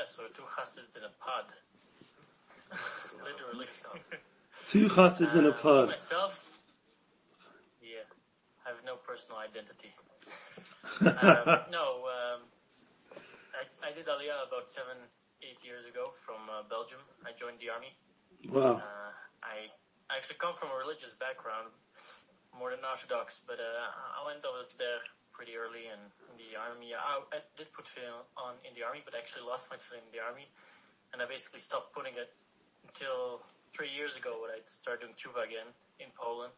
Yeah, 0.00 0.08
so 0.08 0.24
two 0.32 0.48
chassids 0.56 0.96
in 0.96 1.04
a 1.04 1.12
pod. 1.20 1.44
Literally. 3.20 3.68
Two 4.64 4.88
chassids 4.88 5.36
in 5.36 5.44
a 5.44 5.52
Uh, 5.52 5.60
pod. 5.60 5.88
Myself, 5.92 6.56
yeah, 7.84 8.08
I 8.64 8.70
have 8.72 8.80
no 8.88 8.96
personal 8.96 9.36
identity. 9.44 9.92
um, 11.04 11.68
no, 11.68 12.08
um, 12.08 12.40
I, 13.52 13.68
I 13.84 13.92
did 13.92 14.08
Aliyah 14.08 14.48
about 14.48 14.72
seven, 14.72 14.96
eight 15.44 15.60
years 15.68 15.84
ago 15.84 16.16
from 16.24 16.48
uh, 16.48 16.64
Belgium. 16.72 17.04
I 17.28 17.36
joined 17.36 17.60
the 17.60 17.68
army. 17.68 17.92
Wow. 18.48 18.80
Uh, 18.80 19.12
I 19.44 19.68
I 20.08 20.16
actually 20.16 20.40
come 20.40 20.56
from 20.56 20.72
a 20.72 20.78
religious 20.80 21.12
background, 21.20 21.68
more 22.56 22.70
than 22.72 22.80
Orthodox, 22.88 23.44
but 23.44 23.60
uh, 23.60 24.16
I 24.16 24.24
went 24.24 24.40
over 24.48 24.64
there 24.80 25.04
pretty 25.32 25.56
early 25.56 25.88
in, 25.88 26.00
in 26.28 26.34
the 26.36 26.58
army. 26.58 26.92
I, 26.92 27.22
I 27.32 27.40
did 27.56 27.72
put 27.72 27.88
film 27.88 28.22
on 28.36 28.58
in 28.66 28.72
the 28.76 28.82
army, 28.84 29.00
but 29.04 29.14
actually 29.16 29.46
lost 29.46 29.70
my 29.70 29.78
film 29.78 30.02
in 30.04 30.12
the 30.12 30.22
army, 30.22 30.46
and 31.12 31.22
I 31.22 31.26
basically 31.26 31.60
stopped 31.60 31.94
putting 31.94 32.14
it 32.14 32.30
until 32.86 33.42
three 33.74 33.90
years 33.90 34.16
ago 34.16 34.42
when 34.42 34.50
I 34.50 34.58
started 34.66 35.06
doing 35.06 35.14
tshuva 35.14 35.46
again 35.46 35.68
in 35.98 36.10
Poland. 36.14 36.52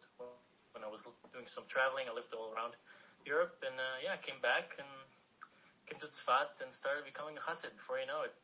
When 0.72 0.82
I 0.82 0.88
was 0.88 1.04
doing 1.32 1.44
some 1.46 1.64
traveling, 1.68 2.08
I 2.08 2.14
lived 2.16 2.32
all 2.32 2.52
around 2.56 2.72
Europe, 3.24 3.60
and 3.60 3.76
uh, 3.76 3.96
yeah, 4.04 4.16
I 4.16 4.20
came 4.20 4.40
back 4.40 4.76
and 4.80 4.88
came 5.86 6.00
to 6.00 6.08
Tzfat 6.08 6.64
and 6.64 6.72
started 6.72 7.04
becoming 7.04 7.36
a 7.36 7.42
chassid. 7.44 7.76
Before 7.76 8.00
you 8.00 8.06
know 8.06 8.22
it, 8.24 8.34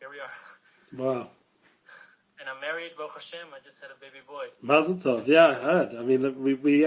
here 0.00 0.10
we 0.10 0.20
are. 0.20 0.34
Wow. 0.96 1.28
And 2.40 2.48
I'm 2.48 2.60
married, 2.62 2.92
Baruch 2.96 3.12
Hashem. 3.14 3.48
I 3.52 3.58
just 3.62 3.82
had 3.82 3.90
a 3.90 3.98
baby 4.00 4.24
boy. 4.26 4.46
Mazel 4.62 4.94
tov. 4.94 5.26
Yeah, 5.26 5.48
I 5.48 5.54
heard. 5.54 5.94
I 5.94 6.02
mean, 6.02 6.42
we, 6.42 6.54
we 6.54 6.86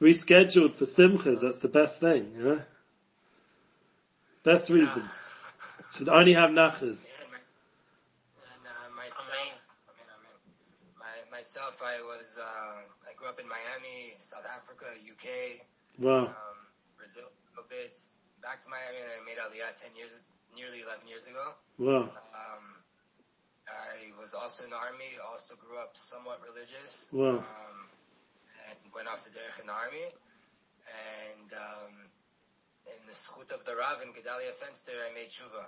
rescheduled 0.00 0.74
for 0.74 0.84
Simchas. 0.84 1.40
That's 1.42 1.58
the 1.58 1.68
best 1.68 2.00
thing, 2.00 2.32
you 2.36 2.44
know? 2.44 2.62
Best 4.42 4.70
reason. 4.70 5.02
Should 5.96 6.08
only 6.08 6.34
have 6.34 6.50
nachas. 6.50 7.08
Yeah, 7.08 7.24
and 8.52 8.66
uh, 8.66 8.90
myself, 8.96 9.66
I 9.88 9.92
mean, 9.96 10.08
I 10.10 10.18
mean, 10.20 10.38
my, 10.98 11.14
myself, 11.30 11.80
I 11.82 12.02
was, 12.02 12.38
uh, 12.42 13.08
I 13.08 13.14
grew 13.16 13.28
up 13.28 13.38
in 13.40 13.48
Miami, 13.48 14.12
South 14.18 14.44
Africa, 14.44 14.86
UK, 15.00 15.62
Wow. 15.98 16.26
um, 16.26 16.58
Brazil 16.98 17.24
a 17.24 17.34
little 17.54 17.68
bit, 17.70 17.98
back 18.42 18.60
to 18.62 18.68
Miami, 18.68 18.98
and 19.00 19.10
I 19.16 19.20
made 19.24 19.38
Aliyah 19.38 19.72
10 19.80 19.96
years, 19.96 20.26
nearly 20.54 20.82
11 20.82 21.06
years 21.08 21.26
ago. 21.30 21.54
Wow. 21.78 22.10
Um, 22.34 22.64
I 23.64 24.12
was 24.20 24.34
also 24.34 24.64
in 24.64 24.70
the 24.70 24.76
army, 24.76 25.16
also 25.24 25.54
grew 25.56 25.78
up 25.78 25.96
somewhat 25.96 26.40
religious. 26.44 27.10
Wow. 27.12 27.38
Um, 27.40 27.83
and 28.82 28.90
went 28.90 29.06
off 29.06 29.22
the 29.22 29.30
derech 29.30 29.60
in 29.60 29.66
the 29.68 29.76
army. 29.76 30.08
And, 30.84 31.48
um, 31.52 31.92
in 32.84 33.02
the 33.08 33.16
schut 33.16 33.48
of 33.52 33.64
the 33.64 33.72
Rav 33.76 34.04
in 34.04 34.12
Gedalia 34.12 34.52
Fenster, 34.60 34.92
I 35.00 35.12
made 35.16 35.32
tshuva. 35.32 35.64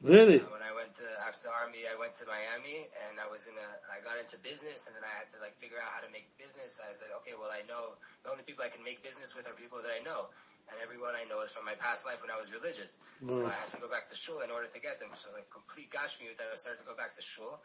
Really? 0.00 0.40
Uh, 0.40 0.48
when 0.48 0.64
I 0.64 0.72
went 0.72 0.96
to, 0.96 1.04
after 1.28 1.52
the 1.52 1.54
army, 1.60 1.84
I 1.84 1.92
went 2.00 2.16
to 2.22 2.24
Miami 2.24 2.88
and 3.04 3.20
I 3.20 3.28
was 3.28 3.52
in 3.52 3.56
a, 3.58 3.68
I 3.92 4.00
got 4.00 4.16
into 4.16 4.40
business 4.40 4.88
and 4.88 4.96
then 4.96 5.04
I 5.04 5.12
had 5.12 5.28
to 5.36 5.38
like 5.44 5.52
figure 5.60 5.76
out 5.76 5.92
how 5.92 6.00
to 6.00 6.08
make 6.08 6.24
business. 6.40 6.80
I 6.80 6.96
said, 6.96 7.12
okay, 7.20 7.36
well 7.36 7.52
I 7.52 7.66
know 7.68 8.00
the 8.24 8.32
only 8.32 8.46
people 8.48 8.64
I 8.64 8.72
can 8.72 8.80
make 8.80 9.04
business 9.04 9.36
with 9.36 9.44
are 9.44 9.52
people 9.60 9.82
that 9.84 9.92
I 9.92 10.00
know. 10.00 10.32
And 10.72 10.78
everyone 10.80 11.18
I 11.18 11.26
know 11.28 11.42
is 11.44 11.52
from 11.52 11.66
my 11.66 11.76
past 11.82 12.06
life 12.08 12.22
when 12.22 12.32
I 12.32 12.38
was 12.38 12.48
religious. 12.54 13.02
So 13.28 13.44
I 13.50 13.58
had 13.58 13.68
to 13.74 13.82
go 13.82 13.90
back 13.90 14.06
to 14.08 14.16
shul 14.16 14.40
in 14.40 14.54
order 14.54 14.70
to 14.70 14.80
get 14.80 15.02
them. 15.02 15.10
So 15.12 15.34
like 15.36 15.50
complete 15.50 15.90
gashmiut, 15.92 16.38
I 16.38 16.56
started 16.56 16.80
to 16.80 16.88
go 16.88 16.94
back 16.96 17.12
to 17.18 17.22
shul. 17.26 17.58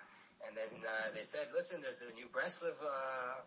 And 0.43 0.57
then, 0.57 0.73
uh, 0.83 1.15
they 1.15 1.23
said, 1.23 1.47
listen, 1.55 1.80
there's 1.80 2.03
a 2.03 2.11
new 2.19 2.27
Breslov, 2.33 2.75
uh, 2.83 3.45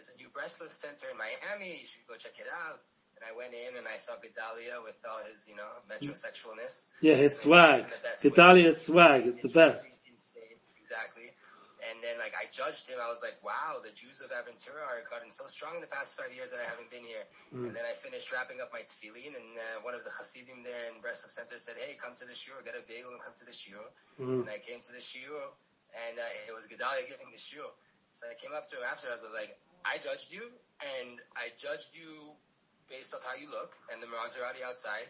there's 0.00 0.16
a 0.16 0.18
new 0.24 0.32
Breslov 0.32 0.72
center 0.72 1.12
in 1.12 1.16
Miami. 1.20 1.84
You 1.84 1.84
should 1.84 2.08
go 2.08 2.16
check 2.16 2.40
it 2.40 2.48
out. 2.48 2.80
And 3.20 3.28
I 3.28 3.36
went 3.36 3.52
in 3.52 3.76
and 3.76 3.84
I 3.84 4.00
saw 4.00 4.16
Gedalia 4.16 4.80
with 4.80 4.96
all 5.04 5.20
his, 5.28 5.44
you 5.44 5.52
know, 5.60 5.68
metrosexualness. 5.92 6.88
Yeah, 7.04 7.20
his 7.20 7.36
swag. 7.36 7.84
Gedalia's 8.24 8.80
swag. 8.80 9.28
It's 9.28 9.44
the 9.44 9.52
best. 9.52 9.92
Insane, 10.08 10.56
exactly. 10.80 11.28
And 11.84 12.00
then 12.00 12.16
like 12.16 12.32
I 12.32 12.48
judged 12.48 12.88
him, 12.88 12.96
I 12.96 13.12
was 13.12 13.20
like, 13.20 13.36
wow, 13.44 13.84
the 13.84 13.92
Jews 13.92 14.24
of 14.24 14.32
Aventura 14.32 14.80
are 14.80 15.04
gotten 15.12 15.28
so 15.28 15.44
strong 15.52 15.76
in 15.76 15.84
the 15.84 15.92
past 15.92 16.16
five 16.16 16.32
years 16.32 16.48
that 16.56 16.64
I 16.64 16.68
haven't 16.68 16.88
been 16.88 17.04
here. 17.04 17.28
And 17.52 17.76
then 17.76 17.84
I 17.84 17.92
finished 17.92 18.32
wrapping 18.32 18.64
up 18.64 18.72
my 18.72 18.80
tefillin 18.88 19.36
and 19.36 19.52
uh, 19.52 19.84
one 19.84 19.92
of 19.92 20.00
the 20.00 20.12
Hasidim 20.16 20.64
there 20.64 20.88
in 20.88 21.04
Breslov 21.04 21.36
Center 21.36 21.60
said, 21.60 21.76
hey, 21.76 22.00
come 22.00 22.16
to 22.16 22.24
the 22.24 22.32
shiur, 22.32 22.56
get 22.64 22.72
a 22.72 22.84
bagel 22.88 23.12
and 23.12 23.20
come 23.20 23.36
to 23.36 23.44
the 23.44 23.52
shiur. 23.52 23.84
And 24.16 24.48
I 24.48 24.64
came 24.64 24.80
to 24.80 24.92
the 24.96 25.04
shiur 25.04 25.52
and 25.92 26.16
uh, 26.16 26.48
it 26.48 26.56
was 26.56 26.72
Gedalia 26.72 27.04
giving 27.04 27.28
the 27.32 27.40
shiur. 27.40 27.68
So 28.12 28.28
I 28.28 28.36
came 28.40 28.52
up 28.56 28.68
to 28.72 28.80
him 28.80 28.84
after, 28.88 29.08
I 29.08 29.16
was 29.16 29.24
like, 29.32 29.56
I 29.84 29.98
judged 29.98 30.32
you 30.32 30.44
and 30.80 31.20
I 31.36 31.50
judged 31.58 31.96
you 31.96 32.34
based 32.88 33.14
on 33.14 33.20
how 33.26 33.36
you 33.38 33.48
look 33.50 33.72
and 33.92 34.02
the 34.02 34.08
Maserati 34.08 34.62
outside. 34.66 35.08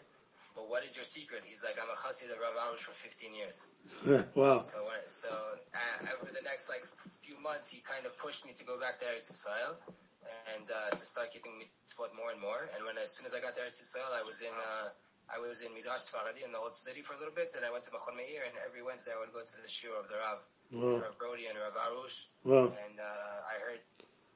But 0.54 0.66
what 0.66 0.82
is 0.82 0.98
your 0.98 1.06
secret? 1.06 1.47
He's 1.47 1.62
like, 1.62 1.78
I'm 1.78 1.86
a 1.86 1.94
chassid 1.94 2.26
of 2.34 2.42
Rav 2.42 2.58
Arush 2.58 2.82
for 2.82 2.91
15 2.92 3.34
years. 3.38 3.70
wow. 4.34 4.60
So, 4.66 4.82
when- 4.82 5.06
so 5.06 5.30
uh, 5.30 6.19
over 6.19 6.30
the 6.34 6.42
next 6.42 6.66
like 6.69 6.82
few 7.22 7.38
months, 7.38 7.70
he 7.70 7.78
kind 7.86 8.03
of 8.04 8.19
pushed 8.19 8.42
me 8.44 8.53
to 8.59 8.64
go 8.66 8.75
back 8.82 8.98
there 8.98 9.14
to 9.14 9.22
Eretz 9.22 9.30
Yisrael 9.30 9.78
and 10.54 10.66
uh, 10.66 10.91
to 10.91 11.04
start 11.06 11.30
keeping 11.30 11.54
mitzvot 11.62 12.10
more 12.19 12.34
and 12.34 12.41
more. 12.42 12.66
And 12.75 12.82
when 12.84 12.98
as 12.98 13.14
soon 13.14 13.30
as 13.30 13.32
I 13.34 13.38
got 13.41 13.54
there 13.54 13.64
to 13.64 13.70
Eretz 13.70 13.78
Yisrael, 13.78 14.10
I 14.10 14.26
was 14.26 14.42
in 14.42 14.53
uh, 14.53 14.91
I 15.30 15.38
was 15.38 15.62
in 15.62 15.70
Midrash 15.70 16.10
Sfaradi 16.10 16.42
in 16.42 16.50
the 16.50 16.59
old 16.59 16.75
city 16.75 17.06
for 17.06 17.14
a 17.14 17.19
little 17.22 17.32
bit. 17.34 17.54
Then 17.54 17.62
I 17.62 17.70
went 17.70 17.86
to 17.86 17.94
Machon 17.94 18.19
Meir, 18.19 18.42
and 18.50 18.59
every 18.66 18.82
Wednesday 18.82 19.14
I 19.14 19.22
would 19.22 19.30
go 19.30 19.38
to 19.47 19.56
the 19.62 19.70
shiur 19.70 19.94
of 19.94 20.10
the 20.10 20.19
Rav, 20.19 20.38
Wow. 20.75 20.98
Rav 20.98 21.14
Brody 21.22 21.47
and 21.47 21.54
Rav 21.54 21.78
Arush, 21.78 22.34
Wow. 22.42 22.75
and 22.75 22.98
uh, 22.98 23.50
I 23.54 23.54
heard 23.62 23.78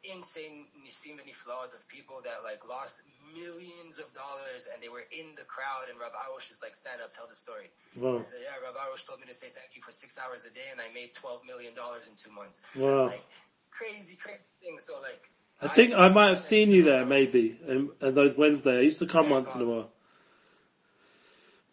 insane 0.04 0.66
nisim 0.84 1.16
and 1.18 1.26
niflaot 1.26 1.72
of 1.72 1.82
people 1.88 2.20
that 2.24 2.44
like 2.44 2.60
lost 2.68 3.02
millions 3.32 3.98
of 3.98 4.06
dollars 4.14 4.68
and 4.72 4.82
they 4.82 4.88
were 4.88 5.04
in 5.10 5.32
the 5.34 5.46
crowd 5.48 5.88
and 5.90 5.98
Rav 5.98 6.12
Arush 6.12 6.52
is 6.52 6.60
like 6.62 6.76
stand 6.76 7.00
up 7.00 7.12
tell 7.12 7.26
the 7.26 7.34
story. 7.34 7.72
Wow. 7.96 8.18
He 8.20 8.26
said, 8.26 8.40
yeah, 8.44 8.60
Rav 8.60 8.76
Arush 8.76 9.06
told 9.06 9.20
me 9.20 9.26
to 9.26 9.34
say 9.34 9.48
thank 9.48 9.74
you 9.74 9.82
for 9.82 9.92
six 9.92 10.18
hours 10.20 10.44
a 10.44 10.52
day 10.54 10.68
and 10.70 10.80
I 10.80 10.92
made 10.94 11.14
twelve 11.14 11.40
million 11.46 11.74
dollars 11.74 12.08
in 12.08 12.14
two 12.16 12.32
months. 12.34 12.62
Wow. 12.76 13.06
Like 13.06 13.24
crazy, 13.70 14.16
crazy 14.22 14.44
things. 14.62 14.84
So 14.84 14.94
like 15.00 15.22
I 15.62 15.68
think 15.68 15.94
I 15.94 16.08
might 16.08 16.28
have 16.28 16.40
seen 16.40 16.70
you 16.70 16.82
there 16.82 17.06
maybe, 17.06 17.58
and, 17.66 17.88
and 18.00 18.16
those 18.16 18.36
Wednesday. 18.36 18.78
I 18.78 18.82
used 18.82 18.98
to 18.98 19.06
come 19.06 19.30
once 19.30 19.54
in 19.54 19.62
a 19.62 19.64
while. 19.64 19.90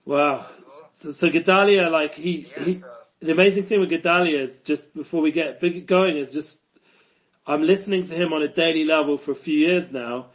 Wow. 0.06 0.46
So, 0.94 1.12
so 1.12 1.28
Gedalia, 1.28 1.92
like 1.92 2.16
he, 2.16 2.48
Yeah, 2.58 2.64
he, 2.64 2.74
so 2.74 2.88
the 3.20 3.32
amazing 3.32 3.66
thing 3.66 3.80
with 3.80 3.90
Gedalia 3.90 4.40
is 4.40 4.60
just 4.60 4.94
before 4.94 5.22
we 5.22 5.32
get 5.32 5.60
big 5.60 5.86
going 5.88 6.18
is 6.18 6.32
just, 6.32 6.58
I'm 7.46 7.64
listening 7.64 8.06
to 8.06 8.14
him 8.14 8.34
on 8.34 8.44
a 8.44 8.48
daily 8.48 8.86
level 8.86 9.18
for 9.18 9.32
a 9.32 9.36
few 9.36 9.58
years 9.58 9.92
now. 9.92 10.28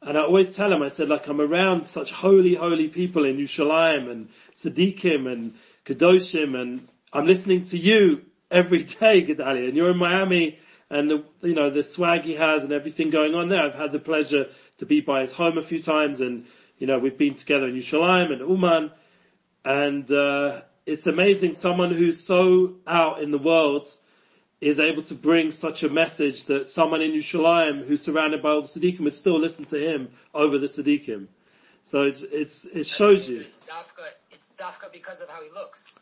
And 0.00 0.18
I 0.18 0.22
always 0.22 0.54
tell 0.54 0.72
him, 0.72 0.82
I 0.82 0.88
said, 0.88 1.08
like, 1.08 1.28
I'm 1.28 1.40
around 1.40 1.86
such 1.86 2.12
holy, 2.12 2.54
holy 2.54 2.88
people 2.88 3.24
in 3.24 3.36
Yerushalayim 3.36 4.10
and 4.10 4.28
Siddiqim 4.54 5.30
and 5.30 5.54
Kedoshim 5.84 6.60
and 6.60 6.88
I'm 7.12 7.26
listening 7.26 7.62
to 7.64 7.78
you 7.78 8.22
every 8.50 8.84
day, 8.84 9.22
Gedalia, 9.26 9.68
and 9.68 9.76
you're 9.76 9.90
in 9.90 9.98
Miami 9.98 10.58
and 10.90 11.10
the, 11.10 11.24
you 11.42 11.54
know, 11.54 11.70
the 11.70 11.84
swag 11.84 12.22
he 12.22 12.34
has 12.34 12.64
and 12.64 12.72
everything 12.72 13.10
going 13.10 13.34
on 13.34 13.48
there. 13.48 13.62
I've 13.62 13.74
had 13.74 13.92
the 13.92 13.98
pleasure 13.98 14.48
to 14.78 14.86
be 14.86 15.00
by 15.00 15.20
his 15.20 15.32
home 15.32 15.58
a 15.58 15.62
few 15.62 15.78
times 15.78 16.20
and, 16.20 16.46
you 16.78 16.86
know, 16.86 16.98
we've 16.98 17.16
been 17.16 17.34
together 17.34 17.68
in 17.68 17.74
Yerushalayim 17.74 18.32
and 18.32 18.40
Uman 18.40 18.90
and, 19.64 20.10
uh, 20.10 20.62
it's 20.86 21.06
amazing 21.06 21.54
someone 21.54 21.90
who's 21.90 22.20
so 22.20 22.74
out 22.86 23.22
in 23.22 23.30
the 23.30 23.38
world 23.38 23.88
is 24.64 24.80
able 24.80 25.02
to 25.02 25.14
bring 25.14 25.50
such 25.50 25.82
a 25.82 25.90
message 25.90 26.46
that 26.46 26.66
someone 26.66 27.02
in 27.02 27.12
Yerushalayim 27.12 27.84
who's 27.86 28.00
surrounded 28.00 28.42
by 28.42 28.48
all 28.48 28.62
the 28.62 28.68
Siddiqim 28.68 29.00
would 29.00 29.14
still 29.14 29.38
listen 29.38 29.66
to 29.66 29.78
him 29.78 30.08
over 30.32 30.56
the 30.56 30.66
Siddiqim. 30.66 31.26
So 31.82 32.02
it's, 32.02 32.22
it's, 32.22 32.64
it 32.64 32.86
shows 32.86 33.28
you. 33.28 33.40
It's 33.40 33.60
dafka. 33.66 34.06
It's 34.32 34.54
dafka 34.58 34.90
because 34.90 35.20
of 35.20 35.28
how 35.28 35.42
he 35.42 35.50
looks. 35.50 35.92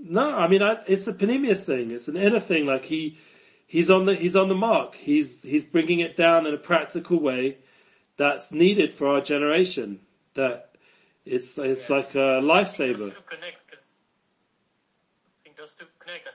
No, 0.00 0.30
I 0.30 0.48
mean, 0.48 0.62
I, 0.62 0.78
it's 0.86 1.06
a 1.06 1.12
pnimius 1.12 1.66
thing. 1.66 1.90
It's 1.90 2.08
an 2.08 2.16
inner 2.16 2.40
thing. 2.40 2.64
Like 2.64 2.86
he, 2.86 3.18
he's 3.66 3.90
on 3.90 4.06
the, 4.06 4.14
he's 4.14 4.34
on 4.34 4.48
the 4.48 4.54
mark. 4.54 4.94
He's, 4.94 5.42
he's 5.42 5.64
bringing 5.64 6.00
it 6.00 6.16
down 6.16 6.46
in 6.46 6.54
a 6.54 6.58
practical 6.58 7.20
way 7.20 7.58
that's 8.16 8.52
needed 8.52 8.94
for 8.94 9.06
our 9.08 9.20
generation. 9.20 10.00
That 10.32 10.70
it's, 11.26 11.58
it's 11.58 11.90
like 11.90 12.14
a 12.14 12.36
I 12.36 12.40
think 12.40 12.50
lifesaver. 12.50 12.98
those 12.98 13.12
two 13.12 13.20
connect 13.28 13.56
I 13.70 15.44
think 15.44 15.56
those 15.58 15.74
two 15.74 15.84
connect. 15.98 16.28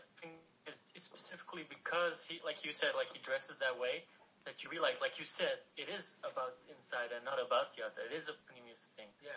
I 1.54 1.62
think 1.62 1.70
it's, 1.70 1.78
it's 1.78 2.02
specifically 2.02 2.18
because 2.18 2.26
he, 2.26 2.36
like 2.46 2.66
you 2.66 2.74
said, 2.74 2.92
like 2.98 3.14
he 3.14 3.20
dresses 3.22 3.58
that 3.62 3.78
way 3.78 4.04
that 4.46 4.64
you 4.64 4.70
realize, 4.74 5.00
like 5.02 5.20
you 5.20 5.26
said, 5.26 5.62
it 5.78 5.88
is 5.88 6.20
about 6.26 6.58
inside 6.68 7.14
and 7.16 7.24
not 7.24 7.40
about 7.40 7.72
the 7.78 7.86
outside. 7.86 8.10
It 8.12 8.16
is 8.18 8.28
a 8.28 8.36
pnimius 8.50 8.92
thing. 8.98 9.08
Yeah. 9.22 9.32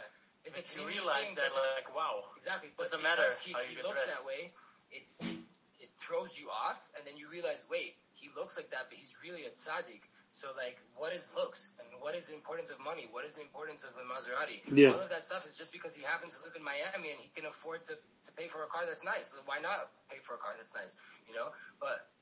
It's 0.44 0.56
a 0.56 0.62
Makes 0.62 0.78
you 0.78 0.86
realize 0.86 1.26
thing, 1.26 1.42
that, 1.42 1.52
like, 1.52 1.90
wow, 1.94 2.24
Exactly. 2.38 2.70
But 2.78 2.90
Doesn't 2.90 3.02
matter 3.02 3.26
he, 3.42 3.52
how 3.52 3.60
he 3.66 3.76
looks 3.82 4.02
dressed. 4.06 4.14
that 4.14 4.24
way, 4.26 4.54
it, 4.90 5.04
it 5.20 5.38
it 5.82 5.90
throws 5.98 6.38
you 6.38 6.48
off, 6.48 6.90
and 6.96 7.06
then 7.06 7.18
you 7.18 7.28
realize, 7.28 7.66
wait, 7.70 7.98
he 8.14 8.30
looks 8.38 8.56
like 8.56 8.70
that, 8.70 8.86
but 8.88 8.96
he's 8.98 9.18
really 9.22 9.44
a 9.44 9.50
tzaddik. 9.50 10.06
So 10.36 10.52
like, 10.52 10.76
what 11.00 11.16
is 11.16 11.32
looks, 11.32 11.80
and 11.80 11.88
what 12.04 12.14
is 12.14 12.28
the 12.28 12.36
importance 12.36 12.68
of 12.70 12.76
money? 12.84 13.08
What 13.10 13.24
is 13.24 13.36
the 13.36 13.42
importance 13.48 13.88
of 13.88 13.96
the 13.96 14.04
Maserati? 14.04 14.60
Yeah. 14.68 14.92
All 14.92 15.00
of 15.00 15.08
that 15.08 15.24
stuff 15.24 15.48
is 15.48 15.56
just 15.56 15.72
because 15.72 15.96
he 15.96 16.04
happens 16.04 16.36
to 16.36 16.44
live 16.44 16.52
in 16.60 16.62
Miami 16.62 17.08
and 17.08 17.16
he 17.24 17.32
can 17.34 17.48
afford 17.48 17.86
to 17.88 17.96
to 17.96 18.30
pay 18.36 18.44
for 18.44 18.60
a 18.60 18.68
car 18.68 18.84
that's 18.84 19.02
nice. 19.02 19.32
So 19.32 19.40
why 19.46 19.64
not 19.64 19.88
pay 20.12 20.20
for 20.20 20.34
a 20.34 20.36
car 20.36 20.52
that's 20.58 20.76
nice? 20.76 21.00
You 21.26 21.34
know, 21.34 21.48
but 21.80 22.12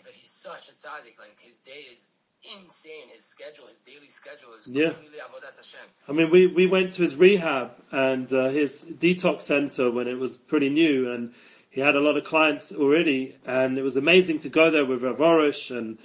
but 0.00 0.12
he's 0.16 0.32
such 0.32 0.72
a 0.72 0.74
tzaddik. 0.80 1.20
Like 1.20 1.36
his 1.44 1.60
day 1.60 1.84
is 1.92 2.16
insane. 2.56 3.12
His 3.14 3.26
schedule, 3.26 3.66
his 3.68 3.80
daily 3.80 4.08
schedule 4.08 4.54
is 4.56 4.72
Yeah. 4.72 4.96
completely 4.96 5.18
avodat 5.18 5.54
Hashem. 5.54 5.86
I 6.08 6.12
mean, 6.12 6.30
we, 6.30 6.46
we 6.46 6.66
went 6.66 6.94
to 6.94 7.02
his 7.02 7.16
rehab 7.16 7.72
and 7.90 8.32
uh, 8.32 8.48
his 8.48 8.82
detox 8.82 9.42
center 9.42 9.90
when 9.90 10.08
it 10.08 10.18
was 10.18 10.38
pretty 10.38 10.70
new, 10.70 11.12
and 11.12 11.34
he 11.68 11.82
had 11.82 11.96
a 11.96 12.00
lot 12.00 12.16
of 12.16 12.24
clients 12.24 12.72
already, 12.72 13.36
and 13.44 13.76
it 13.76 13.82
was 13.82 13.96
amazing 13.96 14.38
to 14.40 14.48
go 14.48 14.70
there 14.70 14.86
with 14.86 15.02
Rav 15.02 15.18
Arush 15.18 15.70
and 15.76 15.98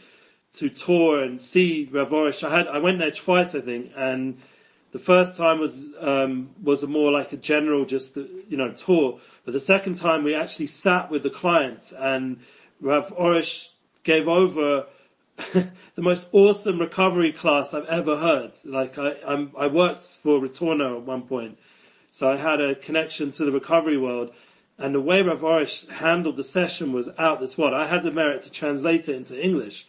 to 0.58 0.70
tour 0.70 1.22
and 1.22 1.42
see 1.42 1.90
Rav 1.92 2.10
Arush. 2.10 2.44
I 2.44 2.58
had 2.58 2.68
I 2.68 2.80
went 2.80 3.00
there 3.00 3.12
twice, 3.12 3.56
I 3.56 3.62
think, 3.62 3.92
and 3.96 4.38
the 4.92 5.00
first 5.00 5.38
time 5.38 5.60
was 5.60 5.88
um, 6.00 6.50
was 6.64 6.84
a 6.84 6.88
more 6.88 7.12
like 7.12 7.34
a 7.34 7.38
general, 7.38 7.86
just 7.86 8.16
you 8.16 8.58
know, 8.58 8.72
tour. 8.72 9.20
But 9.46 9.54
the 9.54 9.60
second 9.60 9.96
time, 9.96 10.24
we 10.24 10.34
actually 10.34 10.68
sat 10.68 11.12
with 11.12 11.24
the 11.24 11.30
clients, 11.30 11.92
and 11.92 12.40
Rav 12.82 13.16
Arush 13.16 13.70
gave 14.04 14.28
over 14.28 14.88
the 15.54 16.02
most 16.02 16.28
awesome 16.32 16.80
recovery 16.80 17.32
class 17.32 17.74
I've 17.74 17.86
ever 17.86 18.18
heard. 18.18 18.54
Like 18.66 18.98
I, 18.98 19.16
I'm, 19.26 19.52
I 19.58 19.68
worked 19.68 20.02
for 20.02 20.40
Retorno 20.40 20.98
at 20.98 21.04
one 21.04 21.24
point, 21.24 21.60
so 22.12 22.32
I 22.32 22.38
had 22.38 22.62
a 22.62 22.76
connection 22.76 23.32
to 23.32 23.46
the 23.46 23.52
recovery 23.52 23.98
world. 23.98 24.34
And 24.80 24.94
the 24.94 25.02
way 25.02 25.24
Rav 25.24 25.42
Arush 25.42 25.90
handled 25.90 26.38
the 26.38 26.44
session 26.44 26.94
was 26.94 27.10
out 27.18 27.40
this 27.40 27.58
world. 27.58 27.74
I 27.74 27.88
had 27.88 28.04
the 28.04 28.12
merit 28.12 28.44
to 28.44 28.52
translate 28.52 29.10
it 29.10 29.16
into 29.16 29.40
English, 29.44 29.88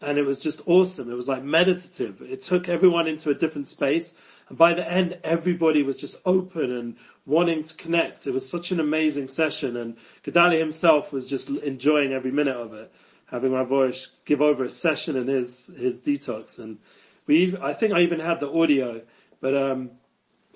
and 0.00 0.18
it 0.18 0.26
was 0.26 0.38
just 0.40 0.60
awesome. 0.66 1.10
It 1.10 1.14
was 1.14 1.28
like 1.28 1.42
meditative. 1.42 2.22
It 2.22 2.42
took 2.42 2.68
everyone 2.68 3.08
into 3.08 3.30
a 3.30 3.34
different 3.34 3.66
space, 3.66 4.14
and 4.48 4.56
by 4.56 4.74
the 4.74 4.90
end, 4.90 5.18
everybody 5.24 5.82
was 5.82 5.96
just 5.96 6.16
open 6.24 6.72
and 6.72 6.96
wanting 7.26 7.64
to 7.64 7.74
connect. 7.74 8.26
It 8.26 8.32
was 8.32 8.48
such 8.48 8.70
an 8.70 8.80
amazing 8.80 9.28
session, 9.28 9.76
and 9.76 9.96
Gedalia 10.24 10.58
himself 10.58 11.12
was 11.12 11.28
just 11.28 11.50
enjoying 11.50 12.12
every 12.12 12.32
minute 12.32 12.56
of 12.56 12.72
it 12.74 12.92
having 13.30 13.52
my 13.52 13.62
voice 13.62 14.10
give 14.24 14.40
over 14.40 14.64
a 14.64 14.70
session 14.70 15.16
in 15.16 15.26
his 15.26 15.70
his 15.76 16.00
detox, 16.00 16.58
and 16.58 16.78
we 17.26 17.56
I 17.60 17.72
think 17.72 17.92
I 17.92 18.00
even 18.00 18.20
had 18.20 18.40
the 18.40 18.50
audio, 18.50 19.02
but 19.40 19.54
um, 19.56 19.90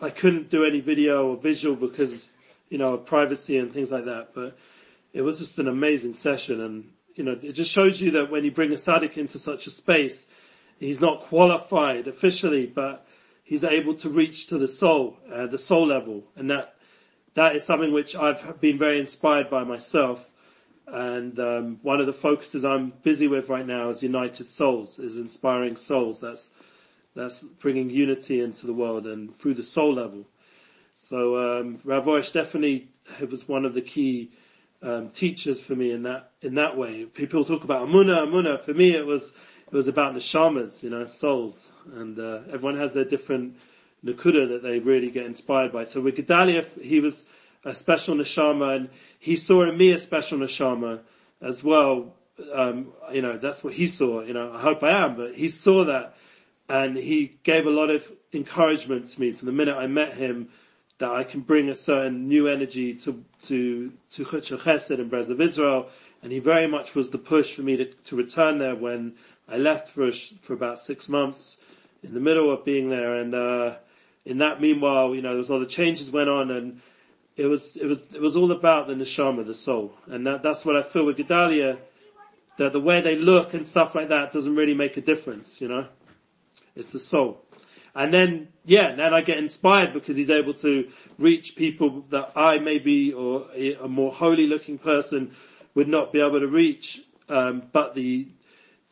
I 0.01 0.11
couldn't 0.11 0.51
do 0.51 0.65
any 0.65 0.81
video 0.81 1.29
or 1.29 1.37
visual 1.37 1.77
because 1.77 2.33
you 2.69 2.79
know 2.79 2.97
privacy 2.97 3.59
and 3.59 3.73
things 3.73 3.93
like 3.93 4.07
that. 4.07 4.35
But 4.35 4.57
it 5.13 5.23
was 5.23 5.39
just 5.39 5.59
an 5.59 5.69
amazing 5.69 6.15
session, 6.15 6.61
and 6.61 6.91
you 7.15 7.25
know 7.25 7.39
it 7.43 7.53
just 7.53 7.71
shows 7.71 8.01
you 8.01 8.13
that 8.13 8.31
when 8.31 8.45
you 8.45 8.51
bring 8.51 8.73
a 8.73 8.77
tzaddik 8.77 9.17
into 9.17 9.39
such 9.39 9.67
a 9.67 9.71
space, 9.71 10.29
he's 10.79 11.01
not 11.01 11.21
qualified 11.21 12.09
officially, 12.09 12.67
but 12.67 13.07
he's 13.45 13.65
able 13.65 13.95
to 13.97 14.09
reach 14.09 14.49
to 14.49 14.59
the 14.59 14.69
soul, 14.69 15.17
uh, 15.33 15.47
the 15.47 15.59
soul 15.59 15.87
level, 15.87 16.25
and 16.37 16.51
that 16.51 16.75
that 17.35 17.57
is 17.57 17.65
something 17.65 17.93
which 17.93 18.15
I've 18.15 18.61
been 18.61 18.79
very 18.79 18.99
inspired 18.99 19.49
by 19.51 19.65
myself 19.65 20.33
and 20.87 21.39
um, 21.39 21.79
one 21.83 22.01
of 22.01 22.07
the 22.07 22.13
focuses 22.13 22.65
I'm 22.65 22.93
busy 23.03 23.29
with 23.29 23.49
right 23.49 23.67
now 23.67 23.89
is 23.89 24.03
United 24.03 24.47
Souls, 24.47 24.99
is 24.99 25.17
inspiring 25.17 25.77
souls. 25.77 26.21
That's 26.21 26.51
that's 27.15 27.43
bringing 27.43 27.91
unity 27.91 28.41
into 28.41 28.67
the 28.67 28.73
world 28.73 29.07
and 29.07 29.37
through 29.39 29.55
the 29.55 29.63
soul 29.63 29.95
level. 29.95 30.27
So 30.95 31.61
um, 31.61 31.81
Rav 31.85 32.05
Arush 32.05 32.33
definitely 32.33 32.89
was 33.31 33.47
one 33.49 33.65
of 33.65 33.75
the 33.75 33.83
key 33.83 34.33
um, 34.83 35.11
teachers 35.11 35.61
for 35.61 35.75
me 35.75 35.93
in 35.93 36.03
that 36.03 36.31
in 36.43 36.55
that 36.57 36.77
way. 36.77 37.05
People 37.05 37.45
talk 37.45 37.65
about 37.65 37.87
Amuna, 37.87 38.27
Amuna. 38.27 38.61
For 38.61 38.75
me, 38.75 38.95
it 38.95 39.07
was 39.07 39.35
it 39.67 39.73
was 39.73 39.89
about 39.89 40.15
neshamas, 40.15 40.83
you 40.83 40.91
know, 40.91 41.07
souls, 41.07 41.73
and 41.95 42.19
uh, 42.19 42.41
everyone 42.49 42.77
has 42.77 42.95
their 42.95 43.05
different 43.05 43.57
nakuda 44.05 44.49
that 44.49 44.63
they 44.63 44.81
really 44.81 45.11
get 45.11 45.25
inspired 45.27 45.73
by. 45.73 45.85
So 45.85 46.01
with 46.01 46.17
Gedalia, 46.17 46.67
he 46.81 47.01
was 47.01 47.27
a 47.65 47.73
special 47.73 48.17
neshama, 48.17 48.77
and 48.77 48.89
he 49.19 49.37
saw 49.37 49.63
in 49.63 49.77
me 49.79 49.93
a 49.93 49.99
special 49.99 50.39
neshama 50.39 51.01
as 51.41 51.63
well. 51.63 52.15
Um, 52.53 52.93
you 53.13 53.23
know, 53.23 53.39
that's 53.39 53.63
what 53.63 53.75
he 53.75 53.87
saw. 53.87 54.23
You 54.23 54.35
know, 54.35 54.53
I 54.53 54.61
hope 54.61 54.83
I 54.83 55.05
am, 55.05 55.17
but 55.17 55.35
he 55.35 55.49
saw 55.49 55.85
that, 55.85 56.17
and 56.69 56.97
he 56.97 57.39
gave 57.45 57.67
a 57.67 57.71
lot 57.71 57.91
of 57.91 58.11
encouragement 58.33 59.09
to 59.09 59.21
me 59.21 59.33
from 59.33 59.47
the 59.47 59.53
minute 59.53 59.77
I 59.77 59.87
met 59.87 60.15
him 60.15 60.49
that 60.99 61.11
I 61.11 61.25
can 61.25 61.41
bring 61.41 61.69
a 61.69 61.75
certain 61.75 62.29
new 62.29 62.49
energy 62.49 62.95
to 62.95 63.25
to 63.45 63.93
to 64.11 64.25
Chesed 64.25 64.99
and 64.99 65.11
Breslov 65.11 65.41
Israel, 65.41 65.89
and 66.23 66.33
he 66.33 66.39
very 66.39 66.67
much 66.67 66.95
was 66.95 67.11
the 67.11 67.19
push 67.19 67.55
for 67.55 67.63
me 67.63 67.77
to, 67.77 67.87
to 67.87 68.17
return 68.17 68.59
there 68.59 68.75
when 68.75 69.15
I 69.49 69.57
left 69.57 69.89
for 69.89 70.11
for 70.13 70.55
about 70.55 70.79
six 70.79 71.09
months 71.09 71.59
in 72.03 72.15
the 72.15 72.21
middle 72.21 72.53
of 72.53 72.65
being 72.65 72.89
there, 72.89 73.15
and 73.17 73.35
uh, 73.35 73.77
in 74.25 74.39
that 74.39 74.61
meanwhile, 74.61 75.15
you 75.15 75.23
know, 75.23 75.31
there 75.31 75.39
was 75.39 75.49
a 75.49 75.55
lot 75.55 75.63
of 75.63 75.69
changes 75.69 76.11
went 76.11 76.29
on, 76.29 76.51
and 76.51 76.81
it 77.37 77.47
was 77.47 77.77
it 77.77 77.87
was 77.87 78.15
it 78.15 78.21
was 78.21 78.37
all 78.37 78.53
about 78.53 78.87
the 78.87 78.95
neshama, 78.95 79.47
the 79.47 79.55
soul, 79.55 79.95
and 80.07 80.27
that, 80.27 80.43
that's 80.43 80.65
what 80.65 80.77
I 80.77 80.83
feel 80.83 81.05
with 81.05 81.19
Gedalia. 81.19 81.79
That 82.59 82.73
the 82.73 82.81
way 82.81 83.01
they 83.01 83.17
look 83.17 83.55
and 83.55 83.67
stuff 83.67 83.95
like 83.95 84.11
that 84.11 84.31
doesn't 84.31 84.55
really 84.55 84.75
make 84.75 84.99
a 84.99 85.01
difference, 85.01 85.61
you 85.61 85.69
know. 85.69 85.87
It's 86.77 86.91
the 86.91 86.99
soul, 86.99 87.43
and 87.95 88.13
then 88.13 88.49
yeah, 88.65 88.95
then 88.95 89.13
I 89.13 89.21
get 89.23 89.39
inspired 89.39 89.93
because 89.93 90.17
he's 90.17 90.31
able 90.31 90.55
to 90.55 90.89
reach 91.19 91.57
people 91.57 92.05
that 92.11 92.33
I 92.37 92.59
maybe 92.59 93.13
or 93.13 93.47
a 93.55 93.89
more 93.89 94.13
holy 94.13 94.47
looking 94.47 94.79
person 94.79 95.35
would 95.75 95.89
not 95.89 96.13
be 96.13 96.21
able 96.21 96.41
to 96.41 96.47
reach. 96.49 97.03
Um, 97.29 97.63
but 97.73 97.95
the 97.95 98.29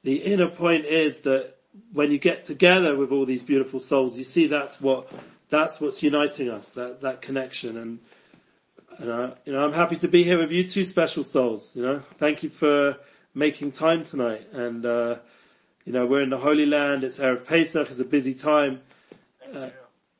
the 0.02 0.16
inner 0.16 0.48
point 0.48 0.86
is 0.86 1.20
that 1.20 1.56
when 1.92 2.10
you 2.10 2.18
get 2.18 2.44
together 2.44 2.96
with 2.96 3.12
all 3.12 3.26
these 3.26 3.42
beautiful 3.42 3.80
souls, 3.80 4.18
you 4.18 4.24
see 4.24 4.46
that's 4.46 4.80
what 4.80 5.10
that's 5.50 5.80
what's 5.80 6.02
uniting 6.02 6.50
us, 6.50 6.72
that 6.72 7.00
that 7.02 7.22
connection 7.22 7.76
and 7.76 7.98
and 8.98 9.10
I, 9.10 9.32
you 9.46 9.52
know, 9.54 9.64
I'm 9.64 9.72
happy 9.72 9.96
to 9.96 10.08
be 10.08 10.24
here 10.24 10.38
with 10.38 10.50
you 10.50 10.66
two 10.66 10.84
special 10.84 11.22
souls. 11.24 11.74
You 11.74 11.82
know, 11.82 12.02
thank 12.18 12.42
you 12.42 12.50
for 12.50 12.98
making 13.34 13.72
time 13.72 14.04
tonight. 14.04 14.46
And, 14.52 14.84
uh, 14.84 15.16
you 15.84 15.92
know, 15.92 16.06
we're 16.06 16.22
in 16.22 16.30
the 16.30 16.38
Holy 16.38 16.66
Land. 16.66 17.04
It's 17.04 17.18
Erev 17.18 17.46
Pesach. 17.46 17.90
It's 17.90 18.00
a 18.00 18.04
busy 18.04 18.34
time. 18.34 18.80
Uh, 19.54 19.70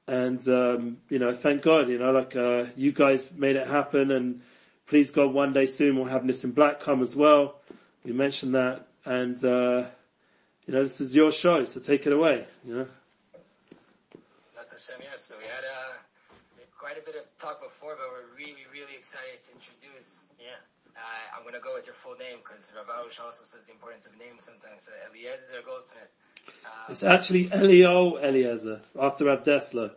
and, 0.06 0.46
um, 0.48 0.96
you 1.08 1.18
know, 1.18 1.32
thank 1.32 1.62
God, 1.62 1.88
you 1.88 1.98
know, 1.98 2.10
like, 2.10 2.34
uh, 2.34 2.64
you 2.76 2.90
guys 2.90 3.24
made 3.36 3.56
it 3.56 3.68
happen 3.68 4.10
and 4.10 4.40
please 4.88 5.12
God, 5.12 5.32
one 5.32 5.52
day 5.52 5.66
soon 5.66 5.96
we'll 5.96 6.06
have 6.06 6.22
Nissim 6.22 6.52
Black 6.52 6.80
come 6.80 7.00
as 7.00 7.14
well. 7.14 7.60
We 8.04 8.12
mentioned 8.12 8.54
that. 8.56 8.86
And, 9.04 9.42
uh, 9.44 9.86
you 10.66 10.74
know, 10.74 10.82
this 10.82 11.00
is 11.00 11.14
your 11.14 11.30
show, 11.30 11.64
so 11.64 11.80
take 11.80 12.06
it 12.06 12.12
away, 12.12 12.44
you 12.64 12.74
know. 12.74 12.86
Hashem, 14.80 15.04
yes. 15.04 15.20
So 15.20 15.34
we 15.36 15.44
had 15.44 15.64
uh, 15.64 15.92
quite 16.78 16.96
a 16.96 17.04
bit 17.04 17.14
of 17.14 17.28
talk 17.38 17.62
before, 17.62 17.96
but 18.00 18.08
we're 18.08 18.34
really, 18.34 18.64
really 18.72 18.96
excited 18.96 19.42
to 19.42 19.54
introduce. 19.54 20.32
Yeah. 20.40 20.56
Uh, 20.96 21.37
I'm 21.38 21.44
gonna 21.44 21.60
go 21.62 21.75
with 21.75 21.87
your 21.87 21.94
full 21.94 22.16
name 22.16 22.38
because 22.42 22.75
Rav 22.76 22.87
Arush 22.87 23.20
also 23.25 23.44
says 23.44 23.66
the 23.66 23.72
importance 23.72 24.06
of 24.06 24.19
names 24.19 24.44
sometimes. 24.44 24.82
So 24.82 24.92
Eliezer 25.10 25.62
Goldsmith. 25.64 26.10
Uh, 26.64 26.69
It's 26.88 27.02
actually 27.02 27.50
Elio 27.52 28.16
Eliezer 28.16 28.81
after 28.98 29.25
Abdesla. 29.26 29.92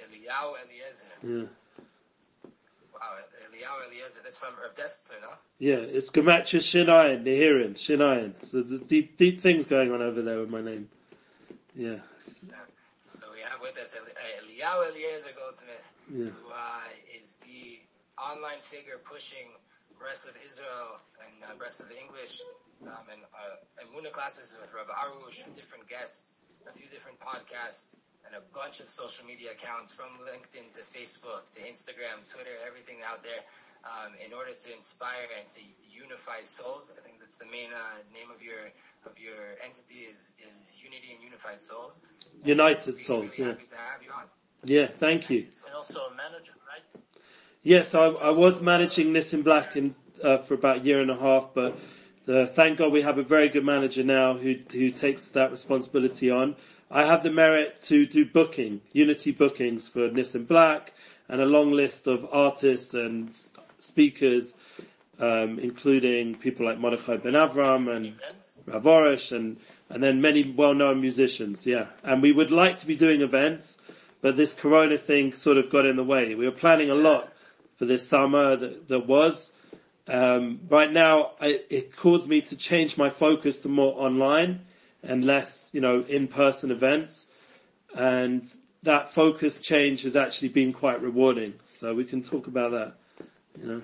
Eliyahu 0.00 0.54
Eliezer. 0.64 1.12
Yeah. 1.22 1.46
Wow, 2.92 3.16
Eliyahu 3.48 3.88
Eliezer. 3.90 4.20
That's 4.24 4.38
from 4.38 4.54
Rav 4.60 4.74
Dessler, 4.74 5.20
no? 5.22 5.28
Yeah, 5.58 5.76
it's 5.76 6.10
Gematria 6.10 6.60
Shinayan, 6.60 7.24
Nehirin, 7.24 7.74
Shinayan. 7.74 8.32
So 8.44 8.62
there's 8.62 8.80
deep, 8.80 9.16
deep 9.16 9.40
things 9.40 9.66
going 9.66 9.92
on 9.92 10.02
over 10.02 10.22
there 10.22 10.40
with 10.40 10.50
my 10.50 10.60
name. 10.62 10.88
Yeah. 11.76 11.98
So 13.02 13.26
we 13.32 13.40
have 13.40 13.60
with 13.60 13.76
us 13.78 13.96
Eli- 13.96 14.60
Eliyahu 14.60 14.90
Eliezer 14.90 15.30
Goldsmith, 15.38 15.92
Yeah. 16.10 16.24
who 16.26 16.50
uh, 16.50 17.18
is 17.20 17.38
the 17.38 17.78
online 18.20 18.58
figure 18.62 19.00
pushing 19.04 19.46
rest 20.04 20.28
of 20.28 20.36
Israel 20.44 21.00
and 21.24 21.34
uh, 21.48 21.56
rest 21.56 21.80
of 21.80 21.88
the 21.88 21.98
English 21.98 22.38
um, 22.84 23.08
and 23.08 23.24
uh, 23.32 23.80
and 23.80 23.88
Muna 23.96 24.12
classes 24.12 24.58
with 24.60 24.70
Rabbi 24.76 24.92
Arush, 24.92 25.48
different 25.56 25.88
guests, 25.88 26.36
a 26.68 26.72
few 26.76 26.88
different 26.92 27.18
podcasts, 27.18 27.96
and 28.28 28.36
a 28.36 28.44
bunch 28.52 28.80
of 28.80 28.88
social 28.92 29.26
media 29.26 29.52
accounts 29.56 29.96
from 29.96 30.12
LinkedIn 30.20 30.68
to 30.76 30.82
Facebook 30.92 31.48
to 31.56 31.64
Instagram, 31.64 32.20
Twitter, 32.28 32.54
everything 32.66 33.00
out 33.08 33.24
there. 33.24 33.42
Um, 33.84 34.16
in 34.24 34.32
order 34.32 34.52
to 34.52 34.68
inspire 34.72 35.28
and 35.36 35.44
to 35.56 35.60
unify 35.92 36.40
souls, 36.44 36.96
I 36.96 37.04
think 37.04 37.20
that's 37.20 37.36
the 37.36 37.44
main 37.52 37.68
uh, 37.68 38.00
name 38.12 38.32
of 38.32 38.40
your 38.40 38.72
of 39.04 39.12
your 39.18 39.60
entity 39.64 40.08
is 40.08 40.36
is 40.40 40.80
Unity 40.82 41.12
and 41.16 41.22
Unified 41.22 41.60
Souls. 41.60 42.06
United 42.44 42.96
Souls, 42.96 43.36
really 43.36 43.44
yeah. 43.44 43.54
happy 43.56 43.66
to 43.68 43.76
have 43.76 44.02
you 44.02 44.10
on. 44.12 44.24
Yeah, 44.64 44.88
thank 44.98 45.28
you. 45.28 45.44
And 45.66 45.74
also 45.76 46.00
a 46.08 46.14
manager, 46.16 46.56
right? 46.64 46.84
Yes, 47.66 47.94
I, 47.94 48.08
I 48.08 48.28
was 48.28 48.60
managing 48.60 49.16
in 49.16 49.42
black 49.42 49.74
in, 49.74 49.94
uh, 50.22 50.36
for 50.36 50.52
about 50.52 50.76
a 50.76 50.80
year 50.80 51.00
and 51.00 51.10
a 51.10 51.16
half, 51.16 51.48
but 51.54 51.78
the, 52.26 52.46
thank 52.46 52.76
God 52.76 52.92
we 52.92 53.00
have 53.00 53.16
a 53.16 53.22
very 53.22 53.48
good 53.48 53.64
manager 53.64 54.04
now 54.04 54.34
who, 54.36 54.56
who 54.70 54.90
takes 54.90 55.28
that 55.28 55.50
responsibility 55.50 56.30
on. 56.30 56.56
I 56.90 57.06
have 57.06 57.22
the 57.22 57.30
merit 57.30 57.80
to 57.84 58.04
do 58.04 58.26
booking, 58.26 58.82
Unity 58.92 59.32
bookings 59.32 59.88
for 59.88 60.10
Nissim 60.10 60.46
Black 60.46 60.92
and 61.30 61.40
a 61.40 61.46
long 61.46 61.72
list 61.72 62.06
of 62.06 62.28
artists 62.30 62.92
and 62.92 63.34
speakers, 63.78 64.52
um, 65.18 65.58
including 65.58 66.34
people 66.34 66.66
like 66.66 66.78
Mordechai 66.78 67.16
Ben 67.16 67.32
Avram 67.32 67.88
and. 67.88 68.12
Rav 68.66 68.82
Arush 68.84 69.36
and, 69.36 69.58
and 69.90 70.02
then 70.02 70.22
many 70.22 70.50
well-known 70.50 70.98
musicians, 70.98 71.66
yeah. 71.66 71.86
And 72.02 72.22
we 72.22 72.32
would 72.32 72.50
like 72.50 72.78
to 72.78 72.86
be 72.86 72.96
doing 72.96 73.20
events, 73.20 73.78
but 74.22 74.38
this 74.38 74.54
corona 74.54 74.96
thing 74.96 75.32
sort 75.32 75.58
of 75.58 75.68
got 75.70 75.84
in 75.84 75.96
the 75.96 76.04
way. 76.04 76.34
We 76.34 76.46
were 76.46 76.50
planning 76.50 76.88
a 76.88 76.94
lot 76.94 77.33
for 77.76 77.84
this 77.84 78.06
summer 78.08 78.56
that, 78.56 78.88
that 78.88 79.06
was. 79.06 79.52
Um, 80.06 80.60
right 80.68 80.92
now, 80.92 81.32
I, 81.40 81.60
it 81.70 81.96
caused 81.96 82.28
me 82.28 82.42
to 82.42 82.56
change 82.56 82.98
my 82.98 83.10
focus 83.10 83.60
to 83.60 83.68
more 83.68 83.94
online 84.00 84.60
and 85.02 85.24
less, 85.24 85.70
you 85.72 85.80
know, 85.80 86.04
in-person 86.06 86.70
events. 86.70 87.28
And 87.94 88.44
that 88.82 89.12
focus 89.12 89.60
change 89.60 90.02
has 90.02 90.16
actually 90.16 90.48
been 90.48 90.72
quite 90.72 91.00
rewarding. 91.02 91.54
So 91.64 91.94
we 91.94 92.04
can 92.04 92.22
talk 92.22 92.46
about 92.46 92.72
that, 92.72 92.94
you 93.60 93.66
know. 93.68 93.82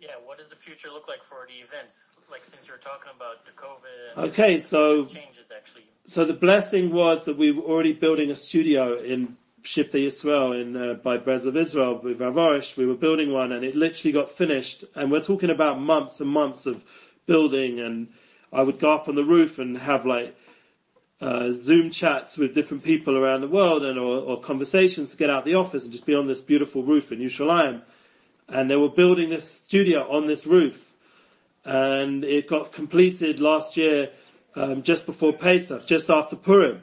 Yeah, 0.00 0.10
what 0.24 0.38
does 0.38 0.48
the 0.48 0.56
future 0.56 0.88
look 0.92 1.08
like 1.08 1.22
for 1.22 1.46
the 1.46 1.64
events? 1.64 2.20
Like 2.30 2.44
since 2.44 2.68
you're 2.68 2.78
talking 2.78 3.10
about 3.16 3.44
the 3.46 3.52
COVID 3.52 4.28
Okay, 4.28 4.58
so 4.58 5.06
changes 5.06 5.50
actually. 5.54 5.84
so 6.04 6.24
the 6.24 6.34
blessing 6.34 6.90
was 6.90 7.24
that 7.24 7.36
we 7.38 7.52
were 7.52 7.62
already 7.62 7.92
building 7.92 8.30
a 8.30 8.36
studio 8.36 8.98
in 8.98 9.36
Shifta 9.68 10.02
Yisrael 10.02 10.58
in 10.58 10.74
uh, 10.74 10.94
by 10.94 11.18
Breslov 11.18 11.54
Israel 11.54 12.00
with 12.02 12.20
Avarish. 12.20 12.78
We 12.78 12.86
were 12.86 12.94
building 12.94 13.30
one, 13.34 13.52
and 13.52 13.62
it 13.62 13.76
literally 13.76 14.12
got 14.12 14.30
finished. 14.30 14.82
And 14.94 15.12
we're 15.12 15.22
talking 15.22 15.50
about 15.50 15.78
months 15.78 16.22
and 16.22 16.30
months 16.30 16.64
of 16.64 16.82
building. 17.26 17.78
And 17.78 18.08
I 18.50 18.62
would 18.62 18.78
go 18.78 18.90
up 18.92 19.08
on 19.08 19.14
the 19.14 19.24
roof 19.24 19.58
and 19.58 19.76
have 19.76 20.06
like 20.06 20.34
uh, 21.20 21.50
Zoom 21.52 21.90
chats 21.90 22.38
with 22.38 22.54
different 22.54 22.82
people 22.82 23.18
around 23.18 23.42
the 23.42 23.48
world, 23.48 23.84
and 23.84 23.98
or, 23.98 24.16
or 24.20 24.40
conversations 24.40 25.10
to 25.10 25.18
get 25.18 25.28
out 25.28 25.44
the 25.44 25.56
office 25.56 25.84
and 25.84 25.92
just 25.92 26.06
be 26.06 26.14
on 26.14 26.26
this 26.26 26.40
beautiful 26.40 26.82
roof 26.82 27.12
in 27.12 27.18
Yerushalayim. 27.18 27.82
And 28.48 28.70
they 28.70 28.76
were 28.76 28.88
building 28.88 29.28
this 29.28 29.50
studio 29.50 30.10
on 30.10 30.26
this 30.26 30.46
roof, 30.46 30.94
and 31.66 32.24
it 32.24 32.48
got 32.48 32.72
completed 32.72 33.38
last 33.38 33.76
year, 33.76 34.12
um, 34.54 34.82
just 34.82 35.04
before 35.04 35.34
Pesach, 35.34 35.86
just 35.86 36.08
after 36.08 36.36
Purim. 36.36 36.80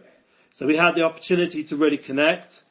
So 0.52 0.68
we 0.68 0.78
had 0.78 0.94
the 0.94 1.02
opportunity 1.02 1.64
to 1.64 1.76
really 1.78 1.98
connect 1.98 2.62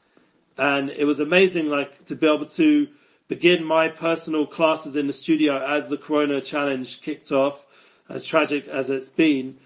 and 0.57 0.91
it 0.91 1.05
was 1.05 1.21
amazing 1.21 1.69
like 1.69 2.05
to 2.07 2.17
be 2.17 2.27
able 2.27 2.47
to 2.47 2.89
begin 3.29 3.65
my 3.65 3.89
personal 3.89 4.47
classes 4.47 4.97
in 4.97 5.07
the 5.07 5.13
studio 5.13 5.65
as 5.65 5.89
the 5.89 5.97
Corona 5.97 6.41
challenge 6.41 7.01
kicked 7.01 7.33
off, 7.33 7.67
as 8.09 8.25
tragic 8.25 8.69
as 8.69 8.91
it's 8.91 9.09
been. 9.09 9.57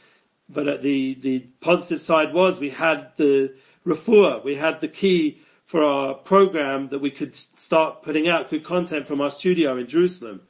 But 0.48 0.82
the, 0.82 1.14
the 1.14 1.40
positive 1.60 2.00
side 2.00 2.32
was 2.32 2.58
we 2.58 2.70
had 2.70 3.10
the 3.16 3.54
refuah, 3.86 4.44
we 4.44 4.54
had 4.54 4.80
the 4.80 4.88
key 4.88 5.40
for 5.64 5.82
our 5.82 6.14
program 6.14 6.88
that 6.88 7.00
we 7.00 7.10
could 7.10 7.34
start 7.34 8.02
putting 8.02 8.28
out 8.28 8.48
good 8.48 8.64
content 8.64 9.06
from 9.06 9.20
our 9.20 9.30
studio 9.30 9.76
in 9.76 9.86
Jerusalem 9.86 10.40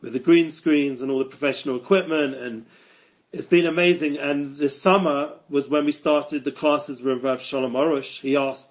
with 0.00 0.12
the 0.12 0.20
green 0.20 0.50
screens 0.50 1.02
and 1.02 1.10
all 1.10 1.18
the 1.18 1.24
professional 1.24 1.76
equipment 1.76 2.34
and 2.36 2.66
it's 3.32 3.46
been 3.46 3.66
amazing. 3.66 4.18
And 4.18 4.56
this 4.56 4.80
summer 4.80 5.34
was 5.48 5.68
when 5.68 5.84
we 5.84 5.92
started 5.92 6.44
the 6.44 6.52
classes 6.52 7.00
with 7.00 7.22
Rav 7.22 7.40
Shalom 7.40 7.74
Arush. 7.74 8.20
He 8.20 8.36
asked, 8.36 8.69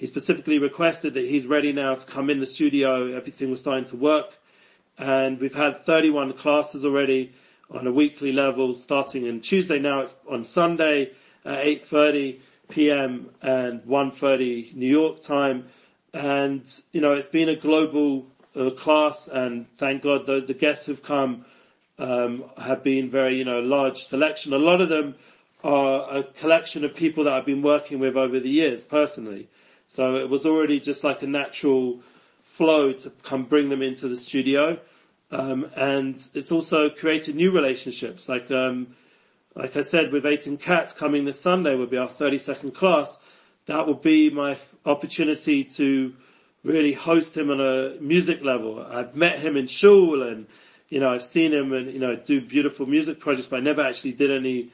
he 0.00 0.06
specifically 0.06 0.58
requested 0.58 1.12
that 1.12 1.26
he's 1.26 1.46
ready 1.46 1.74
now 1.74 1.94
to 1.94 2.06
come 2.06 2.30
in 2.30 2.40
the 2.40 2.46
studio. 2.46 3.14
Everything 3.14 3.50
was 3.50 3.60
starting 3.60 3.84
to 3.84 3.96
work. 3.96 4.32
And 4.96 5.38
we've 5.38 5.54
had 5.54 5.84
31 5.84 6.32
classes 6.32 6.86
already 6.86 7.34
on 7.70 7.86
a 7.86 7.92
weekly 7.92 8.32
level 8.32 8.74
starting 8.74 9.26
in 9.26 9.42
Tuesday. 9.42 9.78
Now 9.78 10.00
it's 10.00 10.16
on 10.26 10.42
Sunday 10.42 11.10
at 11.44 11.64
8.30 11.66 12.38
p.m. 12.70 13.28
and 13.42 13.82
1.30 13.82 14.74
New 14.74 14.88
York 14.88 15.20
time. 15.20 15.66
And, 16.14 16.62
you 16.92 17.02
know, 17.02 17.12
it's 17.12 17.28
been 17.28 17.50
a 17.50 17.56
global 17.56 18.26
uh, 18.56 18.70
class 18.70 19.28
and 19.28 19.70
thank 19.76 20.02
God 20.02 20.24
the, 20.24 20.40
the 20.40 20.54
guests 20.54 20.86
who've 20.86 21.02
come 21.02 21.44
um, 21.98 22.44
have 22.56 22.82
been 22.82 23.10
very, 23.10 23.36
you 23.36 23.44
know, 23.44 23.60
large 23.60 24.02
selection. 24.04 24.54
A 24.54 24.58
lot 24.58 24.80
of 24.80 24.88
them 24.88 25.16
are 25.62 26.20
a 26.20 26.22
collection 26.22 26.86
of 26.86 26.94
people 26.94 27.24
that 27.24 27.34
I've 27.34 27.44
been 27.44 27.60
working 27.60 27.98
with 27.98 28.16
over 28.16 28.40
the 28.40 28.48
years 28.48 28.82
personally. 28.82 29.48
So 29.90 30.14
it 30.14 30.30
was 30.30 30.46
already 30.46 30.78
just 30.78 31.02
like 31.02 31.20
a 31.24 31.26
natural 31.26 31.98
flow 32.44 32.92
to 32.92 33.10
come 33.24 33.42
bring 33.42 33.70
them 33.70 33.82
into 33.82 34.06
the 34.06 34.14
studio. 34.14 34.78
Um, 35.32 35.68
and 35.74 36.14
it's 36.32 36.52
also 36.52 36.90
created 36.90 37.34
new 37.34 37.50
relationships. 37.50 38.28
Like, 38.28 38.52
um, 38.52 38.94
like 39.56 39.76
I 39.76 39.82
said, 39.82 40.12
with 40.12 40.22
Eitan 40.22 40.60
Katz 40.60 40.92
coming 40.92 41.24
this 41.24 41.40
Sunday 41.40 41.74
will 41.74 41.88
be 41.88 41.96
our 41.96 42.06
32nd 42.06 42.72
class. 42.72 43.18
That 43.66 43.88
will 43.88 43.94
be 43.94 44.30
my 44.30 44.56
opportunity 44.86 45.64
to 45.64 46.14
really 46.62 46.92
host 46.92 47.36
him 47.36 47.50
on 47.50 47.60
a 47.60 48.00
music 48.00 48.44
level. 48.44 48.86
I've 48.88 49.16
met 49.16 49.40
him 49.40 49.56
in 49.56 49.66
shul 49.66 50.22
and, 50.22 50.46
you 50.88 51.00
know, 51.00 51.12
I've 51.12 51.24
seen 51.24 51.52
him 51.52 51.72
and, 51.72 51.92
you 51.92 51.98
know, 51.98 52.14
do 52.14 52.40
beautiful 52.40 52.86
music 52.86 53.18
projects, 53.18 53.48
but 53.48 53.56
I 53.56 53.60
never 53.60 53.82
actually 53.82 54.12
did 54.12 54.30
any, 54.30 54.70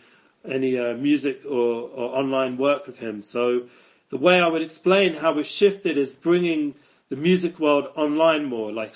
any, 0.47 0.79
uh, 0.79 0.93
music 0.93 1.41
or, 1.47 1.89
or 1.89 2.19
online 2.19 2.59
work 2.59 2.87
with 2.87 2.99
him. 2.99 3.23
So, 3.23 3.69
the 4.17 4.23
way 4.23 4.41
I 4.41 4.47
would 4.47 4.63
explain 4.63 5.13
how 5.13 5.35
we've 5.35 5.45
shifted 5.45 5.99
is 5.99 6.15
bringing 6.15 6.75
the 7.11 7.17
music 7.17 7.61
world 7.61 7.89
online 7.97 8.47
more, 8.47 8.73
like 8.73 8.95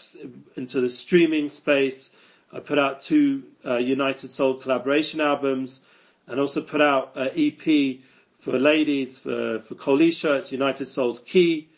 into 0.56 0.80
the 0.80 0.88
streaming 0.88 1.50
space. 1.50 2.08
I 2.50 2.60
put 2.60 2.78
out 2.78 3.02
two 3.02 3.42
uh, 3.66 3.76
United 3.76 4.30
Soul 4.30 4.54
collaboration 4.54 5.20
albums 5.20 5.82
and 6.26 6.40
also 6.40 6.62
put 6.62 6.80
out 6.80 7.12
an 7.16 7.32
EP 7.36 7.98
for 8.38 8.58
ladies 8.58 9.18
for, 9.18 9.58
for 9.60 9.74
Kolisha. 9.74 10.38
It's 10.38 10.52
United 10.52 10.86
Soul's 10.86 11.20
Key. 11.20 11.68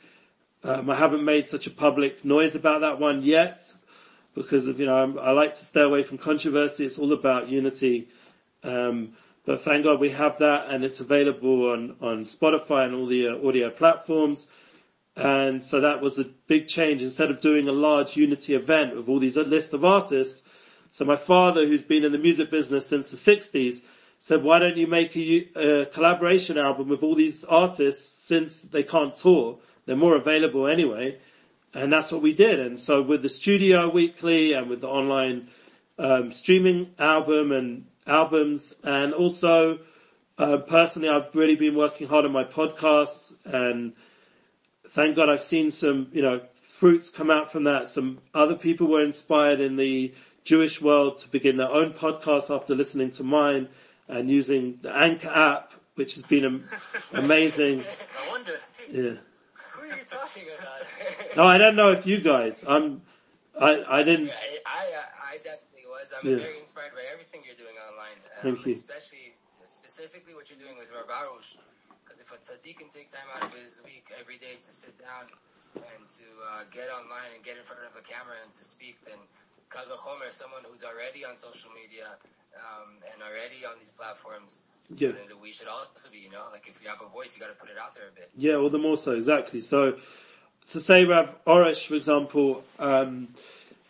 Um, 0.62 0.88
I 0.88 0.94
haven't 0.94 1.24
made 1.24 1.48
such 1.48 1.66
a 1.66 1.70
public 1.70 2.24
noise 2.24 2.54
about 2.54 2.82
that 2.82 3.00
one 3.00 3.24
yet 3.24 3.60
because 4.36 4.68
of, 4.68 4.78
you 4.78 4.86
know, 4.86 4.94
I'm, 4.94 5.18
i 5.18 5.32
like 5.32 5.54
to 5.54 5.64
stay 5.64 5.82
away 5.82 6.04
from 6.04 6.16
controversy. 6.18 6.86
It's 6.86 6.96
all 7.00 7.12
about 7.12 7.48
unity. 7.48 8.06
Um, 8.62 9.14
but 9.44 9.62
thank 9.62 9.84
God 9.84 9.98
we 10.00 10.10
have 10.10 10.38
that 10.38 10.68
and 10.68 10.84
it's 10.84 11.00
available 11.00 11.70
on, 11.70 11.96
on 12.00 12.24
Spotify 12.24 12.86
and 12.86 12.94
all 12.94 13.06
the 13.06 13.28
uh, 13.28 13.48
audio 13.48 13.70
platforms. 13.70 14.46
And 15.16 15.62
so 15.62 15.80
that 15.80 16.00
was 16.00 16.18
a 16.18 16.24
big 16.24 16.68
change. 16.68 17.02
Instead 17.02 17.30
of 17.30 17.40
doing 17.40 17.68
a 17.68 17.72
large 17.72 18.16
unity 18.16 18.54
event 18.54 18.96
with 18.96 19.08
all 19.08 19.18
these 19.18 19.36
list 19.36 19.74
of 19.74 19.84
artists, 19.84 20.42
so 20.92 21.04
my 21.04 21.16
father, 21.16 21.66
who's 21.66 21.82
been 21.82 22.04
in 22.04 22.12
the 22.12 22.18
music 22.18 22.50
business 22.50 22.86
since 22.86 23.10
the 23.10 23.16
60s, 23.16 23.82
said, 24.18 24.44
why 24.44 24.58
don't 24.58 24.76
you 24.76 24.86
make 24.86 25.16
a, 25.16 25.48
a 25.56 25.86
collaboration 25.86 26.56
album 26.58 26.88
with 26.88 27.02
all 27.02 27.14
these 27.14 27.44
artists 27.44 28.24
since 28.24 28.62
they 28.62 28.82
can't 28.82 29.16
tour? 29.16 29.58
They're 29.86 29.96
more 29.96 30.16
available 30.16 30.68
anyway. 30.68 31.18
And 31.74 31.92
that's 31.92 32.12
what 32.12 32.22
we 32.22 32.34
did. 32.34 32.60
And 32.60 32.78
so 32.78 33.02
with 33.02 33.22
the 33.22 33.28
studio 33.28 33.88
weekly 33.88 34.52
and 34.52 34.68
with 34.68 34.82
the 34.82 34.88
online 34.88 35.48
um, 35.98 36.30
streaming 36.30 36.90
album 36.98 37.52
and 37.52 37.86
albums 38.06 38.74
and 38.82 39.12
also 39.14 39.78
uh, 40.38 40.56
personally 40.58 41.08
I've 41.08 41.34
really 41.34 41.56
been 41.56 41.74
working 41.74 42.08
hard 42.08 42.24
on 42.24 42.32
my 42.32 42.44
podcasts 42.44 43.34
and 43.44 43.92
thank 44.88 45.16
God 45.16 45.28
I've 45.28 45.42
seen 45.42 45.70
some, 45.70 46.08
you 46.12 46.22
know, 46.22 46.40
fruits 46.60 47.10
come 47.10 47.30
out 47.30 47.50
from 47.50 47.64
that. 47.64 47.88
Some 47.88 48.18
other 48.34 48.54
people 48.54 48.86
were 48.86 49.02
inspired 49.02 49.60
in 49.60 49.76
the 49.76 50.12
Jewish 50.44 50.80
world 50.82 51.18
to 51.18 51.28
begin 51.28 51.56
their 51.56 51.70
own 51.70 51.92
podcasts 51.92 52.54
after 52.54 52.74
listening 52.74 53.10
to 53.12 53.22
mine 53.22 53.68
and 54.08 54.28
using 54.28 54.78
the 54.82 54.94
Anchor 54.94 55.30
app, 55.30 55.72
which 55.94 56.14
has 56.14 56.24
been 56.24 56.64
amazing. 57.14 57.80
I 57.80 58.30
wonder. 58.30 58.52
Yeah. 58.90 59.00
Who 59.00 59.82
are 59.82 59.86
you 59.86 60.02
talking 60.08 60.44
about? 60.58 61.36
No, 61.36 61.44
I 61.44 61.58
don't 61.58 61.76
know 61.76 61.92
if 61.92 62.06
you 62.06 62.20
guys, 62.20 62.64
I'm, 62.66 63.02
I, 63.58 63.82
I 63.88 64.02
didn't, 64.02 64.30
I, 64.66 64.90
I, 64.90 65.02
I 66.12 66.16
definitely 66.16 66.32
was. 66.32 66.36
I'm 66.36 66.38
Yeah. 66.38 66.44
very 66.44 66.60
inspired 66.60 66.94
by 66.94 67.04
everything 67.12 67.42
you're 67.44 67.58
doing 67.58 67.76
online. 67.88 68.18
Um, 68.38 68.42
Thank 68.42 68.66
you. 68.66 68.72
Especially, 68.72 69.34
specifically 69.66 70.34
what 70.34 70.50
you're 70.50 70.60
doing 70.60 70.76
with 70.78 70.92
Rav 70.92 71.08
Arush. 71.08 71.56
Because 72.04 72.20
if 72.20 72.28
a 72.32 72.36
tzaddik 72.36 72.78
can 72.78 72.88
take 72.90 73.08
time 73.10 73.28
out 73.34 73.42
of 73.48 73.54
his 73.54 73.80
week 73.84 74.12
every 74.20 74.36
day 74.36 74.60
to 74.60 74.72
sit 74.72 74.98
down 75.00 75.32
and 75.74 76.02
to 76.20 76.26
uh, 76.52 76.64
get 76.70 76.88
online 76.92 77.32
and 77.34 77.42
get 77.44 77.56
in 77.56 77.64
front 77.64 77.80
of 77.88 77.96
a 77.96 78.04
camera 78.04 78.36
and 78.44 78.52
to 78.52 78.64
speak, 78.64 79.00
then 79.06 79.16
Kal 79.72 79.84
Vachomer, 79.88 80.30
someone 80.30 80.60
who's 80.68 80.84
already 80.84 81.24
on 81.24 81.36
social 81.36 81.70
media 81.72 82.12
um, 82.56 83.00
and 83.12 83.22
already 83.22 83.64
on 83.64 83.78
these 83.78 83.92
platforms, 83.92 84.66
yeah. 84.94 85.12
then 85.12 85.40
we 85.40 85.52
should 85.52 85.68
also 85.68 86.10
be, 86.12 86.18
you 86.18 86.30
know, 86.30 86.44
like 86.52 86.68
if 86.68 86.82
you 86.82 86.88
have 86.90 87.00
a 87.00 87.08
voice, 87.08 87.38
you 87.38 87.46
got 87.46 87.52
to 87.52 87.58
put 87.58 87.70
it 87.70 87.78
out 87.80 87.94
there 87.94 88.08
a 88.08 88.14
bit. 88.14 88.28
Yeah, 88.36 88.56
all 88.56 88.68
the 88.68 88.78
more 88.78 88.96
so, 88.98 89.12
exactly. 89.12 89.60
So, 89.62 89.96
to 90.68 90.80
say 90.80 91.06
Rav 91.06 91.42
Arush, 91.46 91.86
for 91.86 91.94
example, 91.94 92.62
um, 92.78 93.28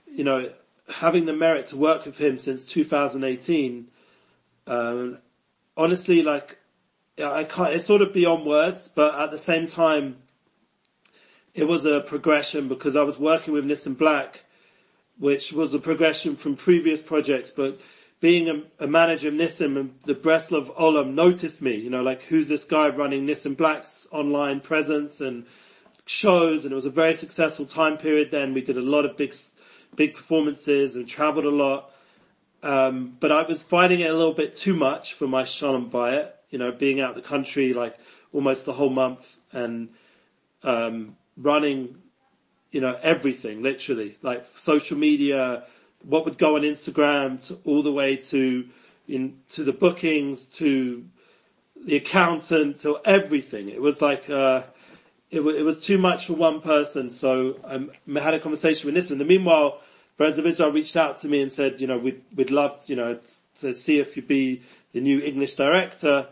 you 0.06 0.22
know, 0.22 0.50
having 0.88 1.24
the 1.24 1.32
merit 1.32 1.68
to 1.68 1.76
work 1.76 2.06
with 2.06 2.18
him 2.18 2.36
since 2.36 2.64
2018, 2.64 3.88
um, 4.66 5.18
honestly, 5.76 6.22
like, 6.22 6.58
I 7.22 7.44
can't, 7.44 7.74
it's 7.74 7.86
sort 7.86 8.02
of 8.02 8.12
beyond 8.12 8.46
words, 8.46 8.88
but 8.88 9.14
at 9.18 9.30
the 9.30 9.38
same 9.38 9.66
time, 9.66 10.16
it 11.54 11.64
was 11.68 11.84
a 11.84 12.00
progression 12.00 12.68
because 12.68 12.96
I 12.96 13.02
was 13.02 13.18
working 13.18 13.52
with 13.52 13.64
Nissim 13.64 13.96
Black, 13.96 14.44
which 15.18 15.52
was 15.52 15.74
a 15.74 15.78
progression 15.78 16.36
from 16.36 16.56
previous 16.56 17.02
projects, 17.02 17.50
but 17.50 17.80
being 18.20 18.48
a, 18.48 18.84
a 18.84 18.86
manager 18.86 19.28
of 19.28 19.34
Nissim 19.34 19.78
and 19.78 19.94
the 20.04 20.14
Breslov 20.14 20.74
Olam 20.76 21.14
noticed 21.14 21.60
me, 21.60 21.74
you 21.74 21.90
know, 21.90 22.02
like 22.02 22.22
who's 22.22 22.48
this 22.48 22.64
guy 22.64 22.88
running 22.88 23.26
Nissim 23.26 23.56
Black's 23.56 24.06
online 24.12 24.60
presence 24.60 25.20
and 25.20 25.44
shows 26.06 26.64
and 26.64 26.72
it 26.72 26.74
was 26.74 26.86
a 26.86 26.90
very 26.90 27.14
successful 27.14 27.66
time 27.66 27.98
period 27.98 28.30
then. 28.30 28.54
We 28.54 28.60
did 28.62 28.76
a 28.76 28.82
lot 28.82 29.04
of 29.04 29.16
big, 29.16 29.34
big 29.96 30.14
performances 30.14 30.96
and 30.96 31.08
traveled 31.08 31.44
a 31.44 31.50
lot. 31.50 31.90
Um, 32.62 33.16
but 33.18 33.32
I 33.32 33.42
was 33.42 33.62
finding 33.62 34.00
it 34.00 34.10
a 34.10 34.14
little 34.14 34.32
bit 34.32 34.54
too 34.54 34.74
much 34.74 35.14
for 35.14 35.26
my 35.26 35.44
Shalom 35.44 35.90
Bayit, 35.90 36.30
you 36.50 36.58
know, 36.58 36.70
being 36.70 37.00
out 37.00 37.14
the 37.14 37.22
country 37.22 37.72
like 37.72 37.96
almost 38.32 38.64
the 38.64 38.72
whole 38.72 38.90
month 38.90 39.38
and, 39.52 39.88
um, 40.62 41.16
running, 41.36 41.96
you 42.70 42.80
know, 42.80 42.98
everything, 43.02 43.62
literally, 43.62 44.16
like 44.22 44.46
social 44.56 44.96
media, 44.96 45.64
what 46.02 46.24
would 46.24 46.38
go 46.38 46.56
on 46.56 46.62
Instagram 46.62 47.44
to 47.48 47.58
all 47.64 47.82
the 47.82 47.92
way 47.92 48.16
to 48.16 48.68
in, 49.08 49.36
to 49.48 49.64
the 49.64 49.72
bookings, 49.72 50.46
to 50.56 51.04
the 51.84 51.96
accountant, 51.96 52.78
to 52.80 52.98
everything. 53.04 53.68
It 53.68 53.80
was 53.80 54.00
like, 54.00 54.30
uh, 54.30 54.62
it, 55.32 55.38
w- 55.38 55.58
it 55.58 55.62
was 55.62 55.84
too 55.84 55.98
much 55.98 56.26
for 56.26 56.34
one 56.34 56.60
person. 56.60 57.10
So 57.10 57.58
um, 57.64 57.90
I 58.14 58.20
had 58.20 58.34
a 58.34 58.38
conversation 58.38 58.92
with 58.92 59.02
Nissim. 59.02 59.12
In 59.12 59.18
the 59.18 59.24
meanwhile, 59.24 59.80
President 60.18 60.52
Israel 60.52 60.70
reached 60.70 60.96
out 60.96 61.16
to 61.18 61.28
me 61.28 61.40
and 61.40 61.50
said, 61.50 61.80
you 61.80 61.86
know, 61.86 61.98
we'd, 61.98 62.22
we'd 62.36 62.50
love, 62.50 62.84
you 62.86 62.96
know, 62.96 63.18
to 63.56 63.74
see 63.74 63.98
if 63.98 64.14
you'd 64.14 64.28
be 64.28 64.62
the 64.92 65.00
new 65.00 65.20
English 65.20 65.54
director. 65.54 66.26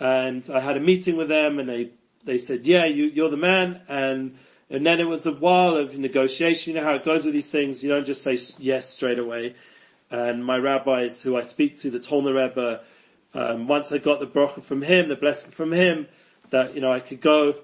And 0.00 0.46
I 0.52 0.58
had 0.58 0.76
a 0.76 0.80
meeting 0.80 1.16
with 1.16 1.28
them 1.28 1.60
and 1.60 1.68
they, 1.68 1.90
they 2.24 2.38
said, 2.38 2.66
yeah, 2.66 2.86
you, 2.86 3.04
you're 3.04 3.30
the 3.30 3.36
man. 3.36 3.82
And, 3.88 4.36
and 4.68 4.84
then 4.84 4.98
it 4.98 5.06
was 5.06 5.26
a 5.26 5.32
while 5.32 5.76
of 5.76 5.96
negotiation. 5.96 6.74
You 6.74 6.80
know 6.80 6.84
how 6.84 6.94
it 6.94 7.04
goes 7.04 7.24
with 7.24 7.34
these 7.34 7.50
things. 7.50 7.84
You 7.84 7.88
don't 7.88 8.04
just 8.04 8.22
say 8.22 8.36
yes 8.58 8.90
straight 8.90 9.20
away. 9.20 9.54
And 10.10 10.44
my 10.44 10.58
rabbis 10.58 11.22
who 11.22 11.36
I 11.36 11.42
speak 11.42 11.78
to, 11.78 11.90
the 11.90 12.00
Tolner 12.00 12.34
Rebbe, 12.34 12.80
um, 13.32 13.68
once 13.68 13.92
I 13.92 13.98
got 13.98 14.18
the 14.18 14.26
bracha 14.26 14.60
from 14.60 14.82
him, 14.82 15.08
the 15.08 15.14
blessing 15.14 15.52
from 15.52 15.72
him, 15.72 16.08
that, 16.50 16.74
you 16.74 16.80
know, 16.80 16.92
I 16.92 16.98
could 16.98 17.20
go 17.20 17.54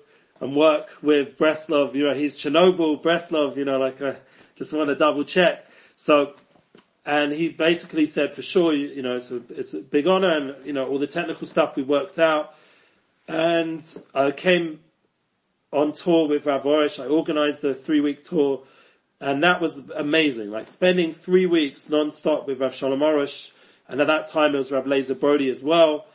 and 0.40 0.54
work 0.54 0.90
with 1.02 1.38
Breslov, 1.38 1.94
you 1.94 2.04
know, 2.04 2.14
he's 2.14 2.36
Chernobyl, 2.36 3.02
Breslov, 3.02 3.56
you 3.56 3.64
know, 3.64 3.78
like 3.78 4.00
I 4.02 4.16
just 4.54 4.72
want 4.72 4.88
to 4.88 4.94
double 4.94 5.24
check. 5.24 5.66
So, 5.94 6.34
and 7.04 7.32
he 7.32 7.48
basically 7.48 8.06
said 8.06 8.34
for 8.34 8.42
sure, 8.42 8.74
you, 8.74 8.88
you 8.88 9.02
know, 9.02 9.16
it's 9.16 9.30
a, 9.30 9.40
it's 9.50 9.74
a 9.74 9.80
big 9.80 10.06
honor 10.06 10.36
and, 10.36 10.66
you 10.66 10.72
know, 10.72 10.86
all 10.86 10.98
the 10.98 11.06
technical 11.06 11.46
stuff 11.46 11.76
we 11.76 11.82
worked 11.82 12.18
out. 12.18 12.54
And 13.28 13.82
I 14.14 14.30
came 14.30 14.80
on 15.72 15.92
tour 15.92 16.28
with 16.28 16.46
Rav 16.46 16.64
Arush. 16.64 17.02
I 17.02 17.06
organized 17.06 17.64
a 17.64 17.74
three 17.74 18.00
week 18.00 18.22
tour 18.24 18.62
and 19.20 19.42
that 19.42 19.60
was 19.60 19.88
amazing. 19.90 20.50
Like 20.50 20.68
spending 20.68 21.12
three 21.12 21.46
weeks 21.46 21.88
non-stop 21.88 22.46
with 22.46 22.60
Rav 22.60 22.74
Shalom 22.74 23.00
Arush. 23.00 23.50
And 23.88 24.00
at 24.00 24.08
that 24.08 24.28
time 24.28 24.54
it 24.54 24.58
was 24.58 24.70
Rav 24.70 24.84
Lazer 24.84 25.18
Brody 25.18 25.48
as 25.48 25.62
well. 25.62 26.06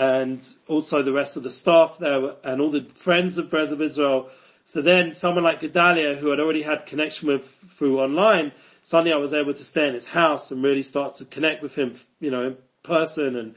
And 0.00 0.42
also 0.66 1.02
the 1.02 1.12
rest 1.12 1.36
of 1.36 1.42
the 1.42 1.50
staff 1.50 1.98
there 1.98 2.32
and 2.42 2.62
all 2.62 2.70
the 2.70 2.84
friends 2.84 3.36
of 3.36 3.50
Breslov 3.50 3.82
Israel. 3.82 4.30
So 4.64 4.80
then 4.80 5.12
someone 5.12 5.44
like 5.44 5.60
Gedalia, 5.60 6.16
who 6.16 6.30
had 6.30 6.40
already 6.40 6.62
had 6.62 6.86
connection 6.86 7.28
with 7.28 7.44
through 7.74 8.00
online, 8.00 8.52
suddenly 8.82 9.12
I 9.12 9.18
was 9.18 9.34
able 9.34 9.52
to 9.52 9.62
stay 9.62 9.86
in 9.86 9.92
his 9.92 10.06
house 10.06 10.52
and 10.52 10.62
really 10.62 10.82
start 10.82 11.16
to 11.16 11.26
connect 11.26 11.62
with 11.62 11.74
him, 11.74 11.96
you 12.18 12.30
know, 12.30 12.46
in 12.46 12.56
person. 12.82 13.36
And, 13.36 13.54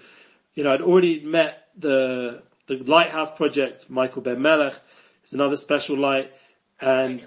you 0.53 0.65
know, 0.65 0.73
I'd 0.73 0.81
already 0.81 1.21
met 1.23 1.69
the, 1.77 2.43
the 2.67 2.75
Lighthouse 2.75 3.31
Project, 3.31 3.89
Michael 3.89 4.21
Ben 4.21 4.41
Melech. 4.41 4.75
It's 5.23 5.31
another 5.31 5.55
special 5.55 5.97
light. 5.97 6.29
And 6.81 7.25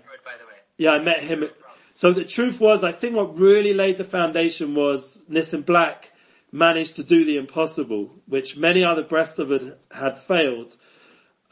yeah, 0.77 0.91
I 0.91 1.03
met 1.03 1.23
him. 1.23 1.49
So 1.95 2.13
the 2.13 2.27
truth 2.27 2.61
was, 2.61 2.85
I 2.85 2.93
think 2.93 3.17
what 3.17 3.39
really 3.39 3.73
laid 3.73 3.97
the 3.97 4.05
foundation 4.05 4.75
was 4.75 5.23
Nissim 5.31 5.65
Black 5.65 6.13
managed 6.53 6.97
to 6.97 7.05
do 7.05 7.25
the 7.25 7.37
impossible, 7.37 8.15
which 8.27 8.57
many 8.57 8.85
other 8.85 9.03
Breslovers 9.03 9.75
had 9.91 10.19
failed. 10.19 10.77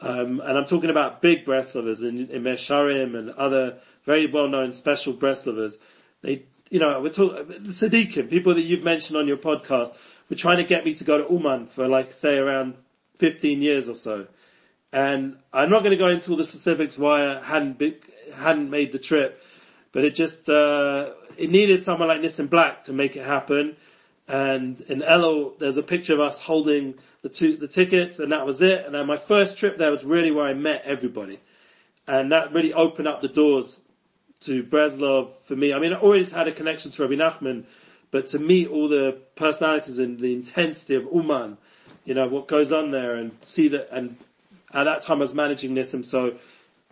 Um, 0.01 0.41
and 0.41 0.57
I'm 0.57 0.65
talking 0.65 0.89
about 0.89 1.21
big 1.21 1.45
Breslovers 1.45 2.07
in, 2.07 2.29
in 2.29 2.43
Mesharim 2.43 3.17
and 3.17 3.31
other 3.31 3.79
very 4.03 4.27
well-known 4.27 4.73
special 4.73 5.13
Breslovers. 5.13 5.77
They, 6.21 6.43
you 6.69 6.79
know, 6.79 6.99
we're 7.01 7.09
talking, 7.09 7.45
Sadiqim, 7.67 8.29
people 8.29 8.55
that 8.55 8.61
you've 8.61 8.83
mentioned 8.83 9.17
on 9.17 9.27
your 9.27 9.37
podcast, 9.37 9.89
were 10.29 10.35
trying 10.35 10.57
to 10.57 10.63
get 10.63 10.85
me 10.85 10.93
to 10.95 11.03
go 11.03 11.17
to 11.17 11.33
Uman 11.33 11.67
for 11.67 11.87
like, 11.87 12.11
say 12.11 12.37
around 12.37 12.75
15 13.17 13.61
years 13.61 13.89
or 13.89 13.95
so. 13.95 14.27
And 14.91 15.37
I'm 15.53 15.69
not 15.69 15.79
going 15.79 15.91
to 15.91 15.97
go 15.97 16.07
into 16.07 16.31
all 16.31 16.37
the 16.37 16.45
specifics 16.45 16.97
why 16.97 17.27
I 17.27 17.43
hadn't 17.43 17.77
been, 17.77 17.95
hadn't 18.33 18.69
made 18.69 18.91
the 18.91 18.99
trip, 18.99 19.43
but 19.91 20.03
it 20.03 20.15
just, 20.15 20.49
uh, 20.49 21.11
it 21.37 21.49
needed 21.49 21.81
someone 21.81 22.07
like 22.07 22.21
Nissim 22.21 22.49
Black 22.49 22.83
to 22.83 22.93
make 22.93 23.15
it 23.15 23.25
happen. 23.25 23.75
And 24.27 24.81
in 24.81 25.01
Elul, 25.01 25.57
there's 25.59 25.77
a 25.77 25.83
picture 25.83 26.13
of 26.13 26.19
us 26.19 26.41
holding 26.41 26.95
the 27.21 27.29
two, 27.29 27.57
the 27.57 27.67
tickets 27.67 28.19
and 28.19 28.31
that 28.31 28.45
was 28.45 28.61
it. 28.61 28.85
And 28.85 28.95
then 28.95 29.05
my 29.05 29.17
first 29.17 29.57
trip 29.57 29.77
there 29.77 29.91
was 29.91 30.03
really 30.03 30.31
where 30.31 30.45
I 30.45 30.53
met 30.53 30.83
everybody. 30.85 31.39
And 32.07 32.31
that 32.31 32.53
really 32.53 32.73
opened 32.73 33.07
up 33.07 33.21
the 33.21 33.27
doors 33.27 33.81
to 34.41 34.63
Breslov 34.63 35.29
for 35.43 35.55
me. 35.55 35.73
I 35.73 35.79
mean, 35.79 35.93
I 35.93 35.97
always 35.97 36.31
had 36.31 36.47
a 36.47 36.51
connection 36.51 36.91
to 36.91 37.01
Rabbi 37.01 37.15
Nachman, 37.15 37.65
but 38.11 38.27
to 38.27 38.39
meet 38.39 38.69
all 38.69 38.87
the 38.87 39.17
personalities 39.35 39.97
and 39.97 40.19
the 40.19 40.33
intensity 40.33 40.95
of 40.95 41.07
Uman, 41.11 41.57
you 42.03 42.13
know, 42.13 42.27
what 42.27 42.47
goes 42.47 42.71
on 42.71 42.91
there 42.91 43.15
and 43.15 43.31
see 43.41 43.69
that, 43.69 43.89
and 43.91 44.15
at 44.73 44.83
that 44.83 45.01
time 45.01 45.17
I 45.17 45.21
was 45.21 45.33
managing 45.33 45.73
this 45.73 45.93
and 45.93 46.05
so, 46.05 46.35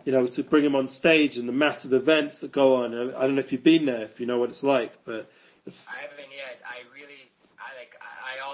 you 0.04 0.12
know, 0.12 0.26
to 0.26 0.42
bring 0.42 0.64
him 0.64 0.74
on 0.74 0.88
stage 0.88 1.36
and 1.36 1.48
the 1.48 1.52
massive 1.52 1.92
events 1.92 2.38
that 2.38 2.50
go 2.50 2.84
on. 2.84 2.94
I 2.94 3.20
don't 3.22 3.36
know 3.36 3.40
if 3.40 3.52
you've 3.52 3.62
been 3.62 3.86
there, 3.86 4.02
if 4.02 4.20
you 4.20 4.26
know 4.26 4.38
what 4.38 4.50
it's 4.50 4.62
like, 4.62 4.92
but. 5.04 5.30
I 5.66 5.96
haven't 6.02 6.28
yet. 6.36 6.60
I 6.66 6.82
really, 6.92 7.30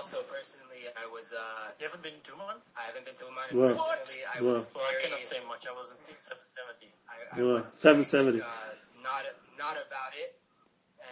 also 0.00 0.24
personally, 0.32 0.88
I 0.96 1.04
was, 1.12 1.36
uh, 1.36 1.76
You 1.76 1.84
haven't 1.84 2.00
been 2.00 2.16
to 2.24 2.32
Uman? 2.40 2.56
I 2.72 2.88
haven't 2.88 3.04
been 3.04 3.18
to 3.20 3.26
Oman. 3.28 3.48
Well, 3.52 3.76
Personally, 3.76 4.24
I 4.24 4.40
well. 4.40 4.56
was 4.56 4.64
Well, 4.72 4.88
I 4.88 4.96
cannot 5.04 5.20
say 5.20 5.40
much. 5.44 5.68
I 5.68 5.74
wasn't 5.76 6.00
770. 6.16 6.88
I, 7.04 7.16
I 7.28 7.36
Well, 7.44 7.60
was 7.60 7.68
770. 7.76 8.40
Uh, 8.40 8.48
not 9.04 9.28
not 9.60 9.76
about 9.76 10.12
it. 10.16 10.40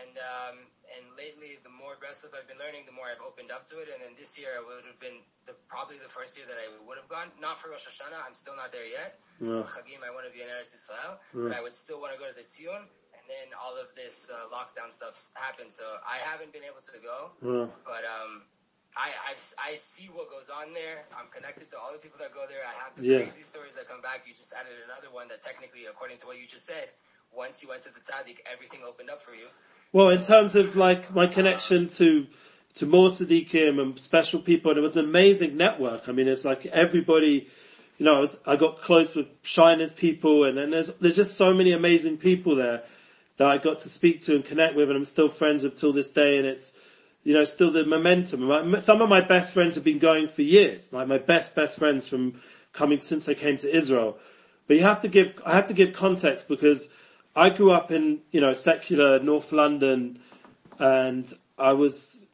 And 0.00 0.14
um, 0.16 0.56
and 0.96 1.04
lately, 1.20 1.60
the 1.60 1.72
more 1.72 1.92
aggressive 2.00 2.32
I've 2.32 2.48
been 2.48 2.56
learning, 2.56 2.88
the 2.88 2.96
more 2.96 3.08
I've 3.12 3.20
opened 3.20 3.52
up 3.52 3.68
to 3.72 3.80
it. 3.84 3.92
And 3.92 4.00
then 4.00 4.16
this 4.16 4.40
year, 4.40 4.56
I 4.56 4.62
would 4.64 4.88
have 4.88 4.96
been 5.04 5.20
the, 5.44 5.52
probably 5.68 6.00
the 6.00 6.08
first 6.08 6.36
year 6.40 6.48
that 6.48 6.56
I 6.56 6.68
would 6.88 6.96
have 6.96 7.08
gone. 7.12 7.28
Not 7.40 7.60
for 7.60 7.68
Rosh 7.72 7.84
Hashanah. 7.84 8.20
I'm 8.24 8.32
still 8.36 8.56
not 8.56 8.72
there 8.72 8.88
yet. 8.88 9.20
Yeah. 9.36 9.68
For 9.68 9.84
Chagim, 9.84 10.00
I 10.00 10.08
want 10.16 10.24
to 10.28 10.32
be 10.32 10.40
in 10.40 10.48
Eretz 10.48 10.72
Israel, 10.72 11.20
Yeah. 11.36 11.48
but 11.48 11.52
I 11.56 11.60
would 11.60 11.76
still 11.76 12.00
want 12.00 12.16
to 12.16 12.18
go 12.20 12.24
to 12.28 12.36
the 12.36 12.44
Tzion. 12.48 12.88
And 13.16 13.24
then 13.28 13.48
all 13.60 13.76
of 13.76 13.92
this 14.00 14.32
uh, 14.32 14.48
lockdown 14.48 14.88
stuff 14.88 15.12
happened, 15.36 15.68
so 15.72 15.84
I 16.08 16.16
haven't 16.24 16.52
been 16.56 16.64
able 16.64 16.80
to 16.80 16.96
go. 17.04 17.16
Well, 17.44 17.68
But 17.84 18.04
um, 18.08 18.48
I, 18.96 19.10
I 19.10 19.72
I 19.72 19.76
see 19.76 20.08
what 20.08 20.30
goes 20.30 20.50
on 20.50 20.72
there. 20.74 21.04
I'm 21.16 21.28
connected 21.34 21.70
to 21.70 21.78
all 21.78 21.92
the 21.92 21.98
people 21.98 22.18
that 22.20 22.32
go 22.32 22.44
there. 22.48 22.62
I 22.64 22.74
have 22.84 22.96
the 22.96 23.04
Yeah. 23.04 23.22
crazy 23.22 23.42
stories 23.42 23.74
that 23.76 23.88
come 23.88 24.00
back. 24.00 24.24
You 24.26 24.34
just 24.34 24.52
added 24.54 24.72
another 24.84 25.12
one 25.14 25.28
that 25.28 25.42
technically, 25.42 25.86
according 25.86 26.18
to 26.18 26.26
what 26.26 26.38
you 26.40 26.46
just 26.46 26.66
said, 26.66 26.88
once 27.32 27.62
you 27.62 27.68
went 27.68 27.82
to 27.82 27.92
the 27.94 28.00
tzaddik, 28.00 28.38
everything 28.50 28.80
opened 28.86 29.10
up 29.10 29.22
for 29.22 29.34
you. 29.34 29.46
Well, 29.92 30.10
in 30.10 30.22
terms 30.22 30.56
of 30.56 30.76
like 30.76 31.14
my 31.14 31.26
connection 31.26 31.88
to 32.00 32.26
to 32.74 32.86
more 32.86 33.08
Sadiqim 33.08 33.80
and 33.80 33.98
special 33.98 34.40
people, 34.40 34.70
and 34.70 34.78
it 34.78 34.82
was 34.82 34.96
an 34.96 35.04
amazing 35.04 35.56
network. 35.56 36.08
I 36.08 36.12
mean, 36.12 36.28
it's 36.28 36.44
like 36.44 36.66
everybody, 36.66 37.48
you 37.98 38.04
know, 38.04 38.16
I, 38.16 38.20
was, 38.20 38.38
I 38.46 38.56
got 38.56 38.80
close 38.80 39.16
with 39.16 39.26
Shiner's 39.42 39.92
people, 39.92 40.44
and 40.44 40.56
then 40.56 40.70
there's 40.70 40.88
there's 41.00 41.16
just 41.16 41.36
so 41.36 41.52
many 41.54 41.72
amazing 41.72 42.18
people 42.18 42.56
there 42.56 42.82
that 43.36 43.46
I 43.46 43.58
got 43.58 43.80
to 43.80 43.88
speak 43.88 44.22
to 44.22 44.34
and 44.34 44.44
connect 44.44 44.74
with, 44.76 44.88
and 44.88 44.96
I'm 44.96 45.04
still 45.04 45.28
friends 45.28 45.62
with 45.62 45.76
till 45.76 45.92
this 45.92 46.10
day. 46.10 46.36
And 46.38 46.46
it's 46.46 46.74
you 47.28 47.34
know 47.34 47.44
still 47.44 47.70
the 47.70 47.84
momentum. 47.84 48.80
Some 48.80 49.02
of 49.02 49.10
my 49.10 49.20
best 49.20 49.52
friends 49.52 49.74
have 49.74 49.84
been 49.84 49.98
going 49.98 50.28
for 50.28 50.40
years, 50.40 50.90
like 50.94 51.06
my 51.06 51.18
best 51.18 51.54
best 51.54 51.78
friends 51.78 52.08
from 52.08 52.40
coming 52.72 53.00
since 53.00 53.28
I 53.28 53.34
came 53.34 53.58
to 53.58 53.70
Israel. 53.76 54.16
But 54.66 54.76
you 54.78 54.82
have 54.84 55.02
to 55.02 55.08
give 55.08 55.38
I 55.44 55.52
have 55.52 55.66
to 55.66 55.74
give 55.74 55.92
context 55.92 56.48
because 56.48 56.88
I 57.36 57.50
grew 57.50 57.70
up 57.70 57.90
in, 57.92 58.20
you 58.30 58.40
know, 58.40 58.54
secular 58.54 59.18
North 59.18 59.52
London 59.52 60.20
and 60.78 61.30
I 61.58 61.74
was 61.74 62.24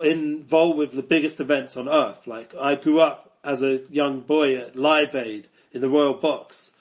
involved 0.00 0.78
with 0.78 0.92
the 0.92 1.02
biggest 1.02 1.40
events 1.40 1.76
on 1.76 1.86
earth. 1.86 2.26
Like 2.26 2.54
I 2.58 2.74
grew 2.74 3.02
up 3.02 3.36
as 3.44 3.62
a 3.62 3.82
young 3.90 4.20
boy 4.20 4.56
at 4.56 4.76
Live 4.76 5.14
Aid 5.14 5.46
in 5.72 5.82
the 5.82 5.90
Royal 5.90 6.14
Box 6.14 6.72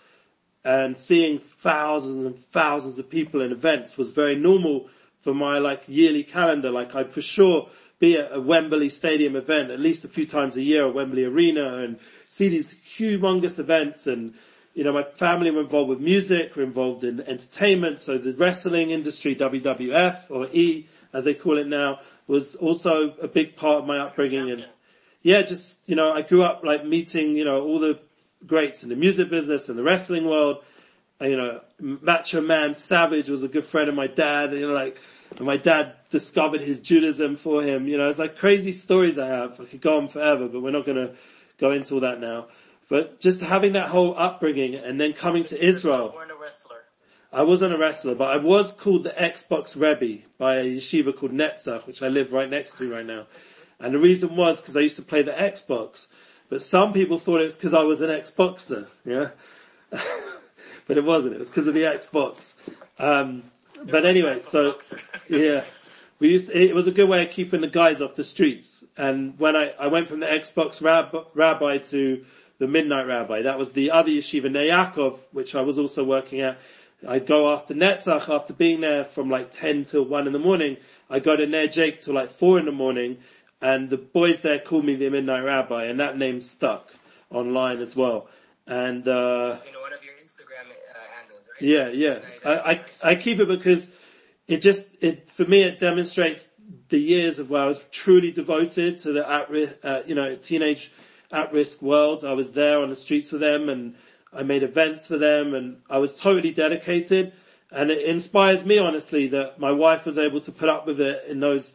and 0.63 0.97
seeing 0.97 1.39
thousands 1.39 2.23
and 2.23 2.39
thousands 2.39 2.97
of 2.97 3.09
people 3.09 3.41
in 3.41 3.51
events 3.51 3.97
was 3.97 4.11
very 4.11 4.35
normal 4.37 4.87
for 5.21 5.33
my 5.33 5.57
like 5.57 5.83
yearly 5.87 6.23
calendar. 6.23 6.71
Like 6.71 6.95
I'd 6.95 7.11
for 7.11 7.21
sure 7.21 7.69
be 7.99 8.17
at 8.17 8.31
a 8.31 8.39
Wembley 8.39 8.89
Stadium 8.89 9.35
event 9.35 9.71
at 9.71 9.79
least 9.79 10.05
a 10.05 10.07
few 10.07 10.25
times 10.25 10.55
a 10.57 10.61
year 10.61 10.87
at 10.87 10.93
Wembley 10.93 11.25
Arena 11.25 11.77
and 11.77 11.99
see 12.27 12.49
these 12.49 12.75
humongous 12.75 13.59
events 13.59 14.07
and 14.07 14.33
you 14.73 14.83
know, 14.83 14.93
my 14.93 15.01
family 15.01 15.49
were 15.49 15.61
involved 15.61 15.89
with 15.89 15.99
music, 15.99 16.55
were 16.55 16.61
involved 16.61 17.03
in 17.03 17.19
entertainment, 17.21 17.99
so 17.99 18.19
the 18.19 18.33
wrestling 18.33 18.91
industry, 18.91 19.35
WWF 19.35 20.29
or 20.29 20.47
E 20.53 20.87
as 21.13 21.25
they 21.25 21.33
call 21.33 21.57
it 21.57 21.65
now, 21.65 21.99
was 22.27 22.53
also 22.53 23.15
a 23.19 23.27
big 23.27 23.55
part 23.55 23.81
of 23.81 23.87
my 23.87 23.97
upbringing 23.97 24.51
and 24.51 24.65
yeah, 25.23 25.41
just, 25.41 25.79
you 25.87 25.95
know, 25.95 26.13
I 26.13 26.21
grew 26.21 26.43
up 26.43 26.63
like 26.63 26.85
meeting, 26.85 27.35
you 27.35 27.43
know, 27.43 27.63
all 27.63 27.79
the 27.79 27.99
greats 28.45 28.83
in 28.83 28.89
the 28.89 28.95
music 28.95 29.29
business 29.29 29.67
and 29.67 29.77
the 29.77 29.83
wrestling 29.83 30.25
world. 30.25 30.63
You 31.19 31.37
know, 31.37 31.61
Macho 31.79 32.41
Man 32.41 32.75
Savage 32.75 33.29
was 33.29 33.43
a 33.43 33.47
good 33.47 33.65
friend 33.65 33.89
of 33.89 33.95
my 33.95 34.07
dad, 34.07 34.53
you 34.53 34.67
know, 34.67 34.73
like, 34.73 34.99
and 35.31 35.45
my 35.45 35.57
dad 35.57 35.93
discovered 36.09 36.61
his 36.61 36.79
Judaism 36.79 37.35
for 37.35 37.63
him, 37.63 37.87
you 37.87 37.97
know, 37.97 38.07
it's 38.07 38.19
like 38.19 38.37
crazy 38.37 38.71
stories 38.71 39.17
I 39.17 39.27
have. 39.27 39.59
I 39.59 39.65
could 39.65 39.81
go 39.81 39.97
on 39.97 40.07
forever, 40.07 40.47
but 40.47 40.61
we're 40.61 40.71
not 40.71 40.85
gonna 40.85 41.13
go 41.57 41.71
into 41.71 41.95
all 41.95 42.01
that 42.01 42.19
now. 42.19 42.47
But 42.89 43.19
just 43.19 43.41
having 43.41 43.73
that 43.73 43.87
whole 43.87 44.17
upbringing 44.17 44.75
and 44.75 44.99
then 44.99 45.13
coming 45.13 45.43
to 45.45 45.63
Israel. 45.63 46.11
You 46.13 46.19
weren't 46.19 46.31
a 46.31 46.37
wrestler. 46.37 46.77
I 47.33 47.43
wasn't 47.43 47.73
a 47.73 47.77
wrestler, 47.77 48.15
but 48.15 48.29
I 48.29 48.37
was 48.37 48.71
called 48.71 49.03
the 49.03 49.09
Xbox 49.09 49.75
Rebbe 49.75 50.23
by 50.37 50.57
a 50.57 50.65
yeshiva 50.65 51.15
called 51.15 51.33
Netzach, 51.33 51.85
which 51.85 52.01
I 52.01 52.07
live 52.07 52.31
right 52.31 52.49
next 52.49 52.77
to 52.77 52.91
right 52.93 53.05
now. 53.05 53.27
And 53.79 53.93
the 53.93 53.99
reason 53.99 54.35
was 54.35 54.61
because 54.61 54.77
I 54.77 54.79
used 54.81 54.95
to 54.95 55.01
play 55.01 55.23
the 55.23 55.33
Xbox. 55.33 56.07
But 56.49 56.61
some 56.61 56.93
people 56.93 57.17
thought 57.17 57.41
it 57.41 57.45
was 57.45 57.57
because 57.57 57.73
I 57.73 57.83
was 57.83 58.01
an 58.01 58.09
Xboxer, 58.09 58.87
yeah? 59.05 59.29
but 60.87 60.97
it 60.97 61.03
wasn't, 61.03 61.35
it 61.35 61.39
was 61.39 61.49
because 61.49 61.67
of 61.67 61.73
the 61.73 61.83
Xbox. 61.83 62.53
Um, 62.97 63.43
but 63.83 64.05
anyway, 64.05 64.39
so, 64.39 64.79
yeah. 65.29 65.63
we 66.19 66.29
used, 66.29 66.49
it 66.51 66.73
was 66.73 66.87
a 66.87 66.91
good 66.91 67.07
way 67.07 67.25
of 67.25 67.31
keeping 67.31 67.61
the 67.61 67.67
guys 67.67 68.01
off 68.01 68.15
the 68.15 68.23
streets. 68.23 68.83
And 68.97 69.37
when 69.37 69.55
I, 69.55 69.73
I 69.79 69.87
went 69.87 70.07
from 70.07 70.19
the 70.19 70.25
Xbox 70.25 70.81
rab, 70.81 71.15
rabbi 71.33 71.77
to 71.77 72.25
the 72.57 72.67
midnight 72.67 73.05
rabbi, 73.05 73.43
that 73.43 73.59
was 73.59 73.73
the 73.73 73.91
other 73.91 74.09
yeshiva, 74.09 74.51
Ner 74.51 74.63
Yaakov, 74.63 75.17
which 75.31 75.53
I 75.53 75.61
was 75.61 75.77
also 75.77 76.03
working 76.03 76.41
at. 76.41 76.57
I'd 77.07 77.27
go 77.27 77.53
after 77.53 77.75
Netzach, 77.75 78.33
after 78.33 78.53
being 78.53 78.81
there 78.81 79.03
from 79.03 79.29
like 79.29 79.51
10 79.51 79.85
till 79.85 80.03
1 80.03 80.25
in 80.25 80.33
the 80.33 80.39
morning, 80.39 80.77
I'd 81.09 81.23
go 81.23 81.35
to 81.35 81.45
Ner 81.45 81.67
Jake 81.67 82.01
till 82.01 82.15
like 82.15 82.31
4 82.31 82.59
in 82.59 82.65
the 82.65 82.71
morning, 82.71 83.17
and 83.61 83.89
the 83.89 83.97
boys 83.97 84.41
there 84.41 84.57
called 84.57 84.85
me 84.85 84.95
the 84.95 85.09
midnight 85.09 85.43
rabbi, 85.43 85.85
and 85.85 85.99
that 85.99 86.17
name 86.17 86.41
stuck 86.41 86.91
online 87.29 87.81
as 87.81 87.95
well. 87.95 88.27
And, 88.65 89.07
uh, 89.07 89.59
You 89.65 89.73
know, 89.73 89.81
Instagram 90.27 90.69
uh, 90.69 90.99
handles, 91.17 91.43
right? 91.47 91.61
yeah, 91.61 91.87
yeah. 91.87 92.19
I, 92.43 92.71
I, 92.71 93.11
I 93.11 93.15
keep 93.15 93.39
it 93.39 93.47
because 93.47 93.89
it 94.45 94.61
just, 94.61 94.85
it, 94.99 95.29
for 95.29 95.45
me, 95.45 95.63
it 95.63 95.79
demonstrates 95.79 96.49
the 96.89 96.99
years 96.99 97.39
of 97.39 97.49
where 97.49 97.61
I 97.61 97.67
was 97.67 97.81
truly 97.91 98.31
devoted 98.31 98.99
to 98.99 99.13
the 99.13 99.29
at 99.29 99.49
risk, 99.49 99.77
uh, 99.83 100.01
you 100.05 100.15
know, 100.15 100.35
teenage 100.35 100.91
at 101.31 101.53
risk 101.53 101.81
world. 101.81 102.25
I 102.25 102.33
was 102.33 102.51
there 102.51 102.79
on 102.79 102.89
the 102.89 102.95
streets 102.97 103.31
with 103.31 103.39
them 103.39 103.69
and 103.69 103.95
I 104.33 104.43
made 104.43 104.63
events 104.63 105.07
for 105.07 105.17
them 105.17 105.53
and 105.53 105.77
I 105.89 105.99
was 105.99 106.17
totally 106.17 106.51
dedicated. 106.51 107.31
And 107.71 107.89
it 107.89 108.03
inspires 108.05 108.65
me 108.65 108.79
honestly 108.79 109.27
that 109.27 109.59
my 109.59 109.71
wife 109.71 110.05
was 110.05 110.17
able 110.17 110.41
to 110.41 110.51
put 110.51 110.67
up 110.67 110.87
with 110.87 110.99
it 110.99 111.23
in 111.29 111.39
those 111.39 111.73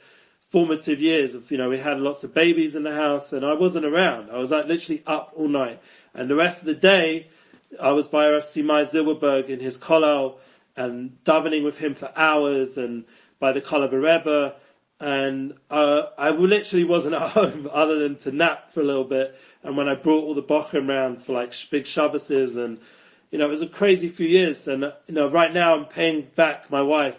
formative 0.50 1.00
years 1.00 1.34
of, 1.34 1.50
you 1.50 1.56
know, 1.56 1.70
we 1.70 1.78
had 1.78 1.98
lots 1.98 2.22
of 2.22 2.34
babies 2.34 2.74
in 2.74 2.82
the 2.82 2.94
house 2.94 3.32
and 3.32 3.46
I 3.46 3.54
wasn't 3.54 3.86
around. 3.86 4.30
I 4.30 4.36
was 4.36 4.50
like 4.50 4.66
literally 4.66 5.02
up 5.06 5.32
all 5.36 5.48
night. 5.48 5.80
And 6.12 6.28
the 6.28 6.36
rest 6.36 6.60
of 6.60 6.66
the 6.66 6.74
day, 6.74 7.28
I 7.80 7.92
was 7.92 8.06
by 8.06 8.26
Simai 8.28 8.84
Zilberberg 8.84 9.48
in 9.48 9.60
his 9.60 9.78
kollel 9.78 10.36
and 10.76 11.16
davening 11.24 11.64
with 11.64 11.78
him 11.78 11.94
for 11.94 12.10
hours 12.16 12.76
and 12.76 13.04
by 13.38 13.52
the 13.52 13.60
kollel 13.60 13.90
Rebbe. 13.90 14.54
And, 15.00 15.54
uh, 15.70 16.02
I 16.18 16.30
literally 16.30 16.84
wasn't 16.84 17.14
at 17.20 17.30
home 17.30 17.68
other 17.72 17.98
than 17.98 18.16
to 18.18 18.32
nap 18.32 18.72
for 18.72 18.80
a 18.80 18.84
little 18.84 19.04
bit. 19.04 19.34
And 19.62 19.76
when 19.76 19.88
I 19.88 19.94
brought 19.94 20.24
all 20.24 20.34
the 20.34 20.42
Bochum 20.42 20.88
round 20.88 21.22
for 21.22 21.32
like 21.32 21.54
big 21.70 21.84
Shabbases 21.84 22.56
and, 22.56 22.78
you 23.30 23.38
know, 23.38 23.46
it 23.46 23.50
was 23.50 23.62
a 23.62 23.66
crazy 23.66 24.08
few 24.08 24.28
years. 24.28 24.68
And, 24.68 24.84
uh, 24.84 24.92
you 25.06 25.14
know, 25.14 25.28
right 25.30 25.52
now 25.52 25.74
I'm 25.74 25.86
paying 25.86 26.28
back 26.36 26.70
my 26.70 26.82
wife 26.82 27.16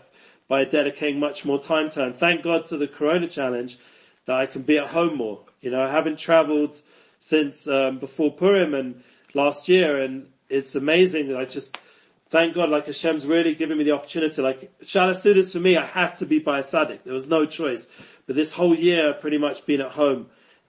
by 0.47 0.65
dedicating 0.65 1.19
much 1.19 1.45
more 1.45 1.59
time 1.59 1.89
to 1.89 2.01
her. 2.01 2.05
And 2.05 2.15
thank 2.15 2.43
God 2.43 2.67
to 2.67 2.77
the 2.77 2.87
Corona 2.87 3.27
challenge 3.27 3.79
that 4.25 4.35
I 4.35 4.45
can 4.45 4.61
be 4.61 4.77
at 4.77 4.87
home 4.87 5.17
more. 5.17 5.41
You 5.61 5.71
know, 5.71 5.81
I 5.81 5.89
haven't 5.89 6.19
traveled 6.19 6.79
since, 7.19 7.67
um, 7.67 7.97
before 7.97 8.31
Purim 8.31 8.73
and 8.75 9.03
last 9.33 9.67
year 9.67 9.99
and 9.99 10.27
it's 10.53 10.75
amazing 10.75 11.29
that 11.29 11.37
I 11.37 11.45
just, 11.45 11.77
thank 12.29 12.53
God, 12.53 12.69
like 12.69 12.85
Hashem's 12.85 13.25
really 13.25 13.55
given 13.55 13.77
me 13.77 13.83
the 13.83 13.91
opportunity. 13.91 14.41
Like 14.41 14.71
Shalas 14.83 15.23
Sudas 15.23 15.51
for 15.51 15.59
me, 15.59 15.77
I 15.77 15.85
had 15.85 16.15
to 16.17 16.25
be 16.25 16.39
by 16.39 16.59
a 16.59 16.63
Saddik. 16.63 17.03
There 17.03 17.13
was 17.13 17.27
no 17.27 17.45
choice. 17.45 17.87
But 18.27 18.35
this 18.35 18.53
whole 18.53 18.75
year, 18.75 19.09
I've 19.09 19.21
pretty 19.21 19.39
much 19.39 19.65
been 19.65 19.81
at 19.81 19.91
home 19.91 20.27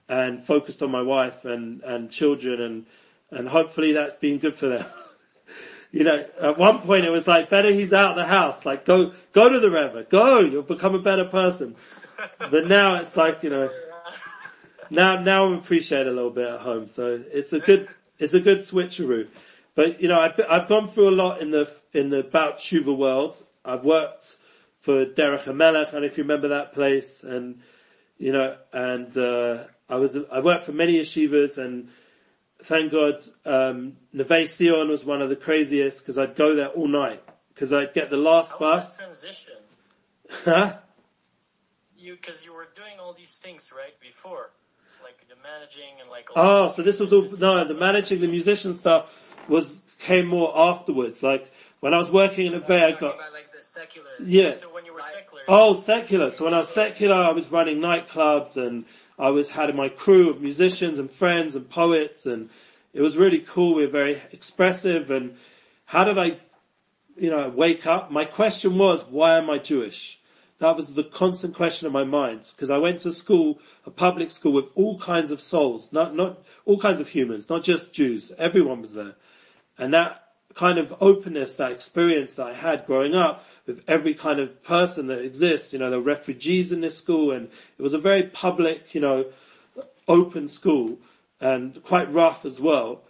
and 0.08 0.42
focused 0.42 0.82
on 0.82 0.90
my 0.90 1.02
wife 1.02 1.44
and, 1.44 1.82
and 1.82 2.10
children 2.10 2.60
and, 2.60 2.86
and 3.30 3.48
hopefully 3.48 3.92
that's 3.92 4.16
been 4.16 4.38
good 4.38 4.56
for 4.56 4.68
them. 4.68 4.86
you 5.92 6.04
know, 6.04 6.24
at 6.40 6.58
one 6.58 6.80
point 6.80 7.04
it 7.04 7.10
was 7.10 7.28
like, 7.28 7.50
better 7.50 7.70
he's 7.70 7.92
out 7.92 8.10
of 8.10 8.16
the 8.16 8.26
house. 8.26 8.64
Like 8.64 8.86
go, 8.86 9.12
go 9.32 9.50
to 9.50 9.60
the 9.60 9.70
river. 9.70 10.02
Go. 10.02 10.40
You'll 10.40 10.62
become 10.62 10.94
a 10.94 11.02
better 11.02 11.24
person. 11.26 11.76
But 12.38 12.68
now 12.68 12.94
it's 13.00 13.16
like, 13.16 13.42
you 13.42 13.50
know, 13.50 13.70
now, 14.88 15.20
now 15.20 15.52
I 15.52 15.56
appreciate 15.56 16.06
a 16.06 16.12
little 16.12 16.30
bit 16.30 16.46
at 16.46 16.60
home. 16.60 16.86
So 16.86 17.22
it's 17.32 17.52
a 17.52 17.58
good, 17.58 17.88
it's 18.20 18.34
a 18.34 18.40
good 18.40 18.58
switcheroo. 18.58 19.28
But 19.74 20.00
you 20.00 20.08
know, 20.08 20.20
I've, 20.20 20.40
I've 20.48 20.68
gone 20.68 20.88
through 20.88 21.10
a 21.10 21.16
lot 21.16 21.40
in 21.40 21.50
the, 21.50 21.70
in 21.92 22.10
the 22.10 22.22
Bout 22.22 22.58
Shuva 22.58 22.96
world. 22.96 23.42
I've 23.64 23.84
worked 23.84 24.36
for 24.80 25.06
Derech 25.06 25.44
HaMelech, 25.44 25.94
and 25.94 26.04
if 26.04 26.18
you 26.18 26.24
remember 26.24 26.48
that 26.48 26.74
place, 26.74 27.24
and, 27.24 27.60
you 28.18 28.32
know, 28.32 28.56
and, 28.72 29.16
uh, 29.16 29.64
I 29.88 29.96
was, 29.96 30.16
I 30.30 30.40
worked 30.40 30.64
for 30.64 30.72
many 30.72 30.98
yeshivas 30.98 31.58
and 31.58 31.88
thank 32.62 32.92
God, 32.92 33.20
um, 33.44 33.96
Neve 34.12 34.48
Zion 34.48 34.88
was 34.88 35.04
one 35.04 35.20
of 35.20 35.28
the 35.28 35.36
craziest 35.36 36.00
because 36.00 36.18
I'd 36.18 36.34
go 36.34 36.54
there 36.54 36.68
all 36.68 36.88
night 36.88 37.22
because 37.48 37.72
I'd 37.72 37.92
get 37.92 38.10
the 38.10 38.16
last 38.16 38.52
How 38.52 38.58
bus. 38.58 38.96
transition? 38.96 39.54
Huh? 40.44 40.76
You, 41.96 42.16
cause 42.16 42.44
you 42.44 42.54
were 42.54 42.68
doing 42.74 42.98
all 42.98 43.12
these 43.12 43.38
things, 43.38 43.72
right, 43.76 43.98
before? 44.00 44.50
Like 45.02 45.18
the 45.28 45.34
managing 45.42 46.00
and 46.00 46.08
like 46.08 46.30
all 46.34 46.66
Oh, 46.66 46.68
so 46.68 46.82
this 46.82 46.98
was 46.98 47.12
all, 47.12 47.28
no, 47.38 47.68
the 47.68 47.74
managing 47.74 48.20
the 48.20 48.28
musician 48.28 48.72
stuff 48.72 49.14
was, 49.48 49.82
came 49.98 50.26
more 50.26 50.56
afterwards. 50.56 51.22
Like, 51.22 51.50
when 51.80 51.92
I 51.92 51.98
was 51.98 52.10
working 52.10 52.46
in 52.46 52.54
a 52.54 52.60
bay, 52.60 52.82
I 52.82 52.92
got, 52.92 53.16
about 53.16 53.32
like 53.32 53.52
the 53.52 53.62
secular. 53.62 54.08
yeah. 54.24 54.54
So 54.54 54.72
when 54.72 54.86
you 54.86 54.94
were 54.94 55.02
secular, 55.02 55.42
Oh, 55.48 55.74
secular. 55.74 56.30
So 56.30 56.44
when 56.44 56.54
I 56.54 56.58
was 56.58 56.70
secular, 56.70 57.14
I 57.14 57.32
was 57.32 57.52
running 57.52 57.78
nightclubs 57.78 58.56
and 58.56 58.86
I 59.18 59.28
was 59.30 59.50
had 59.50 59.74
my 59.74 59.90
crew 59.90 60.30
of 60.30 60.40
musicians 60.40 60.98
and 60.98 61.10
friends 61.10 61.56
and 61.56 61.68
poets 61.68 62.24
and 62.24 62.48
it 62.94 63.02
was 63.02 63.16
really 63.16 63.40
cool. 63.40 63.74
We 63.74 63.84
were 63.84 63.92
very 63.92 64.20
expressive 64.32 65.10
and 65.10 65.36
how 65.84 66.04
did 66.04 66.16
I, 66.16 66.38
you 67.16 67.30
know, 67.30 67.50
wake 67.50 67.86
up? 67.86 68.10
My 68.10 68.24
question 68.24 68.78
was, 68.78 69.04
why 69.04 69.36
am 69.36 69.50
I 69.50 69.58
Jewish? 69.58 70.18
That 70.60 70.76
was 70.76 70.94
the 70.94 71.04
constant 71.04 71.54
question 71.54 71.86
of 71.86 71.92
my 71.92 72.04
mind 72.04 72.48
because 72.54 72.70
I 72.70 72.78
went 72.78 73.00
to 73.00 73.08
a 73.08 73.12
school, 73.12 73.58
a 73.86 73.90
public 73.90 74.30
school 74.30 74.52
with 74.52 74.66
all 74.74 74.98
kinds 74.98 75.30
of 75.30 75.40
souls, 75.40 75.92
not, 75.92 76.14
not 76.14 76.42
all 76.64 76.78
kinds 76.78 77.00
of 77.00 77.08
humans, 77.08 77.48
not 77.50 77.64
just 77.64 77.92
Jews. 77.92 78.32
Everyone 78.38 78.80
was 78.80 78.94
there. 78.94 79.14
And 79.78 79.92
that 79.94 80.24
kind 80.54 80.78
of 80.78 80.94
openness, 81.00 81.56
that 81.56 81.72
experience 81.72 82.34
that 82.34 82.46
I 82.46 82.54
had 82.54 82.86
growing 82.86 83.14
up 83.14 83.44
with 83.66 83.82
every 83.88 84.14
kind 84.14 84.38
of 84.38 84.62
person 84.62 85.08
that 85.08 85.18
exists, 85.24 85.72
you 85.72 85.80
know, 85.80 85.90
were 85.90 86.00
refugees 86.00 86.70
in 86.70 86.80
this 86.80 86.96
school 86.96 87.32
and 87.32 87.48
it 87.76 87.82
was 87.82 87.94
a 87.94 87.98
very 87.98 88.22
public, 88.24 88.94
you 88.94 89.00
know, 89.00 89.26
open 90.06 90.46
school 90.46 90.98
and 91.40 91.82
quite 91.82 92.12
rough 92.12 92.44
as 92.44 92.60
well. 92.60 93.02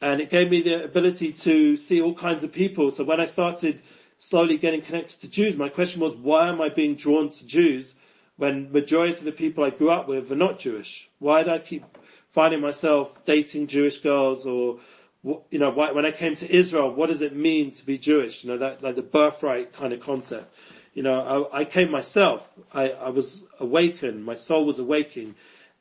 And 0.00 0.20
it 0.20 0.30
gave 0.30 0.50
me 0.50 0.62
the 0.62 0.82
ability 0.84 1.32
to 1.32 1.76
see 1.76 2.00
all 2.00 2.14
kinds 2.14 2.42
of 2.42 2.52
people. 2.52 2.90
So 2.90 3.04
when 3.04 3.20
I 3.20 3.26
started 3.26 3.82
slowly 4.22 4.56
getting 4.56 4.80
connected 4.80 5.20
to 5.20 5.28
Jews, 5.28 5.58
my 5.58 5.68
question 5.68 6.00
was, 6.00 6.14
why 6.14 6.48
am 6.48 6.60
I 6.60 6.68
being 6.68 6.94
drawn 6.94 7.28
to 7.28 7.44
Jews 7.44 7.96
when 8.36 8.70
majority 8.70 9.18
of 9.18 9.24
the 9.24 9.32
people 9.32 9.64
I 9.64 9.70
grew 9.70 9.90
up 9.90 10.06
with 10.06 10.30
are 10.30 10.36
not 10.36 10.60
Jewish? 10.60 11.10
Why 11.18 11.42
did 11.42 11.52
I 11.52 11.58
keep 11.58 11.84
finding 12.30 12.60
myself 12.60 13.24
dating 13.24 13.66
Jewish 13.66 13.98
girls 13.98 14.46
or 14.46 14.78
you 15.24 15.58
know, 15.58 15.70
when 15.70 16.06
I 16.06 16.12
came 16.12 16.36
to 16.36 16.52
Israel, 16.52 16.92
what 16.94 17.08
does 17.08 17.20
it 17.20 17.34
mean 17.34 17.72
to 17.72 17.84
be 17.84 17.98
Jewish? 17.98 18.44
You 18.44 18.50
know, 18.50 18.58
that, 18.58 18.82
like 18.82 18.94
the 18.94 19.02
birthright 19.02 19.72
kind 19.72 19.92
of 19.92 19.98
concept. 19.98 20.54
You 20.94 21.02
know, 21.02 21.48
I, 21.52 21.60
I 21.60 21.64
came 21.64 21.90
myself. 21.90 22.48
I, 22.72 22.90
I 22.90 23.08
was 23.08 23.44
awakened. 23.58 24.24
My 24.24 24.34
soul 24.34 24.64
was 24.64 24.78
awaking. 24.78 25.34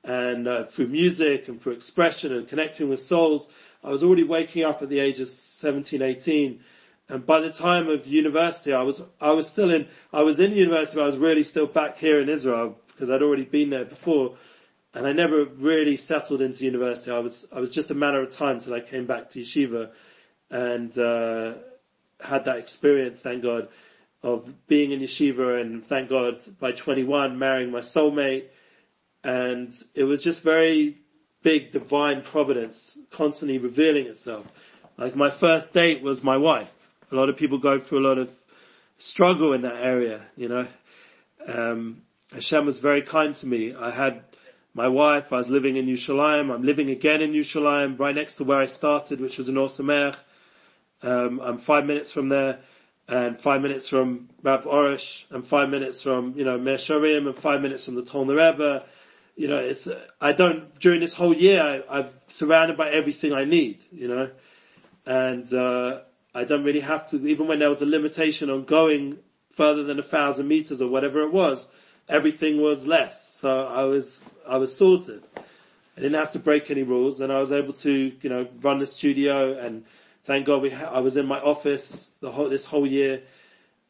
And 0.03 0.47
uh, 0.47 0.63
through 0.65 0.87
music 0.87 1.47
and 1.47 1.61
through 1.61 1.73
expression 1.73 2.33
and 2.33 2.47
connecting 2.47 2.89
with 2.89 3.01
souls, 3.01 3.49
I 3.83 3.89
was 3.89 4.03
already 4.03 4.23
waking 4.23 4.63
up 4.63 4.81
at 4.81 4.89
the 4.89 4.99
age 4.99 5.19
of 5.19 5.29
17, 5.29 6.01
18. 6.01 6.59
And 7.11 7.25
by 7.25 7.41
the 7.41 7.51
time 7.51 7.89
of 7.89 8.07
university, 8.07 8.73
I 8.73 8.81
was, 8.83 9.03
I 9.19 9.31
was 9.31 9.47
still 9.47 9.69
in, 9.69 9.87
I 10.11 10.23
was 10.23 10.39
in 10.39 10.53
university, 10.53 10.95
but 10.95 11.03
I 11.03 11.05
was 11.05 11.17
really 11.17 11.43
still 11.43 11.67
back 11.67 11.97
here 11.97 12.19
in 12.19 12.29
Israel 12.29 12.77
because 12.87 13.09
I'd 13.09 13.21
already 13.21 13.43
been 13.43 13.69
there 13.69 13.85
before 13.85 14.35
and 14.93 15.07
I 15.07 15.13
never 15.13 15.45
really 15.45 15.97
settled 15.97 16.41
into 16.41 16.65
university. 16.65 17.11
I 17.11 17.19
was 17.19 17.47
I 17.51 17.59
was 17.59 17.71
just 17.71 17.91
a 17.91 17.95
matter 17.95 18.21
of 18.21 18.29
time 18.29 18.59
till 18.59 18.73
I 18.73 18.81
came 18.81 19.05
back 19.05 19.29
to 19.29 19.39
yeshiva, 19.41 19.91
and 20.49 20.97
uh, 20.97 21.53
had 22.19 22.45
that 22.45 22.57
experience. 22.57 23.21
Thank 23.21 23.43
God 23.43 23.69
of 24.23 24.67
being 24.67 24.91
in 24.91 24.99
yeshiva, 24.99 25.61
and 25.61 25.85
thank 25.85 26.09
God 26.09 26.39
by 26.59 26.71
21 26.73 27.39
marrying 27.39 27.71
my 27.71 27.79
soulmate, 27.79 28.45
and 29.23 29.73
it 29.95 30.03
was 30.03 30.23
just 30.23 30.43
very 30.43 30.97
big 31.41 31.71
divine 31.71 32.21
providence 32.21 32.97
constantly 33.09 33.57
revealing 33.57 34.05
itself. 34.07 34.45
Like 34.97 35.15
my 35.15 35.29
first 35.29 35.73
date 35.73 36.01
was 36.01 36.23
my 36.23 36.37
wife. 36.37 36.80
A 37.11 37.15
lot 37.15 37.29
of 37.29 37.35
people 37.35 37.57
go 37.57 37.79
through 37.79 37.99
a 37.99 38.07
lot 38.07 38.17
of 38.17 38.29
struggle 38.97 39.53
in 39.53 39.61
that 39.61 39.75
area, 39.75 40.21
you 40.37 40.47
know. 40.47 40.67
Um, 41.45 42.03
Hashem 42.31 42.65
was 42.65 42.79
very 42.79 43.01
kind 43.01 43.35
to 43.35 43.47
me. 43.47 43.75
I 43.75 43.91
had 43.91 44.21
my 44.73 44.87
wife, 44.87 45.33
I 45.33 45.37
was 45.37 45.49
living 45.49 45.75
in 45.75 45.87
Yerushalayim, 45.87 46.53
I'm 46.53 46.63
living 46.63 46.89
again 46.89 47.21
in 47.21 47.33
Yerushalayim, 47.33 47.99
right 47.99 48.15
next 48.15 48.35
to 48.35 48.45
where 48.45 48.59
I 48.59 48.67
started, 48.67 49.19
which 49.19 49.37
was 49.37 49.49
in 49.49 49.57
Or 49.57 49.67
Sameach. 49.67 50.15
Um, 51.01 51.41
I'm 51.41 51.57
five 51.57 51.85
minutes 51.85 52.11
from 52.11 52.29
there, 52.29 52.59
and 53.09 53.37
five 53.41 53.61
minutes 53.61 53.89
from 53.89 54.29
Rab 54.43 54.63
Arush, 54.63 55.25
and 55.31 55.45
five 55.45 55.69
minutes 55.69 56.01
from, 56.01 56.35
you 56.37 56.45
know, 56.45 56.57
Meah 56.57 56.77
Shearim, 56.77 57.27
and 57.27 57.37
five 57.37 57.61
minutes 57.61 57.85
from 57.85 57.95
the 57.95 58.03
Tolner 58.03 58.37
Rebbe. 58.37 58.85
You 59.35 59.49
know, 59.49 59.57
it's, 59.57 59.89
I 60.21 60.31
don't, 60.31 60.79
during 60.79 61.01
this 61.01 61.13
whole 61.13 61.35
year, 61.35 61.61
I, 61.61 61.99
I'm 61.99 62.09
surrounded 62.29 62.77
by 62.77 62.91
everything 62.91 63.33
I 63.33 63.43
need, 63.43 63.81
you 63.91 64.07
know, 64.07 64.29
and, 65.05 65.53
uh, 65.53 66.01
I 66.33 66.43
don't 66.43 66.63
really 66.63 66.79
have 66.79 67.07
to, 67.09 67.27
even 67.27 67.47
when 67.47 67.59
there 67.59 67.69
was 67.69 67.81
a 67.81 67.85
limitation 67.85 68.49
on 68.49 68.63
going 68.63 69.17
further 69.51 69.83
than 69.83 69.99
a 69.99 70.03
thousand 70.03 70.47
meters 70.47 70.81
or 70.81 70.87
whatever 70.87 71.21
it 71.21 71.33
was, 71.33 71.67
everything 72.07 72.61
was 72.61 72.87
less. 72.87 73.35
So 73.35 73.65
I 73.65 73.83
was, 73.83 74.21
I 74.47 74.57
was 74.57 74.75
sorted. 74.75 75.23
I 75.37 76.01
didn't 76.01 76.15
have 76.15 76.31
to 76.31 76.39
break 76.39 76.71
any 76.71 76.83
rules 76.83 77.19
and 77.19 77.31
I 77.31 77.39
was 77.39 77.51
able 77.51 77.73
to, 77.73 78.11
you 78.21 78.29
know, 78.29 78.47
run 78.61 78.79
the 78.79 78.85
studio 78.85 79.57
and 79.57 79.83
thank 80.23 80.45
God 80.45 80.61
we 80.61 80.69
ha- 80.69 80.85
I 80.91 80.99
was 80.99 81.17
in 81.17 81.25
my 81.25 81.39
office 81.39 82.09
the 82.21 82.31
whole, 82.31 82.47
this 82.49 82.65
whole 82.65 82.87
year 82.87 83.21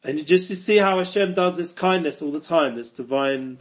And 0.04 0.18
you 0.18 0.24
just 0.24 0.50
you 0.50 0.56
see 0.56 0.78
how 0.78 0.98
Hashem 0.98 1.34
does 1.34 1.56
this 1.56 1.72
kindness 1.72 2.22
all 2.22 2.32
the 2.32 2.40
time, 2.40 2.74
this 2.74 2.90
divine 2.90 3.58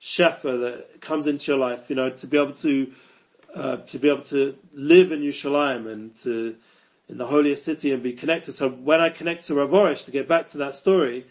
shefa 0.00 0.60
that 0.62 1.00
comes 1.00 1.26
into 1.26 1.52
your 1.52 1.60
life, 1.60 1.90
you 1.90 1.96
know, 1.96 2.10
to 2.10 2.26
be 2.26 2.38
able 2.38 2.54
to, 2.54 2.92
uh, 3.54 3.76
to 3.76 3.98
be 3.98 4.08
able 4.08 4.22
to 4.24 4.56
live 4.72 5.12
in 5.12 5.20
Yerushalayim 5.20 5.90
and 5.92 6.16
to, 6.16 6.56
in 7.12 7.18
the 7.18 7.26
holiest 7.26 7.64
city 7.64 7.92
and 7.92 8.02
be 8.02 8.14
connected. 8.14 8.52
So 8.52 8.70
when 8.70 9.00
I 9.00 9.10
connect 9.10 9.46
to 9.46 9.54
Rav 9.54 10.02
to 10.04 10.10
get 10.10 10.26
back 10.26 10.48
to 10.48 10.58
that 10.58 10.72
story, 10.74 11.26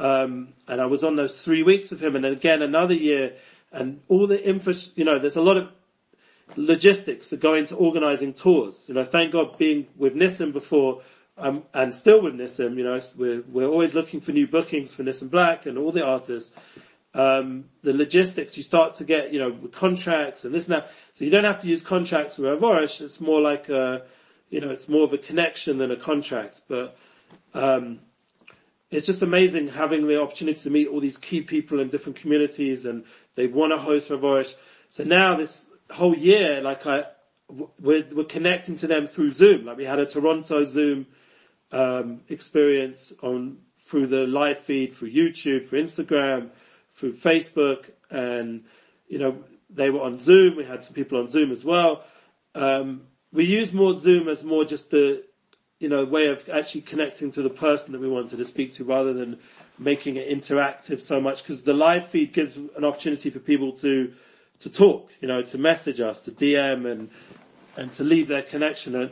um, 0.00 0.48
and 0.66 0.80
I 0.80 0.86
was 0.86 1.04
on 1.04 1.14
those 1.14 1.40
three 1.40 1.62
weeks 1.62 1.90
with 1.90 2.02
him 2.02 2.16
and 2.16 2.24
then 2.24 2.32
again 2.32 2.62
another 2.62 2.94
year 2.94 3.34
and 3.70 4.00
all 4.08 4.26
the 4.26 4.44
infra, 4.44 4.74
you 4.96 5.04
know, 5.04 5.20
there's 5.20 5.36
a 5.36 5.40
lot 5.40 5.56
of 5.56 5.70
logistics 6.56 7.30
that 7.30 7.40
go 7.40 7.54
into 7.54 7.76
organizing 7.76 8.34
tours. 8.34 8.88
You 8.88 8.94
know, 8.94 9.04
thank 9.04 9.32
God 9.32 9.56
being 9.56 9.86
with 9.96 10.16
Nissim 10.16 10.52
before, 10.52 11.02
um, 11.38 11.62
and 11.72 11.94
still 11.94 12.20
with 12.20 12.34
Nissim, 12.34 12.76
you 12.76 12.82
know, 12.82 12.98
we're, 13.16 13.42
we're 13.42 13.68
always 13.68 13.94
looking 13.94 14.20
for 14.20 14.32
new 14.32 14.48
bookings 14.48 14.94
for 14.94 15.04
Nissim 15.04 15.30
Black 15.30 15.66
and 15.66 15.78
all 15.78 15.92
the 15.92 16.04
artists. 16.04 16.54
Um, 17.14 17.66
the 17.82 17.92
logistics, 17.92 18.56
you 18.56 18.64
start 18.64 18.94
to 18.94 19.04
get, 19.04 19.32
you 19.32 19.38
know, 19.38 19.52
contracts 19.70 20.44
and 20.44 20.52
this 20.52 20.64
and 20.64 20.74
that. 20.74 20.90
So 21.12 21.24
you 21.24 21.30
don't 21.30 21.44
have 21.44 21.60
to 21.60 21.68
use 21.68 21.82
contracts 21.82 22.36
with 22.36 22.50
Avorish. 22.60 23.00
It's 23.00 23.20
more 23.20 23.40
like 23.40 23.68
a, 23.68 24.02
you 24.50 24.60
know, 24.60 24.70
it's 24.70 24.88
more 24.88 25.04
of 25.04 25.12
a 25.12 25.18
connection 25.18 25.78
than 25.78 25.90
a 25.90 25.96
contract. 25.96 26.62
But, 26.68 26.96
um, 27.54 28.00
it's 28.90 29.06
just 29.06 29.22
amazing 29.22 29.68
having 29.68 30.06
the 30.06 30.22
opportunity 30.22 30.60
to 30.60 30.70
meet 30.70 30.88
all 30.88 31.00
these 31.00 31.18
key 31.18 31.40
people 31.40 31.80
in 31.80 31.88
different 31.88 32.16
communities 32.16 32.86
and 32.86 33.04
they 33.34 33.46
want 33.46 33.72
to 33.72 33.78
host 33.78 34.10
Avorish. 34.10 34.54
So 34.88 35.02
now 35.04 35.36
this 35.36 35.68
whole 35.90 36.16
year, 36.16 36.60
like 36.60 36.86
I, 36.86 37.04
we're, 37.48 38.04
we're 38.12 38.24
connecting 38.24 38.76
to 38.76 38.86
them 38.86 39.06
through 39.06 39.30
Zoom. 39.30 39.64
Like 39.64 39.76
we 39.76 39.84
had 39.84 39.98
a 39.98 40.06
Toronto 40.06 40.64
Zoom, 40.64 41.06
um, 41.72 42.20
experience 42.28 43.12
on, 43.22 43.58
through 43.80 44.06
the 44.06 44.26
live 44.26 44.60
feed, 44.60 44.94
through 44.94 45.10
YouTube, 45.10 45.68
through 45.68 45.82
Instagram, 45.82 46.50
through 46.94 47.14
Facebook, 47.14 47.90
and, 48.10 48.64
you 49.08 49.18
know, 49.18 49.36
they 49.70 49.90
were 49.90 50.02
on 50.02 50.18
Zoom. 50.18 50.56
We 50.56 50.64
had 50.64 50.84
some 50.84 50.94
people 50.94 51.18
on 51.18 51.28
Zoom 51.28 51.50
as 51.50 51.64
well. 51.64 52.04
Um, 52.54 53.02
we 53.34 53.44
use 53.44 53.74
more 53.74 53.92
Zoom 53.92 54.28
as 54.28 54.44
more 54.44 54.64
just 54.64 54.90
the, 54.90 55.22
you 55.80 55.88
know, 55.88 56.04
way 56.04 56.28
of 56.28 56.48
actually 56.48 56.82
connecting 56.82 57.32
to 57.32 57.42
the 57.42 57.50
person 57.50 57.92
that 57.92 58.00
we 58.00 58.08
wanted 58.08 58.38
to 58.38 58.44
speak 58.44 58.72
to 58.74 58.84
rather 58.84 59.12
than 59.12 59.38
making 59.78 60.16
it 60.16 60.30
interactive 60.30 61.02
so 61.02 61.20
much 61.20 61.42
because 61.42 61.64
the 61.64 61.74
live 61.74 62.08
feed 62.08 62.32
gives 62.32 62.56
an 62.56 62.84
opportunity 62.84 63.28
for 63.28 63.40
people 63.40 63.72
to, 63.72 64.12
to 64.60 64.70
talk, 64.70 65.10
you 65.20 65.26
know, 65.26 65.42
to 65.42 65.58
message 65.58 66.00
us, 66.00 66.20
to 66.20 66.30
DM 66.30 66.90
and, 66.90 67.10
and 67.76 67.92
to 67.92 68.04
leave 68.04 68.28
their 68.28 68.42
connection. 68.42 68.94
And 68.94 69.10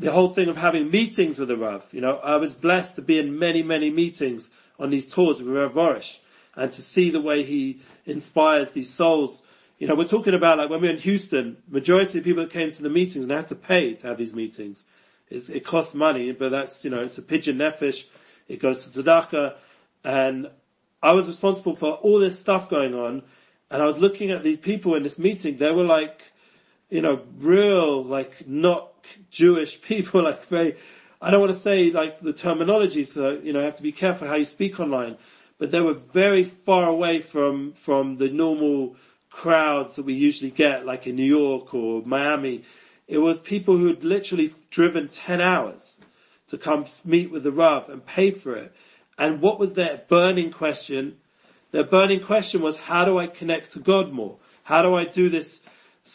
the 0.00 0.10
whole 0.10 0.28
thing 0.28 0.48
of 0.48 0.56
having 0.56 0.90
meetings 0.90 1.38
with 1.38 1.48
the 1.48 1.56
Rav, 1.56 1.86
you 1.92 2.00
know, 2.00 2.16
I 2.16 2.36
was 2.36 2.54
blessed 2.54 2.96
to 2.96 3.02
be 3.02 3.20
in 3.20 3.38
many, 3.38 3.62
many 3.62 3.88
meetings 3.88 4.50
on 4.80 4.90
these 4.90 5.12
tours 5.12 5.40
with 5.40 5.54
Rav 5.56 5.72
Borish 5.72 6.18
and 6.56 6.72
to 6.72 6.82
see 6.82 7.10
the 7.10 7.20
way 7.20 7.44
he 7.44 7.80
inspires 8.04 8.72
these 8.72 8.90
souls. 8.92 9.44
You 9.78 9.86
know, 9.86 9.94
we're 9.94 10.04
talking 10.04 10.34
about 10.34 10.58
like 10.58 10.70
when 10.70 10.80
we 10.80 10.88
were 10.88 10.94
in 10.94 11.00
Houston, 11.00 11.56
majority 11.68 12.18
of 12.18 12.24
people 12.24 12.42
that 12.42 12.52
came 12.52 12.70
to 12.70 12.82
the 12.82 12.88
meetings 12.88 13.24
and 13.24 13.30
they 13.30 13.36
had 13.36 13.48
to 13.48 13.54
pay 13.54 13.94
to 13.94 14.06
have 14.08 14.18
these 14.18 14.34
meetings. 14.34 14.84
It's, 15.30 15.48
it 15.48 15.64
costs 15.64 15.94
money, 15.94 16.32
but 16.32 16.50
that's, 16.50 16.84
you 16.84 16.90
know, 16.90 17.02
it's 17.02 17.18
a 17.18 17.22
pidyon 17.22 17.56
nefesh. 17.56 18.04
It 18.48 18.60
goes 18.60 18.84
to 18.84 19.02
tzedakah. 19.02 19.54
And 20.04 20.48
I 21.02 21.12
was 21.12 21.28
responsible 21.28 21.76
for 21.76 21.92
all 21.92 22.18
this 22.18 22.38
stuff 22.38 22.68
going 22.68 22.94
on 22.94 23.22
and 23.70 23.82
I 23.82 23.86
was 23.86 23.98
looking 23.98 24.30
at 24.30 24.42
these 24.42 24.56
people 24.56 24.94
in 24.94 25.02
this 25.02 25.18
meeting, 25.18 25.56
they 25.56 25.70
were 25.70 25.84
like, 25.84 26.22
you 26.88 27.02
know, 27.02 27.20
real, 27.38 28.02
like 28.02 28.48
not 28.48 28.92
Jewish 29.30 29.80
people, 29.82 30.24
like 30.24 30.46
very, 30.46 30.76
I 31.20 31.30
don't 31.30 31.40
want 31.40 31.52
to 31.52 31.58
say 31.58 31.90
like 31.90 32.20
the 32.20 32.32
terminology, 32.32 33.04
so, 33.04 33.30
you 33.30 33.52
know, 33.52 33.60
you 33.60 33.66
have 33.66 33.76
to 33.76 33.82
be 33.82 33.92
careful 33.92 34.28
how 34.28 34.36
you 34.36 34.46
speak 34.46 34.80
online, 34.80 35.16
but 35.58 35.70
they 35.70 35.80
were 35.80 35.94
very 35.94 36.44
far 36.44 36.88
away 36.88 37.20
from, 37.20 37.72
from 37.72 38.16
the 38.16 38.28
normal 38.28 38.96
crowds 39.30 39.96
that 39.96 40.04
we 40.04 40.14
usually 40.14 40.50
get, 40.50 40.86
like 40.86 41.06
in 41.06 41.16
New 41.16 41.24
York 41.24 41.74
or 41.74 42.02
Miami. 42.04 42.64
It 43.06 43.18
was 43.18 43.38
people 43.38 43.76
who 43.76 43.88
had 43.88 44.04
literally 44.04 44.54
driven 44.70 45.08
10 45.08 45.40
hours 45.40 45.96
to 46.48 46.58
come 46.58 46.86
meet 47.04 47.30
with 47.30 47.42
the 47.42 47.52
Rav 47.52 47.88
and 47.88 48.04
pay 48.04 48.30
for 48.30 48.54
it. 48.54 48.72
And 49.16 49.40
what 49.40 49.58
was 49.58 49.74
their 49.74 50.02
burning 50.08 50.50
question? 50.50 51.16
Their 51.72 51.84
burning 51.84 52.20
question 52.20 52.62
was, 52.62 52.76
how 52.76 53.04
do 53.04 53.18
I 53.18 53.26
connect 53.26 53.72
to 53.72 53.80
God 53.80 54.12
more? 54.12 54.36
How 54.62 54.82
do 54.82 54.94
I 54.94 55.04
do 55.04 55.28
this 55.28 55.62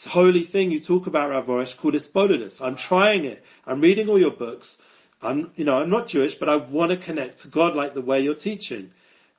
holy 0.07 0.43
thing 0.43 0.71
you 0.71 0.79
talk 0.79 1.07
about, 1.07 1.29
Rav 1.29 1.45
Arush, 1.47 1.77
called 1.77 1.93
Isbodedus? 1.93 2.61
I'm 2.61 2.75
trying 2.75 3.25
it. 3.25 3.43
I'm 3.65 3.81
reading 3.81 4.09
all 4.09 4.19
your 4.19 4.31
books. 4.31 4.81
I'm, 5.21 5.51
you 5.55 5.65
know, 5.65 5.77
I'm 5.77 5.89
not 5.89 6.07
Jewish, 6.07 6.35
but 6.35 6.49
I 6.49 6.55
want 6.57 6.91
to 6.91 6.97
connect 6.97 7.39
to 7.39 7.47
God 7.47 7.75
like 7.75 7.93
the 7.93 8.01
way 8.01 8.21
you're 8.21 8.33
teaching. 8.35 8.91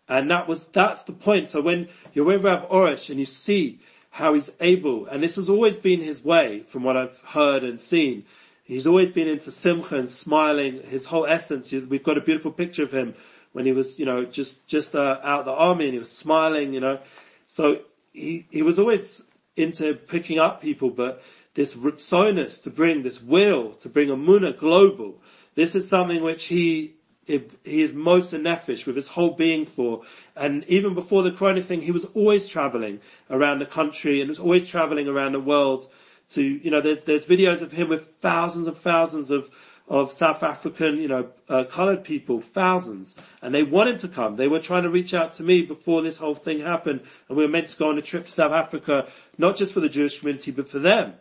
And 0.08 0.30
that 0.30 0.48
was, 0.48 0.66
that's 0.66 1.04
the 1.04 1.12
point. 1.12 1.48
So 1.48 1.60
when 1.60 1.88
you're 2.12 2.24
with 2.24 2.44
Rav 2.44 2.68
Arush 2.68 3.10
and 3.10 3.18
you 3.18 3.26
see 3.26 3.80
how 4.10 4.34
he's 4.34 4.52
able, 4.60 5.06
and 5.06 5.22
this 5.22 5.36
has 5.36 5.48
always 5.48 5.76
been 5.76 6.00
his 6.00 6.22
way 6.22 6.60
from 6.60 6.82
what 6.82 6.96
I've 6.96 7.18
heard 7.20 7.64
and 7.64 7.80
seen, 7.80 8.24
He's 8.64 8.86
always 8.86 9.10
been 9.10 9.28
into 9.28 9.50
simcha 9.50 9.96
and 9.96 10.08
smiling. 10.08 10.82
His 10.84 11.04
whole 11.04 11.26
essence. 11.26 11.70
We've 11.70 12.02
got 12.02 12.16
a 12.16 12.22
beautiful 12.22 12.50
picture 12.50 12.82
of 12.82 12.92
him 12.92 13.14
when 13.52 13.66
he 13.66 13.72
was, 13.72 13.98
you 13.98 14.06
know, 14.06 14.24
just, 14.24 14.66
just 14.66 14.94
uh, 14.94 15.20
out 15.22 15.44
the 15.44 15.52
army 15.52 15.84
and 15.84 15.92
he 15.92 15.98
was 15.98 16.10
smiling, 16.10 16.72
you 16.72 16.80
know. 16.80 16.98
So 17.46 17.80
he, 18.12 18.46
he 18.50 18.62
was 18.62 18.78
always 18.78 19.22
into 19.54 19.94
picking 19.94 20.38
up 20.38 20.62
people, 20.62 20.88
but 20.88 21.22
this 21.52 21.74
ritzonus 21.74 22.62
to 22.62 22.70
bring, 22.70 23.02
this 23.02 23.22
will 23.22 23.74
to 23.74 23.90
bring 23.90 24.10
a 24.10 24.16
muna 24.16 24.58
global, 24.58 25.20
this 25.54 25.76
is 25.76 25.86
something 25.86 26.22
which 26.22 26.46
he, 26.46 26.94
he 27.26 27.42
is 27.64 27.94
moser 27.94 28.38
nefesh 28.38 28.87
with 28.87 28.96
his 28.96 29.08
whole 29.08 29.32
being 29.32 29.66
for. 29.66 30.02
And 30.37 30.64
even 30.64 30.94
before 30.94 31.22
the 31.22 31.32
corona 31.32 31.62
thing, 31.62 31.80
he 31.80 31.90
was 31.90 32.04
always 32.06 32.46
traveling 32.46 33.00
around 33.30 33.58
the 33.58 33.66
country 33.66 34.20
and 34.20 34.28
was 34.28 34.38
always 34.38 34.68
traveling 34.68 35.08
around 35.08 35.32
the 35.32 35.40
world 35.40 35.87
to, 36.30 36.42
you 36.42 36.70
know, 36.70 36.80
there's, 36.80 37.04
there's 37.04 37.24
videos 37.26 37.60
of 37.60 37.72
him 37.72 37.88
with 37.88 38.14
thousands 38.20 38.66
and 38.66 38.76
thousands 38.76 39.30
of 39.30 39.50
of 39.87 40.12
South 40.12 40.42
African, 40.42 40.96
you 40.96 41.08
know, 41.08 41.28
uh, 41.48 41.64
colored 41.64 42.04
people, 42.04 42.40
thousands, 42.40 43.16
and 43.42 43.54
they 43.54 43.62
wanted 43.62 43.98
to 43.98 44.08
come. 44.08 44.37
They 44.37 44.48
were 44.48 44.60
trying 44.60 44.84
to 44.84 44.90
reach 44.90 45.12
out 45.12 45.32
to 45.34 45.42
me 45.42 45.62
before 45.62 46.00
this 46.00 46.16
whole 46.16 46.34
thing 46.34 46.60
happened, 46.60 47.02
and 47.28 47.37
we 47.37 47.44
were 47.44 47.50
meant 47.50 47.68
to 47.68 47.76
go 47.76 47.90
on 47.90 47.98
a 47.98 48.02
trip 48.02 48.26
to 48.26 48.32
South 48.32 48.52
Africa, 48.52 49.08
not 49.37 49.56
just 49.56 49.74
for 49.74 49.80
the 49.80 49.88
Jewish 49.88 50.18
community, 50.20 50.52
but 50.52 50.68
for 50.68 50.78
them. 50.78 51.14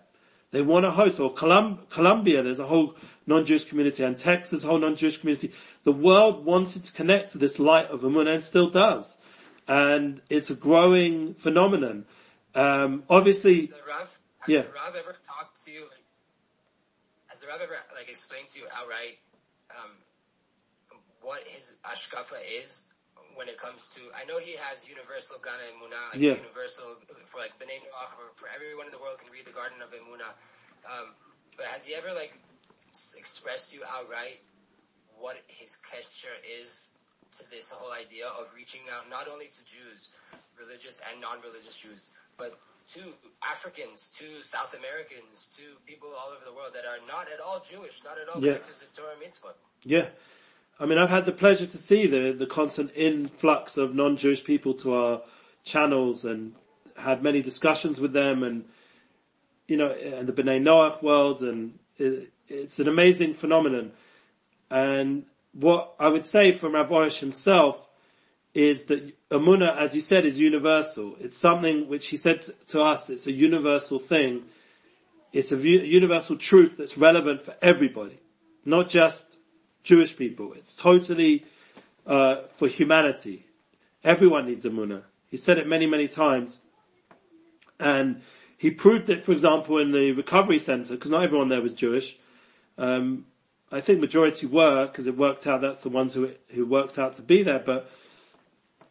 They 0.53 0.61
want 0.61 0.85
to 0.85 0.91
host, 0.91 1.19
or 1.19 1.33
Colum- 1.33 1.79
Colombia, 1.89 2.43
there's 2.43 2.59
a 2.59 2.67
whole 2.67 2.95
non-Jewish 3.25 3.65
community, 3.65 4.03
and 4.03 4.15
Texas, 4.17 4.63
a 4.63 4.67
whole 4.67 4.77
non-Jewish 4.77 5.17
community. 5.17 5.51
The 5.83 5.91
world 5.91 6.45
wanted 6.45 6.83
to 6.83 6.93
connect 6.93 7.31
to 7.31 7.39
this 7.39 7.57
light 7.57 7.87
of 7.87 8.03
Amun 8.03 8.27
and 8.27 8.43
still 8.43 8.69
does. 8.69 9.17
And 9.67 10.21
it's 10.29 10.51
a 10.51 10.55
growing 10.55 11.33
phenomenon. 11.33 12.05
Um, 12.53 13.03
obviously, 13.09 13.71
Rav, 13.87 14.15
yeah. 14.47 14.59
Rav 14.59 14.95
ever 14.95 15.15
talked 15.25 15.65
to 15.65 15.71
you 15.71 15.85
the 17.43 17.49
Rav 17.49 17.61
ever 17.61 17.75
like 17.97 18.07
explained 18.07 18.47
to 18.49 18.59
you 18.59 18.65
outright 18.73 19.17
um, 19.71 19.91
what 21.21 21.41
his 21.47 21.77
ashkafa 21.83 22.37
is 22.61 22.92
when 23.35 23.49
it 23.49 23.57
comes 23.57 23.91
to? 23.95 24.01
I 24.15 24.25
know 24.25 24.39
he 24.39 24.55
has 24.69 24.87
universal 24.87 25.37
Gana 25.43 25.63
Emunah, 25.73 26.13
like 26.13 26.21
yeah. 26.21 26.35
universal 26.37 26.97
for 27.25 27.39
like 27.39 27.53
Bnei 27.59 27.81
Noach, 27.81 28.13
for, 28.15 28.31
for 28.35 28.47
everyone 28.53 28.85
in 28.87 28.93
the 28.93 29.01
world 29.01 29.17
can 29.19 29.31
read 29.31 29.45
the 29.45 29.55
Garden 29.55 29.81
of 29.81 29.89
Emunah. 29.91 30.33
Um, 30.85 31.15
but 31.57 31.65
has 31.67 31.85
he 31.85 31.95
ever 31.95 32.09
like 32.13 32.33
expressed 33.17 33.73
to 33.73 33.79
you 33.79 33.83
outright 33.89 34.41
what 35.17 35.37
his 35.47 35.81
kesher 35.81 36.33
is 36.45 36.97
to 37.31 37.49
this 37.49 37.71
whole 37.71 37.91
idea 37.91 38.27
of 38.39 38.53
reaching 38.55 38.81
out 38.93 39.09
not 39.09 39.25
only 39.31 39.47
to 39.47 39.61
Jews, 39.65 40.15
religious 40.59 41.01
and 41.09 41.21
non-religious 41.21 41.77
Jews, 41.77 42.13
but 42.37 42.53
to 42.93 43.01
Africans, 43.41 44.11
to 44.19 44.25
South 44.43 44.77
Americans, 44.77 45.55
to 45.57 45.63
people 45.87 46.09
all 46.09 46.35
over 46.35 46.43
the 46.45 46.53
world 46.53 46.71
that 46.75 46.85
are 46.85 46.99
not 47.07 47.31
at 47.31 47.39
all 47.39 47.63
Jewish, 47.65 48.03
not 48.03 48.19
at 48.19 48.27
all 48.27 48.41
yeah. 48.41 48.59
connected 48.59 48.75
to 48.75 49.01
Torah 49.01 49.15
mitzvah. 49.19 49.55
Yeah. 49.85 50.05
I 50.79 50.85
mean, 50.85 50.97
I've 50.97 51.09
had 51.09 51.25
the 51.25 51.31
pleasure 51.31 51.67
to 51.67 51.77
see 51.77 52.07
the, 52.07 52.31
the 52.31 52.47
constant 52.47 52.91
influx 52.95 53.77
of 53.77 53.93
non-Jewish 53.93 54.43
people 54.43 54.73
to 54.75 54.93
our 54.95 55.21
channels 55.63 56.25
and 56.25 56.55
had 56.97 57.21
many 57.23 57.41
discussions 57.41 57.99
with 57.99 58.13
them 58.13 58.43
and, 58.43 58.65
you 59.67 59.77
know, 59.77 59.91
and 59.91 60.27
the 60.27 60.33
B'nai 60.33 60.61
Noach 60.61 61.01
world 61.01 61.41
and 61.43 61.77
it, 61.97 62.31
it's 62.47 62.79
an 62.79 62.87
amazing 62.87 63.33
phenomenon. 63.33 63.91
And 64.69 65.25
what 65.53 65.93
I 65.99 66.07
would 66.07 66.25
say 66.25 66.51
from 66.51 66.73
Rav 66.73 66.89
Arush 66.89 67.19
himself 67.19 67.87
is 68.53 68.85
that 68.85 69.13
Amuna, 69.29 69.75
as 69.77 69.95
you 69.95 70.01
said, 70.01 70.25
is 70.25 70.39
universal. 70.39 71.15
It's 71.19 71.37
something 71.37 71.87
which 71.87 72.07
he 72.07 72.17
said 72.17 72.45
to 72.67 72.81
us, 72.81 73.09
it's 73.09 73.27
a 73.27 73.31
universal 73.31 73.99
thing. 73.99 74.43
It's 75.31 75.51
a 75.51 75.57
universal 75.57 76.35
truth 76.35 76.77
that's 76.77 76.97
relevant 76.97 77.43
for 77.43 77.55
everybody, 77.61 78.19
not 78.65 78.89
just 78.89 79.32
Jewish 79.83 80.15
people. 80.15 80.53
It's 80.53 80.75
totally 80.75 81.45
uh, 82.05 82.43
for 82.51 82.67
humanity. 82.67 83.45
Everyone 84.03 84.45
needs 84.45 84.65
Amuna. 84.65 85.03
He 85.29 85.37
said 85.37 85.57
it 85.57 85.67
many, 85.67 85.85
many 85.85 86.07
times. 86.07 86.59
And 87.79 88.21
he 88.57 88.71
proved 88.71 89.09
it, 89.09 89.25
for 89.25 89.31
example, 89.31 89.77
in 89.77 89.91
the 89.91 90.11
recovery 90.11 90.59
center, 90.59 90.93
because 90.93 91.11
not 91.11 91.23
everyone 91.23 91.49
there 91.49 91.61
was 91.61 91.73
Jewish. 91.73 92.17
Um, 92.77 93.25
I 93.71 93.81
think 93.81 93.99
majority 93.99 94.45
were 94.45 94.85
because 94.85 95.07
it 95.07 95.17
worked 95.17 95.47
out. 95.47 95.61
That's 95.61 95.81
the 95.81 95.89
ones 95.89 96.13
who 96.13 96.31
who 96.49 96.65
worked 96.65 96.99
out 96.99 97.15
to 97.15 97.21
be 97.21 97.43
there. 97.43 97.59
But 97.59 97.89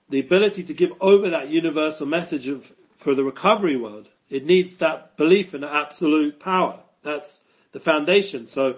the 0.09 0.21
ability 0.21 0.65
to 0.65 0.75
give 0.75 0.93
over 1.01 1.31
that 1.31 1.49
universal 1.49 2.07
message 2.07 2.49
of 2.49 2.71
for 2.97 3.15
the 3.15 3.25
recovery 3.25 3.77
world, 3.77 4.09
it 4.29 4.45
needs 4.45 4.79
that 4.79 5.17
belief 5.17 5.55
in 5.55 5.65
absolute 5.65 6.41
power. 6.41 6.81
That's 7.03 7.41
the 7.71 7.81
foundation. 7.81 8.47
So 8.47 8.77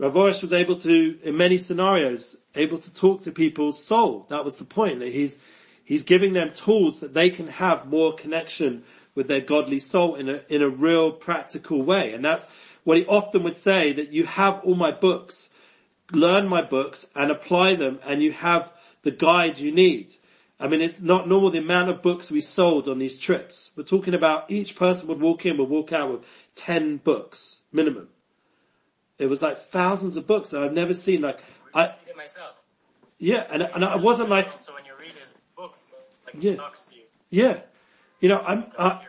Rav 0.00 0.14
Arush 0.14 0.40
was 0.40 0.54
able 0.54 0.76
to, 0.76 1.18
in 1.22 1.36
many 1.36 1.58
scenarios, 1.58 2.38
able 2.54 2.78
to 2.78 2.90
talk 2.90 3.20
to 3.20 3.32
people's 3.32 3.84
soul. 3.84 4.24
That 4.30 4.46
was 4.46 4.56
the 4.56 4.64
point. 4.64 5.00
That 5.00 5.12
he's 5.12 5.38
he's 5.84 6.04
giving 6.04 6.32
them 6.32 6.54
tools 6.54 7.00
that 7.00 7.12
they 7.12 7.28
can 7.28 7.48
have 7.48 7.86
more 7.86 8.14
connection 8.14 8.84
with 9.14 9.28
their 9.28 9.42
godly 9.42 9.78
soul 9.78 10.14
in 10.14 10.30
a 10.30 10.40
in 10.48 10.62
a 10.62 10.70
real 10.70 11.12
practical 11.12 11.82
way. 11.82 12.14
And 12.14 12.24
that's 12.24 12.48
what 12.82 12.96
he 12.96 13.04
often 13.04 13.42
would 13.42 13.58
say 13.58 13.92
that 13.92 14.10
you 14.10 14.24
have 14.24 14.60
all 14.64 14.74
my 14.74 14.90
books, 14.90 15.50
learn 16.12 16.48
my 16.48 16.62
books 16.62 17.04
and 17.14 17.30
apply 17.30 17.74
them 17.74 17.98
and 18.02 18.22
you 18.22 18.32
have 18.32 18.72
the 19.02 19.10
guide 19.10 19.58
you 19.58 19.70
need. 19.70 20.14
I 20.58 20.68
mean, 20.68 20.80
it's 20.80 21.02
not 21.02 21.28
normal 21.28 21.50
the 21.50 21.58
amount 21.58 21.90
of 21.90 22.00
books 22.00 22.30
we 22.30 22.40
sold 22.40 22.88
on 22.88 22.98
these 22.98 23.18
trips. 23.18 23.70
We're 23.76 23.82
talking 23.82 24.14
about 24.14 24.50
each 24.50 24.76
person 24.76 25.08
would 25.08 25.20
walk 25.20 25.44
in, 25.44 25.58
would 25.58 25.68
walk 25.68 25.92
out 25.92 26.10
with 26.10 26.24
10 26.54 26.98
books, 26.98 27.60
minimum. 27.70 28.08
It 29.20 29.26
was 29.26 29.42
like 29.42 29.58
thousands 29.58 30.16
of 30.16 30.26
books 30.26 30.50
that 30.50 30.62
I've 30.62 30.72
never 30.72 30.94
seen. 30.94 31.20
Like, 31.20 31.40
I, 31.74 31.84
it 31.84 32.16
myself. 32.16 32.56
Yeah, 33.18 33.46
and, 33.50 33.62
and 33.62 33.84
I 33.84 33.96
wasn't 33.96 34.30
like. 34.30 34.58
So 34.58 34.74
when 34.74 34.86
you 34.86 34.92
read 34.98 35.14
his 35.22 35.38
books, 35.54 35.94
like 36.26 36.42
yeah, 36.42 36.56
talks 36.56 36.86
to 36.86 36.96
you. 36.96 37.02
Yeah, 37.28 37.60
you 38.20 38.30
know, 38.30 38.40
I'm. 38.40 38.64
I, 38.78 39.06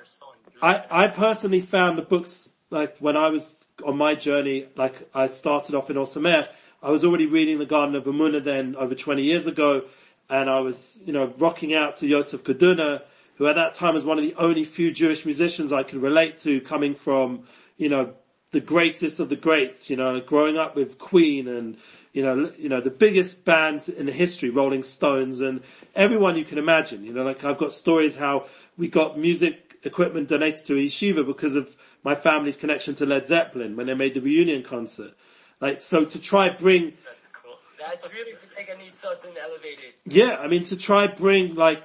I, 0.62 0.84
I 0.92 1.08
personally 1.08 1.62
found 1.62 1.98
the 1.98 2.04
books 2.04 2.52
like 2.70 2.98
when 3.00 3.16
I 3.16 3.30
was 3.30 3.66
on 3.86 3.98
my 3.98 4.14
journey. 4.14 4.68
Like 4.76 5.10
I 5.16 5.28
started 5.28 5.76
off 5.76 5.90
in 5.90 5.96
Or 5.96 6.06
Sameach, 6.06 6.50
I 6.84 6.90
was 6.90 7.06
already 7.06 7.28
reading 7.28 7.58
the 7.58 7.66
Garden 7.66 7.96
of 7.96 8.04
Emunah 8.04 8.44
then 8.44 8.76
over 8.76 8.96
20 8.96 9.24
years 9.24 9.48
ago, 9.48 9.84
and 10.30 10.50
I 10.50 10.60
was, 10.60 11.00
you 11.06 11.14
know, 11.14 11.34
rocking 11.38 11.74
out 11.74 11.98
to 11.98 12.08
Yosef 12.08 12.44
Karduner, 12.44 13.02
who 13.36 13.48
at 13.48 13.56
that 13.56 13.76
time 13.76 13.94
was 13.94 14.04
one 14.04 14.18
of 14.18 14.26
the 14.26 14.36
only 14.36 14.66
few 14.66 14.92
Jewish 14.92 15.24
musicians 15.24 15.72
I 15.72 15.84
could 15.84 16.02
relate 16.02 16.38
to 16.40 16.60
coming 16.60 16.96
from, 16.96 17.44
you 17.78 17.88
know, 17.88 18.14
the 18.52 18.60
greatest 18.60 19.20
of 19.20 19.30
the 19.30 19.36
greats, 19.36 19.90
you 19.90 19.96
know, 19.96 20.20
growing 20.20 20.58
up 20.58 20.76
with 20.76 20.98
Queen 20.98 21.48
and, 21.48 21.78
you 22.14 22.22
know, 22.22 22.52
you 22.58 22.68
know, 22.68 22.82
the 22.82 22.90
biggest 22.90 23.46
bands 23.46 23.88
in 23.88 24.08
history, 24.08 24.50
Rolling 24.50 24.84
Stones 24.84 25.40
and 25.40 25.62
everyone 25.96 26.36
you 26.36 26.44
can 26.44 26.58
imagine, 26.58 27.06
you 27.06 27.14
know, 27.14 27.24
like 27.24 27.44
I've 27.46 27.58
got 27.58 27.72
stories 27.72 28.16
how 28.18 28.48
we 28.78 28.90
got 28.90 29.18
music 29.18 29.80
equipment 29.84 30.28
donated 30.28 30.66
to 30.66 30.74
Yeshiva 30.74 31.26
because 31.26 31.56
of 31.56 31.76
my 32.04 32.14
family's 32.14 32.58
connection 32.58 32.94
to 32.96 33.06
Led 33.06 33.26
Zeppelin 33.26 33.76
when 33.76 33.88
they 33.88 33.94
made 33.94 34.14
the 34.14 34.22
reunion 34.22 34.64
concert. 34.64 35.14
Like, 35.62 35.82
so 35.82 36.06
to 36.06 36.20
try 36.20 36.50
bring 36.50 36.94
that's 37.06 37.30
cool. 37.30 37.56
That's 37.80 38.14
really 38.14 38.34
to 38.34 38.56
take 38.56 38.70
a 38.70 38.74
nitzot 38.74 39.26
and 39.28 39.38
elevate 39.38 39.80
it. 39.80 39.96
Yeah, 40.06 40.36
I 40.38 40.48
mean 40.48 40.64
to 40.66 40.76
try 40.76 41.08
bring 41.08 41.56
like 41.56 41.84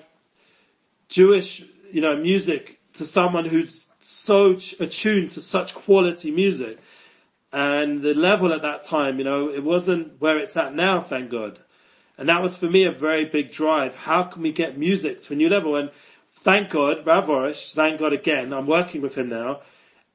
Jewish, 1.09 1.63
you 1.93 2.01
know, 2.01 2.17
music 2.17 2.81
to 2.95 3.05
someone 3.05 3.45
who's 3.45 3.87
so 4.07 4.59
attuned 4.81 5.33
to 5.33 5.41
such 5.41 5.75
quality 5.75 6.31
music. 6.31 6.79
And 7.53 8.03
the 8.03 8.15
level 8.15 8.53
at 8.53 8.63
that 8.63 8.85
time, 8.85 9.19
you 9.19 9.25
know, 9.25 9.49
it 9.49 9.63
wasn't 9.63 10.21
where 10.21 10.39
it's 10.39 10.57
at 10.57 10.75
now, 10.75 11.01
thank 11.01 11.31
God. 11.31 11.59
And 12.19 12.29
that 12.29 12.43
was 12.43 12.57
for 12.57 12.69
me 12.69 12.85
a 12.85 12.93
very 12.93 13.25
big 13.25 13.53
drive. 13.53 13.95
How 13.95 14.23
can 14.23 14.43
we 14.43 14.53
get 14.53 14.79
music 14.79 15.23
to 15.23 15.35
a 15.35 15.37
new 15.37 15.49
level? 15.49 15.77
And 15.77 15.91
thank 16.41 16.71
God, 16.71 17.07
Rav 17.07 17.27
Arush, 17.27 17.75
thank 17.75 17.99
God 17.99 18.13
again, 18.13 18.53
I'm 18.53 18.67
working 18.67 19.03
with 19.03 19.17
him 19.17 19.29
now. 19.29 19.61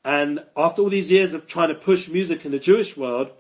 And 0.04 0.44
after 0.58 0.82
all 0.82 0.90
these 0.90 1.12
years 1.12 1.34
of 1.34 1.46
trying 1.46 1.70
to 1.70 1.76
push 1.76 2.10
music 2.10 2.46
in 2.46 2.52
the 2.52 2.60
Jewish 2.60 2.98
world, 2.98 3.32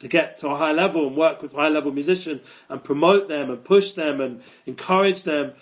to 0.00 0.08
get 0.08 0.38
to 0.38 0.48
a 0.48 0.56
high 0.56 0.72
level 0.72 1.06
and 1.06 1.16
work 1.16 1.42
with 1.42 1.52
high 1.52 1.68
level 1.68 1.90
musicians 1.90 2.42
and 2.68 2.84
promote 2.84 3.28
them 3.28 3.50
and 3.50 3.64
push 3.64 3.92
them 3.92 4.20
and 4.20 4.42
encourage 4.66 5.22
them. 5.22 5.52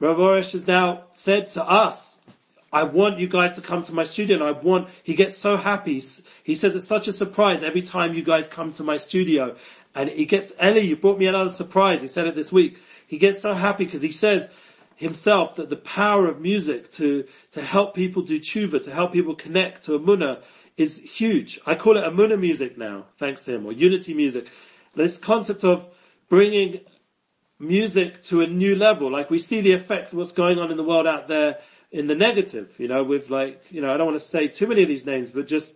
Rav 0.00 0.16
Arush 0.16 0.52
has 0.52 0.66
now 0.66 1.04
said 1.14 1.48
to 1.48 1.64
us, 1.64 2.20
I 2.72 2.82
want 2.82 3.18
you 3.18 3.28
guys 3.28 3.54
to 3.54 3.60
come 3.60 3.82
to 3.84 3.94
my 3.94 4.04
studio 4.04 4.36
and 4.36 4.44
I 4.44 4.50
want, 4.50 4.88
he 5.02 5.14
gets 5.14 5.36
so 5.36 5.56
happy. 5.56 6.02
He 6.42 6.54
says 6.54 6.74
it's 6.74 6.86
such 6.86 7.08
a 7.08 7.12
surprise 7.12 7.62
every 7.62 7.82
time 7.82 8.14
you 8.14 8.22
guys 8.22 8.48
come 8.48 8.72
to 8.72 8.82
my 8.82 8.96
studio. 8.96 9.56
And 9.94 10.10
he 10.10 10.26
gets, 10.26 10.52
Ellie, 10.58 10.80
you 10.80 10.96
brought 10.96 11.18
me 11.18 11.26
another 11.26 11.50
surprise. 11.50 12.02
He 12.02 12.08
said 12.08 12.26
it 12.26 12.34
this 12.34 12.52
week. 12.52 12.78
He 13.06 13.18
gets 13.18 13.40
so 13.40 13.54
happy 13.54 13.84
because 13.84 14.02
he 14.02 14.12
says 14.12 14.50
himself 14.96 15.56
that 15.56 15.70
the 15.70 15.76
power 15.76 16.26
of 16.26 16.40
music 16.40 16.90
to, 16.92 17.24
to 17.52 17.62
help 17.62 17.94
people 17.94 18.22
do 18.22 18.40
tshuva, 18.40 18.82
to 18.82 18.92
help 18.92 19.12
people 19.12 19.34
connect 19.34 19.84
to 19.84 19.98
Emunah 19.98 20.42
is 20.76 20.98
huge. 20.98 21.60
I 21.66 21.74
call 21.74 21.96
it 21.96 22.04
Emunah 22.04 22.38
music 22.38 22.76
now, 22.76 23.06
thanks 23.18 23.44
to 23.44 23.54
him, 23.54 23.66
or 23.66 23.72
unity 23.72 24.12
music. 24.12 24.48
This 24.94 25.18
concept 25.18 25.64
of 25.64 25.88
bringing 26.28 26.80
music 27.58 28.22
to 28.24 28.42
a 28.42 28.46
new 28.46 28.74
level, 28.74 29.10
like 29.10 29.30
we 29.30 29.38
see 29.38 29.60
the 29.60 29.72
effect 29.72 30.12
of 30.12 30.18
what's 30.18 30.32
going 30.32 30.58
on 30.58 30.70
in 30.70 30.76
the 30.76 30.84
world 30.84 31.06
out 31.06 31.28
there 31.28 31.58
in 31.96 32.06
the 32.06 32.14
negative, 32.14 32.74
you 32.78 32.88
know, 32.88 33.02
with 33.02 33.30
like, 33.30 33.62
you 33.70 33.80
know, 33.80 33.92
I 33.92 33.96
don't 33.96 34.06
want 34.06 34.20
to 34.20 34.26
say 34.26 34.48
too 34.48 34.66
many 34.66 34.82
of 34.82 34.88
these 34.88 35.06
names, 35.06 35.30
but 35.30 35.46
just 35.46 35.74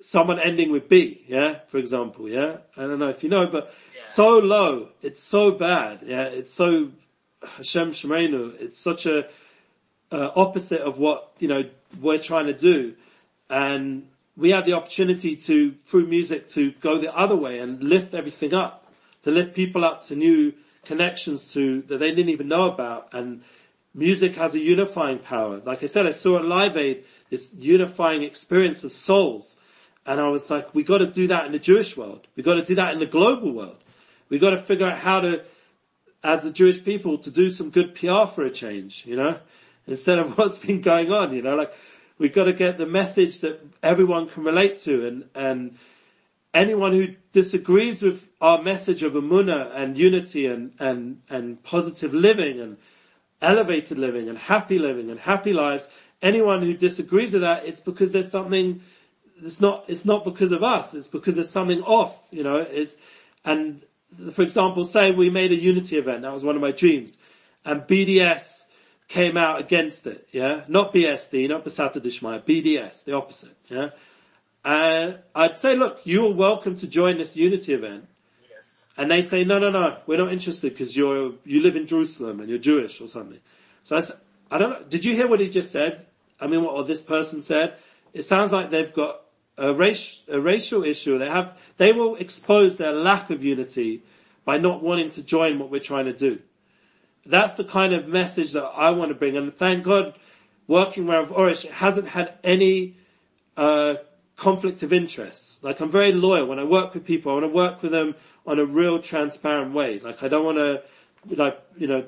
someone 0.00 0.38
ending 0.38 0.70
with 0.70 0.88
B, 0.88 1.24
yeah, 1.26 1.58
for 1.66 1.78
example, 1.78 2.28
yeah. 2.28 2.58
I 2.76 2.82
don't 2.82 3.00
know 3.00 3.08
if 3.08 3.24
you 3.24 3.30
know, 3.30 3.46
but 3.50 3.74
yeah. 3.96 4.02
so 4.04 4.38
low, 4.38 4.90
it's 5.02 5.22
so 5.22 5.50
bad, 5.50 6.04
yeah, 6.06 6.22
it's 6.22 6.52
so 6.52 6.90
Hashem 7.42 7.90
Shemenu, 7.90 8.54
it's 8.60 8.78
such 8.78 9.06
a 9.06 9.26
uh, 10.12 10.30
opposite 10.36 10.82
of 10.82 10.98
what 10.98 11.32
you 11.40 11.48
know 11.48 11.64
we're 12.00 12.22
trying 12.22 12.46
to 12.46 12.54
do, 12.54 12.94
and 13.50 14.06
we 14.36 14.50
have 14.50 14.66
the 14.66 14.74
opportunity 14.74 15.34
to, 15.34 15.74
through 15.86 16.06
music, 16.06 16.46
to 16.50 16.70
go 16.80 16.98
the 16.98 17.12
other 17.12 17.34
way 17.34 17.58
and 17.58 17.82
lift 17.82 18.14
everything 18.14 18.54
up, 18.54 18.86
to 19.22 19.32
lift 19.32 19.56
people 19.56 19.84
up 19.84 20.04
to 20.04 20.14
new 20.14 20.52
connections 20.84 21.52
to 21.54 21.82
that 21.88 21.98
they 21.98 22.10
didn't 22.10 22.28
even 22.28 22.46
know 22.46 22.70
about. 22.70 23.08
And 23.12 23.42
music 23.96 24.36
has 24.36 24.54
a 24.54 24.60
unifying 24.60 25.18
power. 25.18 25.60
Like 25.64 25.82
I 25.82 25.86
said, 25.86 26.06
I 26.06 26.12
saw 26.12 26.38
at 26.38 26.44
Live 26.44 26.76
Aid 26.76 27.04
this 27.30 27.52
unifying 27.54 28.22
experience 28.22 28.84
of 28.84 28.92
souls. 28.92 29.56
And 30.04 30.20
I 30.20 30.28
was 30.28 30.50
like, 30.50 30.72
we 30.74 30.84
got 30.84 30.98
to 30.98 31.06
do 31.06 31.26
that 31.28 31.46
in 31.46 31.52
the 31.52 31.58
Jewish 31.58 31.96
world. 31.96 32.26
We 32.36 32.44
got 32.44 32.54
to 32.54 32.64
do 32.64 32.76
that 32.76 32.92
in 32.92 33.00
the 33.00 33.06
global 33.06 33.52
world. 33.52 33.78
We 34.28 34.38
got 34.38 34.50
to 34.50 34.58
figure 34.58 34.86
out 34.86 34.98
how 34.98 35.20
to, 35.20 35.42
as 36.22 36.44
the 36.44 36.52
Jewish 36.52 36.84
people, 36.84 37.18
to 37.18 37.30
do 37.30 37.50
some 37.50 37.70
good 37.70 37.96
PR 37.96 38.26
for 38.26 38.44
a 38.44 38.50
change, 38.50 39.04
you 39.04 39.16
know, 39.16 39.38
instead 39.88 40.20
of 40.20 40.38
what's 40.38 40.58
been 40.58 40.80
going 40.80 41.10
on, 41.10 41.34
you 41.34 41.42
know, 41.42 41.56
like 41.56 41.72
We've 42.18 42.32
got 42.32 42.44
to 42.44 42.54
get 42.54 42.78
the 42.78 42.86
message 42.86 43.40
that 43.40 43.60
everyone 43.82 44.28
can 44.28 44.44
relate 44.44 44.78
to 44.78 45.06
and, 45.06 45.24
and 45.34 45.78
anyone 46.54 46.92
who 46.92 47.08
disagrees 47.32 48.00
with 48.00 48.26
our 48.40 48.62
message 48.62 49.02
of 49.02 49.12
Emunah 49.12 49.76
and 49.76 49.98
unity 49.98 50.46
and, 50.46 50.72
and, 50.78 51.20
and 51.28 51.62
positive 51.62 52.14
living 52.14 52.58
and 52.58 52.78
elevated 53.42 53.98
living 53.98 54.28
and 54.28 54.38
happy 54.38 54.78
living 54.78 55.10
and 55.10 55.20
happy 55.20 55.52
lives, 55.52 55.88
anyone 56.22 56.62
who 56.62 56.74
disagrees 56.74 57.32
with 57.32 57.42
that, 57.42 57.66
it's 57.66 57.80
because 57.80 58.12
there's 58.12 58.30
something, 58.30 58.80
it's 59.42 59.60
not, 59.60 59.84
it's 59.88 60.04
not 60.04 60.24
because 60.24 60.52
of 60.52 60.62
us, 60.62 60.94
it's 60.94 61.08
because 61.08 61.34
there's 61.34 61.50
something 61.50 61.82
off, 61.82 62.18
you 62.30 62.42
know, 62.42 62.56
it's, 62.56 62.96
and 63.44 63.82
for 64.32 64.42
example, 64.42 64.84
say 64.84 65.10
we 65.10 65.30
made 65.30 65.52
a 65.52 65.56
unity 65.56 65.98
event, 65.98 66.22
that 66.22 66.32
was 66.32 66.44
one 66.44 66.56
of 66.56 66.62
my 66.62 66.72
dreams, 66.72 67.18
and 67.64 67.82
BDS 67.82 68.62
came 69.08 69.36
out 69.36 69.60
against 69.60 70.06
it, 70.06 70.26
yeah? 70.32 70.62
Not 70.68 70.92
BSD, 70.92 71.48
not 71.48 71.64
Besata 71.64 72.00
Dishmaya, 72.00 72.42
BDS, 72.42 73.04
the 73.04 73.12
opposite, 73.12 73.56
yeah? 73.68 73.90
And 74.64 75.18
I'd 75.34 75.58
say, 75.58 75.76
look, 75.76 76.00
you're 76.04 76.32
welcome 76.32 76.76
to 76.76 76.88
join 76.88 77.18
this 77.18 77.36
unity 77.36 77.72
event. 77.72 78.06
And 78.96 79.10
they 79.10 79.20
say, 79.20 79.44
no, 79.44 79.58
no, 79.58 79.70
no, 79.70 79.98
we're 80.06 80.18
not 80.18 80.32
interested 80.32 80.72
because 80.72 80.96
you're, 80.96 81.34
you 81.44 81.60
live 81.60 81.76
in 81.76 81.86
Jerusalem 81.86 82.40
and 82.40 82.48
you're 82.48 82.58
Jewish 82.58 83.00
or 83.00 83.08
something. 83.08 83.40
So 83.82 83.96
I, 83.98 84.54
I 84.54 84.58
don't 84.58 84.70
know, 84.70 84.82
did 84.88 85.04
you 85.04 85.14
hear 85.14 85.28
what 85.28 85.40
he 85.40 85.50
just 85.50 85.70
said? 85.70 86.06
I 86.40 86.46
mean, 86.46 86.62
what 86.62 86.74
or 86.74 86.84
this 86.84 87.02
person 87.02 87.42
said? 87.42 87.74
It 88.14 88.22
sounds 88.22 88.52
like 88.52 88.70
they've 88.70 88.92
got 88.92 89.20
a, 89.58 89.72
race, 89.72 90.20
a 90.28 90.40
racial 90.40 90.84
issue. 90.84 91.18
They 91.18 91.28
have, 91.28 91.58
they 91.76 91.92
will 91.92 92.16
expose 92.16 92.76
their 92.76 92.92
lack 92.92 93.30
of 93.30 93.44
unity 93.44 94.02
by 94.44 94.58
not 94.58 94.82
wanting 94.82 95.10
to 95.10 95.22
join 95.22 95.58
what 95.58 95.70
we're 95.70 95.80
trying 95.80 96.06
to 96.06 96.12
do. 96.12 96.38
That's 97.26 97.56
the 97.56 97.64
kind 97.64 97.92
of 97.92 98.06
message 98.06 98.52
that 98.52 98.64
I 98.64 98.90
want 98.90 99.10
to 99.10 99.14
bring. 99.14 99.36
And 99.36 99.52
thank 99.52 99.84
God, 99.84 100.14
working 100.66 101.06
with 101.06 101.30
Arush 101.30 101.68
hasn't 101.70 102.08
had 102.08 102.34
any 102.44 102.94
uh, 103.56 103.94
conflict 104.36 104.82
of 104.82 104.92
interest. 104.92 105.62
Like 105.64 105.80
I'm 105.80 105.90
very 105.90 106.12
loyal 106.12 106.46
when 106.46 106.58
I 106.58 106.64
work 106.64 106.94
with 106.94 107.04
people. 107.04 107.32
I 107.32 107.34
want 107.36 107.44
to 107.44 107.56
work 107.56 107.82
with 107.82 107.92
them 107.92 108.14
on 108.46 108.58
a 108.58 108.64
real 108.64 109.00
transparent 109.00 109.72
way. 109.72 109.98
Like 109.98 110.22
I 110.22 110.28
don't 110.28 110.44
want 110.44 110.58
to, 110.58 110.82
like 111.34 111.60
you 111.76 111.86
know, 111.86 112.04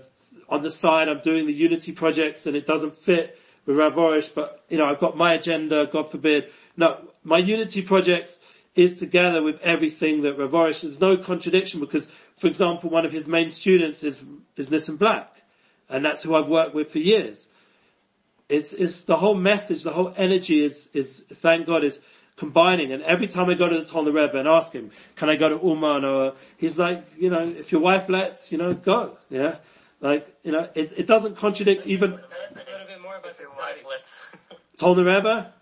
on 0.49 0.63
the 0.63 0.71
side 0.71 1.09
I'm 1.09 1.21
doing 1.21 1.47
the 1.47 1.53
Unity 1.53 1.93
projects 1.93 2.47
and 2.47 2.57
it 2.57 2.67
doesn't 2.67 2.97
fit 2.97 3.39
with 3.67 3.77
Rav 3.77 3.95
Arush, 3.95 4.33
but 4.35 4.65
you 4.69 4.79
know 4.79 4.87
I've 4.87 5.01
got 5.01 5.17
my 5.17 5.35
agenda. 5.35 5.87
God 5.87 6.11
forbid. 6.11 6.51
No, 6.77 7.09
my 7.25 7.39
Unity 7.39 7.83
projects 7.83 8.41
is 8.75 8.99
together 8.99 9.43
with 9.43 9.61
everything 9.61 10.23
that 10.23 10.39
Rav 10.39 10.51
Arush. 10.51 10.83
There's 10.83 11.01
no 11.01 11.17
contradiction 11.17 11.81
because 11.81 12.11
for 12.39 12.47
example, 12.47 12.89
one 12.89 13.05
of 13.05 13.13
his 13.13 13.27
main 13.27 13.51
students 13.51 14.05
is, 14.05 14.23
is 14.57 14.71
Nissim 14.71 14.97
Black. 14.97 15.43
And 15.89 16.05
that's 16.05 16.23
who 16.23 16.37
I've 16.37 16.47
worked 16.47 16.75
with 16.75 16.93
for 16.93 16.99
years. 16.99 17.49
It's, 18.49 18.73
it's 18.73 19.03
the 19.03 19.17
whole 19.17 19.35
message, 19.35 19.83
the 19.83 19.91
whole 19.91 20.15
energy 20.17 20.65
is, 20.65 20.89
is, 20.95 21.25
thank 21.35 21.67
God, 21.67 21.85
is 21.85 22.01
combining. 22.39 22.93
And 22.93 23.03
every 23.03 23.27
time 23.27 23.51
I 23.51 23.55
go 23.55 23.69
to 23.69 23.79
the 23.79 23.85
Tolner 23.85 24.15
Rebbe 24.15 24.39
and 24.39 24.49
ask 24.49 24.73
him, 24.73 24.91
can 25.17 25.29
I 25.29 25.37
go 25.37 25.49
to 25.49 25.67
Uman 25.67 26.05
or 26.05 26.35
he's 26.57 26.79
like, 26.79 27.05
you 27.19 27.31
know, 27.31 27.49
if 27.57 27.73
your 27.73 27.81
wife 27.81 28.09
lets, 28.09 28.51
you 28.51 28.59
know, 28.59 28.73
go. 28.73 29.19
Yeah. 29.29 29.57
Like, 30.01 30.35
you 30.45 30.53
know, 30.53 30.69
it, 30.75 30.93
it 30.97 31.07
doesn't 31.07 31.37
contradict 31.37 31.87
even. 31.87 32.13
Tell 32.13 32.21
oh, 32.21 32.45
us 32.45 32.53
a 32.53 32.71
little 32.71 32.87
bit 32.87 33.03
more 33.03 33.19
about 33.19 33.37
the 33.37 33.43
Your 33.43 33.51
wife 33.51 33.85
lets. 33.89 34.37
Tolner 34.79 35.05
Rebbe? 35.05 35.53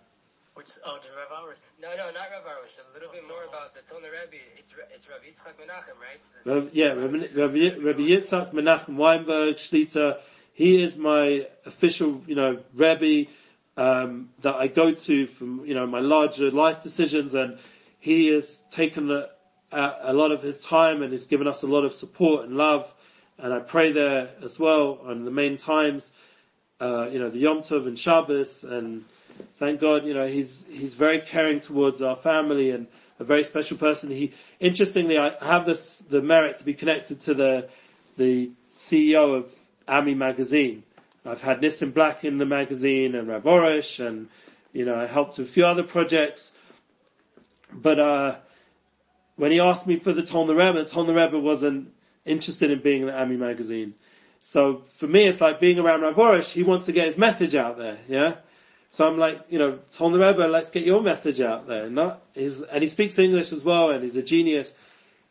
Which, 0.54 0.70
oh, 0.86 0.98
the 1.02 1.34
hours. 1.34 1.58
No, 1.80 1.88
no, 1.88 2.06
not 2.12 2.28
Rav 2.32 2.44
Arush. 2.44 2.80
A 2.90 2.94
little 2.94 3.12
bit 3.12 3.26
more 3.28 3.44
about 3.44 3.74
the 3.74 3.80
Tolner 3.80 4.10
Rebbe. 4.10 4.42
It's 4.58 4.76
it's 4.94 5.08
Rav 5.08 5.20
Yitzchak 5.20 5.54
Menachem, 5.60 5.96
right? 6.00 6.20
Rav, 6.44 6.74
yeah, 6.74 6.92
Rabbi, 6.92 7.28
Rabbi, 7.34 7.78
Rabbi 7.78 8.00
Yitzhak 8.00 8.52
Menachem 8.52 8.96
Weinberg 8.96 9.56
Shlita. 9.56 10.18
He 10.54 10.82
is 10.82 10.96
my 10.96 11.46
official, 11.66 12.22
you 12.26 12.34
know, 12.34 12.58
Rebbe 12.74 13.30
um, 13.76 14.30
that 14.40 14.54
I 14.54 14.68
go 14.68 14.92
to 14.92 15.26
from, 15.26 15.64
you 15.66 15.74
know, 15.74 15.86
my 15.86 16.00
larger 16.00 16.50
life 16.50 16.82
decisions, 16.82 17.34
and 17.34 17.58
he 17.98 18.28
has 18.28 18.64
taken 18.70 19.10
a, 19.10 19.28
a, 19.72 20.12
lot 20.12 20.32
of 20.32 20.42
his 20.42 20.60
time 20.60 21.02
and 21.02 21.12
has 21.12 21.26
given 21.26 21.46
us 21.46 21.62
a 21.62 21.66
lot 21.66 21.84
of 21.84 21.92
support 21.94 22.44
and 22.44 22.56
love. 22.56 22.92
And 23.38 23.52
I 23.52 23.58
pray 23.58 23.92
there 23.92 24.30
as 24.42 24.58
well 24.58 25.00
on 25.04 25.24
the 25.24 25.30
main 25.30 25.56
times, 25.56 26.12
uh, 26.80 27.08
you 27.10 27.18
know, 27.18 27.28
the 27.28 27.38
Yom 27.38 27.58
Tov 27.58 27.86
and 27.86 27.98
Shabbos, 27.98 28.64
and 28.64 29.04
thank 29.56 29.80
God, 29.80 30.06
you 30.06 30.14
know, 30.14 30.26
he's 30.26 30.64
he's 30.70 30.94
very 30.94 31.20
caring 31.20 31.60
towards 31.60 32.00
our 32.00 32.16
family 32.16 32.70
and 32.70 32.86
a 33.18 33.24
very 33.24 33.44
special 33.44 33.76
person. 33.76 34.10
He, 34.10 34.32
interestingly, 34.60 35.18
I 35.18 35.32
have 35.44 35.66
this 35.66 35.96
the 35.96 36.22
merit 36.22 36.56
to 36.58 36.64
be 36.64 36.72
connected 36.74 37.20
to 37.22 37.34
the 37.34 37.68
the 38.16 38.50
CEO 38.74 39.36
of 39.36 39.54
Ami 39.86 40.14
magazine. 40.14 40.82
I've 41.26 41.42
had 41.42 41.60
Nissim 41.60 41.92
Black 41.92 42.24
in 42.24 42.38
the 42.38 42.46
magazine 42.46 43.14
and 43.14 43.28
Rav 43.28 43.44
Arush 43.44 44.04
and 44.04 44.28
you 44.72 44.84
know 44.84 44.96
I 44.96 45.06
helped 45.06 45.38
with 45.38 45.48
a 45.48 45.50
few 45.50 45.66
other 45.66 45.82
projects. 45.82 46.52
But 47.72 47.98
uh, 47.98 48.36
when 49.36 49.50
he 49.50 49.60
asked 49.60 49.86
me 49.86 49.96
for 49.96 50.12
the 50.12 50.22
Tolner 50.22 50.56
Rebbe, 50.56 50.84
the 50.84 50.90
Tolner 50.90 51.14
Rebbe 51.14 51.38
wasn't 51.38 51.92
interested 52.24 52.70
in 52.70 52.80
being 52.80 53.02
in 53.02 53.08
the 53.08 53.20
Ami 53.20 53.36
magazine. 53.36 53.94
So 54.40 54.82
for 54.96 55.06
me, 55.06 55.26
it's 55.26 55.40
like 55.40 55.58
being 55.58 55.78
around 55.78 56.02
Rav 56.02 56.14
Arush. 56.14 56.50
He 56.50 56.62
wants 56.62 56.86
to 56.86 56.92
get 56.92 57.06
his 57.06 57.18
message 57.18 57.54
out 57.54 57.78
there. 57.78 57.98
Yeah. 58.08 58.36
So 58.90 59.06
I'm 59.06 59.18
like, 59.18 59.46
you 59.48 59.58
know, 59.58 59.80
Tolner 59.92 60.26
Rebbe, 60.26 60.46
let's 60.46 60.70
get 60.70 60.84
your 60.84 61.02
message 61.02 61.40
out 61.40 61.66
there. 61.66 61.90
Not 61.90 62.22
his, 62.34 62.62
and 62.62 62.82
he 62.82 62.88
speaks 62.88 63.18
English 63.18 63.52
as 63.52 63.64
well, 63.64 63.90
and 63.90 64.02
he's 64.02 64.16
a 64.16 64.22
genius. 64.22 64.72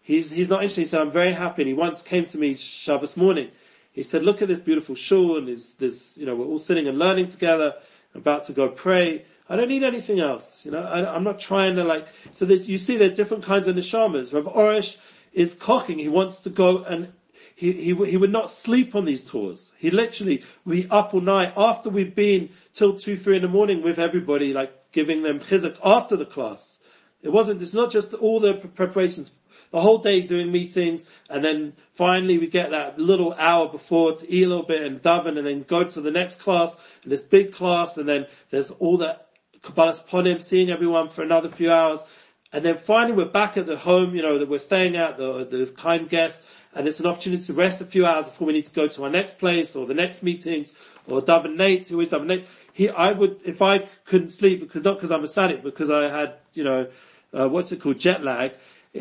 He's 0.02 0.30
he's 0.30 0.50
not 0.50 0.62
interested. 0.62 0.82
He 0.82 0.88
said, 0.88 1.00
I'm 1.00 1.12
very 1.12 1.34
happy. 1.34 1.62
And 1.62 1.70
he 1.70 1.74
once 1.74 2.04
came 2.04 2.26
to 2.26 2.38
me 2.38 2.56
Shabbos 2.56 3.16
morning. 3.18 3.50
He 3.96 4.04
said, 4.04 4.24
look 4.24 4.42
at 4.42 4.50
this 4.50 4.60
beautiful 4.60 4.94
shul, 4.94 5.38
and 5.38 5.48
there's 5.48 5.72
this, 5.76 6.18
you 6.18 6.26
know, 6.26 6.36
we're 6.36 6.46
all 6.46 6.60
sitting 6.60 6.86
and 6.86 7.00
learning 7.00 7.28
together, 7.28 7.76
about 8.14 8.44
to 8.48 8.52
go 8.52 8.68
pray. 8.68 9.24
I 9.48 9.56
don't 9.56 9.70
need 9.70 9.84
anything 9.84 10.20
else. 10.20 10.66
You 10.66 10.72
know, 10.72 10.84
I, 10.84 11.16
I'm 11.16 11.24
not 11.24 11.40
trying 11.40 11.78
to 11.78 11.86
like. 11.86 12.06
So 12.34 12.46
that 12.46 12.66
you 12.66 12.78
see, 12.78 12.98
there's 12.98 13.14
different 13.14 13.46
kinds 13.46 13.70
of 13.70 13.76
neshamas. 13.78 14.34
Rav 14.34 14.54
Arush 14.54 14.98
is 15.32 15.54
cocking. 15.54 15.98
He 15.98 16.10
wants 16.10 16.42
to 16.42 16.50
go 16.50 16.84
and 16.84 17.14
he, 17.56 17.72
he, 17.72 17.94
he 17.94 18.18
would 18.18 18.34
not 18.34 18.50
sleep 18.50 18.96
on 18.96 19.06
these 19.06 19.24
tours. 19.24 19.72
He 19.78 19.92
literally, 19.92 20.44
we 20.66 20.90
up 20.90 21.14
all 21.14 21.22
night 21.22 21.54
after 21.56 21.90
we've 21.90 22.14
been 22.14 22.50
till 22.74 23.00
two, 23.00 23.16
three 23.16 23.38
in 23.38 23.44
the 23.44 23.48
morning 23.48 23.82
with 23.82 23.98
everybody, 23.98 24.52
like 24.52 24.92
giving 24.92 25.24
them 25.24 25.40
chizuk 25.40 25.78
after 25.86 26.18
the 26.18 26.26
class. 26.26 26.80
It 27.22 27.30
wasn't, 27.30 27.62
it's 27.62 27.74
not 27.74 27.92
just 27.92 28.14
all 28.14 28.42
the 28.42 28.56
preparations, 28.56 29.34
the 29.76 29.82
whole 29.82 29.98
day 29.98 30.22
doing 30.22 30.54
meetings, 30.54 31.04
and 31.30 31.44
then 31.44 31.74
finally 31.96 32.38
we 32.38 32.48
get 32.48 32.72
that 32.72 32.98
little 32.98 33.34
hour 33.34 33.68
before 33.68 34.16
to 34.16 34.32
eat 34.32 34.44
a 34.44 34.48
little 34.48 34.64
bit 34.64 34.84
and 34.84 35.02
daven, 35.02 35.38
and 35.38 35.46
then 35.46 35.64
go 35.64 35.84
to 35.84 36.00
the 36.00 36.12
next 36.12 36.40
class, 36.40 36.78
and 37.04 37.12
this 37.12 37.20
big 37.20 37.52
class, 37.52 37.98
and 37.98 38.08
then 38.08 38.26
there's 38.52 38.72
all 38.72 38.96
the 38.96 39.20
Kabbalas 39.62 40.02
Ponim, 40.08 40.42
seeing 40.42 40.70
everyone 40.72 41.10
for 41.10 41.24
another 41.24 41.50
few 41.50 41.74
hours, 41.74 42.06
and 42.54 42.64
then 42.64 42.78
finally 42.78 43.12
we're 43.12 43.26
back 43.26 43.58
at 43.58 43.66
the 43.66 43.76
home, 43.76 44.16
you 44.16 44.22
know, 44.22 44.40
that 44.40 44.48
we're 44.48 44.60
staying 44.60 44.96
at, 44.96 45.18
the, 45.18 45.44
the 45.44 45.66
kind 45.76 46.08
guests, 46.08 46.46
and 46.74 46.88
it's 46.88 47.02
an 47.02 47.06
opportunity 47.06 47.44
to 47.44 47.52
rest 47.52 47.82
a 47.82 47.86
few 47.86 48.06
hours 48.06 48.24
before 48.24 48.48
we 48.48 48.54
need 48.54 48.66
to 48.66 48.72
go 48.72 48.88
to 48.88 49.04
our 49.04 49.10
next 49.10 49.40
place 49.40 49.76
or 49.76 49.86
the 49.86 49.94
next 49.94 50.24
meetings 50.24 50.74
or 51.06 51.22
Daven 51.22 51.58
Nates, 51.58 51.90
who 51.90 51.96
always 51.96 52.08
Daven 52.08 52.28
Nates. 52.28 52.46
He, 52.72 52.88
I 52.88 53.12
would, 53.12 53.42
if 53.44 53.62
I 53.62 53.80
couldn't 54.06 54.30
sleep, 54.30 54.62
because 54.62 54.84
not 54.84 54.96
because 54.96 55.12
I'm 55.12 55.26
a 55.26 55.28
tzaddik, 55.28 55.64
because 55.64 55.90
I 55.90 56.08
had, 56.08 56.36
you 56.54 56.64
know, 56.64 56.88
uh, 57.34 57.50
what's 57.50 57.74
it 57.74 57.82
called, 57.82 58.00
jet 58.00 58.24
lag, 58.24 58.54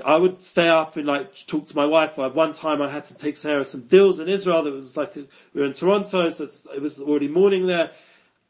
I 0.02 0.16
would 0.16 0.42
stay 0.42 0.68
up 0.68 0.96
and 0.96 1.06
like 1.06 1.46
talk 1.46 1.68
to 1.68 1.76
my 1.76 1.86
wife. 1.86 2.16
One 2.16 2.52
time 2.52 2.82
I 2.82 2.88
had 2.88 3.04
to 3.06 3.16
take 3.16 3.36
Sarah 3.36 3.64
some 3.64 3.82
deals 3.82 4.20
in 4.20 4.28
Israel 4.28 4.64
that 4.64 4.72
was 4.72 4.96
like, 4.96 5.14
we 5.14 5.26
were 5.54 5.64
in 5.64 5.72
Toronto, 5.72 6.30
so 6.30 6.46
it 6.74 6.82
was 6.82 7.00
already 7.00 7.28
morning 7.28 7.66
there. 7.66 7.90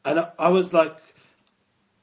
And 0.05 0.21
I, 0.21 0.31
I 0.39 0.49
was 0.49 0.73
like, 0.73 0.97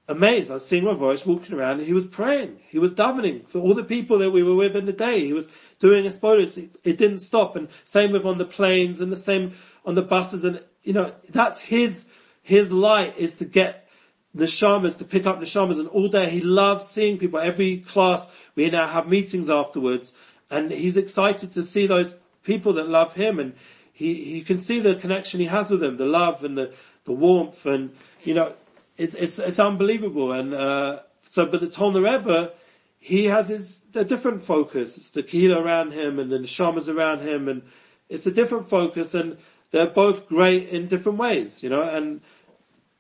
amazed. 0.08 0.52
I 0.52 0.56
was 0.56 0.66
seeing 0.66 0.84
my 0.84 0.94
voice 0.94 1.26
walking 1.26 1.56
around 1.56 1.80
and 1.80 1.88
he 1.88 1.94
was 1.94 2.06
praying. 2.06 2.60
He 2.68 2.80
was 2.80 2.94
davening 2.94 3.48
for 3.48 3.60
all 3.60 3.74
the 3.74 3.84
people 3.84 4.20
that 4.20 4.32
we 4.32 4.44
were 4.44 4.56
with 4.56 4.76
in 4.76 4.86
the 4.86 4.94
day. 4.94 5.26
He 5.26 5.34
was 5.34 5.48
doing 5.80 6.04
his 6.04 6.20
photos. 6.20 6.58
It, 6.58 6.76
it 6.84 6.98
didn't 6.98 7.20
stop. 7.20 7.56
And 7.56 7.70
same 7.84 8.12
with 8.12 8.26
on 8.26 8.38
the 8.38 8.46
planes 8.46 9.02
and 9.02 9.12
the 9.12 9.16
same 9.16 9.54
on 9.86 9.96
the 9.96 10.02
buses. 10.02 10.44
And, 10.44 10.62
you 10.84 10.94
know, 10.94 11.14
that's 11.30 11.60
his, 11.60 12.08
his 12.44 12.72
light 12.72 13.18
is 13.18 13.36
to 13.36 13.46
get 13.46 13.88
the 14.34 14.46
shamas, 14.46 14.98
to 14.98 15.04
pick 15.04 15.26
up 15.26 15.40
the 15.40 15.46
shamas. 15.46 15.80
And 15.80 15.88
all 15.90 16.08
day 16.08 16.30
he 16.30 16.42
loves 16.42 16.88
seeing 16.88 17.18
people. 17.18 17.40
Every 17.40 17.80
class 17.80 18.28
we 18.56 18.70
now 18.70 18.88
have 18.88 19.08
meetings 19.08 19.50
afterwards 19.50 20.16
and 20.50 20.72
he's 20.72 20.98
excited 20.98 21.54
to 21.54 21.64
see 21.64 21.88
those 21.88 22.14
people 22.44 22.74
that 22.74 22.90
love 22.90 23.14
him 23.14 23.40
and 23.40 23.54
he, 23.94 24.16
he 24.16 24.42
can 24.42 24.58
see 24.58 24.80
the 24.80 24.96
connection 24.96 25.40
he 25.40 25.46
has 25.46 25.70
with 25.70 25.80
them, 25.80 25.98
the 25.98 26.06
love 26.06 26.44
and 26.44 26.58
the, 26.58 26.74
the 27.06 27.14
warmth 27.14 27.66
and, 27.66 27.96
you 28.24 28.34
know, 28.34 28.54
it's, 28.98 29.14
it's, 29.14 29.40
it's 29.40 29.60
unbelievable. 29.60 30.32
And, 30.32 30.54
uh, 30.54 31.00
so, 31.24 31.46
but 31.46 31.62
the 31.62 31.68
Tolner 31.68 32.04
Rebbe, 32.04 32.52
he 33.00 33.26
has 33.26 33.48
his, 33.48 33.82
a 33.96 34.04
different 34.04 34.44
focus. 34.44 34.98
It's 34.98 35.10
the 35.10 35.24
Kehillah 35.24 35.58
around 35.58 35.94
him 35.94 36.20
and 36.20 36.32
the 36.32 36.38
Neshamas 36.38 36.94
around 36.94 37.22
him 37.22 37.48
and 37.48 37.64
it's 38.10 38.26
a 38.26 38.32
different 38.32 38.70
focus 38.70 39.14
and 39.14 39.38
they're 39.72 39.88
both 39.90 40.28
great 40.28 40.70
in 40.70 40.88
different 40.88 41.18
ways, 41.18 41.64
you 41.64 41.70
know, 41.70 41.82
and 41.82 42.22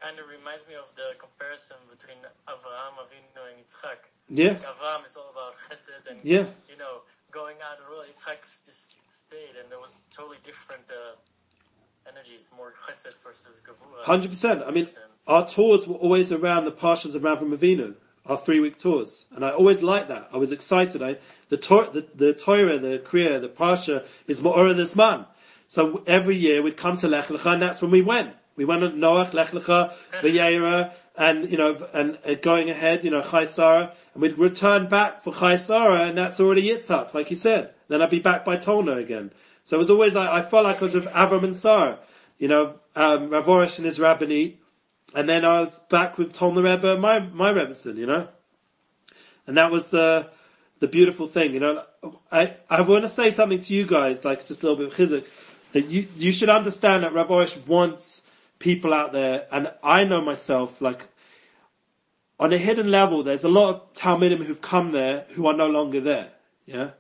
And 0.03 0.17
reminds 0.51 0.67
me 0.67 0.75
of 0.75 0.93
the 0.95 1.15
comparison 1.17 1.77
between 1.89 2.17
Avraham 2.47 2.99
Avinu 2.99 3.39
and 3.47 3.63
Yitzchak. 3.63 4.03
yeah, 4.29 4.55
Avraham 4.67 5.05
is 5.05 5.15
all 5.15 5.31
about 5.31 5.55
chesed 5.69 6.09
and, 6.09 6.19
yeah, 6.23 6.45
you 6.69 6.77
know, 6.77 7.01
going 7.31 7.55
out 7.63 7.77
and 7.79 7.87
really 7.89 8.07
Yitzchak 8.07 8.41
just 8.41 8.95
stayed 9.09 9.55
and 9.61 9.71
there 9.71 9.79
was 9.79 9.99
totally 10.13 10.37
different, 10.43 10.83
uh, 10.89 11.15
energies, 12.09 12.51
more 12.57 12.73
chesed 12.85 13.15
versus 13.23 13.61
gavura. 13.65 14.03
hundred 14.03 14.29
percent. 14.29 14.63
I 14.65 14.71
mean, 14.71 14.87
our 15.25 15.47
tours 15.47 15.87
were 15.87 15.95
always 15.95 16.33
around 16.33 16.65
the 16.65 16.71
Parshas 16.71 17.15
of 17.15 17.21
Avraham 17.21 17.57
Avinu, 17.57 17.95
our 18.25 18.37
three 18.37 18.59
week 18.59 18.77
tours. 18.77 19.25
And 19.31 19.45
I 19.45 19.51
always 19.51 19.81
liked 19.81 20.09
that. 20.09 20.29
I 20.33 20.37
was 20.37 20.51
excited. 20.51 21.01
I, 21.01 21.17
the, 21.47 21.57
Tor- 21.57 21.91
the, 21.93 22.05
the 22.15 22.33
Torah, 22.33 22.77
the 22.77 22.99
Kriya, 22.99 23.39
the 23.39 23.49
Parsha 23.49 24.05
is 24.27 24.41
Ma'ora 24.41 24.75
this 24.75 24.97
man. 24.97 25.25
So 25.67 26.03
every 26.05 26.35
year 26.35 26.61
we'd 26.61 26.75
come 26.75 26.97
to 26.97 27.07
Lech 27.07 27.27
Lecha 27.27 27.53
and 27.53 27.61
that's 27.61 27.81
when 27.81 27.91
we 27.91 28.01
went. 28.01 28.33
We 28.55 28.65
went 28.65 28.83
on 28.83 28.93
Noach, 28.93 29.33
Lech 29.33 29.51
Lecha, 29.51 29.93
V'yeira, 30.21 30.91
and, 31.17 31.49
you 31.51 31.57
know, 31.57 31.87
and, 31.93 32.17
and 32.23 32.41
going 32.41 32.69
ahead, 32.69 33.03
you 33.03 33.11
know, 33.11 33.21
Chai 33.21 33.45
Sarah, 33.45 33.93
and 34.13 34.21
we'd 34.21 34.37
return 34.37 34.87
back 34.87 35.21
for 35.21 35.33
Chai 35.33 35.55
Sarah, 35.55 36.07
and 36.07 36.17
that's 36.17 36.39
already 36.39 36.63
Yitzhak, 36.63 37.13
like 37.13 37.29
you 37.29 37.35
said. 37.35 37.73
Then 37.87 38.01
I'd 38.01 38.09
be 38.09 38.19
back 38.19 38.45
by 38.45 38.57
Tolna 38.57 38.97
again. 38.97 39.31
So 39.63 39.77
it 39.77 39.79
was 39.79 39.89
always 39.89 40.15
like, 40.15 40.29
I 40.29 40.41
felt 40.41 40.63
like 40.63 40.77
I 40.77 40.81
was 40.81 40.93
with 40.93 41.05
Avram 41.05 41.43
and 41.43 41.55
Sarah. 41.55 41.99
You 42.37 42.47
know, 42.47 42.75
um, 42.95 43.29
Rav 43.29 43.45
Arush 43.45 43.77
and 43.77 43.85
his 43.85 43.99
Rebbetzin, 43.99 44.55
and 45.13 45.29
then 45.29 45.45
I 45.45 45.59
was 45.59 45.79
back 45.79 46.17
with 46.17 46.33
the 46.33 46.47
Rebbe, 46.47 46.97
my, 46.97 47.19
my 47.19 47.53
Rebbetzin, 47.53 47.97
you 47.97 48.07
know? 48.07 48.27
And 49.47 49.57
that 49.57 49.71
was 49.71 49.89
the, 49.89 50.29
the 50.79 50.87
beautiful 50.87 51.27
thing, 51.27 51.53
you 51.53 51.59
know? 51.59 51.83
I, 52.31 52.55
I 52.69 52.81
want 52.81 53.03
to 53.03 53.09
say 53.09 53.31
something 53.31 53.59
to 53.59 53.73
you 53.73 53.85
guys, 53.85 54.25
like 54.25 54.45
just 54.47 54.63
a 54.63 54.67
little 54.67 54.77
bit 54.77 54.87
of 54.87 54.95
chizuk, 54.95 55.25
that 55.73 55.87
you, 55.87 56.07
you 56.17 56.31
should 56.31 56.49
understand 56.49 57.03
that 57.03 57.13
Rav 57.13 57.27
Arush 57.27 57.65
wants 57.67 58.25
people 58.61 58.93
out 58.93 59.11
there, 59.11 59.47
and 59.51 59.71
I 59.83 60.03
know 60.03 60.21
myself, 60.21 60.81
like, 60.81 61.07
on 62.39 62.53
a 62.53 62.57
hidden 62.57 62.89
level, 62.91 63.23
there's 63.23 63.43
a 63.43 63.49
lot 63.49 63.69
of 63.73 63.93
Talmidim 63.93 64.45
who've 64.45 64.61
come 64.61 64.91
there 64.91 65.25
who 65.31 65.47
are 65.47 65.55
no 65.55 65.67
longer 65.67 65.99
there, 65.99 66.29
yeah? 66.65 66.91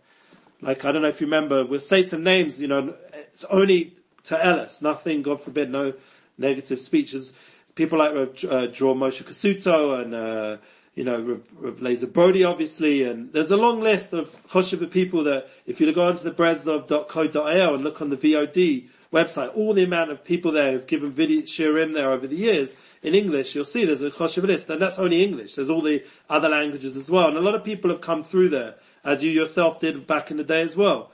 Like, 0.59 0.85
I 0.85 0.91
don't 0.91 1.03
know 1.03 1.07
if 1.07 1.21
you 1.21 1.27
remember, 1.27 1.63
we'll 1.63 1.79
say 1.79 2.01
some 2.03 2.23
names, 2.23 2.59
you 2.59 2.67
know, 2.67 2.95
it's 3.13 3.43
only 3.45 3.95
to 4.25 4.43
Ellis, 4.43 4.81
nothing, 4.81 5.21
God 5.21 5.41
forbid, 5.41 5.69
no 5.71 5.93
negative 6.37 6.79
speeches. 6.79 7.33
People 7.75 7.99
like 7.99 8.11
uh, 8.13 8.65
Draw 8.67 8.95
Moshe 8.95 9.23
Kasuto 9.23 10.01
and, 10.01 10.13
uh, 10.13 10.57
you 10.95 11.03
know, 11.03 11.39
Lazer 11.61 12.11
Brody, 12.11 12.43
obviously, 12.43 13.03
and 13.03 13.31
there's 13.33 13.51
a 13.51 13.57
long 13.57 13.81
list 13.81 14.13
of 14.13 14.29
Choshev 14.49 14.89
people 14.91 15.23
that, 15.25 15.47
if 15.65 15.79
you 15.79 15.91
go 15.93 16.07
onto 16.07 16.23
the 16.23 16.31
breslov.co.il 16.31 17.75
and 17.75 17.83
look 17.83 18.01
on 18.01 18.09
the 18.09 18.17
VOD 18.17 18.89
website, 19.11 19.55
all 19.55 19.73
the 19.73 19.83
amount 19.83 20.11
of 20.11 20.23
people 20.23 20.51
there 20.51 20.71
who've 20.71 20.87
given 20.87 21.11
video 21.11 21.41
shiurim 21.41 21.93
there 21.93 22.11
over 22.11 22.27
the 22.27 22.35
years 22.35 22.75
in 23.03 23.13
English, 23.13 23.53
you'll 23.53 23.65
see 23.65 23.85
there's 23.85 24.01
a 24.01 24.09
Choshev 24.09 24.43
list, 24.43 24.69
and 24.69 24.81
that's 24.81 24.99
only 24.99 25.23
English. 25.23 25.55
There's 25.55 25.69
all 25.69 25.81
the 25.81 26.03
other 26.29 26.49
languages 26.49 26.95
as 26.95 27.09
well, 27.09 27.27
and 27.27 27.37
a 27.37 27.41
lot 27.41 27.55
of 27.55 27.63
people 27.63 27.89
have 27.89 28.01
come 28.01 28.23
through 28.23 28.49
there, 28.49 28.75
as 29.03 29.23
you 29.23 29.31
yourself 29.31 29.79
did 29.79 30.07
back 30.07 30.31
in 30.31 30.37
the 30.37 30.43
day 30.43 30.61
as 30.61 30.75
well. 30.75 31.11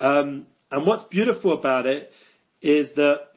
Um, 0.00 0.46
and 0.70 0.86
what's 0.86 1.04
beautiful 1.04 1.52
about 1.52 1.86
it 1.86 2.12
is 2.62 2.94
that 2.94 3.28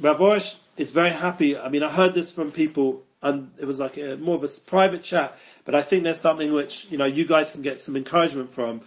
Rav 0.00 0.18
Arush 0.18 0.54
is 0.76 0.90
very 0.90 1.10
happy. 1.10 1.56
I 1.56 1.68
mean, 1.68 1.82
I 1.82 1.90
heard 1.90 2.14
this 2.14 2.30
from 2.30 2.50
people 2.50 3.02
and 3.22 3.52
it 3.58 3.64
was 3.64 3.78
like 3.78 3.96
a, 3.96 4.16
more 4.16 4.34
of 4.34 4.44
a 4.44 4.48
private 4.66 5.02
chat. 5.02 5.38
But 5.64 5.74
I 5.74 5.82
think 5.82 6.02
there's 6.02 6.20
something 6.20 6.52
which 6.52 6.86
you 6.90 6.98
know 6.98 7.04
you 7.04 7.24
guys 7.24 7.52
can 7.52 7.62
get 7.62 7.80
some 7.80 7.96
encouragement 7.96 8.52
from. 8.52 8.82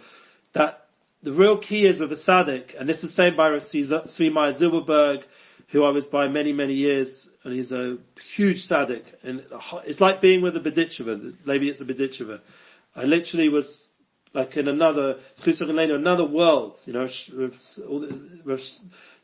That 0.52 0.85
the 1.26 1.32
real 1.32 1.56
key 1.56 1.84
is 1.86 1.98
with 1.98 2.12
a 2.12 2.14
tzaddik, 2.14 2.78
and 2.78 2.88
this 2.88 3.02
is 3.02 3.12
said 3.12 3.36
by 3.36 3.50
Meyer 3.50 3.58
Zilberberg, 3.58 5.24
who 5.70 5.84
I 5.84 5.90
was 5.90 6.06
by 6.06 6.28
many 6.28 6.52
many 6.52 6.74
years, 6.74 7.28
and 7.42 7.52
he's 7.52 7.72
a 7.72 7.98
huge 8.36 8.68
tzaddik, 8.68 9.02
and 9.24 9.44
it's 9.84 10.00
like 10.00 10.20
being 10.20 10.40
with 10.40 10.56
a 10.56 10.60
Bedicheva. 10.60 11.34
Maybe 11.44 11.68
it's 11.68 11.80
a 11.80 11.84
Bedicheva. 11.84 12.38
I 12.94 13.02
literally 13.06 13.48
was 13.48 13.88
like 14.34 14.56
in 14.56 14.68
another 14.68 15.18
another 15.44 16.24
world, 16.24 16.78
you 16.86 16.92
know. 16.92 17.08
all 17.88 17.98
the- 17.98 18.20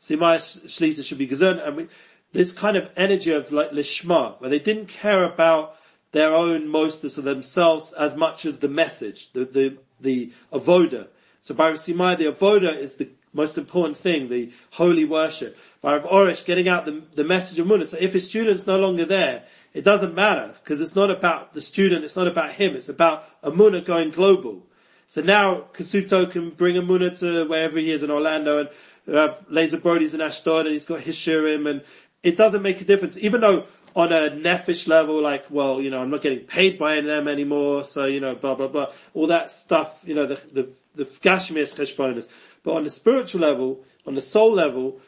Shlita 0.01 1.05
should 1.05 1.17
be 1.17 1.27
gesund, 1.29 1.65
and 1.65 1.77
we, 1.77 1.87
this 2.33 2.51
kind 2.51 2.75
of 2.75 2.91
energy 2.97 3.31
of 3.31 3.49
like 3.53 3.71
lishma, 3.71 4.41
where 4.41 4.49
they 4.49 4.59
didn't 4.59 4.87
care 4.87 5.23
about 5.23 5.77
their 6.11 6.35
own 6.35 6.67
mostness 6.67 7.17
of 7.17 7.23
themselves 7.23 7.93
as 7.93 8.17
much 8.17 8.45
as 8.45 8.59
the 8.59 8.67
message, 8.67 9.31
the 9.31 9.45
the 9.45 9.77
the 10.01 10.33
avoda. 10.51 11.07
So 11.43 11.53
by 11.53 11.73
Simai, 11.73 12.17
the 12.17 12.27
avoda 12.27 12.73
is 12.73 12.95
the 12.95 13.09
most 13.33 13.57
important 13.57 13.97
thing, 13.97 14.29
the 14.29 14.53
holy 14.71 15.03
worship. 15.03 15.57
By 15.81 15.97
Rav 15.97 16.09
Arush, 16.09 16.45
getting 16.45 16.69
out 16.69 16.85
the, 16.85 17.03
the 17.15 17.25
message 17.25 17.59
of 17.59 17.67
Munah. 17.67 17.85
So 17.85 17.97
if 17.99 18.13
his 18.13 18.25
student's 18.25 18.65
no 18.65 18.79
longer 18.79 19.03
there, 19.03 19.43
it 19.73 19.83
doesn't 19.83 20.15
matter, 20.15 20.53
because 20.63 20.79
it's 20.79 20.95
not 20.95 21.11
about 21.11 21.53
the 21.53 21.59
student, 21.59 22.05
it's 22.05 22.15
not 22.15 22.29
about 22.29 22.51
him, 22.53 22.77
it's 22.77 22.87
about 22.87 23.27
a 23.43 23.51
Emunah 23.51 23.83
going 23.83 24.11
global. 24.11 24.65
So 25.09 25.21
now 25.21 25.65
Kasuto 25.73 26.31
can 26.31 26.51
bring 26.51 26.77
a 26.77 26.81
Emunah 26.81 27.19
to 27.19 27.43
wherever 27.49 27.77
he 27.77 27.91
is 27.91 28.03
in 28.03 28.09
Orlando 28.09 28.59
and 28.59 28.69
uh, 29.13 29.35
Lazer 29.51 29.81
Brody's 29.81 30.13
in 30.13 30.21
Ashdod 30.21 30.61
and 30.61 30.71
he's 30.71 30.85
got 30.85 31.01
his 31.01 31.17
shiurim 31.17 31.69
and 31.69 31.81
it 32.23 32.37
doesn't 32.37 32.61
make 32.61 32.79
a 32.79 32.85
difference. 32.85 33.17
Even 33.17 33.41
though 33.41 33.65
on 33.97 34.13
a 34.13 34.29
nephish 34.29 34.87
level, 34.87 35.21
like, 35.21 35.47
well, 35.49 35.81
you 35.81 35.89
know, 35.89 36.01
I'm 36.01 36.09
not 36.09 36.21
getting 36.21 36.39
paid 36.39 36.79
by 36.79 37.01
them 37.01 37.27
anymore, 37.27 37.83
so, 37.83 38.05
you 38.05 38.21
know, 38.21 38.33
blah, 38.33 38.55
blah, 38.55 38.69
blah. 38.69 38.93
All 39.13 39.27
that 39.27 39.51
stuff, 39.51 40.01
you 40.05 40.15
know, 40.15 40.25
the, 40.25 40.41
the, 40.53 40.69
the 40.95 41.05
Gashmias 41.05 41.75
cheshbonis. 41.75 42.27
But 42.63 42.73
on 42.73 42.83
the 42.83 42.89
spiritual 42.89 43.41
level, 43.41 43.83
on 44.05 44.15
the 44.15 44.21
soul 44.21 44.53
level, 44.53 44.99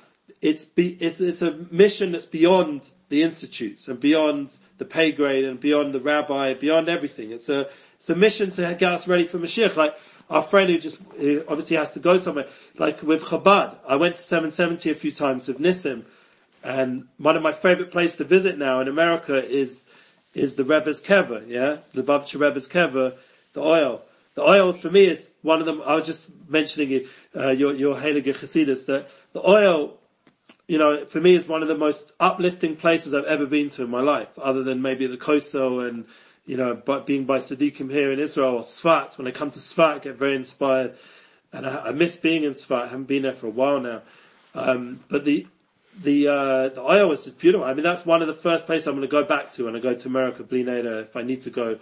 it's 0.42 0.66
be, 0.66 0.90
it's, 1.00 1.20
it's 1.20 1.42
a 1.42 1.54
mission 1.72 2.12
that's 2.12 2.26
beyond 2.26 2.90
the 3.10 3.24
institutes 3.24 3.88
and 3.88 4.00
beyond 4.00 4.56
the 4.78 4.86
pay 4.86 5.12
grade 5.12 5.46
and 5.46 5.60
beyond 5.60 5.94
the 5.94 6.00
rabbi, 6.00 6.54
beyond 6.54 6.90
everything. 6.90 7.32
It's 7.32 7.50
a, 7.50 7.70
it's 7.96 8.10
a 8.10 8.16
mission 8.16 8.52
to 8.52 8.76
get 8.78 8.92
us 8.92 9.08
ready 9.08 9.26
for 9.26 9.40
Mashiach. 9.40 9.76
Like 9.76 9.96
our 10.30 10.42
friend 10.42 10.70
who 10.70 10.80
just 10.80 11.00
who 11.18 11.44
obviously 11.48 11.78
has 11.78 11.94
to 11.94 12.00
go 12.00 12.18
somewhere. 12.18 12.48
Like 12.78 13.02
with 13.04 13.24
Chabad, 13.24 13.78
I 13.88 13.96
went 13.96 14.16
to 14.16 14.22
770 14.22 14.90
a 14.90 14.96
few 14.96 15.12
times 15.12 15.48
with 15.48 15.60
Nissim, 15.60 16.04
and 16.64 17.08
one 17.18 17.36
of 17.36 17.44
my 17.44 17.52
favorite 17.52 17.92
places 17.92 18.18
to 18.18 18.24
visit 18.24 18.58
now 18.58 18.80
in 18.80 18.88
America 18.88 19.44
is 19.46 19.84
is 20.34 20.56
the 20.56 20.64
Rebbe's 20.66 21.02
Kever, 21.02 21.48
yeah, 21.48 21.78
the 21.94 22.04
Babcha 22.04 22.40
Rebbe's 22.40 22.68
Kever, 22.68 23.16
the 23.54 23.62
Ohel. 23.62 24.02
The 24.36 24.42
Ohel 24.42 24.78
for 24.78 24.90
me 24.90 25.06
is 25.06 25.34
one 25.42 25.60
of 25.60 25.66
them. 25.66 25.82
I 25.86 25.96
was 25.96 26.06
just 26.06 26.30
mentioning 26.48 26.92
it, 26.92 27.08
uh, 27.36 27.50
your 27.50 27.74
your 27.74 27.96
Heilige 27.96 28.36
Chassidus 28.36 28.86
that 28.86 29.10
the 29.34 29.42
Ohel 29.42 29.94
you 30.68 30.78
know, 30.78 31.06
for 31.06 31.20
me 31.20 31.36
is 31.36 31.48
one 31.48 31.62
of 31.62 31.68
the 31.68 31.78
most 31.78 32.12
uplifting 32.20 32.76
places 32.76 33.14
I've 33.14 33.26
ever 33.26 33.46
been 33.46 33.70
to 33.70 33.84
in 33.84 33.90
my 33.90 34.02
life, 34.02 34.38
other 34.40 34.64
than 34.64 34.82
maybe 34.82 35.06
the 35.08 35.18
Kotel 35.18 35.88
and, 35.88 36.06
you 36.46 36.58
know, 36.58 36.74
but 36.74 37.06
being 37.06 37.26
by 37.26 37.40
Tzaddikim 37.40 37.92
here 37.92 38.12
in 38.12 38.20
Israel 38.20 38.56
or 38.56 38.64
Sfat. 38.64 39.18
When 39.18 39.28
I 39.28 39.32
come 39.32 39.52
to 39.52 39.60
Sfat, 39.60 39.96
I 39.96 40.00
get 40.00 40.16
very 40.16 40.36
inspired. 40.36 40.96
And 41.54 41.68
I, 41.68 41.88
I 41.88 41.92
miss 41.92 42.16
being 42.16 42.44
in 42.44 42.52
Sfat. 42.52 42.84
I 42.84 42.88
haven't 42.88 43.08
been 43.08 43.24
there 43.24 43.34
for 43.34 43.48
a 43.48 43.52
while 43.52 43.80
now. 43.80 44.02
Um, 44.56 45.02
but 45.08 45.24
the, 45.24 45.46
the, 46.02 46.28
uh, 46.30 46.70
the 46.70 46.82
Ohel 46.82 47.14
is 47.14 47.26
just 47.26 47.38
beautiful. 47.38 47.66
I 47.66 47.74
mean, 47.74 47.84
that's 47.84 48.06
one 48.06 48.22
of 48.22 48.28
the 48.28 48.34
first 48.34 48.66
places 48.66 48.88
I'm 48.88 48.96
going 48.96 49.08
to 49.08 49.12
go 49.12 49.24
back 49.24 49.52
to 49.54 49.66
when 49.66 49.76
I 49.76 49.80
go 49.80 49.94
to 49.94 50.08
America, 50.08 50.44
bli 50.44 50.64
neder. 50.64 51.04
If 51.04 51.16
I 51.16 51.22
need 51.22 51.42
to 51.42 51.52
go, 51.52 51.78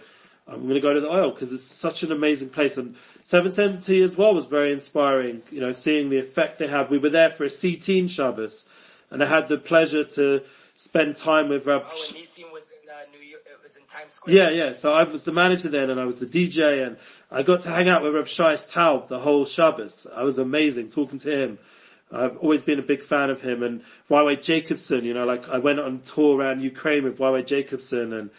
I'm 0.46 0.62
going 0.62 0.74
to 0.74 0.80
go 0.80 0.92
to 0.92 1.00
the 1.00 1.08
Ohel 1.08 1.32
because 1.32 1.52
it's 1.52 1.62
such 1.62 2.02
an 2.02 2.12
amazing 2.12 2.50
place. 2.50 2.76
And 2.76 2.96
770 3.24 4.02
as 4.02 4.16
well 4.16 4.34
was 4.34 4.44
very 4.44 4.72
inspiring, 4.72 5.42
you 5.50 5.60
know, 5.60 5.72
seeing 5.72 6.10
the 6.10 6.18
effect 6.18 6.58
they 6.58 6.66
had. 6.66 6.90
We 6.90 6.98
were 6.98 7.08
there 7.08 7.30
for 7.30 7.44
a 7.44 7.50
C-teen 7.50 8.08
Shabbos 8.08 8.66
and 9.10 9.22
I 9.22 9.26
had 9.26 9.48
the 9.48 9.56
pleasure 9.56 10.04
to 10.04 10.42
spend 10.76 11.16
time 11.16 11.48
with 11.48 11.66
Rab. 11.66 11.84
Oh, 11.86 12.04
and 12.08 12.16
Nissim 12.16 12.52
was 12.52 12.72
in 12.72 12.90
uh, 12.90 12.94
New 13.12 13.26
York. 13.26 13.42
It 13.46 13.62
was 13.62 13.76
in 13.78 13.84
Times 13.84 14.14
Square. 14.14 14.34
Yeah, 14.34 14.66
yeah. 14.66 14.72
So 14.72 14.92
I 14.92 15.04
was 15.04 15.24
the 15.24 15.32
manager 15.32 15.70
then 15.70 15.88
and 15.88 15.98
I 15.98 16.04
was 16.04 16.20
the 16.20 16.26
DJ 16.26 16.86
and 16.86 16.98
I 17.30 17.42
got 17.42 17.62
to 17.62 17.70
hang 17.70 17.88
out 17.88 18.02
with 18.02 18.14
Reb 18.14 18.26
Shais 18.26 18.70
Taub 18.70 19.08
the 19.08 19.20
whole 19.20 19.46
Shabbos. 19.46 20.06
I 20.14 20.24
was 20.24 20.38
amazing 20.38 20.90
talking 20.90 21.18
to 21.20 21.30
him. 21.30 21.58
I've 22.12 22.36
always 22.36 22.62
been 22.62 22.78
a 22.78 22.82
big 22.82 23.02
fan 23.02 23.30
of 23.30 23.40
him 23.40 23.62
and 23.62 23.82
YY 24.10 24.42
Jacobson, 24.42 25.04
you 25.04 25.14
know, 25.14 25.24
like 25.24 25.48
I 25.48 25.58
went 25.58 25.80
on 25.80 26.00
tour 26.00 26.38
around 26.38 26.60
Ukraine 26.60 27.02
with 27.02 27.18
YY 27.18 27.46
Jacobson 27.46 28.12
and 28.12 28.30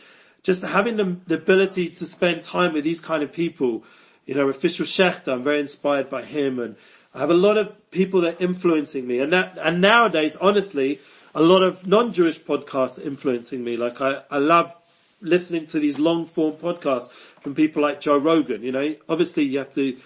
just 0.45 0.61
having 0.61 0.95
the, 0.95 1.17
the 1.25 1.35
ability 1.35 1.89
to 1.89 2.05
spend 2.05 2.43
time 2.43 2.73
with 2.73 2.83
these 2.83 2.99
kind 2.99 3.23
of 3.23 3.33
people, 3.33 3.83
you 4.27 4.35
know, 4.35 4.47
official 4.47 4.85
Shechter, 4.85 5.33
I'm 5.33 5.43
very 5.43 5.59
inspired 5.59 6.07
by 6.07 6.23
him 6.23 6.59
and 6.59 6.75
I 7.15 7.19
have 7.19 7.31
a 7.31 7.33
lot 7.33 7.57
of 7.57 7.89
people 7.89 8.21
that 8.21 8.39
are 8.39 8.43
influencing 8.43 9.07
me. 9.07 9.21
And 9.21 9.33
that, 9.33 9.57
and 9.59 9.81
nowadays, 9.81 10.35
honestly, 10.35 10.99
a 11.33 11.41
lot 11.41 11.63
of 11.63 11.87
non-Jewish 11.87 12.41
podcasts 12.41 12.99
are 12.99 13.07
influencing 13.07 13.63
me. 13.63 13.75
Like 13.75 14.01
I, 14.01 14.21
I 14.29 14.37
love 14.37 14.75
listening 15.19 15.65
to 15.65 15.79
these 15.79 15.97
long 15.97 16.27
form 16.27 16.53
podcasts 16.53 17.09
from 17.41 17.55
people 17.55 17.81
like 17.81 17.99
Joe 17.99 18.19
Rogan, 18.19 18.61
you 18.61 18.71
know, 18.71 18.95
obviously 19.09 19.45
you 19.45 19.57
have 19.57 19.73
to, 19.73 19.97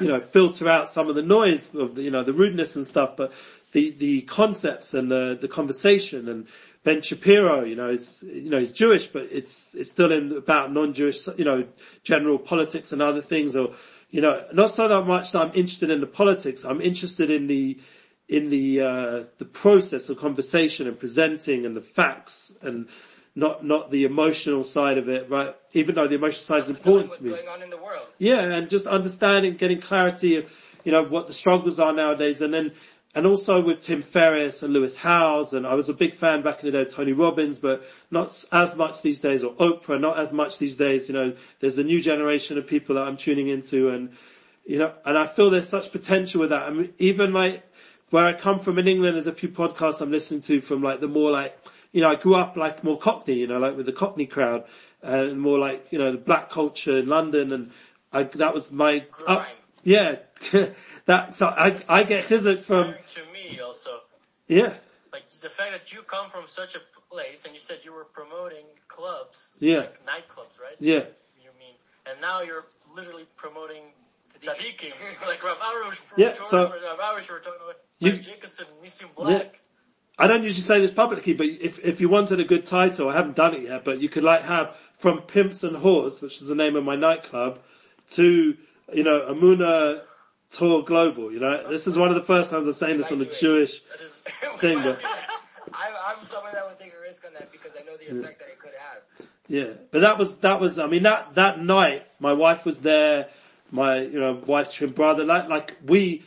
you 0.00 0.08
know, 0.08 0.20
filter 0.20 0.68
out 0.68 0.90
some 0.90 1.08
of 1.08 1.14
the 1.14 1.22
noise 1.22 1.74
of 1.74 1.94
the, 1.94 2.02
you 2.02 2.10
know, 2.10 2.22
the 2.22 2.34
rudeness 2.34 2.76
and 2.76 2.86
stuff, 2.86 3.16
but 3.16 3.32
the, 3.72 3.90
the 3.92 4.20
concepts 4.22 4.92
and 4.92 5.10
the, 5.10 5.38
the 5.40 5.48
conversation 5.48 6.28
and 6.28 6.46
Ben 6.86 7.02
Shapiro, 7.02 7.64
you 7.64 7.74
know, 7.74 7.88
is, 7.88 8.24
you 8.32 8.48
know, 8.48 8.60
he's 8.60 8.70
Jewish, 8.70 9.08
but 9.08 9.24
it's, 9.32 9.74
it's 9.74 9.90
still 9.90 10.12
in 10.12 10.30
about 10.30 10.72
non-Jewish, 10.72 11.26
you 11.36 11.44
know, 11.44 11.66
general 12.04 12.38
politics 12.38 12.92
and 12.92 13.02
other 13.02 13.20
things 13.20 13.56
or, 13.56 13.74
you 14.12 14.20
know, 14.20 14.44
not 14.52 14.70
so 14.70 14.86
that 14.86 15.02
much 15.04 15.32
that 15.32 15.42
I'm 15.42 15.48
interested 15.48 15.90
in 15.90 16.00
the 16.00 16.06
politics, 16.06 16.64
I'm 16.64 16.80
interested 16.80 17.28
in 17.28 17.48
the, 17.48 17.76
in 18.28 18.50
the, 18.50 18.82
uh, 18.82 19.24
the 19.38 19.44
process 19.44 20.08
of 20.10 20.18
conversation 20.18 20.86
and 20.86 20.96
presenting 20.96 21.66
and 21.66 21.76
the 21.76 21.80
facts 21.80 22.52
and 22.62 22.86
not, 23.34 23.64
not 23.64 23.90
the 23.90 24.04
emotional 24.04 24.62
side 24.62 24.96
of 24.96 25.08
it, 25.08 25.28
right? 25.28 25.56
Even 25.72 25.96
though 25.96 26.06
the 26.06 26.14
emotional 26.14 26.40
side 26.40 26.60
is 26.60 26.68
important 26.70 27.10
to 27.14 27.24
me. 27.24 27.30
going 27.30 27.48
on 27.48 27.64
in 27.64 27.70
the 27.70 27.78
world. 27.78 28.06
Yeah, 28.18 28.42
and 28.42 28.70
just 28.70 28.86
understanding, 28.86 29.56
getting 29.56 29.80
clarity 29.80 30.36
of, 30.36 30.52
you 30.84 30.92
know, 30.92 31.02
what 31.02 31.26
the 31.26 31.32
struggles 31.32 31.80
are 31.80 31.92
nowadays 31.92 32.42
and 32.42 32.54
then, 32.54 32.70
and 33.16 33.26
also 33.26 33.62
with 33.62 33.80
Tim 33.80 34.02
Ferriss 34.02 34.62
and 34.62 34.74
Lewis 34.74 34.94
Howes 34.94 35.54
and 35.54 35.66
I 35.66 35.72
was 35.72 35.88
a 35.88 35.94
big 35.94 36.14
fan 36.14 36.42
back 36.42 36.62
in 36.62 36.66
the 36.66 36.72
day 36.72 36.82
of 36.82 36.94
Tony 36.94 37.12
Robbins, 37.12 37.58
but 37.58 37.82
not 38.10 38.44
as 38.52 38.76
much 38.76 39.00
these 39.00 39.20
days 39.20 39.42
or 39.42 39.54
Oprah, 39.54 39.98
not 39.98 40.18
as 40.18 40.34
much 40.34 40.58
these 40.58 40.76
days, 40.76 41.08
you 41.08 41.14
know, 41.14 41.32
there's 41.60 41.78
a 41.78 41.82
new 41.82 42.02
generation 42.02 42.58
of 42.58 42.66
people 42.66 42.96
that 42.96 43.08
I'm 43.08 43.16
tuning 43.16 43.48
into 43.48 43.88
and, 43.88 44.10
you 44.66 44.78
know, 44.78 44.92
and 45.06 45.16
I 45.16 45.26
feel 45.26 45.48
there's 45.48 45.66
such 45.66 45.92
potential 45.92 46.42
with 46.42 46.50
that. 46.50 46.64
I 46.64 46.70
mean, 46.70 46.92
even 46.98 47.32
like 47.32 47.62
where 48.10 48.26
I 48.26 48.34
come 48.34 48.60
from 48.60 48.78
in 48.78 48.86
England, 48.86 49.14
there's 49.14 49.26
a 49.26 49.32
few 49.32 49.48
podcasts 49.48 50.02
I'm 50.02 50.10
listening 50.10 50.42
to 50.42 50.60
from 50.60 50.82
like 50.82 51.00
the 51.00 51.08
more 51.08 51.30
like, 51.30 51.58
you 51.92 52.02
know, 52.02 52.10
I 52.10 52.16
grew 52.16 52.34
up 52.34 52.54
like 52.54 52.84
more 52.84 52.98
Cockney, 52.98 53.36
you 53.36 53.46
know, 53.46 53.58
like 53.58 53.78
with 53.78 53.86
the 53.86 53.92
Cockney 53.92 54.26
crowd 54.26 54.64
and 55.00 55.40
more 55.40 55.58
like, 55.58 55.86
you 55.90 55.98
know, 55.98 56.12
the 56.12 56.18
black 56.18 56.50
culture 56.50 56.98
in 56.98 57.06
London 57.06 57.50
and 57.54 57.70
I, 58.12 58.24
that 58.24 58.52
was 58.52 58.70
my, 58.70 59.06
up. 59.26 59.48
Yeah, 59.86 60.16
that, 61.06 61.36
so 61.36 61.46
I, 61.46 61.80
I 61.88 62.02
get 62.02 62.24
chizuk 62.26 62.58
from, 62.58 62.94
to 63.14 63.20
me 63.32 63.60
also. 63.60 64.00
yeah, 64.48 64.74
Like 65.12 65.30
the 65.40 65.48
fact 65.48 65.70
that 65.72 65.92
you 65.94 66.02
come 66.02 66.28
from 66.28 66.44
such 66.48 66.74
a 66.74 66.80
place 67.10 67.44
and 67.44 67.54
you 67.54 67.60
said 67.60 67.78
you 67.84 67.92
were 67.92 68.04
promoting 68.04 68.66
clubs, 68.88 69.56
Yeah. 69.60 69.78
like 69.78 70.04
nightclubs, 70.04 70.58
right? 70.60 70.76
yeah, 70.80 71.04
You 71.40 71.50
mean, 71.58 71.74
and 72.10 72.20
now 72.20 72.42
you're 72.42 72.66
literally 72.94 73.26
promoting 73.36 73.82
Tzaddikim, 74.34 74.92
like 75.26 75.42
Rav 75.44 75.58
Arush. 75.58 76.04
Yeah, 76.16 76.32
so- 76.32 76.64
Rav 76.64 76.98
Arush, 76.98 77.30
we're 77.30 77.38
talking 77.38 77.60
about 77.62 77.76
You- 78.00 78.18
Jacobson, 78.18 78.66
Nissim 78.84 79.14
Black. 79.14 79.60
I 80.18 80.26
don't 80.26 80.42
usually 80.42 80.62
say 80.62 80.80
this 80.80 80.90
publicly, 80.90 81.34
but 81.34 81.46
if, 81.46 81.78
if 81.84 82.00
you 82.00 82.08
wanted 82.08 82.40
a 82.40 82.44
good 82.44 82.64
title, 82.66 83.10
I 83.10 83.12
haven't 83.12 83.36
done 83.36 83.54
it 83.54 83.62
yet, 83.64 83.84
but 83.84 84.00
you 84.00 84.08
could 84.08 84.24
like 84.24 84.42
have 84.42 84.74
from 84.98 85.20
Pimps 85.20 85.62
and 85.62 85.76
Whores, 85.76 86.22
which 86.22 86.40
is 86.40 86.48
the 86.48 86.54
name 86.54 86.74
of 86.74 86.84
my 86.84 86.96
nightclub, 86.96 87.60
to, 88.12 88.56
you 88.92 89.02
know, 89.02 89.20
Emuna 89.32 90.02
Tour 90.50 90.82
Global, 90.82 91.32
you 91.32 91.40
know, 91.40 91.68
this 91.68 91.86
is 91.86 91.96
one 91.98 92.08
of 92.08 92.14
the 92.14 92.22
first 92.22 92.50
times 92.50 92.66
I'm 92.66 92.72
saying 92.72 92.98
this 92.98 93.10
on 93.10 93.18
the 93.18 93.24
Jewish, 93.26 93.80
Thing, 94.58 94.82
but- 94.82 95.02
I'm, 95.74 95.92
I'm 96.08 96.24
someone 96.24 96.52
that 96.54 96.66
would 96.66 96.78
take 96.78 96.94
a 96.94 97.00
risk 97.02 97.26
on 97.26 97.32
that 97.34 97.50
because 97.52 97.76
I 97.78 97.84
know 97.84 97.96
the 97.96 98.04
effect 98.18 98.38
that 98.38 98.48
it 98.48 98.58
could 98.58 98.70
have. 98.78 99.26
yeah, 99.48 99.74
but 99.90 100.00
that 100.00 100.16
was, 100.16 100.38
that 100.38 100.60
was, 100.60 100.78
I 100.78 100.86
mean, 100.86 101.02
that, 101.02 101.34
that 101.34 101.60
night, 101.60 102.06
my 102.20 102.32
wife 102.32 102.64
was 102.64 102.78
there, 102.80 103.28
my, 103.72 104.00
you 104.00 104.20
know, 104.20 104.40
wife's 104.46 104.74
twin 104.74 104.92
brother, 104.92 105.24
like, 105.24 105.48
like 105.48 105.76
we, 105.84 106.22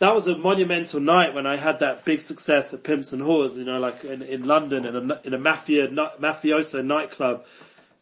that 0.00 0.14
was 0.14 0.26
a 0.26 0.36
monumental 0.36 0.98
night 0.98 1.34
when 1.34 1.46
I 1.46 1.56
had 1.56 1.80
that 1.80 2.04
big 2.04 2.20
success 2.20 2.74
at 2.74 2.82
Pimps 2.82 3.12
and 3.12 3.22
Whores, 3.22 3.56
you 3.56 3.64
know, 3.64 3.78
like 3.78 4.02
in, 4.04 4.22
in 4.22 4.44
London 4.44 4.84
in 4.84 4.96
a, 4.96 5.20
in 5.24 5.34
a 5.34 5.38
mafia, 5.38 5.88
mafioso 5.88 6.84
nightclub. 6.84 7.44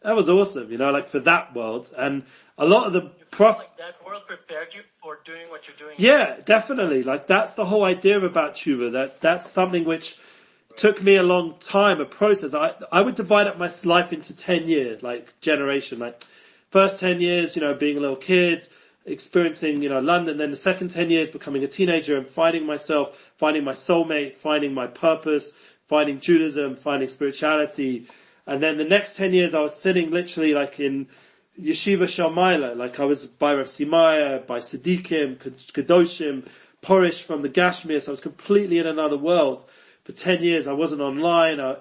That 0.01 0.15
was 0.15 0.29
awesome, 0.29 0.71
you 0.71 0.77
know, 0.77 0.91
like 0.91 1.09
for 1.09 1.19
that 1.19 1.53
world. 1.53 1.93
And 1.97 2.23
a 2.59 2.65
lot 2.65 2.87
of 2.87 2.93
the 2.93 3.01
prof, 3.31 3.57
like 3.57 3.77
that 3.77 4.05
world 4.05 4.23
prepared 4.27 4.73
you 4.75 4.81
for 5.01 5.19
doing 5.25 5.49
what 5.49 5.67
you're 5.67 5.77
doing. 5.77 5.95
yeah, 5.97 6.37
definitely. 6.45 7.03
Like 7.03 7.25
that's 7.25 7.53
the 7.53 7.65
whole 7.65 7.83
idea 7.83 8.19
about 8.19 8.55
tshuva. 8.55 8.91
That 8.91 9.21
that's 9.21 9.49
something 9.49 9.85
which, 9.85 10.17
took 10.79 11.03
me 11.03 11.17
a 11.17 11.23
long 11.23 11.55
time, 11.59 11.99
a 11.99 12.05
process. 12.05 12.53
I, 12.53 12.73
I 12.89 13.01
would 13.01 13.15
divide 13.15 13.47
up 13.47 13.57
my 13.57 13.69
life 13.83 14.13
into 14.13 14.33
10 14.33 14.69
years, 14.69 15.03
like 15.03 15.37
generation, 15.41 15.99
like 15.99 16.23
first 16.69 17.01
10 17.01 17.19
years, 17.19 17.53
you 17.55 17.61
know, 17.61 17.73
being 17.73 17.97
a 17.97 17.99
little 17.99 18.15
kid, 18.15 18.65
experiencing, 19.05 19.81
you 19.81 19.89
know, 19.89 19.99
London, 19.99 20.37
then 20.37 20.51
the 20.51 20.57
second 20.57 20.89
10 20.89 21.09
years 21.09 21.29
becoming 21.29 21.65
a 21.65 21.67
teenager 21.67 22.17
and 22.17 22.27
finding 22.27 22.65
myself, 22.65 23.17
finding 23.37 23.65
my 23.65 23.73
soulmate, 23.73 24.37
finding 24.37 24.73
my 24.73 24.87
purpose, 24.87 25.51
finding 25.87 26.21
Judaism, 26.21 26.77
finding 26.77 27.09
spirituality. 27.09 28.07
And 28.47 28.63
then 28.63 28.77
the 28.77 28.85
next 28.85 29.17
10 29.17 29.33
years 29.33 29.53
I 29.53 29.59
was 29.59 29.77
sitting 29.77 30.11
literally 30.11 30.53
like 30.53 30.79
in 30.79 31.07
Yeshiva 31.61 32.03
Shalmaila, 32.03 32.75
like 32.77 32.99
I 32.99 33.05
was 33.05 33.25
by 33.25 33.53
Rav 33.53 33.67
Simaya, 33.67 34.45
by 34.45 34.59
Tzaddikim, 34.59 35.37
Kedoshim, 35.37 36.47
Porish 36.81 37.21
from 37.21 37.41
the 37.41 37.49
Gashmias. 37.49 38.07
I 38.07 38.11
was 38.11 38.21
completely 38.21 38.79
in 38.79 38.87
another 38.87 39.17
world. 39.17 39.65
For 40.03 40.13
10 40.13 40.41
years 40.41 40.67
I 40.67 40.73
wasn't 40.73 41.01
online. 41.01 41.59
I, 41.59 41.75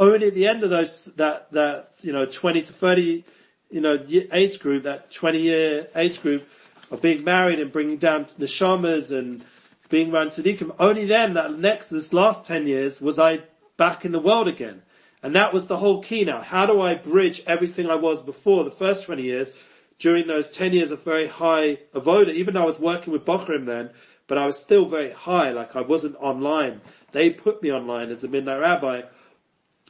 only 0.00 0.26
at 0.28 0.34
the 0.34 0.48
end 0.48 0.64
of 0.64 0.70
those, 0.70 1.06
that, 1.16 1.52
that, 1.52 1.90
you 2.02 2.12
know, 2.12 2.26
20 2.26 2.62
to 2.62 2.72
30, 2.72 3.24
you 3.70 3.80
know, 3.80 4.04
age 4.32 4.58
group, 4.58 4.82
that 4.82 5.12
20 5.12 5.40
year 5.40 5.86
age 5.94 6.20
group 6.22 6.48
of 6.90 7.00
being 7.00 7.22
married 7.22 7.60
and 7.60 7.70
bringing 7.70 7.98
down 7.98 8.26
neshamas 8.38 9.16
and 9.16 9.44
being 9.90 10.12
around 10.12 10.28
Tzaddikim, 10.28 10.74
only 10.80 11.04
then, 11.04 11.34
that 11.34 11.56
next, 11.56 11.90
this 11.90 12.12
last 12.12 12.46
10 12.46 12.66
years, 12.66 13.00
was 13.00 13.18
I 13.18 13.40
back 13.76 14.04
in 14.04 14.10
the 14.12 14.18
world 14.18 14.48
again. 14.48 14.82
And 15.22 15.34
that 15.34 15.52
was 15.52 15.66
the 15.66 15.76
whole 15.76 16.02
key 16.02 16.24
now. 16.24 16.40
How 16.40 16.66
do 16.66 16.80
I 16.80 16.94
bridge 16.94 17.42
everything 17.46 17.90
I 17.90 17.96
was 17.96 18.22
before 18.22 18.64
the 18.64 18.70
first 18.70 19.04
20 19.04 19.22
years 19.22 19.52
during 19.98 20.26
those 20.26 20.50
10 20.50 20.72
years 20.72 20.90
of 20.90 21.02
very 21.04 21.26
high 21.26 21.78
avoda, 21.94 22.32
even 22.32 22.54
though 22.54 22.62
I 22.62 22.66
was 22.66 22.78
working 22.78 23.12
with 23.12 23.26
Bochrim 23.26 23.66
then, 23.66 23.90
but 24.26 24.38
I 24.38 24.46
was 24.46 24.58
still 24.58 24.86
very 24.86 25.10
high, 25.12 25.50
like 25.50 25.76
I 25.76 25.82
wasn't 25.82 26.16
online. 26.16 26.80
They 27.12 27.30
put 27.30 27.62
me 27.62 27.70
online 27.70 28.10
as 28.10 28.24
a 28.24 28.28
midnight 28.28 28.60
rabbi. 28.60 29.02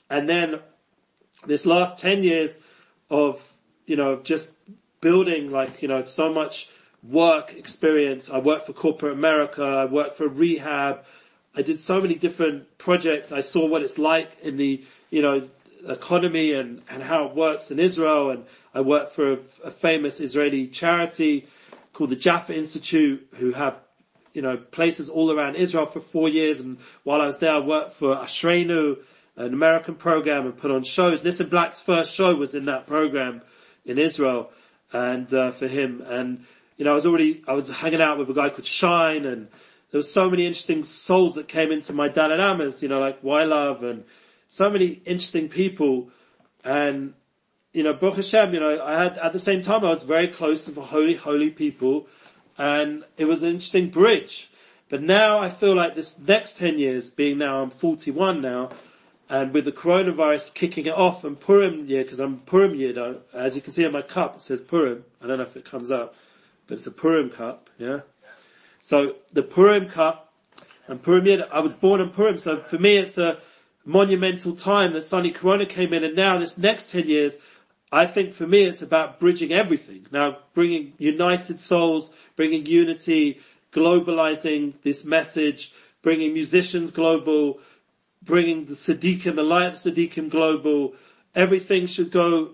And 0.08 0.28
then 0.28 0.58
this 1.46 1.64
last 1.64 2.00
10 2.00 2.24
years 2.24 2.58
of, 3.08 3.52
you 3.86 3.96
know, 3.96 4.16
just 4.16 4.50
building 5.00 5.52
like, 5.52 5.80
you 5.80 5.88
know, 5.88 6.02
so 6.04 6.32
much 6.32 6.68
work 7.02 7.54
experience. 7.54 8.28
I 8.28 8.38
worked 8.38 8.66
for 8.66 8.72
corporate 8.72 9.12
America. 9.12 9.62
I 9.62 9.84
worked 9.84 10.16
for 10.16 10.28
rehab. 10.28 11.04
I 11.54 11.62
did 11.62 11.80
so 11.80 12.00
many 12.00 12.14
different 12.14 12.78
projects. 12.78 13.32
I 13.32 13.40
saw 13.40 13.66
what 13.66 13.82
it's 13.82 13.98
like 13.98 14.38
in 14.42 14.56
the, 14.56 14.84
you 15.10 15.22
know, 15.22 15.48
economy 15.88 16.52
and, 16.52 16.82
and 16.88 17.02
how 17.02 17.26
it 17.26 17.34
works 17.34 17.70
in 17.70 17.80
Israel. 17.80 18.30
And 18.30 18.44
I 18.74 18.82
worked 18.82 19.12
for 19.12 19.32
a, 19.32 19.38
a 19.64 19.70
famous 19.70 20.20
Israeli 20.20 20.68
charity 20.68 21.48
called 21.92 22.10
the 22.10 22.16
Jaffa 22.16 22.54
Institute 22.54 23.26
who 23.34 23.52
have, 23.52 23.76
you 24.32 24.42
know, 24.42 24.56
places 24.56 25.08
all 25.08 25.32
around 25.32 25.56
Israel 25.56 25.86
for 25.86 26.00
four 26.00 26.28
years. 26.28 26.60
And 26.60 26.78
while 27.02 27.20
I 27.20 27.26
was 27.26 27.40
there, 27.40 27.52
I 27.52 27.58
worked 27.58 27.94
for 27.94 28.14
Ashreinu, 28.14 28.98
an 29.36 29.52
American 29.52 29.96
program 29.96 30.46
and 30.46 30.56
put 30.56 30.70
on 30.70 30.84
shows. 30.84 31.22
Nissim 31.22 31.50
Black's 31.50 31.80
first 31.80 32.14
show 32.14 32.34
was 32.34 32.54
in 32.54 32.64
that 32.64 32.86
program 32.86 33.42
in 33.84 33.98
Israel 33.98 34.50
and, 34.92 35.32
uh, 35.34 35.50
for 35.50 35.66
him. 35.66 36.02
And, 36.06 36.44
you 36.76 36.84
know, 36.84 36.92
I 36.92 36.94
was 36.94 37.06
already, 37.06 37.42
I 37.48 37.54
was 37.54 37.68
hanging 37.68 38.00
out 38.00 38.18
with 38.18 38.30
a 38.30 38.34
guy 38.34 38.50
called 38.50 38.66
Shine 38.66 39.24
and 39.24 39.48
there 39.90 39.98
were 39.98 40.02
so 40.02 40.28
many 40.30 40.46
interesting 40.46 40.84
souls 40.84 41.34
that 41.34 41.48
came 41.48 41.72
into 41.72 41.92
my 41.92 42.08
Dalai 42.08 42.36
Lamas, 42.36 42.82
you 42.82 42.88
know, 42.88 43.00
like 43.00 43.22
Love 43.22 43.82
and 43.82 44.04
so 44.48 44.70
many 44.70 44.86
interesting 44.86 45.48
people. 45.48 46.10
And, 46.64 47.14
you 47.72 47.82
know, 47.82 47.94
Baruch 47.94 48.16
Hashem, 48.16 48.54
you 48.54 48.60
know, 48.60 48.82
I 48.82 48.94
had, 48.94 49.18
at 49.18 49.32
the 49.32 49.38
same 49.38 49.62
time, 49.62 49.84
I 49.84 49.88
was 49.88 50.02
very 50.02 50.28
close 50.28 50.66
to 50.66 50.70
the 50.70 50.82
holy, 50.82 51.14
holy 51.14 51.50
people 51.50 52.06
and 52.58 53.04
it 53.16 53.24
was 53.24 53.42
an 53.42 53.50
interesting 53.50 53.90
bridge. 53.90 54.50
But 54.88 55.02
now 55.02 55.38
I 55.38 55.48
feel 55.48 55.74
like 55.74 55.94
this 55.94 56.18
next 56.18 56.58
10 56.58 56.78
years, 56.78 57.10
being 57.10 57.38
now 57.38 57.62
I'm 57.62 57.70
41 57.70 58.40
now, 58.40 58.70
and 59.28 59.54
with 59.54 59.64
the 59.64 59.72
coronavirus 59.72 60.52
kicking 60.54 60.86
it 60.86 60.94
off 60.94 61.24
and 61.24 61.38
Purim 61.38 61.86
year, 61.86 62.02
because 62.02 62.18
I'm 62.20 62.38
Purim 62.40 62.74
year 62.74 62.92
though, 62.92 63.20
as 63.32 63.54
you 63.54 63.62
can 63.62 63.72
see 63.72 63.86
on 63.86 63.92
my 63.92 64.02
cup, 64.02 64.36
it 64.36 64.42
says 64.42 64.60
Purim. 64.60 65.04
I 65.22 65.26
don't 65.26 65.38
know 65.38 65.44
if 65.44 65.56
it 65.56 65.64
comes 65.64 65.90
up 65.90 66.14
but 66.70 66.78
it's 66.78 66.86
a 66.86 66.92
Purim 66.92 67.30
cup, 67.30 67.68
yeah? 67.78 67.98
So 68.80 69.16
the 69.32 69.42
Purim 69.42 69.88
cup 69.88 70.32
and 70.88 71.02
Purim 71.02 71.26
Yid, 71.26 71.42
I 71.52 71.60
was 71.60 71.74
born 71.74 72.00
in 72.00 72.10
Purim, 72.10 72.38
so 72.38 72.60
for 72.62 72.78
me 72.78 72.96
it's 72.96 73.18
a 73.18 73.38
monumental 73.84 74.54
time 74.54 74.92
that 74.94 75.02
Sunny 75.02 75.30
Corona 75.30 75.66
came 75.66 75.92
in 75.92 76.04
and 76.04 76.16
now 76.16 76.38
this 76.38 76.58
next 76.58 76.90
10 76.90 77.06
years, 77.06 77.38
I 77.92 78.06
think 78.06 78.32
for 78.32 78.46
me 78.46 78.62
it's 78.64 78.82
about 78.82 79.20
bridging 79.20 79.52
everything. 79.52 80.06
Now 80.10 80.38
bringing 80.54 80.94
united 80.98 81.60
souls, 81.60 82.12
bringing 82.36 82.66
unity, 82.66 83.40
globalizing 83.72 84.74
this 84.82 85.04
message, 85.04 85.72
bringing 86.02 86.32
musicians 86.32 86.90
global, 86.90 87.60
bringing 88.22 88.64
the 88.64 88.74
Tzaddikim, 88.74 89.36
the 89.36 89.42
light 89.42 89.68
of 89.68 89.74
Tzaddikim 89.74 90.30
global. 90.30 90.94
Everything 91.34 91.86
should 91.86 92.10
go 92.10 92.52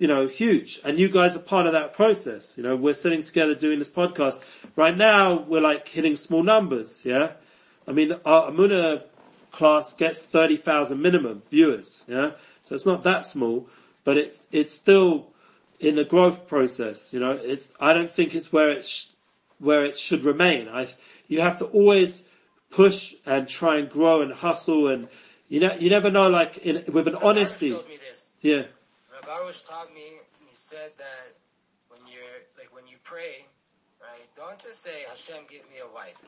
you 0.00 0.08
know, 0.08 0.26
huge. 0.26 0.80
And 0.82 0.98
you 0.98 1.10
guys 1.10 1.36
are 1.36 1.40
part 1.40 1.66
of 1.66 1.74
that 1.74 1.92
process. 1.92 2.56
You 2.56 2.62
know, 2.62 2.74
we're 2.74 2.94
sitting 2.94 3.22
together 3.22 3.54
doing 3.54 3.78
this 3.78 3.90
podcast. 3.90 4.40
Right 4.74 4.96
now, 4.96 5.42
we're 5.42 5.60
like 5.60 5.86
hitting 5.86 6.16
small 6.16 6.42
numbers, 6.42 7.02
yeah? 7.04 7.32
I 7.86 7.92
mean, 7.92 8.14
our 8.24 8.50
Emuna 8.50 9.02
class 9.52 9.92
gets 9.92 10.22
30,000 10.22 11.00
minimum 11.00 11.42
viewers, 11.50 12.02
yeah? 12.08 12.30
So 12.62 12.74
it's 12.74 12.86
not 12.86 13.04
that 13.04 13.26
small, 13.26 13.68
but 14.04 14.16
it, 14.16 14.40
it's 14.50 14.72
still 14.72 15.28
in 15.78 15.96
the 15.96 16.04
growth 16.04 16.48
process, 16.48 17.12
you 17.12 17.20
know? 17.20 17.32
It's, 17.32 17.70
I 17.78 17.92
don't 17.92 18.10
think 18.10 18.34
it's 18.34 18.50
where 18.50 18.70
it, 18.70 18.86
sh- 18.86 19.08
where 19.58 19.84
it 19.84 19.98
should 19.98 20.24
remain. 20.24 20.68
I, 20.68 20.88
you 21.28 21.42
have 21.42 21.58
to 21.58 21.66
always 21.66 22.22
push 22.70 23.14
and 23.26 23.46
try 23.46 23.76
and 23.76 23.90
grow 23.90 24.22
and 24.22 24.32
hustle 24.32 24.88
and, 24.88 25.08
you 25.50 25.60
know, 25.60 25.76
you 25.78 25.90
never 25.90 26.10
know, 26.10 26.30
like, 26.30 26.56
in, 26.56 26.90
with 26.90 27.06
an 27.06 27.16
honesty. 27.16 27.76
Yeah. 28.40 28.62
Baruch 29.30 29.62
taught 29.62 29.94
me, 29.94 30.18
he 30.42 30.50
said 30.50 30.90
that 30.98 31.38
when 31.86 32.02
you're, 32.10 32.42
like 32.58 32.74
when 32.74 32.82
you 32.90 32.98
pray, 33.06 33.46
right, 34.02 34.26
don't 34.34 34.58
just 34.58 34.82
say, 34.82 35.06
Hashem, 35.06 35.46
give 35.46 35.62
me 35.70 35.78
a 35.78 35.86
wife. 35.94 36.18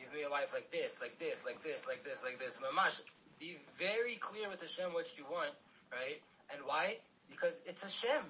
Give 0.00 0.08
me 0.08 0.24
a 0.24 0.30
wife 0.30 0.56
like 0.56 0.72
this, 0.72 1.04
like 1.04 1.18
this, 1.18 1.44
like 1.44 1.60
this, 1.62 1.84
like 1.86 2.02
this, 2.02 2.24
like 2.24 2.40
this. 2.40 2.64
Mamash, 2.64 3.04
be 3.38 3.60
very 3.76 4.16
clear 4.24 4.48
with 4.48 4.62
Hashem 4.62 4.94
what 4.94 5.18
you 5.18 5.28
want, 5.30 5.52
right? 5.92 6.16
And 6.48 6.64
why? 6.64 6.96
Because 7.28 7.62
it's 7.68 7.84
Hashem. 7.84 8.24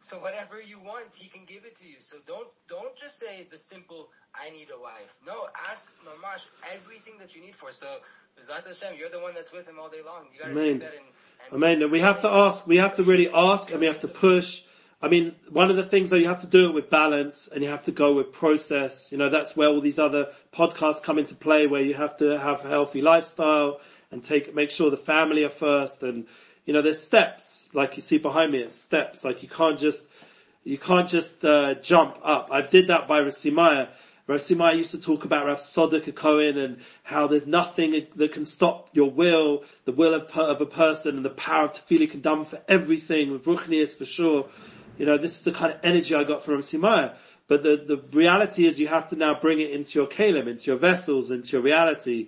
So 0.00 0.18
whatever 0.20 0.60
you 0.60 0.78
want, 0.84 1.08
He 1.16 1.30
can 1.30 1.46
give 1.48 1.64
it 1.64 1.74
to 1.76 1.88
you. 1.88 1.96
So 2.00 2.18
don't, 2.26 2.48
don't 2.68 2.94
just 3.00 3.18
say 3.18 3.48
the 3.50 3.56
simple, 3.56 4.10
I 4.36 4.50
need 4.50 4.68
a 4.76 4.78
wife. 4.78 5.16
No, 5.24 5.48
ask 5.72 5.96
Mamash 6.04 6.52
everything 6.74 7.14
that 7.18 7.34
you 7.34 7.40
need 7.40 7.56
for. 7.56 7.72
So, 7.72 7.88
Bezat 8.36 8.68
Hashem, 8.68 8.98
you're 8.98 9.08
the 9.08 9.24
one 9.24 9.32
that's 9.34 9.54
with 9.54 9.66
Him 9.66 9.80
all 9.80 9.88
day 9.88 10.04
long. 10.04 10.28
You 10.32 10.38
gotta 10.38 10.52
Amen. 10.52 10.78
take 10.78 10.80
that 10.80 10.94
in, 10.94 11.08
I 11.52 11.56
mean, 11.56 11.90
we 11.90 12.00
have 12.00 12.20
to 12.22 12.28
ask, 12.28 12.66
we 12.66 12.76
have 12.76 12.96
to 12.96 13.02
really 13.02 13.30
ask 13.32 13.70
and 13.70 13.80
we 13.80 13.86
have 13.86 14.00
to 14.02 14.08
push. 14.08 14.62
I 15.00 15.08
mean, 15.08 15.34
one 15.50 15.70
of 15.70 15.76
the 15.76 15.82
things 15.82 16.10
that 16.10 16.18
you 16.18 16.28
have 16.28 16.40
to 16.42 16.46
do 16.46 16.68
it 16.68 16.74
with 16.74 16.90
balance 16.90 17.48
and 17.52 17.62
you 17.62 17.70
have 17.70 17.84
to 17.84 17.92
go 17.92 18.12
with 18.12 18.32
process. 18.32 19.10
You 19.12 19.18
know, 19.18 19.28
that's 19.28 19.56
where 19.56 19.68
all 19.68 19.80
these 19.80 19.98
other 19.98 20.28
podcasts 20.52 21.02
come 21.02 21.18
into 21.18 21.34
play 21.34 21.66
where 21.66 21.82
you 21.82 21.94
have 21.94 22.16
to 22.18 22.38
have 22.38 22.64
a 22.64 22.68
healthy 22.68 23.00
lifestyle 23.00 23.80
and 24.10 24.22
take, 24.22 24.54
make 24.54 24.70
sure 24.70 24.90
the 24.90 24.96
family 24.96 25.44
are 25.44 25.50
first 25.50 26.02
and, 26.02 26.26
you 26.66 26.74
know, 26.74 26.82
there's 26.82 27.00
steps, 27.00 27.70
like 27.72 27.96
you 27.96 28.02
see 28.02 28.18
behind 28.18 28.52
me, 28.52 28.58
it's 28.58 28.74
steps. 28.74 29.24
Like 29.24 29.42
you 29.42 29.48
can't 29.48 29.78
just, 29.78 30.06
you 30.64 30.76
can't 30.76 31.08
just, 31.08 31.44
uh, 31.44 31.74
jump 31.74 32.18
up. 32.22 32.48
I 32.50 32.60
did 32.60 32.88
that 32.88 33.08
by 33.08 33.22
Rasimaya 33.22 33.88
Rav 34.28 34.40
Simai 34.40 34.76
used 34.76 34.90
to 34.90 35.00
talk 35.00 35.24
about 35.24 35.46
Rav 35.46 35.58
Tzadok 35.58 36.14
Cohen 36.14 36.58
and 36.58 36.80
how 37.02 37.26
there's 37.28 37.46
nothing 37.46 38.06
that 38.14 38.30
can 38.30 38.44
stop 38.44 38.90
your 38.92 39.10
will, 39.10 39.64
the 39.86 39.92
will 39.92 40.12
of, 40.12 40.28
of 40.36 40.60
a 40.60 40.66
person 40.66 41.16
and 41.16 41.24
the 41.24 41.30
power 41.30 41.64
of 41.64 41.72
tefillah 41.72 42.10
can 42.10 42.20
done 42.20 42.44
for 42.44 42.60
everything 42.68 43.32
with 43.32 43.44
Ruchnias 43.46 43.96
for 43.96 44.04
sure. 44.04 44.46
You 44.98 45.06
know, 45.06 45.16
this 45.16 45.38
is 45.38 45.44
the 45.44 45.52
kind 45.52 45.72
of 45.72 45.80
energy 45.82 46.14
I 46.14 46.24
got 46.24 46.44
from 46.44 46.54
Rav 46.54 46.62
Simai. 46.62 47.14
But 47.46 47.62
the, 47.62 47.78
the 47.78 47.96
reality 48.12 48.66
is 48.66 48.78
you 48.78 48.88
have 48.88 49.08
to 49.08 49.16
now 49.16 49.40
bring 49.40 49.60
it 49.60 49.70
into 49.70 49.98
your 49.98 50.06
kalim, 50.06 50.46
into 50.46 50.70
your 50.70 50.76
vessels, 50.76 51.30
into 51.30 51.52
your 51.52 51.62
reality. 51.62 52.26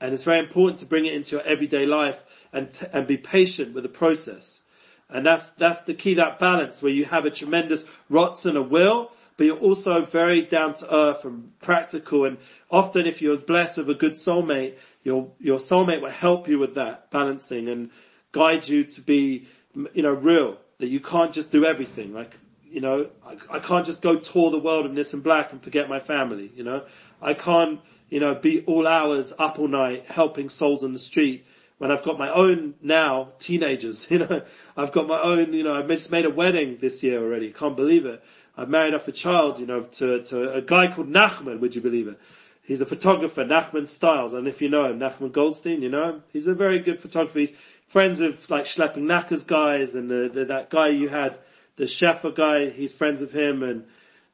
And 0.00 0.14
it's 0.14 0.22
very 0.22 0.38
important 0.38 0.78
to 0.78 0.86
bring 0.86 1.04
it 1.04 1.12
into 1.12 1.36
your 1.36 1.44
everyday 1.44 1.84
life 1.84 2.24
and, 2.50 2.72
t- 2.72 2.86
and 2.94 3.06
be 3.06 3.18
patient 3.18 3.74
with 3.74 3.82
the 3.82 3.90
process. 3.90 4.62
And 5.10 5.26
that's, 5.26 5.50
that's 5.50 5.82
the 5.82 5.92
key, 5.92 6.14
that 6.14 6.38
balance 6.38 6.80
where 6.80 6.92
you 6.92 7.04
have 7.04 7.26
a 7.26 7.30
tremendous 7.30 7.84
rots 8.08 8.46
and 8.46 8.56
a 8.56 8.62
will, 8.62 9.12
but 9.36 9.44
you're 9.44 9.58
also 9.58 10.04
very 10.04 10.42
down 10.42 10.74
to 10.74 10.94
earth 10.94 11.24
and 11.24 11.58
practical. 11.60 12.24
And 12.24 12.38
often 12.70 13.06
if 13.06 13.20
you're 13.20 13.36
blessed 13.36 13.78
with 13.78 13.90
a 13.90 13.94
good 13.94 14.12
soulmate, 14.12 14.76
your, 15.02 15.30
your 15.38 15.58
soulmate 15.58 16.00
will 16.00 16.10
help 16.10 16.48
you 16.48 16.58
with 16.58 16.74
that 16.76 17.10
balancing 17.10 17.68
and 17.68 17.90
guide 18.32 18.66
you 18.66 18.84
to 18.84 19.00
be, 19.00 19.46
you 19.94 20.02
know, 20.02 20.12
real. 20.12 20.58
That 20.78 20.88
you 20.88 21.00
can't 21.00 21.32
just 21.32 21.50
do 21.50 21.64
everything. 21.64 22.12
Like, 22.12 22.36
you 22.64 22.80
know, 22.80 23.08
I, 23.26 23.56
I 23.56 23.58
can't 23.60 23.86
just 23.86 24.02
go 24.02 24.16
tour 24.16 24.50
the 24.50 24.58
world 24.58 24.84
of 24.84 24.96
and 24.96 25.22
Black 25.22 25.52
and 25.52 25.62
forget 25.62 25.88
my 25.88 26.00
family, 26.00 26.50
you 26.54 26.64
know. 26.64 26.84
I 27.22 27.32
can't, 27.32 27.80
you 28.10 28.20
know, 28.20 28.34
be 28.34 28.60
all 28.62 28.86
hours 28.86 29.32
up 29.38 29.58
all 29.58 29.68
night 29.68 30.04
helping 30.06 30.50
souls 30.50 30.84
on 30.84 30.92
the 30.92 30.98
street 30.98 31.46
when 31.78 31.90
I've 31.90 32.02
got 32.02 32.18
my 32.18 32.32
own 32.32 32.74
now 32.80 33.32
teenagers, 33.38 34.06
you 34.10 34.18
know, 34.18 34.42
I've 34.76 34.92
got 34.92 35.06
my 35.06 35.20
own, 35.20 35.52
you 35.52 35.62
know, 35.62 35.74
I've 35.74 35.88
just 35.88 36.10
made 36.10 36.24
a 36.24 36.30
wedding 36.30 36.78
this 36.80 37.02
year 37.02 37.20
already. 37.20 37.52
Can't 37.52 37.76
believe 37.76 38.06
it. 38.06 38.22
I 38.56 38.64
married 38.64 38.94
off 38.94 39.06
a 39.06 39.12
child, 39.12 39.58
you 39.58 39.66
know, 39.66 39.82
to, 39.82 40.22
to 40.24 40.52
a 40.52 40.62
guy 40.62 40.86
called 40.88 41.10
Nachman, 41.10 41.60
would 41.60 41.74
you 41.74 41.82
believe 41.82 42.08
it? 42.08 42.18
He's 42.62 42.80
a 42.80 42.86
photographer, 42.86 43.44
Nachman 43.44 43.86
Styles, 43.86 44.32
and 44.32 44.48
if 44.48 44.60
you 44.60 44.68
know 44.68 44.86
him, 44.86 44.98
Nachman 44.98 45.30
Goldstein, 45.30 45.82
you 45.82 45.88
know 45.88 46.08
him? 46.08 46.22
He's 46.32 46.46
a 46.46 46.54
very 46.54 46.80
good 46.80 47.00
photographer. 47.00 47.38
He's 47.38 47.54
friends 47.86 48.18
with 48.18 48.50
like 48.50 48.64
Schlepping 48.64 49.04
Nachas 49.04 49.46
guys 49.46 49.94
and 49.94 50.10
the, 50.10 50.30
the, 50.32 50.44
that 50.46 50.70
guy 50.70 50.88
you 50.88 51.08
had, 51.08 51.38
the 51.76 51.84
Sheffer 51.84 52.34
guy, 52.34 52.70
he's 52.70 52.92
friends 52.92 53.20
with 53.20 53.32
him 53.32 53.62
and, 53.62 53.84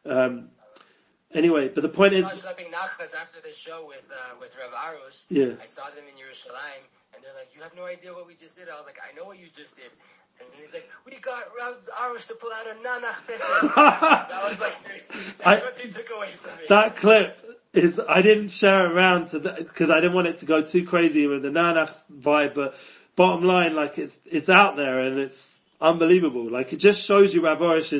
um, 0.06 0.48
anyway, 1.34 1.68
but 1.68 1.82
the 1.82 1.88
point 1.88 2.14
I 2.14 2.18
is, 2.18 2.24
saw 2.24 2.50
Schlepping 2.50 2.72
Nachas 2.72 3.14
after 3.20 3.40
the 3.42 3.52
show 3.52 3.86
with, 3.86 4.08
uh, 4.10 4.36
with 4.40 4.56
Rev 4.56 4.70
Arush. 4.70 5.24
Yeah. 5.28 5.54
I 5.62 5.66
saw 5.66 5.84
them 5.90 6.04
in 6.08 6.14
Yerushalayim, 6.14 6.84
and 7.14 7.22
they're 7.22 7.34
like, 7.38 7.50
you 7.54 7.62
have 7.62 7.76
no 7.76 7.84
idea 7.84 8.14
what 8.14 8.26
we 8.26 8.34
just 8.34 8.56
did. 8.56 8.68
I 8.68 8.76
was 8.76 8.86
like, 8.86 8.98
I 9.02 9.14
know 9.14 9.26
what 9.26 9.38
you 9.38 9.48
just 9.54 9.76
did. 9.76 9.90
And 10.52 10.60
he's 10.60 10.74
like, 10.74 10.88
we 11.06 11.12
got 11.20 11.44
Arush 12.00 12.28
to 12.28 12.34
pull 12.34 12.50
out 12.52 12.66
a 12.66 12.74
Nanach 12.80 13.26
that 13.28 14.48
was 14.50 14.60
like, 14.60 14.74
that's 15.38 15.46
I- 15.46 15.56
what 15.64 15.76
they 15.78 15.88
took 15.88 16.10
away 16.16 16.26
from 16.28 16.56
me. 16.58 16.64
that 16.68 16.96
clip 16.96 17.38
is, 17.72 18.00
I 18.06 18.22
didn't 18.22 18.48
share 18.48 18.86
it 18.86 18.92
around 18.92 19.28
to 19.28 19.38
because 19.40 19.90
I 19.90 19.96
didn't 20.00 20.14
want 20.14 20.26
it 20.28 20.38
to 20.38 20.46
go 20.46 20.62
too 20.62 20.84
crazy 20.84 21.26
with 21.26 21.42
the 21.42 21.48
Nanach 21.50 22.04
vibe, 22.12 22.54
but 22.54 22.76
bottom 23.16 23.44
line, 23.44 23.74
like 23.74 23.98
it's, 23.98 24.18
it's 24.26 24.48
out 24.48 24.76
there 24.76 25.00
and 25.00 25.18
it's 25.18 25.60
unbelievable. 25.80 26.50
Like 26.50 26.72
it 26.72 26.76
just 26.78 27.02
shows 27.04 27.32
you 27.34 27.44
Rav 27.44 27.58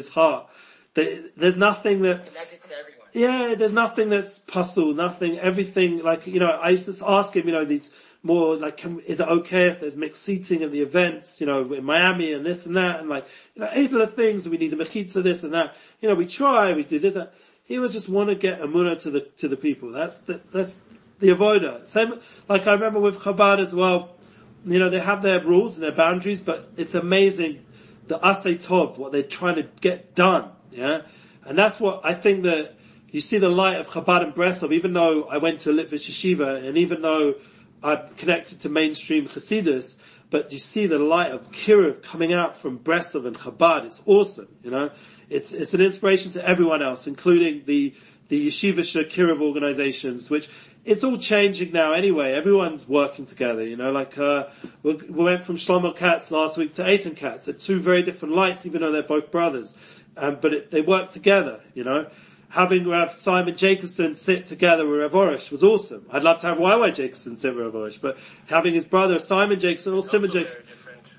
heart. 0.09 0.49
There- 0.95 1.25
There's 1.37 1.57
nothing 1.57 2.03
that, 2.03 2.27
Connected 2.27 2.63
to 2.65 2.75
everyone. 2.79 3.09
yeah, 3.15 3.55
there's 3.55 3.73
nothing 3.73 4.11
that's 4.11 4.39
puzzle, 4.41 4.93
nothing, 4.95 5.39
everything, 5.39 6.03
like, 6.03 6.27
you 6.27 6.39
know, 6.41 6.51
I 6.51 6.69
used 6.71 6.85
to 6.87 7.05
ask 7.09 7.35
him, 7.35 7.47
you 7.47 7.53
know, 7.53 7.65
these 7.65 7.91
more, 8.23 8.57
like, 8.57 8.77
can, 8.77 9.01
is 9.01 9.21
it 9.21 9.29
okay 9.29 9.69
if 9.69 9.81
there's 9.81 9.97
mixed 9.97 10.23
seating 10.23 10.63
at 10.63 10.71
the 10.71 10.81
events, 10.81 11.41
you 11.41 11.47
know, 11.47 11.73
in 11.73 11.85
Miami 11.85 12.33
and 12.33 12.47
this 12.47 12.67
and 12.67 12.77
that, 12.77 13.01
and 13.01 13.09
like, 13.09 13.27
you 13.55 13.63
know, 13.63 13.69
idler 13.73 14.07
things, 14.07 14.49
we 14.49 14.59
need 14.59 14.73
a 14.73 14.77
mechitza, 14.77 15.23
this 15.23 15.43
and 15.43 15.55
that. 15.55 15.77
You 16.01 16.09
know, 16.09 16.15
we 16.15 16.27
try, 16.27 16.73
we 16.73 16.85
do 16.85 16.99
this, 16.99 17.15
that. 17.15 17.35
He 17.65 17.79
would 17.79 17.93
just 17.93 18.09
want 18.09 18.29
to 18.29 18.35
get 18.35 18.61
Emuna 18.61 19.01
to 19.03 19.11
the, 19.11 19.21
to 19.39 19.49
the 19.49 19.57
people. 19.57 19.93
That's 19.93 20.19
the, 20.19 20.41
that's 20.53 20.79
the 21.19 21.31
avoda. 21.31 21.89
Same, 21.89 22.21
like 22.49 22.67
I 22.67 22.73
remember 22.73 23.01
with 23.01 23.19
Chabad 23.19 23.59
as 23.59 23.75
well, 23.75 24.17
you 24.65 24.79
know, 24.79 24.89
they 24.89 25.01
have 25.01 25.23
their 25.23 25.41
rules 25.41 25.77
and 25.77 25.83
their 25.83 25.93
boundaries, 25.93 26.41
but 26.41 26.71
it's 26.77 26.95
amazing 26.95 27.65
the 28.07 28.19
asay 28.19 28.57
tov, 28.57 28.99
what 28.99 29.13
they're 29.13 29.23
trying 29.23 29.57
to 29.57 29.63
get 29.81 30.15
done, 30.15 30.51
yeah? 30.71 31.03
And 31.45 31.59
that's 31.59 31.81
what 31.81 32.03
I 32.05 32.15
think 32.15 32.45
that 32.45 32.77
you 33.11 33.21
see 33.21 33.39
the 33.39 33.49
light 33.49 33.79
of 33.79 33.89
Chabad 33.89 34.23
and 34.23 34.35
Breslov, 34.35 34.73
even 34.73 34.93
though 34.93 35.25
I 35.25 35.39
went 35.39 35.61
to 35.61 35.71
Litvish 35.71 36.09
Yeshiva, 36.09 36.65
and 36.65 36.79
even 36.79 37.03
though 37.03 37.35
I'm 37.83 38.15
connected 38.17 38.61
to 38.61 38.69
mainstream 38.69 39.29
Hasidus, 39.29 39.97
but 40.31 40.53
you 40.53 40.59
see 40.59 40.87
the 40.87 40.99
light 40.99 41.33
of 41.33 41.51
Kiruv 41.51 42.03
coming 42.03 42.33
out 42.33 42.57
from 42.57 42.79
Breslov 42.79 43.27
and 43.27 43.37
Chabad, 43.37 43.85
it's 43.85 44.03
awesome, 44.07 44.49
you 44.63 44.71
know? 44.71 44.91
It's, 45.29 45.53
it's 45.53 45.75
an 45.75 45.81
inspiration 45.81 46.33
to 46.33 46.47
everyone 46.47 46.83
else, 46.83 47.07
including 47.07 47.63
the, 47.67 47.95
the 48.29 48.49
Yeshiva 48.49 48.81
Kiruv 49.09 49.41
organizations, 49.43 50.31
which 50.31 50.49
it's 50.85 51.05
all 51.05 51.19
changing 51.19 51.73
now 51.73 51.93
anyway. 51.93 52.33
Everyone's 52.33 52.89
working 52.89 53.27
together, 53.27 53.67
you 53.67 53.77
know, 53.77 53.93
like, 53.93 54.19
uh, 54.19 54.49
we, 54.83 54.95
we 54.95 55.25
went 55.25 55.45
from 55.45 55.57
Shlomo 55.57 55.95
Katz 55.95 56.31
last 56.31 56.57
week 56.57 56.75
to 56.75 56.83
Eitan 56.83 57.17
Katz. 57.17 57.47
They're 57.47 57.55
two 57.55 57.79
very 57.81 58.03
different 58.03 58.35
lights, 58.35 58.65
even 58.65 58.81
though 58.81 58.93
they're 58.93 59.03
both 59.03 59.31
brothers. 59.31 59.77
Um, 60.17 60.39
but 60.41 60.53
it, 60.53 60.71
they 60.71 60.81
work 60.81 61.11
together, 61.11 61.61
you 61.75 61.85
know. 61.85 62.07
Having 62.53 62.87
Rav 62.87 63.15
Simon 63.15 63.57
Jacobson 63.57 64.15
sit 64.15 64.45
together 64.45 64.87
with 64.87 65.01
Rav 65.01 65.13
Arush 65.13 65.51
was 65.51 65.65
awesome. 65.65 66.05
I'd 66.11 66.23
love 66.23 66.39
to 66.41 66.49
have 66.49 66.59
YY 66.59 66.95
Jacobson 66.95 67.35
sit 67.35 67.55
with 67.55 67.65
Rav 67.65 67.73
Arush, 67.73 67.99
but 67.99 68.19
having 68.47 68.75
his 68.75 68.85
brother 68.85 69.19
Simon 69.19 69.59
Jacobson 69.59 69.95
or 69.95 70.03
Simon 70.03 70.31
Jacobson, 70.31 70.63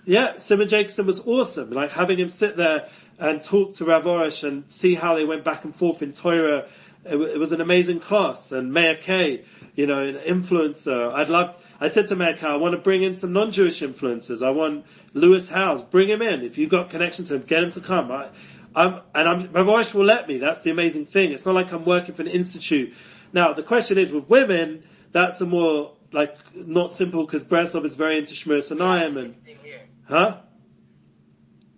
yeah, 0.06 0.38
Simon 0.38 0.68
Jacobson 0.68 1.08
was 1.08 1.22
awesome. 1.22 1.72
Like 1.72 1.92
having 1.92 2.20
him 2.20 2.30
sit 2.30 2.56
there 2.56 2.88
and 3.18 3.42
talk 3.42 3.74
to 3.78 3.86
Rav 3.86 4.04
Arush 4.04 4.48
and 4.48 4.64
see 4.72 4.94
how 4.94 5.16
they 5.16 5.26
went 5.26 5.44
back 5.44 5.64
and 5.64 5.76
forth 5.76 6.04
in 6.04 6.14
Torah. 6.14 6.68
It, 7.04 7.18
wa- 7.18 7.26
it 7.26 7.40
was 7.40 7.52
an 7.52 7.62
amazing 7.62 8.00
class. 8.00 8.52
And 8.52 8.72
Meir 8.72 8.96
Kay, 8.96 9.44
you 9.76 9.88
know, 9.88 10.04
an 10.04 10.18
influencer. 10.18 11.12
I'd 11.14 11.30
love, 11.30 11.58
I 11.82 11.90
said 11.90 12.08
to 12.10 12.16
Meir 12.16 12.36
Kay, 12.36 12.48
I 12.48 12.58
want 12.58 12.74
to 12.74 12.78
bring 12.80 13.02
in 13.02 13.16
some 13.16 13.34
non-Jewish 13.34 13.82
influencers. 13.82 14.46
I 14.46 14.52
want 14.52 14.86
Lewis 15.14 15.50
Howes, 15.50 15.82
bring 15.82 16.10
him 16.10 16.22
in. 16.22 16.42
If 16.44 16.60
you've 16.60 16.70
got 16.70 16.92
connection 16.92 17.26
to 17.26 17.36
him, 17.36 17.42
get 17.42 17.64
him 17.64 17.72
to 17.72 17.82
come. 17.82 18.12
I, 18.12 18.30
I'm, 18.76 19.02
and 19.14 19.28
I'm, 19.28 19.52
Rav 19.52 19.68
Arush 19.68 19.94
will 19.94 20.06
let 20.06 20.28
me. 20.28 20.38
That's 20.38 20.62
the 20.62 20.72
amazing 20.72 21.06
thing. 21.06 21.32
It's 21.32 21.46
not 21.46 21.56
like 21.56 21.72
I'm 21.72 21.86
working 21.86 22.16
for 22.16 22.22
an 22.24 22.28
institute. 22.28 22.94
Now, 23.32 23.54
the 23.54 23.64
question 23.64 23.98
is 23.98 24.12
with 24.12 24.30
women, 24.30 24.84
that's 25.12 25.42
a 25.42 25.46
more, 25.46 25.94
like, 26.12 26.38
not 26.56 26.92
simple 26.92 27.26
because 27.26 27.44
Breslov 27.44 27.86
is 27.86 27.96
very 27.96 28.18
into 28.18 28.34
Shmiras 28.34 28.76
Einayim 28.76 29.08
and, 29.08 29.18
same 29.18 29.34
thing 29.34 29.58
here. 29.64 29.82
huh? 30.08 30.38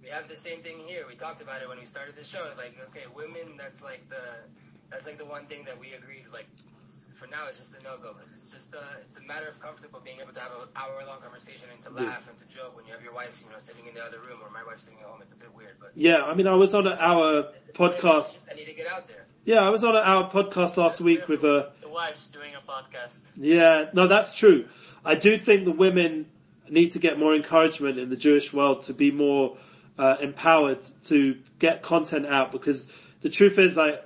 We 0.03 0.09
have 0.09 0.27
the 0.27 0.35
same 0.35 0.59
thing 0.61 0.79
here. 0.85 1.05
We 1.07 1.15
talked 1.15 1.41
about 1.41 1.61
it 1.61 1.67
when 1.67 1.79
we 1.79 1.85
started 1.85 2.15
the 2.15 2.23
show. 2.23 2.49
Like, 2.57 2.77
okay, 2.89 3.03
women, 3.15 3.57
that's 3.57 3.83
like 3.83 4.07
the, 4.09 4.21
that's 4.89 5.05
like 5.05 5.17
the 5.17 5.25
one 5.25 5.45
thing 5.45 5.65
that 5.65 5.79
we 5.79 5.93
agreed, 5.93 6.25
like, 6.31 6.47
s- 6.85 7.07
for 7.15 7.27
now 7.27 7.47
it's 7.49 7.59
just 7.59 7.79
a 7.79 7.83
no-go 7.83 8.13
because 8.13 8.33
it's 8.35 8.51
just, 8.51 8.73
uh, 8.75 8.79
it's 9.01 9.19
a 9.19 9.23
matter 9.23 9.47
of 9.49 9.59
comfortable 9.59 9.99
being 10.03 10.19
able 10.21 10.33
to 10.33 10.39
have 10.39 10.51
an 10.51 10.67
hour-long 10.75 11.19
conversation 11.21 11.69
and 11.73 11.81
to 11.83 11.91
Yeah. 11.93 12.09
laugh 12.09 12.29
and 12.29 12.37
to 12.37 12.47
joke 12.49 12.75
when 12.75 12.85
you 12.85 12.93
have 12.93 13.03
your 13.03 13.13
wife, 13.13 13.41
you 13.45 13.51
know, 13.51 13.57
sitting 13.59 13.87
in 13.87 13.93
the 13.93 14.03
other 14.03 14.19
room 14.19 14.39
or 14.41 14.49
my 14.51 14.63
wife 14.63 14.79
sitting 14.79 14.99
at 15.01 15.05
home. 15.07 15.21
It's 15.21 15.35
a 15.35 15.39
bit 15.39 15.53
weird, 15.53 15.75
but. 15.79 15.91
Yeah, 15.95 16.23
I 16.23 16.33
mean, 16.33 16.47
I 16.47 16.53
was 16.55 16.73
on 16.73 16.87
our 16.87 17.49
podcast. 17.73 18.39
I 18.51 18.55
need 18.55 18.65
to 18.67 18.73
get 18.73 18.87
out 18.87 19.07
there. 19.07 19.25
Yeah, 19.45 19.61
I 19.65 19.69
was 19.69 19.83
on 19.83 19.95
our 19.95 20.29
podcast 20.31 20.77
last 20.77 21.01
week 21.01 21.27
with 21.27 21.43
a. 21.43 21.71
The 21.81 21.89
wife's 21.89 22.29
doing 22.31 22.51
a 22.55 22.61
podcast. 22.71 23.25
Yeah, 23.37 23.89
no, 23.93 24.07
that's 24.07 24.33
true. 24.33 24.65
I 25.03 25.15
do 25.15 25.37
think 25.37 25.65
the 25.65 25.71
women 25.71 26.25
need 26.69 26.91
to 26.93 26.99
get 26.99 27.19
more 27.19 27.35
encouragement 27.35 27.99
in 27.99 28.09
the 28.09 28.15
Jewish 28.15 28.51
world 28.51 28.81
to 28.83 28.93
be 28.93 29.11
more 29.11 29.57
uh, 29.99 30.17
empowered 30.19 30.79
to 31.05 31.37
get 31.59 31.81
content 31.83 32.25
out 32.25 32.51
because 32.51 32.89
the 33.21 33.29
truth 33.29 33.59
is, 33.59 33.77
like, 33.77 34.03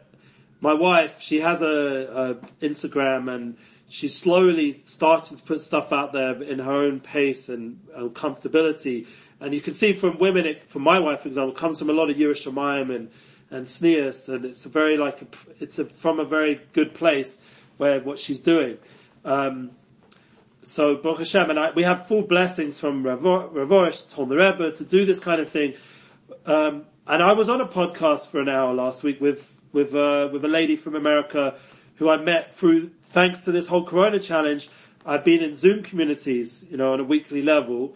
my 0.61 0.73
wife, 0.73 1.21
she 1.21 1.39
has 1.39 1.61
a, 1.61 2.37
a 2.61 2.65
Instagram 2.65 3.33
and 3.33 3.57
she's 3.87 4.17
slowly 4.17 4.81
starting 4.83 5.37
to 5.37 5.43
put 5.43 5.61
stuff 5.61 5.91
out 5.91 6.13
there 6.13 6.41
in 6.41 6.59
her 6.59 6.71
own 6.71 6.99
pace 6.99 7.49
and, 7.49 7.79
and 7.95 8.13
comfortability. 8.13 9.07
And 9.39 9.53
you 9.53 9.61
can 9.61 9.73
see 9.73 9.93
from 9.93 10.19
women, 10.19 10.45
it, 10.45 10.69
from 10.69 10.83
my 10.83 10.99
wife, 10.99 11.21
for 11.21 11.27
example, 11.27 11.53
comes 11.53 11.79
from 11.79 11.89
a 11.89 11.93
lot 11.93 12.09
of 12.09 12.17
Yerushalayim 12.17 12.93
and, 12.93 13.09
and 13.49 13.65
Sneas, 13.65 14.29
and 14.29 14.45
it's 14.45 14.65
a 14.65 14.69
very 14.69 14.97
like, 14.97 15.21
a, 15.21 15.27
it's 15.59 15.79
a, 15.79 15.85
from 15.85 16.19
a 16.19 16.25
very 16.25 16.61
good 16.73 16.93
place 16.93 17.41
where 17.77 17.99
what 18.01 18.19
she's 18.19 18.41
doing. 18.41 18.77
Um, 19.23 19.71
so 20.63 20.97
Baruch 20.97 21.19
Hashem, 21.19 21.49
and 21.49 21.57
I, 21.57 21.71
we 21.71 21.83
have 21.83 22.05
full 22.07 22.23
blessings 22.23 22.79
from 22.79 23.03
Rav 23.03 23.23
Rav 23.23 23.51
Arush, 23.53 24.13
Tom 24.13 24.29
the 24.29 24.35
Rebbe, 24.35 24.71
to 24.73 24.83
do 24.83 25.05
this 25.05 25.19
kind 25.19 25.39
of 25.39 25.49
thing. 25.49 25.73
Um, 26.45 26.85
and 27.07 27.23
I 27.23 27.33
was 27.33 27.49
on 27.49 27.61
a 27.61 27.65
podcast 27.65 28.29
for 28.29 28.39
an 28.39 28.49
hour 28.49 28.73
last 28.73 29.03
week 29.03 29.19
with 29.19 29.49
with 29.71 29.93
uh, 29.93 30.29
with 30.31 30.43
a 30.45 30.47
lady 30.47 30.75
from 30.75 30.95
America 30.95 31.55
who 31.95 32.09
I 32.09 32.17
met 32.17 32.53
through 32.55 32.91
thanks 33.03 33.41
to 33.41 33.51
this 33.51 33.67
whole 33.67 33.85
Corona 33.85 34.19
challenge. 34.19 34.69
I've 35.05 35.23
been 35.23 35.41
in 35.41 35.55
Zoom 35.55 35.83
communities, 35.83 36.65
you 36.69 36.77
know, 36.77 36.93
on 36.93 36.99
a 36.99 37.03
weekly 37.03 37.41
level, 37.41 37.95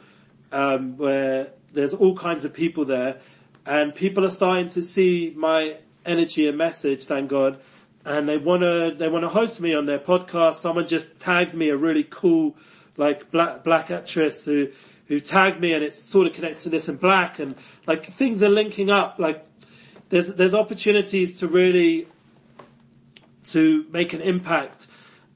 um, 0.51 0.97
where 0.97 1.49
there's 1.73 1.93
all 1.93 2.15
kinds 2.15 2.45
of 2.45 2.53
people 2.53 2.85
there, 2.85 3.19
and 3.65 3.93
people 3.93 4.25
are 4.25 4.29
starting 4.29 4.69
to 4.69 4.81
see 4.81 5.33
my 5.35 5.77
energy 6.05 6.47
and 6.47 6.57
message. 6.57 7.05
Thank 7.05 7.29
God. 7.29 7.59
And 8.05 8.27
they 8.27 8.37
wanna, 8.37 8.93
they 8.93 9.07
wanna 9.07 9.29
host 9.29 9.61
me 9.61 9.73
on 9.73 9.85
their 9.85 9.99
podcast. 9.99 10.55
Someone 10.55 10.87
just 10.87 11.19
tagged 11.19 11.53
me 11.53 11.69
a 11.69 11.77
really 11.77 12.03
cool, 12.03 12.57
like 12.97 13.31
black, 13.31 13.63
black 13.63 13.91
actress 13.91 14.43
who, 14.43 14.69
who 15.07 15.19
tagged 15.19 15.59
me 15.59 15.73
and 15.73 15.83
it's 15.83 15.97
sort 15.97 16.27
of 16.27 16.33
connected 16.33 16.63
to 16.63 16.69
this 16.69 16.89
in 16.89 16.97
black 16.97 17.39
and 17.39 17.55
like 17.87 18.03
things 18.03 18.43
are 18.43 18.49
linking 18.49 18.89
up. 18.89 19.19
Like 19.19 19.45
there's, 20.13 20.27
there's 20.27 20.53
opportunities 20.53 21.39
to 21.39 21.47
really, 21.47 22.07
to 23.45 23.83
make 23.91 24.13
an 24.13 24.21
impact. 24.21 24.85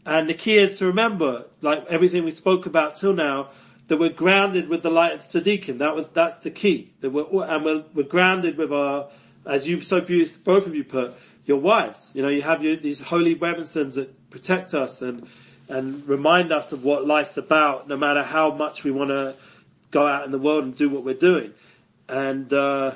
And 0.05 0.29
the 0.29 0.35
key 0.35 0.59
is 0.59 0.77
to 0.77 0.85
remember, 0.85 1.45
like 1.61 1.87
everything 1.87 2.23
we 2.23 2.29
spoke 2.29 2.67
about 2.67 2.95
till 2.95 3.13
now, 3.13 3.49
that 3.87 3.97
we're 3.97 4.09
grounded 4.09 4.69
with 4.69 4.83
the 4.83 4.91
light 4.91 5.13
of 5.13 5.21
Tzaddikim. 5.21 5.79
That 5.79 5.95
was, 5.95 6.09
that's 6.09 6.37
the 6.39 6.51
key. 6.51 6.93
That 7.01 7.09
we're, 7.09 7.43
and 7.45 7.65
we're, 7.65 7.85
we're 7.95 8.03
grounded 8.03 8.59
with 8.59 8.71
our, 8.71 9.09
as 9.47 9.67
you 9.67 9.81
so 9.81 9.99
beautiful, 9.99 10.41
both 10.43 10.67
of 10.67 10.75
you 10.75 10.83
put, 10.83 11.15
your 11.47 11.57
wives. 11.57 12.11
You 12.13 12.21
know, 12.21 12.29
you 12.29 12.43
have 12.43 12.63
your, 12.63 12.75
these 12.75 12.99
holy 12.99 13.33
Rebbetzins 13.33 13.95
that 13.95 14.29
protect 14.29 14.75
us 14.75 15.01
and, 15.01 15.27
and 15.69 16.07
remind 16.07 16.51
us 16.51 16.71
of 16.71 16.83
what 16.83 17.07
life's 17.07 17.37
about, 17.37 17.87
no 17.87 17.97
matter 17.97 18.21
how 18.21 18.51
much 18.51 18.83
we 18.83 18.91
want 18.91 19.09
to 19.09 19.33
go 19.89 20.05
out 20.05 20.23
in 20.25 20.31
the 20.31 20.37
world 20.37 20.65
and 20.65 20.75
do 20.75 20.87
what 20.87 21.03
we're 21.03 21.15
doing. 21.15 21.51
And, 22.07 22.53
uh, 22.53 22.91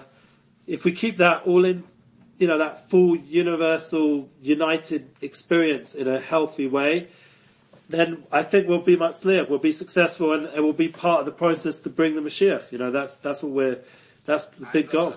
if 0.71 0.85
we 0.85 0.93
keep 0.93 1.17
that 1.17 1.43
all 1.45 1.65
in, 1.65 1.83
you 2.37 2.47
know, 2.47 2.57
that 2.57 2.89
full 2.89 3.17
universal 3.17 4.29
united 4.41 5.05
experience 5.19 5.95
in 5.95 6.07
a 6.07 6.17
healthy 6.17 6.65
way, 6.65 7.09
then 7.89 8.23
I 8.31 8.43
think 8.43 8.69
we'll 8.69 8.79
be 8.79 8.95
much 8.95 9.19
clearer. 9.19 9.43
We'll 9.43 9.59
be 9.59 9.73
successful 9.73 10.31
and 10.31 10.45
it 10.45 10.61
will 10.61 10.71
be 10.71 10.87
part 10.87 11.19
of 11.19 11.25
the 11.25 11.33
process 11.33 11.79
to 11.79 11.89
bring 11.89 12.15
the 12.15 12.21
Mashiach. 12.21 12.71
You 12.71 12.77
know, 12.77 12.89
that's, 12.89 13.15
that's 13.15 13.43
what 13.43 13.51
we're, 13.51 13.79
that's 14.23 14.45
the 14.47 14.65
big 14.71 14.85
have 14.85 14.93
a- 14.93 14.97
goal. 14.97 15.13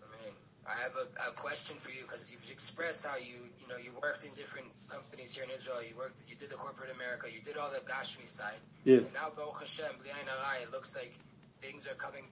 I 0.00 0.24
mean, 0.24 0.32
I 0.66 0.74
have 0.80 0.96
a, 0.96 1.28
a 1.28 1.32
question 1.32 1.76
for 1.76 1.90
you 1.90 2.04
because 2.04 2.32
you've 2.32 2.50
expressed 2.50 3.04
how 3.06 3.18
you, 3.18 3.36
you 3.60 3.68
know, 3.68 3.76
you 3.76 3.90
worked 4.02 4.24
in 4.24 4.32
different 4.32 4.68
companies 4.88 5.34
here 5.34 5.44
in 5.44 5.50
Israel. 5.50 5.82
You 5.86 5.94
worked, 5.94 6.22
you 6.26 6.36
did 6.36 6.48
the 6.48 6.56
corporate 6.56 6.90
America, 6.96 7.26
you 7.30 7.42
did 7.42 7.58
all 7.58 7.68
the 7.68 7.84
Gashmi 7.84 8.30
side. 8.30 8.62
Yeah. 8.84 8.96
And 8.96 9.12
now, 9.12 9.28
Baruch 9.36 9.60
Hashem, 9.60 9.92
it 10.06 10.72
looks 10.72 10.96
like 10.96 11.12
things 11.60 11.86
are 11.86 11.94
coming 11.96 12.24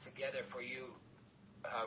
together 0.00 0.42
for 0.42 0.62
you 0.62 0.92
uh, 1.64 1.86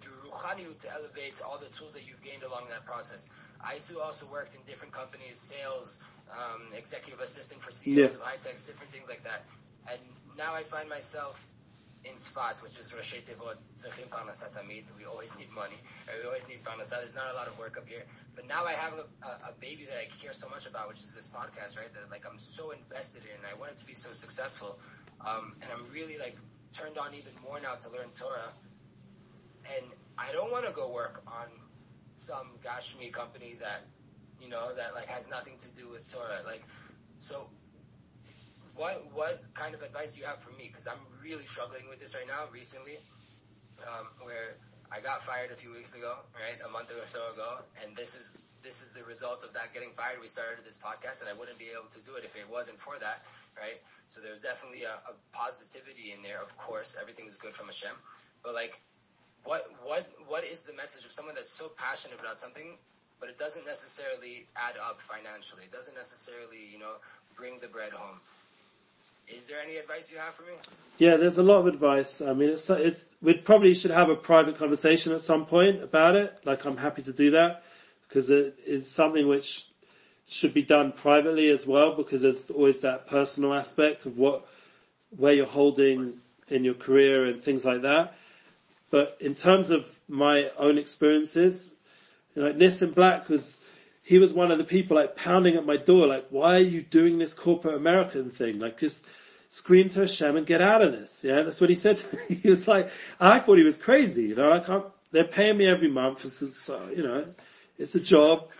through 0.00 0.30
Ruchaniut 0.30 0.80
to 0.82 0.88
elevate 0.92 1.40
all 1.46 1.58
the 1.58 1.70
tools 1.76 1.94
that 1.94 2.06
you've 2.06 2.22
gained 2.22 2.42
along 2.42 2.66
that 2.70 2.84
process. 2.84 3.30
I 3.60 3.78
too 3.78 4.00
also 4.00 4.30
worked 4.30 4.54
in 4.54 4.60
different 4.66 4.92
companies, 4.92 5.38
sales, 5.38 6.02
um, 6.30 6.68
executive 6.76 7.20
assistant 7.20 7.62
for 7.62 7.70
CEOs 7.70 7.96
yeah. 7.96 8.04
of 8.06 8.20
high 8.20 8.36
techs, 8.42 8.66
different 8.66 8.92
things 8.92 9.08
like 9.08 9.24
that. 9.24 9.44
And 9.90 10.00
now 10.36 10.54
I 10.54 10.62
find 10.62 10.88
myself 10.88 11.46
in 12.04 12.18
spots, 12.18 12.62
which 12.62 12.78
is 12.78 12.92
Rashi 12.92 13.24
Tevot, 13.24 13.56
Tzachim 13.76 14.08
Parnasat 14.08 14.52
Tamid. 14.52 14.84
We 14.98 15.06
always 15.06 15.38
need 15.38 15.50
money. 15.54 15.76
And 16.08 16.16
we 16.20 16.26
always 16.26 16.48
need 16.48 16.62
Parnasat. 16.62 17.00
There's 17.00 17.16
not 17.16 17.32
a 17.32 17.34
lot 17.34 17.48
of 17.48 17.58
work 17.58 17.78
up 17.78 17.88
here. 17.88 18.04
But 18.34 18.48
now 18.48 18.64
I 18.64 18.72
have 18.72 18.92
a, 18.94 19.06
a, 19.26 19.30
a, 19.50 19.52
baby 19.60 19.84
that 19.84 19.96
I 19.96 20.06
care 20.20 20.32
so 20.32 20.48
much 20.50 20.66
about, 20.66 20.88
which 20.88 20.98
is 20.98 21.14
this 21.14 21.30
podcast, 21.30 21.78
right? 21.78 21.92
That 21.94 22.10
like 22.10 22.24
I'm 22.28 22.38
so 22.38 22.72
invested 22.72 23.22
in. 23.22 23.38
I 23.48 23.58
want 23.58 23.72
it 23.72 23.76
to 23.78 23.86
be 23.86 23.94
so 23.94 24.12
successful. 24.12 24.78
Um, 25.24 25.54
and 25.62 25.70
I'm 25.72 25.90
really 25.92 26.18
like 26.18 26.36
turned 26.74 26.98
on 26.98 27.14
even 27.14 27.32
more 27.42 27.60
now 27.62 27.74
to 27.74 27.88
learn 27.90 28.10
Torah. 28.18 28.52
And 29.78 29.86
I 30.18 30.30
don't 30.32 30.52
want 30.52 30.66
to 30.66 30.74
go 30.74 30.92
work 30.92 31.22
on 31.26 31.46
some 32.16 32.58
Gashmi 32.62 33.12
company 33.12 33.56
that, 33.60 33.86
you 34.40 34.50
know, 34.50 34.74
that 34.74 34.94
like 34.94 35.06
has 35.06 35.28
nothing 35.30 35.54
to 35.60 35.68
do 35.74 35.88
with 35.88 36.12
Torah. 36.12 36.40
Like, 36.44 36.62
so 37.18 37.48
what 38.74 39.06
what 39.14 39.38
kind 39.54 39.74
of 39.74 39.82
advice 39.82 40.14
do 40.14 40.20
you 40.20 40.26
have 40.26 40.42
for 40.42 40.50
me? 40.52 40.68
Because 40.68 40.86
I'm 40.86 41.00
really 41.22 41.46
struggling 41.46 41.88
with 41.88 42.00
this 42.00 42.14
right 42.14 42.26
now. 42.26 42.50
Recently, 42.52 42.98
um, 43.86 44.06
where 44.20 44.58
I 44.90 45.00
got 45.00 45.22
fired 45.22 45.50
a 45.50 45.56
few 45.56 45.72
weeks 45.72 45.96
ago, 45.96 46.14
right, 46.34 46.58
a 46.66 46.70
month 46.70 46.90
or 46.90 47.06
so 47.06 47.22
ago, 47.32 47.62
and 47.82 47.96
this 47.96 48.14
is 48.14 48.38
this 48.62 48.82
is 48.82 48.92
the 48.92 49.04
result 49.04 49.44
of 49.44 49.52
that 49.54 49.72
getting 49.74 49.90
fired. 49.96 50.18
We 50.20 50.26
started 50.26 50.64
this 50.64 50.80
podcast, 50.82 51.22
and 51.22 51.30
I 51.30 51.38
wouldn't 51.38 51.58
be 51.58 51.70
able 51.70 51.90
to 51.90 52.02
do 52.04 52.16
it 52.16 52.24
if 52.24 52.34
it 52.36 52.48
wasn't 52.50 52.80
for 52.80 52.98
that, 52.98 53.22
right? 53.56 53.80
So 54.08 54.20
there's 54.20 54.42
definitely 54.42 54.84
a, 54.84 54.94
a 55.10 55.14
positivity 55.32 56.12
in 56.12 56.22
there. 56.22 56.42
Of 56.42 56.56
course, 56.58 56.96
everything's 57.00 57.38
good 57.38 57.52
from 57.52 57.66
Hashem, 57.66 57.96
but 58.42 58.54
like, 58.54 58.80
what 59.44 59.62
what 59.82 60.06
what 60.26 60.44
is 60.44 60.62
the 60.62 60.74
message 60.74 61.04
of 61.04 61.12
someone 61.12 61.34
that's 61.34 61.52
so 61.52 61.70
passionate 61.76 62.20
about 62.20 62.36
something, 62.36 62.76
but 63.20 63.28
it 63.28 63.38
doesn't 63.38 63.66
necessarily 63.66 64.46
add 64.56 64.76
up 64.80 65.00
financially? 65.00 65.64
It 65.64 65.72
doesn't 65.72 65.96
necessarily, 65.96 66.62
you 66.72 66.78
know, 66.78 66.96
bring 67.36 67.58
the 67.60 67.68
bread 67.68 67.92
home. 67.92 68.20
Is 69.28 69.46
there 69.46 69.58
any 69.60 69.76
advice 69.76 70.12
you 70.12 70.18
have 70.18 70.34
for 70.34 70.42
me? 70.42 70.52
Yeah, 70.98 71.16
there's 71.16 71.38
a 71.38 71.42
lot 71.42 71.60
of 71.60 71.66
advice. 71.66 72.20
I 72.20 72.34
mean, 72.34 72.50
it's, 72.50 72.68
it's, 72.68 73.06
we 73.22 73.34
probably 73.34 73.74
should 73.74 73.90
have 73.90 74.10
a 74.10 74.14
private 74.14 74.58
conversation 74.58 75.12
at 75.12 75.22
some 75.22 75.46
point 75.46 75.82
about 75.82 76.14
it. 76.14 76.38
Like, 76.44 76.64
I'm 76.66 76.76
happy 76.76 77.02
to 77.02 77.12
do 77.12 77.30
that 77.30 77.64
because 78.06 78.30
it, 78.30 78.58
it's 78.66 78.90
something 78.90 79.26
which 79.26 79.66
should 80.26 80.54
be 80.54 80.62
done 80.62 80.92
privately 80.92 81.50
as 81.50 81.66
well 81.66 81.94
because 81.94 82.22
there's 82.22 82.50
always 82.50 82.80
that 82.80 83.06
personal 83.06 83.52
aspect 83.54 84.06
of 84.06 84.16
what, 84.16 84.46
where 85.16 85.32
you're 85.32 85.46
holding 85.46 86.12
in 86.48 86.64
your 86.64 86.74
career 86.74 87.26
and 87.26 87.42
things 87.42 87.64
like 87.64 87.82
that. 87.82 88.14
But 88.90 89.16
in 89.20 89.34
terms 89.34 89.70
of 89.70 89.90
my 90.08 90.50
own 90.56 90.78
experiences, 90.78 91.74
know, 92.36 92.52
Nissim 92.52 92.94
Black 92.94 93.28
was, 93.28 93.60
he 94.02 94.18
was 94.18 94.32
one 94.32 94.50
of 94.50 94.58
the 94.58 94.64
people 94.64 94.96
like 94.96 95.16
pounding 95.16 95.56
at 95.56 95.66
my 95.66 95.76
door, 95.76 96.06
like, 96.06 96.26
why 96.30 96.56
are 96.56 96.60
you 96.60 96.82
doing 96.82 97.18
this 97.18 97.34
corporate 97.34 97.74
American 97.74 98.30
thing? 98.30 98.58
Like, 98.58 98.78
just 98.78 99.04
scream 99.48 99.88
to 99.90 100.00
Hashem 100.00 100.36
and 100.36 100.46
get 100.46 100.60
out 100.60 100.82
of 100.82 100.92
this. 100.92 101.22
Yeah, 101.24 101.42
that's 101.42 101.60
what 101.60 101.70
he 101.70 101.76
said 101.76 101.98
to 101.98 102.16
me. 102.16 102.36
He 102.42 102.50
was 102.50 102.66
like, 102.66 102.90
I 103.20 103.38
thought 103.38 103.58
he 103.58 103.64
was 103.64 103.76
crazy. 103.76 104.24
You 104.24 104.34
know, 104.34 104.52
I 104.52 104.60
can't, 104.60 104.84
they're 105.12 105.24
paying 105.24 105.56
me 105.56 105.66
every 105.66 105.90
month. 105.90 106.28
So, 106.30 106.88
you 106.94 107.02
know, 107.02 107.26
it's 107.78 107.94
a 107.94 108.00
job. 108.00 108.50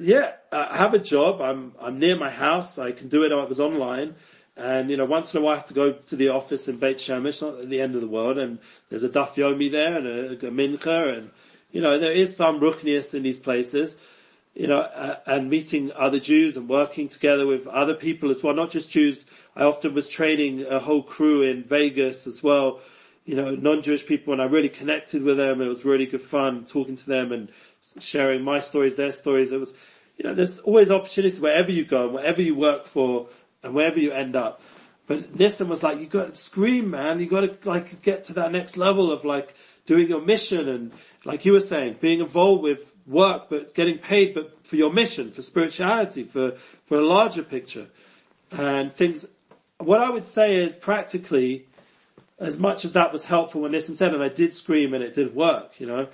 Yeah, 0.00 0.32
I 0.50 0.76
have 0.76 0.94
a 0.94 0.98
job. 0.98 1.40
I'm, 1.40 1.72
I'm 1.80 1.98
near 1.98 2.16
my 2.16 2.30
house. 2.30 2.78
I 2.78 2.92
can 2.92 3.08
do 3.08 3.22
it. 3.24 3.32
I 3.32 3.44
was 3.44 3.60
online. 3.60 4.16
And, 4.56 4.90
you 4.90 4.96
know, 4.96 5.04
once 5.04 5.34
in 5.34 5.40
a 5.40 5.44
while 5.44 5.54
I 5.54 5.56
have 5.56 5.66
to 5.66 5.74
go 5.74 5.92
to 5.92 6.16
the 6.16 6.28
office 6.28 6.68
in 6.68 6.78
Beit 6.78 6.98
Shemesh, 6.98 7.42
not 7.42 7.60
at 7.60 7.68
the 7.68 7.80
end 7.80 7.94
of 7.94 8.00
the 8.00 8.08
world. 8.08 8.38
And 8.38 8.58
there's 8.88 9.04
a 9.04 9.08
Daf 9.08 9.34
Yomi 9.34 9.70
there 9.70 9.96
and 9.96 10.06
a, 10.06 10.46
a 10.46 10.50
Mincha 10.50 11.18
and, 11.18 11.30
you 11.72 11.80
know, 11.80 11.98
there 11.98 12.12
is 12.12 12.36
some 12.36 12.60
ruchnius 12.60 13.14
in 13.14 13.24
these 13.24 13.36
places, 13.36 13.96
you 14.54 14.68
know, 14.68 14.80
uh, 14.80 15.18
and 15.26 15.50
meeting 15.50 15.90
other 15.92 16.20
Jews 16.20 16.56
and 16.56 16.68
working 16.68 17.08
together 17.08 17.46
with 17.46 17.66
other 17.66 17.94
people 17.94 18.30
as 18.30 18.42
well, 18.44 18.54
not 18.54 18.70
just 18.70 18.90
Jews. 18.90 19.26
I 19.56 19.64
often 19.64 19.92
was 19.92 20.06
training 20.06 20.66
a 20.66 20.78
whole 20.78 21.02
crew 21.02 21.42
in 21.42 21.64
Vegas 21.64 22.28
as 22.28 22.42
well, 22.44 22.80
you 23.24 23.34
know, 23.34 23.56
non-Jewish 23.56 24.06
people 24.06 24.32
and 24.32 24.40
I 24.40 24.44
really 24.44 24.68
connected 24.68 25.22
with 25.22 25.36
them. 25.36 25.60
It 25.60 25.66
was 25.66 25.84
really 25.84 26.06
good 26.06 26.22
fun 26.22 26.64
talking 26.64 26.94
to 26.94 27.06
them 27.06 27.32
and 27.32 27.50
sharing 28.00 28.42
my 28.42 28.60
stories, 28.60 28.96
their 28.96 29.12
stories. 29.12 29.52
It 29.52 29.60
was, 29.60 29.74
you 30.16 30.24
know, 30.28 30.34
there's 30.34 30.58
always 30.60 30.90
opportunities 30.90 31.40
wherever 31.40 31.70
you 31.70 31.84
go 31.84 32.04
and 32.06 32.14
wherever 32.14 32.42
you 32.42 32.54
work 32.54 32.84
for 32.84 33.28
and 33.62 33.74
wherever 33.74 33.98
you 33.98 34.12
end 34.12 34.36
up. 34.36 34.60
But 35.06 35.36
Nissim 35.36 35.68
was 35.68 35.82
like, 35.82 36.00
you 36.00 36.06
got 36.06 36.28
to 36.28 36.34
scream, 36.34 36.90
man. 36.90 37.20
You 37.20 37.26
got 37.26 37.40
to 37.40 37.68
like 37.68 38.02
get 38.02 38.24
to 38.24 38.34
that 38.34 38.52
next 38.52 38.76
level 38.76 39.12
of 39.12 39.24
like 39.24 39.54
doing 39.86 40.08
your 40.08 40.22
mission 40.22 40.68
and 40.68 40.92
like 41.24 41.44
you 41.44 41.52
were 41.52 41.60
saying, 41.60 41.96
being 42.00 42.20
involved 42.20 42.62
with 42.62 42.90
work, 43.06 43.48
but 43.50 43.74
getting 43.74 43.98
paid, 43.98 44.34
but 44.34 44.66
for 44.66 44.76
your 44.76 44.92
mission, 44.92 45.30
for 45.30 45.42
spirituality, 45.42 46.24
for, 46.24 46.52
for 46.86 46.98
a 46.98 47.04
larger 47.04 47.42
picture. 47.42 47.86
And 48.50 48.92
things, 48.92 49.26
what 49.78 50.00
I 50.00 50.10
would 50.10 50.24
say 50.24 50.56
is 50.56 50.74
practically, 50.74 51.66
as 52.38 52.58
much 52.58 52.84
as 52.84 52.94
that 52.94 53.12
was 53.12 53.24
helpful 53.24 53.62
when 53.62 53.72
Nissim 53.72 53.96
said, 53.96 54.14
and 54.14 54.22
I 54.22 54.28
did 54.28 54.52
scream 54.52 54.94
and 54.94 55.04
it 55.04 55.14
did 55.14 55.34
work, 55.34 55.78
you 55.78 55.86
know, 55.86 56.08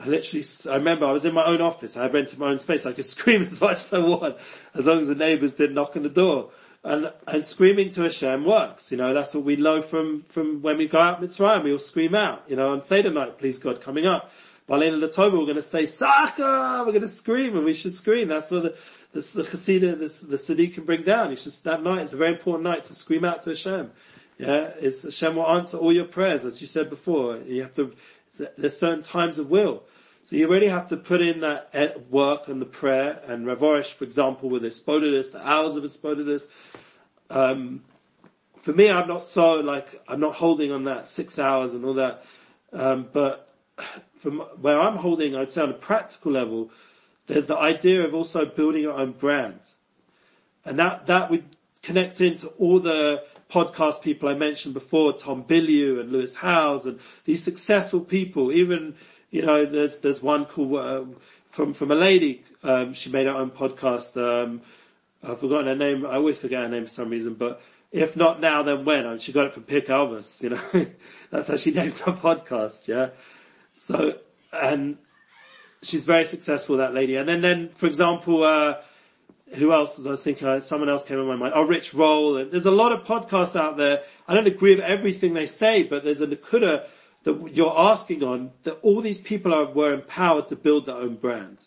I 0.00 0.06
literally, 0.06 0.44
I 0.68 0.76
remember 0.76 1.04
I 1.04 1.12
was 1.12 1.26
in 1.26 1.34
my 1.34 1.44
own 1.44 1.60
office, 1.60 1.96
I 1.96 2.06
rented 2.08 2.38
my 2.38 2.48
own 2.48 2.58
space, 2.58 2.86
I 2.86 2.92
could 2.92 3.04
scream 3.16 3.42
as 3.42 3.60
much 3.60 3.76
as 3.76 3.92
I 3.92 3.98
want, 3.98 4.36
as 4.74 4.86
long 4.86 5.00
as 5.00 5.08
the 5.08 5.14
neighbours 5.14 5.54
didn't 5.54 5.74
knock 5.74 5.96
on 5.96 6.02
the 6.02 6.08
door. 6.08 6.50
And, 6.82 7.12
and 7.26 7.44
screaming 7.44 7.90
to 7.90 8.02
Hashem 8.04 8.46
works, 8.46 8.90
you 8.90 8.96
know, 8.96 9.12
that's 9.12 9.34
what 9.34 9.44
we 9.44 9.56
know 9.56 9.82
from, 9.82 10.22
from 10.28 10.62
when 10.62 10.78
we 10.78 10.88
go 10.88 10.98
out 10.98 11.20
Mitzrayim, 11.20 11.64
we 11.64 11.72
all 11.72 11.78
scream 11.78 12.14
out, 12.14 12.44
you 12.48 12.56
know, 12.56 12.72
on 12.72 12.80
Seder 12.82 13.10
night, 13.10 13.36
please 13.36 13.58
God, 13.58 13.82
coming 13.82 14.06
up. 14.06 14.30
Balin 14.66 15.00
Latoba, 15.00 15.32
we're 15.32 15.46
going 15.46 15.56
to 15.56 15.62
say, 15.62 15.84
Saka! 15.84 16.84
We're 16.86 16.92
going 16.92 17.02
to 17.02 17.08
scream, 17.08 17.56
and 17.56 17.64
we 17.64 17.74
should 17.74 17.92
scream. 17.92 18.28
That's 18.28 18.52
what 18.52 18.62
the, 18.62 18.76
the, 19.12 19.20
the 19.20 19.78
the, 19.78 19.96
the 19.96 20.36
Sadiq 20.36 20.74
can 20.74 20.84
bring 20.84 21.02
down. 21.02 21.30
You 21.30 21.36
should, 21.36 21.52
that 21.64 21.82
night, 21.82 22.02
it's 22.02 22.12
a 22.12 22.16
very 22.16 22.34
important 22.34 22.62
night 22.62 22.84
to 22.84 22.94
scream 22.94 23.24
out 23.24 23.42
to 23.42 23.50
Hashem. 23.50 23.90
Yeah, 24.38 24.70
it's, 24.80 25.02
Hashem 25.02 25.34
will 25.34 25.50
answer 25.50 25.76
all 25.76 25.92
your 25.92 26.04
prayers, 26.04 26.44
as 26.44 26.62
you 26.62 26.68
said 26.68 26.88
before. 26.88 27.38
You 27.38 27.62
have 27.62 27.74
to, 27.74 27.92
there's 28.56 28.78
certain 28.78 29.02
times 29.02 29.38
of 29.38 29.50
will. 29.50 29.82
So 30.22 30.36
you 30.36 30.48
really 30.48 30.68
have 30.68 30.88
to 30.90 30.96
put 30.96 31.22
in 31.22 31.40
that 31.40 32.10
work 32.10 32.48
and 32.48 32.60
the 32.60 32.66
prayer, 32.66 33.20
and 33.26 33.46
Rav 33.46 33.60
Arush, 33.60 33.92
for 33.92 34.04
example, 34.04 34.50
with 34.50 34.62
his 34.62 34.80
Spodidus, 34.80 35.32
the 35.32 35.46
hours 35.46 35.76
of 35.76 35.82
his 35.82 35.96
Spodidus. 35.96 36.48
Um, 37.30 37.82
for 38.58 38.72
me, 38.72 38.90
I'm 38.90 39.08
not 39.08 39.22
so 39.22 39.54
like, 39.54 40.02
I'm 40.06 40.20
not 40.20 40.34
holding 40.34 40.72
on 40.72 40.84
that 40.84 41.08
six 41.08 41.38
hours 41.38 41.72
and 41.74 41.84
all 41.84 41.94
that. 41.94 42.24
Um, 42.72 43.08
but 43.12 43.52
from 44.18 44.40
where 44.60 44.78
I'm 44.78 44.96
holding, 44.96 45.34
I'd 45.34 45.50
say 45.50 45.62
on 45.62 45.70
a 45.70 45.74
practical 45.74 46.32
level, 46.32 46.70
there's 47.26 47.46
the 47.46 47.56
idea 47.56 48.04
of 48.04 48.14
also 48.14 48.44
building 48.44 48.82
your 48.82 48.92
own 48.92 49.12
brand. 49.12 49.60
And 50.64 50.78
that, 50.78 51.06
that 51.06 51.30
would 51.30 51.44
connect 51.82 52.20
into 52.20 52.48
all 52.48 52.80
the 52.80 53.24
podcast 53.50 54.02
people 54.02 54.28
I 54.28 54.34
mentioned 54.34 54.74
before, 54.74 55.12
Tom 55.12 55.44
Bilyeu 55.44 56.00
and 56.00 56.12
Lewis 56.12 56.34
Howes 56.34 56.86
and 56.86 57.00
these 57.24 57.42
successful 57.42 58.00
people. 58.00 58.52
Even, 58.52 58.94
you 59.30 59.42
know, 59.42 59.66
there's, 59.66 59.98
there's 59.98 60.22
one 60.22 60.46
called, 60.46 60.76
um, 60.76 61.16
from, 61.50 61.74
from 61.74 61.90
a 61.90 61.94
lady, 61.96 62.44
um, 62.62 62.94
she 62.94 63.10
made 63.10 63.26
her 63.26 63.32
own 63.32 63.50
podcast, 63.50 64.16
um, 64.16 64.60
I've 65.22 65.40
forgotten 65.40 65.66
her 65.66 65.74
name, 65.74 66.06
I 66.06 66.14
always 66.14 66.40
forget 66.40 66.62
her 66.62 66.68
name 66.68 66.84
for 66.84 66.90
some 66.90 67.10
reason, 67.10 67.34
but 67.34 67.60
if 67.92 68.16
not 68.16 68.40
now, 68.40 68.62
then 68.62 68.84
when? 68.84 69.06
I 69.06 69.10
mean, 69.10 69.18
she 69.18 69.32
got 69.32 69.46
it 69.46 69.54
from 69.54 69.64
Pirkei 69.64 69.88
Avos, 69.88 70.42
you 70.42 70.50
know. 70.50 70.86
That's 71.30 71.48
how 71.48 71.56
she 71.56 71.70
named 71.72 71.98
her 71.98 72.12
podcast, 72.12 72.86
yeah. 72.86 73.10
So, 73.74 74.18
and 74.52 74.96
she's 75.82 76.06
very 76.06 76.24
successful, 76.24 76.76
that 76.76 76.94
lady. 76.94 77.16
And 77.16 77.28
then, 77.28 77.40
then, 77.40 77.70
for 77.70 77.86
example, 77.86 78.44
uh, 78.44 78.76
who 79.54 79.72
else 79.72 79.98
was 79.98 80.06
I 80.06 80.22
thinking? 80.22 80.60
Someone 80.60 80.88
else 80.88 81.04
came 81.04 81.18
in 81.18 81.26
my 81.26 81.36
mind. 81.36 81.52
Oh, 81.56 81.62
Rich 81.62 81.94
Roll. 81.94 82.36
And 82.36 82.50
there's 82.50 82.66
a 82.66 82.70
lot 82.70 82.92
of 82.92 83.04
podcasts 83.04 83.58
out 83.58 83.76
there. 83.76 84.02
I 84.28 84.34
don't 84.34 84.46
agree 84.46 84.76
with 84.76 84.84
everything 84.84 85.34
they 85.34 85.46
say, 85.46 85.82
but 85.82 86.04
there's 86.04 86.20
a 86.20 86.26
nakuda 86.26 86.86
that 87.24 87.54
you're 87.54 87.78
asking 87.78 88.22
on 88.22 88.52
that 88.62 88.78
all 88.82 89.00
these 89.00 89.20
people 89.20 89.52
are, 89.52 89.70
were 89.70 89.92
empowered 89.92 90.48
to 90.48 90.56
build 90.56 90.86
their 90.86 90.96
own 90.96 91.16
brand 91.16 91.58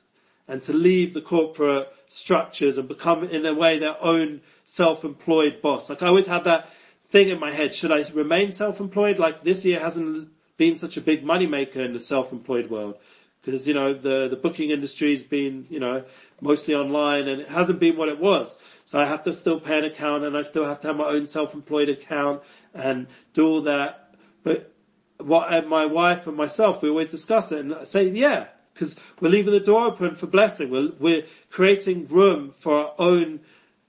and 0.47 0.61
to 0.63 0.73
leave 0.73 1.13
the 1.13 1.21
corporate 1.21 1.88
structures 2.07 2.77
and 2.77 2.88
become 2.88 3.23
in 3.23 3.45
a 3.45 3.53
way 3.53 3.79
their 3.79 4.01
own 4.03 4.41
self-employed 4.65 5.61
boss. 5.61 5.89
Like 5.89 6.01
I 6.01 6.07
always 6.07 6.27
have 6.27 6.45
that 6.45 6.69
thing 7.09 7.29
in 7.29 7.39
my 7.39 7.51
head. 7.51 7.73
Should 7.73 7.91
I 7.91 8.03
remain 8.13 8.51
self-employed? 8.51 9.19
Like 9.19 9.43
this 9.43 9.65
year 9.65 9.79
hasn't 9.79 10.29
been 10.57 10.77
such 10.77 10.97
a 10.97 11.01
big 11.01 11.23
moneymaker 11.23 11.77
in 11.77 11.93
the 11.93 11.99
self-employed 11.99 12.69
world. 12.69 12.97
Because, 13.43 13.67
you 13.67 13.73
know, 13.73 13.93
the, 13.93 14.29
the 14.29 14.37
booking 14.37 14.69
industry's 14.69 15.23
been, 15.23 15.67
you 15.69 15.79
know, 15.79 16.03
mostly 16.39 16.75
online 16.75 17.27
and 17.27 17.41
it 17.41 17.49
hasn't 17.49 17.79
been 17.79 17.97
what 17.97 18.07
it 18.07 18.17
was. 18.17 18.57
So 18.85 18.99
I 18.99 19.05
have 19.05 19.23
to 19.25 19.33
still 19.33 19.59
pay 19.59 19.79
an 19.79 19.83
account 19.85 20.23
and 20.23 20.37
I 20.37 20.43
still 20.43 20.65
have 20.65 20.79
to 20.81 20.87
have 20.87 20.95
my 20.95 21.05
own 21.05 21.27
self-employed 21.27 21.89
account 21.89 22.41
and 22.73 23.07
do 23.33 23.45
all 23.47 23.61
that. 23.61 24.15
But 24.43 24.71
what 25.17 25.51
and 25.53 25.67
my 25.67 25.85
wife 25.85 26.25
and 26.25 26.37
myself, 26.37 26.81
we 26.81 26.89
always 26.89 27.11
discuss 27.11 27.51
it 27.51 27.65
and 27.65 27.85
say, 27.85 28.07
yeah, 28.09 28.47
because 28.73 28.97
we're 29.19 29.29
leaving 29.29 29.51
the 29.53 29.59
door 29.59 29.87
open 29.87 30.15
for 30.15 30.27
blessing. 30.27 30.69
We're, 30.69 30.91
we're 30.97 31.25
creating 31.49 32.07
room 32.07 32.53
for 32.55 32.73
our 32.73 32.93
own 32.97 33.41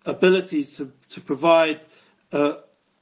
abilities 0.05 0.77
to, 0.77 0.93
to 1.11 1.21
provide 1.21 1.87
a, 2.33 2.57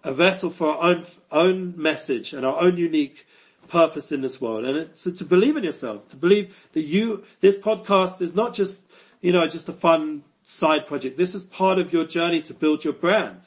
a 0.05 0.13
vessel 0.13 0.51
for 0.51 0.69
our 0.69 0.91
own, 0.91 1.07
own 1.31 1.75
message 1.77 2.33
and 2.35 2.45
our 2.45 2.61
own 2.61 2.77
unique 2.77 3.27
purpose 3.69 4.13
in 4.13 4.21
this 4.21 4.41
world. 4.41 4.65
And 4.65 4.77
it's 4.77 5.05
to 5.05 5.25
believe 5.25 5.57
in 5.57 5.65
yourself, 5.65 6.09
to 6.11 6.17
believe 6.17 6.57
that 6.73 6.83
you, 6.83 7.25
this 7.41 7.59
podcast 7.59 8.21
is 8.21 8.35
not 8.35 8.55
just, 8.55 8.83
you 9.21 9.33
know, 9.33 9.47
just 9.47 9.69
a 9.69 9.73
fun 9.73 10.25
side 10.45 10.87
project. 10.87 11.17
This 11.17 11.35
is 11.35 11.43
part 11.43 11.79
of 11.79 11.93
your 11.93 12.05
journey 12.05 12.41
to 12.43 12.55
build 12.55 12.85
your 12.85 12.93
brand. 12.93 13.47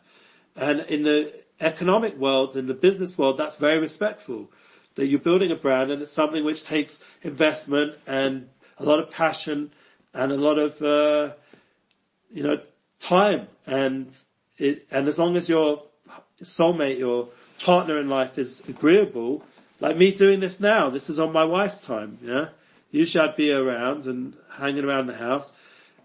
And 0.56 0.82
in 0.82 1.04
the 1.04 1.34
economic 1.60 2.18
world, 2.18 2.56
in 2.56 2.68
the 2.68 2.74
business 2.74 3.18
world, 3.18 3.38
that's 3.38 3.58
very 3.58 3.80
respectful. 3.80 4.52
That 4.96 5.08
you're 5.08 5.20
building 5.20 5.52
a 5.52 5.56
brand 5.56 5.92
and 5.92 6.02
it's 6.02 6.12
something 6.12 6.44
which 6.46 6.64
takes 6.64 7.04
investment 7.22 7.96
and 8.08 8.48
a 8.78 8.86
lot 8.86 9.00
of 9.00 9.12
passion 9.12 9.72
and 10.14 10.32
a 10.32 10.38
lot 10.38 10.58
of, 10.58 10.82
uh, 10.82 11.34
you 12.32 12.44
know, 12.44 12.62
time. 13.00 13.48
And 13.68 14.18
it, 14.58 14.88
and 14.92 15.08
as 15.08 15.20
long 15.20 15.36
as 15.36 15.50
your 15.50 15.84
soulmate, 16.42 16.98
your 16.98 17.30
partner 17.60 18.00
in 18.00 18.08
life 18.10 18.38
is 18.38 18.64
agreeable, 18.68 19.44
like 19.80 19.98
me 19.98 20.12
doing 20.12 20.40
this 20.40 20.60
now, 20.60 20.90
this 20.90 21.10
is 21.10 21.20
on 21.20 21.32
my 21.34 21.44
wife's 21.44 21.82
time, 21.82 22.18
yeah? 22.22 22.50
Usually 22.92 23.28
I'd 23.28 23.36
be 23.36 23.52
around 23.52 24.06
and 24.06 24.34
hanging 24.54 24.86
around 24.86 25.08
the 25.08 25.16
house 25.16 25.52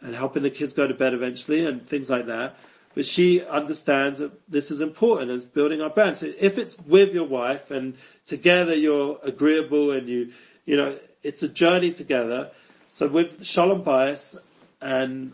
and 0.00 0.14
helping 0.14 0.42
the 0.42 0.50
kids 0.50 0.72
go 0.72 0.86
to 0.86 0.94
bed 0.94 1.14
eventually 1.14 1.64
and 1.64 1.86
things 1.86 2.10
like 2.10 2.26
that. 2.26 2.56
But 2.94 3.06
she 3.06 3.44
understands 3.44 4.18
that 4.18 4.32
this 4.50 4.70
is 4.72 4.80
important 4.80 5.30
as 5.30 5.44
building 5.44 5.80
our 5.80 5.90
brand. 5.90 6.18
So 6.18 6.32
if 6.38 6.58
it's 6.58 6.76
with 6.80 7.12
your 7.12 7.26
wife 7.28 7.70
and 7.70 7.94
together 8.26 8.74
you're 8.74 9.20
agreeable 9.22 9.92
and 9.92 10.08
you, 10.08 10.32
you 10.64 10.76
know, 10.76 10.98
it's 11.22 11.42
a 11.42 11.48
journey 11.48 11.92
together. 11.92 12.50
So 12.88 13.06
with 13.06 13.44
Shalom 13.44 13.84
Bayis 13.84 14.36
and, 14.80 15.32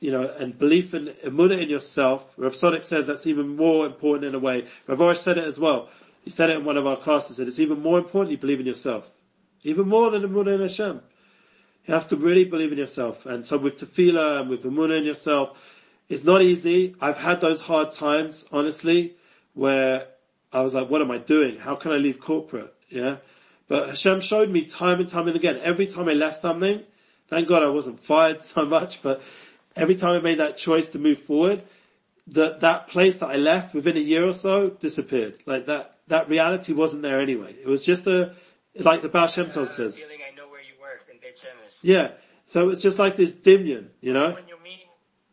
you 0.00 0.10
know, 0.10 0.26
and 0.26 0.58
belief 0.58 0.94
in 0.94 1.08
emunah 1.24 1.60
in 1.60 1.68
yourself, 1.68 2.26
Rav 2.38 2.52
Tzadok 2.52 2.84
says 2.84 3.08
that's 3.08 3.26
even 3.26 3.56
more 3.56 3.84
important 3.84 4.24
in 4.28 4.34
a 4.34 4.38
way. 4.38 4.66
Arush 4.88 5.18
said 5.18 5.36
it 5.36 5.44
as 5.44 5.58
well. 5.58 5.90
He 6.24 6.30
said 6.30 6.50
it 6.50 6.56
in 6.56 6.64
one 6.64 6.76
of 6.78 6.86
our 6.86 6.96
classes, 6.96 7.36
that 7.36 7.46
it's 7.46 7.58
even 7.58 7.80
more 7.80 7.98
important 7.98 8.32
you 8.32 8.38
believe 8.38 8.60
in 8.60 8.66
yourself. 8.66 9.10
Even 9.62 9.88
more 9.88 10.10
than 10.10 10.22
emunah 10.22 10.54
in 10.54 10.60
Hashem. 10.62 11.00
You 11.86 11.94
have 11.94 12.08
to 12.08 12.16
really 12.16 12.44
believe 12.44 12.72
in 12.72 12.78
yourself. 12.78 13.26
And 13.26 13.44
so 13.44 13.58
with 13.58 13.78
tefillah 13.78 14.40
and 14.40 14.50
with 14.50 14.62
emunah 14.62 14.98
in 14.98 15.04
yourself, 15.04 15.58
it's 16.08 16.24
not 16.24 16.42
easy. 16.42 16.96
I've 17.00 17.18
had 17.18 17.40
those 17.40 17.60
hard 17.60 17.92
times, 17.92 18.46
honestly, 18.50 19.16
where 19.52 20.06
I 20.52 20.62
was 20.62 20.74
like, 20.74 20.88
what 20.88 21.02
am 21.02 21.10
I 21.10 21.18
doing? 21.18 21.58
How 21.58 21.74
can 21.74 21.92
I 21.92 21.96
leave 21.96 22.20
corporate? 22.20 22.72
Yeah. 22.88 23.16
But 23.68 23.88
Hashem 23.88 24.20
showed 24.20 24.50
me 24.50 24.64
time 24.64 25.00
and 25.00 25.08
time 25.08 25.26
and 25.26 25.36
again, 25.36 25.58
every 25.62 25.86
time 25.86 26.08
I 26.08 26.12
left 26.12 26.38
something, 26.38 26.82
thank 27.28 27.48
God 27.48 27.62
I 27.62 27.68
wasn't 27.68 28.02
fired 28.02 28.40
so 28.52 28.64
much, 28.64 29.02
but 29.02 29.22
every 29.76 29.94
time 29.94 30.14
I 30.14 30.20
made 30.20 30.38
that 30.38 30.56
choice 30.56 30.90
to 30.90 30.98
move 30.98 31.18
forward, 31.18 31.62
that, 32.28 32.60
that 32.60 32.88
place 32.88 33.18
that 33.18 33.28
I 33.28 33.36
left 33.36 33.74
within 33.74 33.96
a 33.96 34.00
year 34.00 34.26
or 34.26 34.32
so 34.32 34.70
disappeared. 34.70 35.34
Like 35.44 35.66
that, 35.66 35.93
that 36.08 36.28
reality 36.28 36.72
wasn't 36.72 37.02
there 37.02 37.20
anyway. 37.20 37.54
It 37.60 37.66
was 37.66 37.84
just 37.84 38.06
a, 38.06 38.34
like 38.78 39.02
the 39.02 39.08
Baal 39.08 39.26
Shem 39.26 39.46
Tov 39.46 39.64
uh, 39.64 39.66
says. 39.66 39.98
Feeling 39.98 40.18
I 40.30 40.34
know 40.36 40.48
where 40.48 40.62
you 40.62 40.74
work 40.80 41.06
in 41.10 41.18
Beit 41.18 41.36
Shemesh. 41.36 41.80
Yeah. 41.82 42.12
So 42.46 42.68
it's 42.68 42.82
just 42.82 42.98
like 42.98 43.16
this 43.16 43.32
dimion, 43.32 43.88
you 44.00 44.12
know? 44.12 44.32
When 44.32 44.48
you 44.48 44.58
mean, 44.62 44.86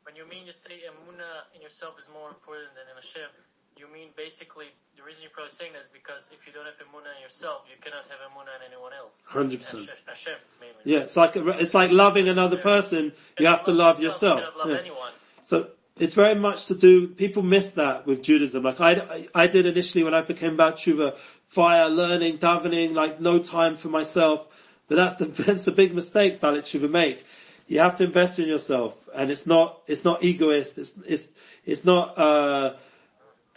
when 0.03 0.15
you 0.15 0.26
mean 0.28 0.45
you 0.45 0.53
say 0.53 0.76
emuna 0.88 1.51
in 1.55 1.61
yourself 1.61 1.99
is 1.99 2.09
more 2.13 2.30
important 2.30 2.69
than 2.76 2.88
in 2.89 2.95
Hashem, 2.95 3.30
you 3.78 3.88
mean 3.91 4.09
basically 4.15 4.67
the 4.95 5.03
reason 5.03 5.24
you're 5.24 5.32
probably 5.32 5.51
saying 5.51 5.74
that 5.74 5.82
is 5.82 5.91
because 5.91 6.32
if 6.32 6.47
you 6.47 6.53
don't 6.53 6.65
have 6.65 6.76
emuna 6.76 7.11
in 7.17 7.22
yourself, 7.24 7.63
you 7.67 7.76
cannot 7.82 8.05
have 8.07 8.19
emuna 8.32 8.55
in 8.59 8.72
anyone 8.72 8.93
else. 8.93 9.19
100%. 9.30 9.59
Hashem, 9.59 9.95
Hashem 10.05 10.34
mainly. 10.61 10.76
Yeah, 10.86 10.99
it's 10.99 11.17
like, 11.17 11.36
a, 11.36 11.47
it's 11.59 11.74
like 11.74 11.91
loving 11.91 12.30
another 12.30 12.57
person, 12.57 13.11
you 13.39 13.47
have 13.47 13.65
to 13.65 13.72
love 13.72 13.99
yourself. 14.01 14.39
You 14.39 14.45
cannot 14.45 14.57
love 14.57 14.69
Yeah. 14.69 14.80
anyone. 14.80 15.11
So 15.41 15.67
it's 16.01 16.15
very 16.15 16.33
much 16.33 16.65
to 16.65 16.73
do, 16.73 17.07
people 17.07 17.43
miss 17.43 17.73
that 17.73 18.07
with 18.07 18.23
Judaism. 18.23 18.63
Like 18.63 18.81
I, 18.81 19.27
I, 19.35 19.45
did 19.45 19.67
initially 19.67 20.03
when 20.03 20.15
I 20.15 20.21
became 20.21 20.57
Baal 20.57 20.71
Tshuva, 20.71 21.15
fire, 21.45 21.89
learning, 21.89 22.39
davening, 22.39 22.95
like 22.95 23.21
no 23.21 23.37
time 23.37 23.75
for 23.75 23.89
myself. 23.89 24.47
But 24.87 24.95
that's 24.95 25.15
the, 25.17 25.25
that's 25.43 25.65
the 25.65 25.71
big 25.71 25.93
mistake 25.93 26.41
Baal 26.41 26.53
Tshuva 26.53 26.89
make. 26.89 27.23
You 27.67 27.79
have 27.79 27.97
to 27.97 28.05
invest 28.05 28.39
in 28.39 28.47
yourself 28.47 28.95
and 29.13 29.29
it's 29.29 29.45
not, 29.45 29.79
it's 29.85 30.03
not 30.03 30.23
egoist, 30.23 30.79
it's, 30.79 30.97
it's, 31.05 31.27
it's 31.65 31.85
not, 31.85 32.17
uh, 32.17 32.73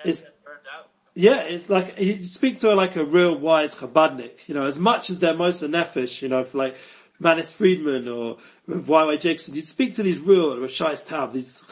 It's- 0.00 0.24
yeah, 1.16 1.42
it's 1.42 1.70
like, 1.70 1.98
you 2.00 2.24
speak 2.24 2.58
to 2.58 2.74
like 2.74 2.96
a 2.96 3.04
real 3.04 3.38
wise 3.38 3.74
Chabadnik, 3.74 4.48
you 4.48 4.54
know, 4.54 4.66
as 4.66 4.78
much 4.78 5.10
as 5.10 5.20
they're 5.20 5.32
moser 5.34 5.68
nefesh, 5.68 6.20
you 6.20 6.28
know, 6.28 6.42
for 6.42 6.58
like 6.58 6.76
Manis 7.18 7.52
Friedman 7.52 8.08
or 8.08 8.38
Y.Y. 8.66 9.16
Jacobson, 9.16 9.54
You'd 9.54 9.66
speak 9.66 9.94
to 9.94 10.02
these 10.02 10.18
real 10.18 10.56
Rashais 10.56 11.06
Tab, 11.06 11.32
these 11.32 11.62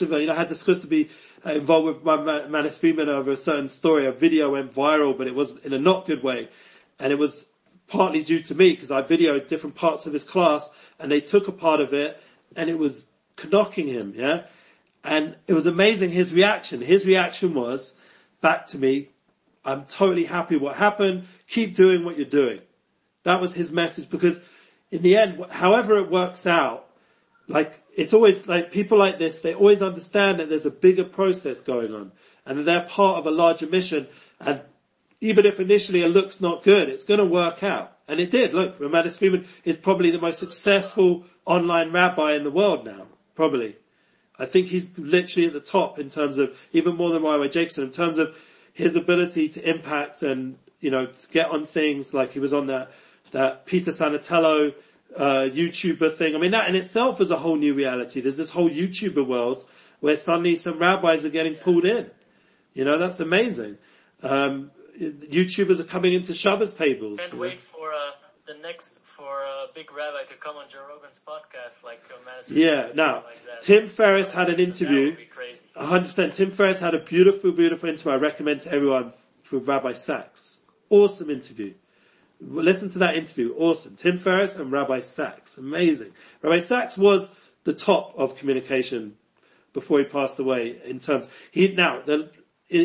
you 0.00 0.26
know, 0.26 0.32
I 0.32 0.36
had 0.36 0.48
discussed 0.48 0.82
to 0.82 0.88
be 0.88 1.10
uh, 1.44 1.52
involved 1.52 1.86
with 1.86 2.04
my 2.04 2.16
Ma- 2.16 2.48
Manis 2.48 2.78
Friedman 2.78 3.08
over 3.08 3.30
a 3.30 3.36
certain 3.36 3.68
story, 3.68 4.06
a 4.06 4.12
video 4.12 4.52
went 4.52 4.72
viral, 4.74 5.16
but 5.16 5.26
it 5.26 5.34
was 5.34 5.56
in 5.58 5.72
a 5.72 5.78
not 5.78 6.06
good 6.06 6.22
way. 6.22 6.48
And 6.98 7.12
it 7.12 7.18
was 7.18 7.46
partly 7.86 8.22
due 8.22 8.40
to 8.40 8.54
me 8.54 8.72
because 8.72 8.90
I 8.90 9.02
videoed 9.02 9.48
different 9.48 9.76
parts 9.76 10.06
of 10.06 10.12
his 10.12 10.24
class 10.24 10.70
and 10.98 11.10
they 11.10 11.20
took 11.20 11.48
a 11.48 11.52
part 11.52 11.80
of 11.80 11.92
it 11.92 12.20
and 12.56 12.68
it 12.68 12.78
was 12.78 13.06
knocking 13.50 13.88
him, 13.88 14.14
yeah? 14.16 14.42
And 15.04 15.36
it 15.46 15.54
was 15.54 15.66
amazing 15.66 16.10
his 16.10 16.34
reaction. 16.34 16.80
His 16.80 17.06
reaction 17.06 17.54
was 17.54 17.94
back 18.40 18.66
to 18.68 18.78
me, 18.78 19.10
I'm 19.64 19.84
totally 19.84 20.24
happy 20.24 20.56
what 20.56 20.76
happened. 20.76 21.26
Keep 21.46 21.76
doing 21.76 22.04
what 22.04 22.16
you're 22.16 22.26
doing. 22.26 22.60
That 23.24 23.40
was 23.40 23.54
his 23.54 23.70
message 23.70 24.08
because 24.08 24.42
in 24.90 25.02
the 25.02 25.16
end, 25.16 25.44
however 25.50 25.98
it 25.98 26.10
works 26.10 26.46
out, 26.46 26.86
like 27.46 27.82
it's 27.94 28.12
always 28.12 28.46
like 28.46 28.72
people 28.72 28.98
like 28.98 29.18
this, 29.18 29.40
they 29.40 29.54
always 29.54 29.82
understand 29.82 30.38
that 30.38 30.48
there's 30.48 30.66
a 30.66 30.70
bigger 30.70 31.04
process 31.04 31.62
going 31.62 31.94
on 31.94 32.12
and 32.46 32.58
that 32.58 32.62
they're 32.64 32.82
part 32.82 33.18
of 33.18 33.26
a 33.26 33.30
larger 33.30 33.66
mission. 33.66 34.06
And 34.40 34.60
even 35.20 35.46
if 35.46 35.58
initially 35.58 36.02
it 36.02 36.08
looks 36.08 36.40
not 36.40 36.62
good, 36.62 36.88
it's 36.88 37.04
going 37.04 37.20
to 37.20 37.26
work 37.26 37.62
out. 37.62 37.96
And 38.06 38.20
it 38.20 38.30
did. 38.30 38.54
Look, 38.54 38.78
Ramadis 38.78 39.18
Friedman 39.18 39.46
is 39.64 39.76
probably 39.76 40.10
the 40.10 40.20
most 40.20 40.38
successful 40.38 41.24
online 41.44 41.92
rabbi 41.92 42.34
in 42.34 42.44
the 42.44 42.50
world 42.50 42.84
now. 42.84 43.06
Probably. 43.34 43.76
I 44.38 44.46
think 44.46 44.68
he's 44.68 44.96
literally 44.98 45.48
at 45.48 45.52
the 45.52 45.60
top 45.60 45.98
in 45.98 46.08
terms 46.08 46.38
of, 46.38 46.56
even 46.72 46.96
more 46.96 47.10
than 47.10 47.22
Y.Y. 47.22 47.48
Jacobson, 47.48 47.84
in 47.84 47.90
terms 47.90 48.18
of 48.18 48.36
his 48.72 48.94
ability 48.94 49.48
to 49.50 49.68
impact 49.68 50.22
and, 50.22 50.56
you 50.80 50.90
know, 50.90 51.08
get 51.32 51.50
on 51.50 51.66
things 51.66 52.14
like 52.14 52.32
he 52.32 52.38
was 52.38 52.54
on 52.54 52.68
that, 52.68 52.92
that 53.32 53.66
Peter 53.66 53.90
Santenello, 53.90 54.74
uh, 55.16 55.22
YouTuber 55.22 56.12
thing. 56.12 56.34
I 56.34 56.38
mean, 56.38 56.52
that 56.52 56.68
in 56.68 56.76
itself 56.76 57.20
is 57.20 57.30
a 57.30 57.36
whole 57.36 57.56
new 57.56 57.74
reality. 57.74 58.20
There's 58.20 58.36
this 58.36 58.50
whole 58.50 58.70
YouTuber 58.70 59.26
world 59.26 59.66
where 60.00 60.16
suddenly 60.16 60.56
some 60.56 60.78
rabbis 60.78 61.24
are 61.24 61.30
getting 61.30 61.54
pulled 61.54 61.84
in. 61.84 62.10
You 62.74 62.84
know, 62.84 62.98
that's 62.98 63.20
amazing. 63.20 63.78
Um, 64.22 64.70
YouTubers 65.00 65.80
are 65.80 65.84
coming 65.84 66.12
into 66.12 66.34
Shabbos 66.34 66.74
tables. 66.74 67.20
Can't 67.20 67.32
you 67.32 67.38
know. 67.38 67.42
wait 67.42 67.60
for 67.60 67.92
uh, 67.92 68.10
the 68.46 68.54
next 68.62 69.00
for 69.04 69.42
a 69.42 69.66
big 69.74 69.92
rabbi 69.92 70.24
to 70.28 70.34
come 70.34 70.56
on 70.56 70.66
Joe 70.68 70.86
Rogan's 70.88 71.20
podcast, 71.26 71.84
like 71.84 72.00
uh, 72.10 72.18
Madison. 72.24 72.56
Yeah, 72.56 72.90
now, 72.94 73.24
like. 73.24 73.60
Tim 73.60 73.88
Ferriss 73.88 74.32
had 74.32 74.48
an 74.48 74.60
interview. 74.60 75.06
would 75.06 75.16
be 75.16 75.24
crazy. 75.24 75.68
hundred 75.76 76.06
percent. 76.06 76.34
Tim 76.34 76.50
Ferriss 76.50 76.78
had 76.78 76.94
a 76.94 77.00
beautiful, 77.00 77.52
beautiful 77.52 77.88
interview. 77.88 78.12
I 78.12 78.16
recommend 78.16 78.60
to 78.62 78.72
everyone 78.72 79.12
with 79.50 79.66
Rabbi 79.66 79.92
Sacks. 79.92 80.60
Awesome 80.90 81.30
interview. 81.30 81.74
Listen 82.40 82.88
to 82.90 83.00
that 83.00 83.16
interview. 83.16 83.54
Awesome. 83.56 83.96
Tim 83.96 84.18
Ferriss 84.18 84.56
and 84.56 84.70
Rabbi 84.70 85.00
Sacks. 85.00 85.58
Amazing. 85.58 86.12
Rabbi 86.42 86.60
Sacks 86.60 86.96
was 86.96 87.30
the 87.64 87.72
top 87.72 88.14
of 88.16 88.36
communication 88.36 89.16
before 89.72 89.98
he 89.98 90.04
passed 90.04 90.38
away 90.38 90.80
in 90.84 90.98
terms, 91.00 91.28
he, 91.50 91.68
now, 91.68 92.00
the, 92.04 92.30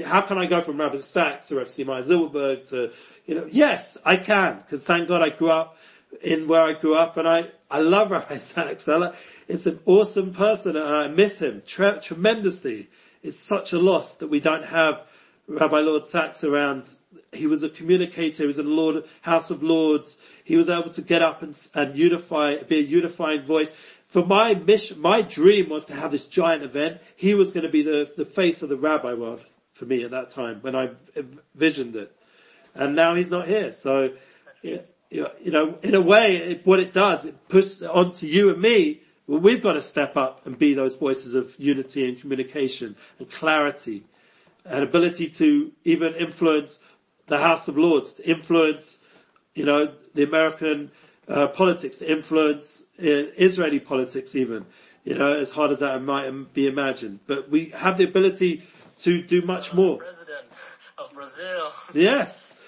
how 0.06 0.22
can 0.22 0.38
I 0.38 0.46
go 0.46 0.62
from 0.62 0.80
Rabbi 0.80 0.98
Sacks 0.98 1.48
to 1.48 1.56
FC 1.56 1.86
Meyer 1.86 2.04
Zilberberg 2.04 2.70
to, 2.70 2.92
you 3.26 3.36
know, 3.36 3.48
yes, 3.50 3.98
I 4.04 4.18
can, 4.18 4.58
because 4.58 4.84
thank 4.84 5.08
God 5.08 5.22
I 5.22 5.30
grew 5.30 5.52
up 5.52 5.78
in 6.22 6.48
where 6.48 6.62
I 6.62 6.74
grew 6.74 6.96
up 6.96 7.18
and 7.18 7.28
I, 7.28 7.50
I 7.70 7.80
love 7.80 8.12
Rabbi 8.12 8.38
Sacks. 8.38 8.88
I 8.88 8.98
like, 8.98 9.16
it's 9.48 9.66
an 9.66 9.80
awesome 9.86 10.34
person 10.34 10.76
and 10.76 10.88
I 10.88 11.08
miss 11.08 11.42
him 11.42 11.62
tre- 11.66 12.00
tremendously. 12.00 12.90
It's 13.22 13.40
such 13.40 13.74
a 13.74 13.80
loss 13.80 14.18
that 14.18 14.28
we 14.28 14.40
don't 14.40 14.66
have 14.66 15.02
Rabbi 15.48 15.80
Lord 15.80 16.06
Sacks 16.06 16.44
around. 16.44 16.96
He 17.32 17.48
was 17.48 17.64
a 17.64 17.70
communicator. 17.70 18.44
He 18.44 18.48
was 18.48 18.60
in 18.60 18.66
the 18.66 18.72
Lord, 18.72 19.04
House 19.22 19.52
of 19.52 19.62
Lords. 19.62 20.20
He 20.44 20.56
was 20.56 20.70
able 20.70 20.90
to 20.92 21.02
get 21.02 21.22
up 21.22 21.42
and, 21.42 21.58
and 21.74 21.98
unify, 21.98 22.58
be 22.64 22.80
a 22.80 22.82
unifying 22.82 23.44
voice. 23.44 23.74
For 24.08 24.26
my 24.26 24.54
mission, 24.54 25.02
my 25.02 25.22
dream 25.22 25.70
was 25.70 25.86
to 25.86 25.94
have 25.96 26.12
this 26.12 26.26
giant 26.26 26.64
event. 26.64 27.02
He 27.16 27.34
was 27.34 27.52
going 27.52 27.66
to 27.66 27.72
be 27.72 27.82
the, 27.82 28.12
the 28.16 28.26
face 28.26 28.62
of 28.62 28.70
the 28.70 28.78
rabbi 28.78 29.14
world 29.14 29.44
for 29.74 29.86
me 29.86 30.04
at 30.04 30.12
that 30.12 30.30
time 30.30 30.60
when 30.62 30.76
I 30.76 30.92
envisioned 31.16 31.96
it. 31.96 32.16
And 32.76 32.96
now 32.96 33.16
he's 33.16 33.32
not 33.32 33.48
here. 33.48 33.72
So, 33.72 34.14
you 34.62 34.84
know, 35.12 35.78
in 35.82 35.96
a 35.96 36.02
way, 36.02 36.38
it, 36.38 36.66
what 36.66 36.80
it 36.80 36.94
does, 36.94 37.26
it 37.26 37.50
puts 37.50 37.82
it 37.82 37.90
onto 37.90 38.28
you 38.28 38.50
and 38.50 38.62
me. 38.62 39.02
Well, 39.28 39.40
we've 39.40 39.64
got 39.64 39.74
to 39.74 39.82
step 39.82 40.16
up 40.16 40.46
and 40.46 40.58
be 40.58 40.74
those 40.74 40.96
voices 40.96 41.34
of 41.34 41.58
unity 41.58 42.08
and 42.08 42.20
communication 42.20 42.96
and 43.20 43.30
clarity 43.30 44.04
and 44.66 44.84
ability 44.84 45.30
to 45.30 45.72
even 45.84 46.14
influence 46.16 46.80
the 47.28 47.38
House 47.38 47.68
of 47.68 47.78
Lords, 47.78 48.14
to 48.16 48.30
influence, 48.30 49.00
you 49.56 49.66
know, 49.66 49.94
the 50.14 50.24
American 50.24 50.92
uh, 51.28 51.48
politics, 51.48 51.98
to 52.00 52.12
influence 52.12 52.84
uh, 53.00 53.04
Israeli 53.38 53.80
politics 53.80 54.36
even, 54.36 54.66
you 55.04 55.16
know, 55.16 55.34
as 55.34 55.50
hard 55.50 55.72
as 55.72 55.80
that 55.80 56.02
might 56.04 56.30
be 56.54 56.68
imagined. 56.68 57.20
But 57.28 57.50
we 57.50 57.66
have 57.70 57.98
the 57.98 58.04
ability 58.04 58.64
to 59.00 59.22
do 59.22 59.42
much 59.42 59.74
more. 59.74 59.98
President 59.98 60.46
of 60.98 61.14
Brazil. 61.14 61.72
Yes. 61.94 62.60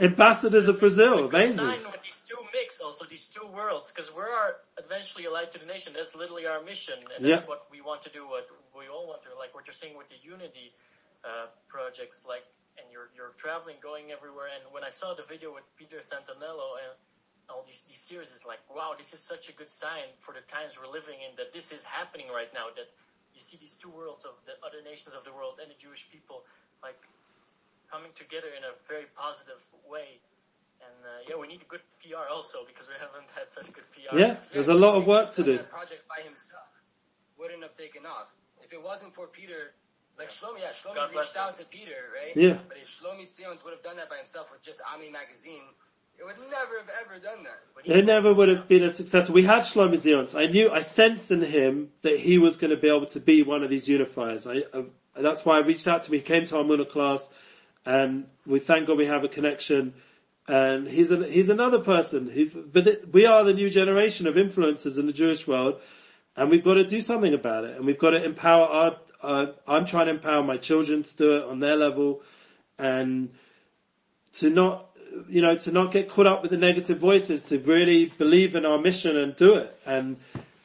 ambassadors 0.00 0.66
of 0.66 0.80
Brazil. 0.80 1.26
Amazing. 1.28 1.66
Sign 1.66 1.78
with 1.84 2.02
these 2.02 2.24
two 2.28 2.36
mix, 2.52 2.80
also 2.80 3.04
these 3.04 3.28
two 3.28 3.46
worlds, 3.46 3.92
because 3.92 4.14
we 4.14 4.22
are 4.22 4.56
eventually 4.78 5.26
a 5.26 5.30
light 5.30 5.52
to 5.52 5.60
the 5.60 5.66
nation. 5.66 5.92
That's 5.94 6.16
literally 6.16 6.46
our 6.46 6.62
mission, 6.62 6.94
and 7.16 7.24
that's 7.24 7.42
Yeah. 7.42 7.48
what 7.48 7.66
we 7.70 7.80
want 7.80 8.02
to 8.02 8.10
do. 8.10 8.26
What 8.26 8.48
we 8.76 8.88
all 8.88 9.06
want 9.06 9.22
to, 9.22 9.28
do. 9.28 9.34
like 9.38 9.54
what 9.54 9.66
you're 9.66 9.74
saying 9.74 9.96
with 9.96 10.08
the 10.08 10.16
Unity 10.22 10.72
uh, 11.24 11.48
projects, 11.68 12.24
like, 12.28 12.44
and 12.76 12.86
you're 12.92 13.08
you're 13.16 13.32
traveling, 13.36 13.76
going 13.80 14.12
everywhere. 14.12 14.52
And 14.52 14.62
when 14.72 14.84
I 14.84 14.90
saw 14.90 15.14
the 15.14 15.24
video 15.24 15.52
with 15.54 15.64
Peter 15.76 15.98
Santenello 15.98 16.76
and 16.84 16.92
all 17.48 17.64
these 17.66 17.84
these 17.88 18.00
series, 18.00 18.30
it's 18.30 18.46
like, 18.46 18.60
wow, 18.68 18.94
this 18.96 19.14
is 19.14 19.20
such 19.20 19.48
a 19.48 19.54
good 19.56 19.70
sign 19.70 20.12
for 20.20 20.34
the 20.34 20.44
times 20.52 20.76
we're 20.76 20.90
living 20.90 21.18
in. 21.24 21.36
That 21.36 21.52
this 21.52 21.72
is 21.72 21.84
happening 21.84 22.28
right 22.28 22.52
now. 22.52 22.68
That 22.76 22.92
you 23.34 23.40
see 23.40 23.56
these 23.56 23.76
two 23.76 23.90
worlds 23.90 24.24
of 24.24 24.36
the 24.46 24.54
other 24.66 24.84
nations 24.84 25.14
of 25.16 25.24
the 25.24 25.32
world 25.32 25.58
and 25.62 25.70
the 25.70 25.78
Jewish 25.80 26.10
people, 26.10 26.44
like 26.82 26.98
coming 27.90 28.10
together 28.14 28.50
in 28.56 28.62
a 28.64 28.74
very 28.88 29.06
positive 29.14 29.62
way. 29.88 30.18
And 30.82 30.98
uh, 31.06 31.28
yeah, 31.28 31.36
we 31.40 31.46
need 31.48 31.62
a 31.62 31.70
good 31.70 31.84
PR 32.02 32.26
also 32.30 32.66
because 32.66 32.88
we 32.88 32.94
haven't 33.04 33.30
had 33.34 33.50
such 33.50 33.72
good 33.72 33.86
PR. 33.94 34.18
Yeah, 34.18 34.36
there's 34.52 34.68
a 34.68 34.74
lot 34.74 34.96
of 34.96 35.06
work 35.06 35.34
to 35.34 35.42
do. 35.42 35.56
That 35.56 35.70
project 35.70 36.04
by 36.10 36.20
himself 36.22 36.68
wouldn't 37.38 37.62
have 37.62 37.74
taken 37.74 38.06
off 38.06 38.34
if 38.62 38.72
it 38.72 38.82
wasn't 38.82 39.14
for 39.14 39.28
Peter. 39.28 39.74
Like 40.18 40.28
Shlomi, 40.28 40.60
yeah, 40.60 40.68
Shlomi 40.68 40.94
God 40.94 41.10
reached 41.10 41.36
out 41.36 41.56
to 41.58 41.66
Peter, 41.66 41.92
right? 42.14 42.36
Yeah. 42.36 42.58
But 42.68 42.76
if 42.76 42.88
Shlomi 42.88 43.22
Zionce 43.22 43.64
would 43.64 43.72
have 43.72 43.82
done 43.82 43.96
that 43.96 44.08
by 44.08 44.16
himself 44.16 44.50
with 44.52 44.62
just 44.62 44.80
Ami 44.94 45.10
magazine, 45.10 45.62
it 46.18 46.24
would 46.24 46.36
never 46.38 46.78
have 46.78 46.90
ever 47.04 47.18
done 47.18 47.42
that. 47.42 47.60
We 47.84 47.94
It 47.94 48.04
never 48.04 48.32
would 48.32 48.48
have 48.48 48.68
been 48.68 48.84
as 48.84 48.96
successful. 48.96 49.34
We 49.34 49.42
had 49.42 49.62
Shlomo 49.62 49.94
Zionce. 49.94 50.38
I 50.38 50.46
knew, 50.46 50.70
I 50.70 50.82
sensed 50.82 51.32
in 51.32 51.42
him 51.42 51.90
that 52.02 52.18
he 52.18 52.38
was 52.38 52.56
going 52.56 52.70
to 52.70 52.76
be 52.76 52.88
able 52.88 53.06
to 53.06 53.20
be 53.20 53.42
one 53.42 53.64
of 53.64 53.70
these 53.70 53.88
unifiers. 53.88 54.46
I, 54.46 54.76
uh, 54.76 54.82
that's 55.20 55.44
why 55.44 55.56
I 55.56 55.60
reached 55.60 55.88
out 55.88 56.04
to 56.04 56.10
him. 56.10 56.14
He 56.14 56.20
came 56.20 56.44
to 56.46 56.58
our 56.58 56.64
Muna 56.64 56.88
class 56.88 57.32
and 57.84 58.26
we 58.46 58.60
thank 58.60 58.86
God 58.86 58.96
we 58.96 59.06
have 59.06 59.24
a 59.24 59.28
connection. 59.28 59.94
And 60.46 60.86
he's 60.86 61.10
an, 61.10 61.24
he's 61.24 61.48
another 61.48 61.80
person. 61.80 62.30
He's, 62.30 62.50
but 62.50 62.86
it, 62.86 63.12
we 63.12 63.26
are 63.26 63.42
the 63.42 63.54
new 63.54 63.68
generation 63.68 64.28
of 64.28 64.36
influencers 64.36 64.98
in 64.98 65.06
the 65.06 65.12
Jewish 65.12 65.46
world 65.46 65.80
and 66.36 66.50
we've 66.50 66.64
got 66.64 66.74
to 66.74 66.84
do 66.84 67.00
something 67.00 67.34
about 67.34 67.64
it. 67.64 67.76
And 67.76 67.86
we've 67.86 67.98
got 67.98 68.10
to 68.10 68.24
empower 68.24 68.66
our, 68.66 68.96
uh, 69.22 69.46
I'm 69.66 69.86
trying 69.86 70.06
to 70.06 70.12
empower 70.12 70.42
my 70.42 70.56
children 70.56 71.02
to 71.02 71.16
do 71.16 71.36
it 71.36 71.44
on 71.44 71.60
their 71.60 71.76
level 71.76 72.22
and 72.78 73.30
to 74.34 74.50
not, 74.50 74.90
you 75.28 75.42
know, 75.42 75.56
to 75.56 75.70
not 75.70 75.92
get 75.92 76.08
caught 76.08 76.26
up 76.26 76.42
with 76.42 76.50
the 76.50 76.56
negative 76.56 76.98
voices, 76.98 77.44
to 77.44 77.58
really 77.60 78.06
believe 78.06 78.56
in 78.56 78.66
our 78.66 78.78
mission 78.78 79.16
and 79.16 79.36
do 79.36 79.54
it 79.54 79.78
and 79.86 80.16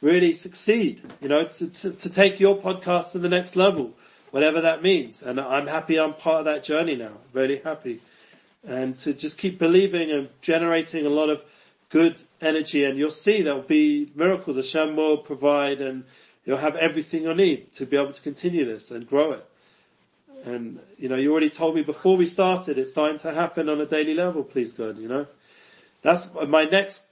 really 0.02 0.34
succeed, 0.34 1.02
you 1.22 1.28
know, 1.28 1.46
to, 1.46 1.68
to, 1.68 1.92
to 1.92 2.10
take 2.10 2.40
your 2.40 2.58
podcast 2.58 3.12
to 3.12 3.20
the 3.20 3.30
next 3.30 3.56
level, 3.56 3.94
whatever 4.32 4.62
that 4.62 4.82
means. 4.82 5.22
And 5.22 5.40
I'm 5.40 5.68
happy 5.68 6.00
I'm 6.00 6.14
part 6.14 6.40
of 6.40 6.46
that 6.46 6.64
journey 6.64 6.96
now, 6.96 7.12
really 7.34 7.60
happy. 7.60 8.02
And 8.64 8.98
to 9.00 9.14
just 9.14 9.38
keep 9.38 9.60
believing 9.60 10.12
and 10.12 10.30
generating 10.42 11.06
a 11.06 11.10
lot 11.10 11.30
of 11.30 11.46
good 11.90 12.22
energy 12.40 12.86
and 12.86 12.98
you'll 12.98 13.12
see 13.12 13.42
there'll 13.42 13.62
be 13.62 14.12
miracles 14.16 14.56
Hashem 14.56 14.96
will 14.96 15.18
provide 15.18 15.82
and 15.82 16.04
you'll 16.46 16.58
have 16.58 16.76
everything 16.76 17.24
you 17.24 17.34
need 17.34 17.72
to 17.74 17.86
be 17.86 17.98
able 17.98 18.14
to 18.14 18.22
continue 18.22 18.66
this 18.66 18.92
and 18.92 19.08
grow 19.08 19.34
it. 19.34 19.46
And, 20.46 20.80
you 20.98 21.10
know, 21.10 21.16
you 21.16 21.32
already 21.32 21.50
told 21.50 21.76
me 21.76 21.84
before 21.84 22.16
we 22.16 22.26
started, 22.26 22.78
it's 22.78 22.92
starting 22.92 23.18
to 23.20 23.34
happen 23.34 23.68
on 23.68 23.82
a 23.82 23.86
daily 23.86 24.14
level, 24.14 24.44
please 24.44 24.74
God, 24.74 24.98
you 24.98 25.08
know. 25.08 25.28
That's 26.02 26.30
my 26.48 26.64
next 26.64 27.06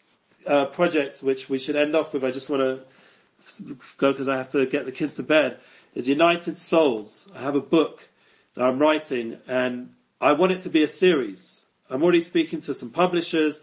uh, 0.45 0.65
project, 0.65 1.21
which 1.21 1.49
we 1.49 1.59
should 1.59 1.75
end 1.75 1.93
off 1.95 2.13
with. 2.13 2.23
I 2.23 2.31
just 2.31 2.49
want 2.49 2.61
to 2.61 3.75
go 3.97 4.11
because 4.11 4.29
I 4.29 4.37
have 4.37 4.49
to 4.51 4.65
get 4.65 4.85
the 4.85 4.91
kids 4.91 5.15
to 5.15 5.23
bed. 5.23 5.59
Is 5.93 6.07
United 6.07 6.57
Souls. 6.57 7.29
I 7.35 7.41
have 7.41 7.55
a 7.55 7.61
book 7.61 8.07
that 8.53 8.63
I'm 8.63 8.79
writing 8.79 9.37
and 9.47 9.93
I 10.21 10.33
want 10.33 10.51
it 10.51 10.61
to 10.61 10.69
be 10.69 10.83
a 10.83 10.87
series. 10.87 11.61
I'm 11.89 12.03
already 12.03 12.21
speaking 12.21 12.61
to 12.61 12.73
some 12.73 12.89
publishers 12.89 13.61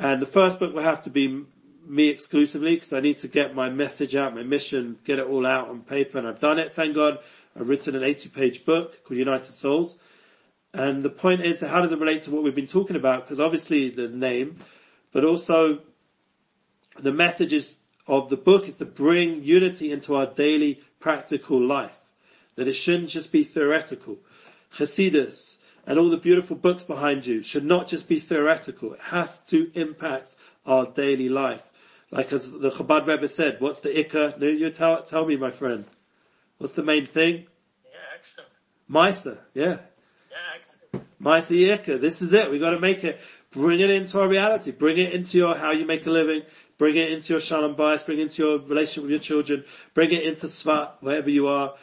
and 0.00 0.20
the 0.22 0.26
first 0.26 0.58
book 0.58 0.74
will 0.74 0.82
have 0.82 1.04
to 1.04 1.10
be 1.10 1.44
me 1.86 2.08
exclusively 2.08 2.74
because 2.74 2.94
I 2.94 3.00
need 3.00 3.18
to 3.18 3.28
get 3.28 3.54
my 3.54 3.68
message 3.68 4.16
out, 4.16 4.34
my 4.34 4.42
mission, 4.42 4.98
get 5.04 5.18
it 5.18 5.26
all 5.26 5.44
out 5.44 5.68
on 5.68 5.80
paper 5.82 6.16
and 6.16 6.26
I've 6.26 6.40
done 6.40 6.58
it, 6.58 6.74
thank 6.74 6.94
God. 6.94 7.18
I've 7.54 7.68
written 7.68 7.94
an 7.94 8.02
80 8.02 8.30
page 8.30 8.64
book 8.64 9.04
called 9.04 9.18
United 9.18 9.52
Souls. 9.52 9.98
And 10.72 11.02
the 11.02 11.10
point 11.10 11.42
is, 11.42 11.60
how 11.60 11.82
does 11.82 11.92
it 11.92 11.98
relate 11.98 12.22
to 12.22 12.30
what 12.30 12.42
we've 12.42 12.54
been 12.54 12.66
talking 12.66 12.96
about? 12.96 13.24
Because 13.24 13.40
obviously 13.40 13.90
the 13.90 14.08
name, 14.08 14.60
but 15.12 15.24
also 15.24 15.80
the 16.98 17.12
messages 17.12 17.76
of 18.06 18.30
the 18.30 18.36
book 18.38 18.68
is 18.68 18.78
to 18.78 18.86
bring 18.86 19.42
unity 19.42 19.92
into 19.92 20.14
our 20.16 20.26
daily 20.26 20.80
practical 20.98 21.60
life. 21.60 21.98
That 22.56 22.68
it 22.68 22.74
shouldn't 22.74 23.10
just 23.10 23.32
be 23.32 23.44
theoretical. 23.44 24.16
Chassidus 24.72 25.58
and 25.86 25.98
all 25.98 26.08
the 26.08 26.16
beautiful 26.16 26.56
books 26.56 26.84
behind 26.84 27.26
you 27.26 27.42
should 27.42 27.64
not 27.64 27.88
just 27.88 28.08
be 28.08 28.18
theoretical. 28.18 28.94
It 28.94 29.00
has 29.00 29.38
to 29.46 29.70
impact 29.74 30.36
our 30.66 30.86
daily 30.86 31.28
life. 31.28 31.62
Like 32.10 32.32
as 32.32 32.50
the 32.50 32.70
Chabad 32.70 33.06
Rebbe 33.06 33.28
said, 33.28 33.60
what's 33.60 33.80
the 33.80 33.90
ikka? 33.90 34.38
No, 34.38 34.46
you 34.46 34.70
tell, 34.70 35.02
tell 35.02 35.24
me, 35.24 35.36
my 35.36 35.50
friend. 35.50 35.84
What's 36.58 36.72
the 36.74 36.82
main 36.82 37.06
thing? 37.06 37.46
Yeah, 37.84 37.98
excellent. 38.18 38.50
Misa, 38.90 39.38
yeah. 39.54 39.78
Yeah, 40.30 40.36
excellent. 40.58 41.06
Misa 41.22 41.56
Yirka, 41.56 42.00
this 42.00 42.20
is 42.22 42.32
it. 42.32 42.50
We 42.50 42.58
gotta 42.58 42.80
make 42.80 43.04
it, 43.04 43.20
bring 43.52 43.80
it 43.80 43.90
into 43.90 44.20
our 44.20 44.28
reality, 44.28 44.72
bring 44.72 44.98
it 44.98 45.12
into 45.12 45.38
your, 45.38 45.56
how 45.56 45.72
you 45.72 45.86
make 45.86 46.06
a 46.06 46.10
living, 46.10 46.42
bring 46.78 46.96
it 46.96 47.12
into 47.12 47.34
your 47.34 47.40
shalom 47.40 47.76
bayis, 47.76 48.04
bring 48.04 48.18
it 48.18 48.22
into 48.22 48.42
your 48.42 48.58
relationship 48.58 49.02
with 49.02 49.10
your 49.10 49.20
children, 49.20 49.64
bring 49.94 50.10
it 50.12 50.24
into 50.24 50.46
Tzfat, 50.46 50.92
wherever 51.00 51.30
you 51.30 51.46
are, 51.46 51.74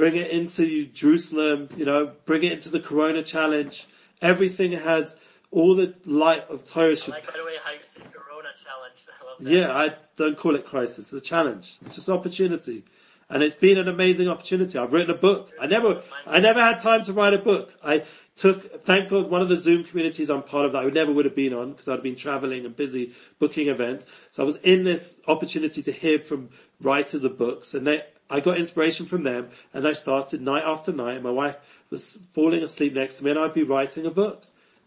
bring 0.00 0.16
it 0.16 0.30
into 0.30 0.86
Jerusalem, 0.86 1.68
you 1.76 1.84
know, 1.84 2.12
bring 2.24 2.42
it 2.42 2.52
into 2.52 2.70
the 2.70 2.80
Corona 2.80 3.22
challenge. 3.22 3.86
Everything 4.22 4.72
has 4.72 5.18
all 5.50 5.74
the 5.74 5.94
light 6.06 6.48
of 6.48 6.64
Torah 6.64 6.96
I 7.06 7.10
like, 7.10 7.26
the 7.26 7.44
way, 7.44 7.56
how 7.62 7.72
you 7.72 7.78
say 7.82 8.02
Corona 8.10 8.48
challenge. 8.56 9.06
I 9.20 9.26
love 9.26 9.44
that. 9.44 9.50
yeah, 9.50 9.76
I 9.76 9.94
don't 10.16 10.38
call 10.38 10.54
it 10.54 10.64
crisis. 10.64 11.12
It's 11.12 11.12
a 11.12 11.20
challenge. 11.20 11.76
It's 11.84 11.96
just 11.96 12.08
opportunity. 12.08 12.82
And 13.28 13.42
it's 13.42 13.54
been 13.54 13.76
an 13.76 13.88
amazing 13.88 14.28
opportunity. 14.28 14.78
I've 14.78 14.94
written 14.94 15.14
a 15.14 15.18
book. 15.18 15.52
I 15.60 15.66
never, 15.66 16.02
I 16.26 16.40
never 16.40 16.60
had 16.60 16.80
time 16.80 17.02
to 17.04 17.12
write 17.12 17.34
a 17.34 17.38
book. 17.38 17.74
I 17.84 18.04
took, 18.36 18.82
thank 18.84 19.10
God, 19.10 19.30
one 19.30 19.42
of 19.42 19.50
the 19.50 19.56
Zoom 19.58 19.84
communities 19.84 20.30
I'm 20.30 20.42
part 20.42 20.64
of 20.64 20.72
that 20.72 20.78
I 20.78 20.86
never 20.86 21.12
would 21.12 21.26
have 21.26 21.36
been 21.36 21.52
on 21.52 21.72
because 21.72 21.90
I'd 21.90 22.02
been 22.02 22.16
traveling 22.16 22.64
and 22.64 22.74
busy 22.74 23.12
booking 23.38 23.68
events. 23.68 24.06
So 24.30 24.42
I 24.42 24.46
was 24.46 24.56
in 24.56 24.82
this 24.82 25.20
opportunity 25.28 25.82
to 25.82 25.92
hear 25.92 26.20
from 26.20 26.48
writers 26.80 27.22
of 27.22 27.36
books 27.36 27.74
and 27.74 27.86
they, 27.86 28.02
I 28.30 28.40
got 28.40 28.56
inspiration 28.56 29.06
from 29.06 29.24
them 29.24 29.48
and 29.74 29.86
I 29.86 29.92
started 29.92 30.40
night 30.40 30.62
after 30.64 30.92
night 30.92 31.16
and 31.16 31.24
my 31.24 31.30
wife 31.30 31.56
was 31.90 32.16
falling 32.32 32.62
asleep 32.62 32.94
next 32.94 33.16
to 33.16 33.24
me 33.24 33.30
and 33.30 33.40
I'd 33.40 33.54
be 33.54 33.64
writing 33.64 34.06
a 34.06 34.10
book 34.10 34.44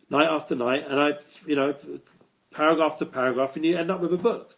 night 0.10 0.30
after 0.30 0.56
night 0.56 0.86
and 0.88 1.00
I, 1.00 1.14
you 1.46 1.56
know, 1.56 1.76
paragraph 2.52 3.00
to 3.00 3.06
paragraph 3.06 3.56
and 3.56 3.66
you 3.66 3.78
end 3.78 3.92
up 3.92 4.00
with 4.00 4.14
a 4.14 4.18
book. 4.18 4.56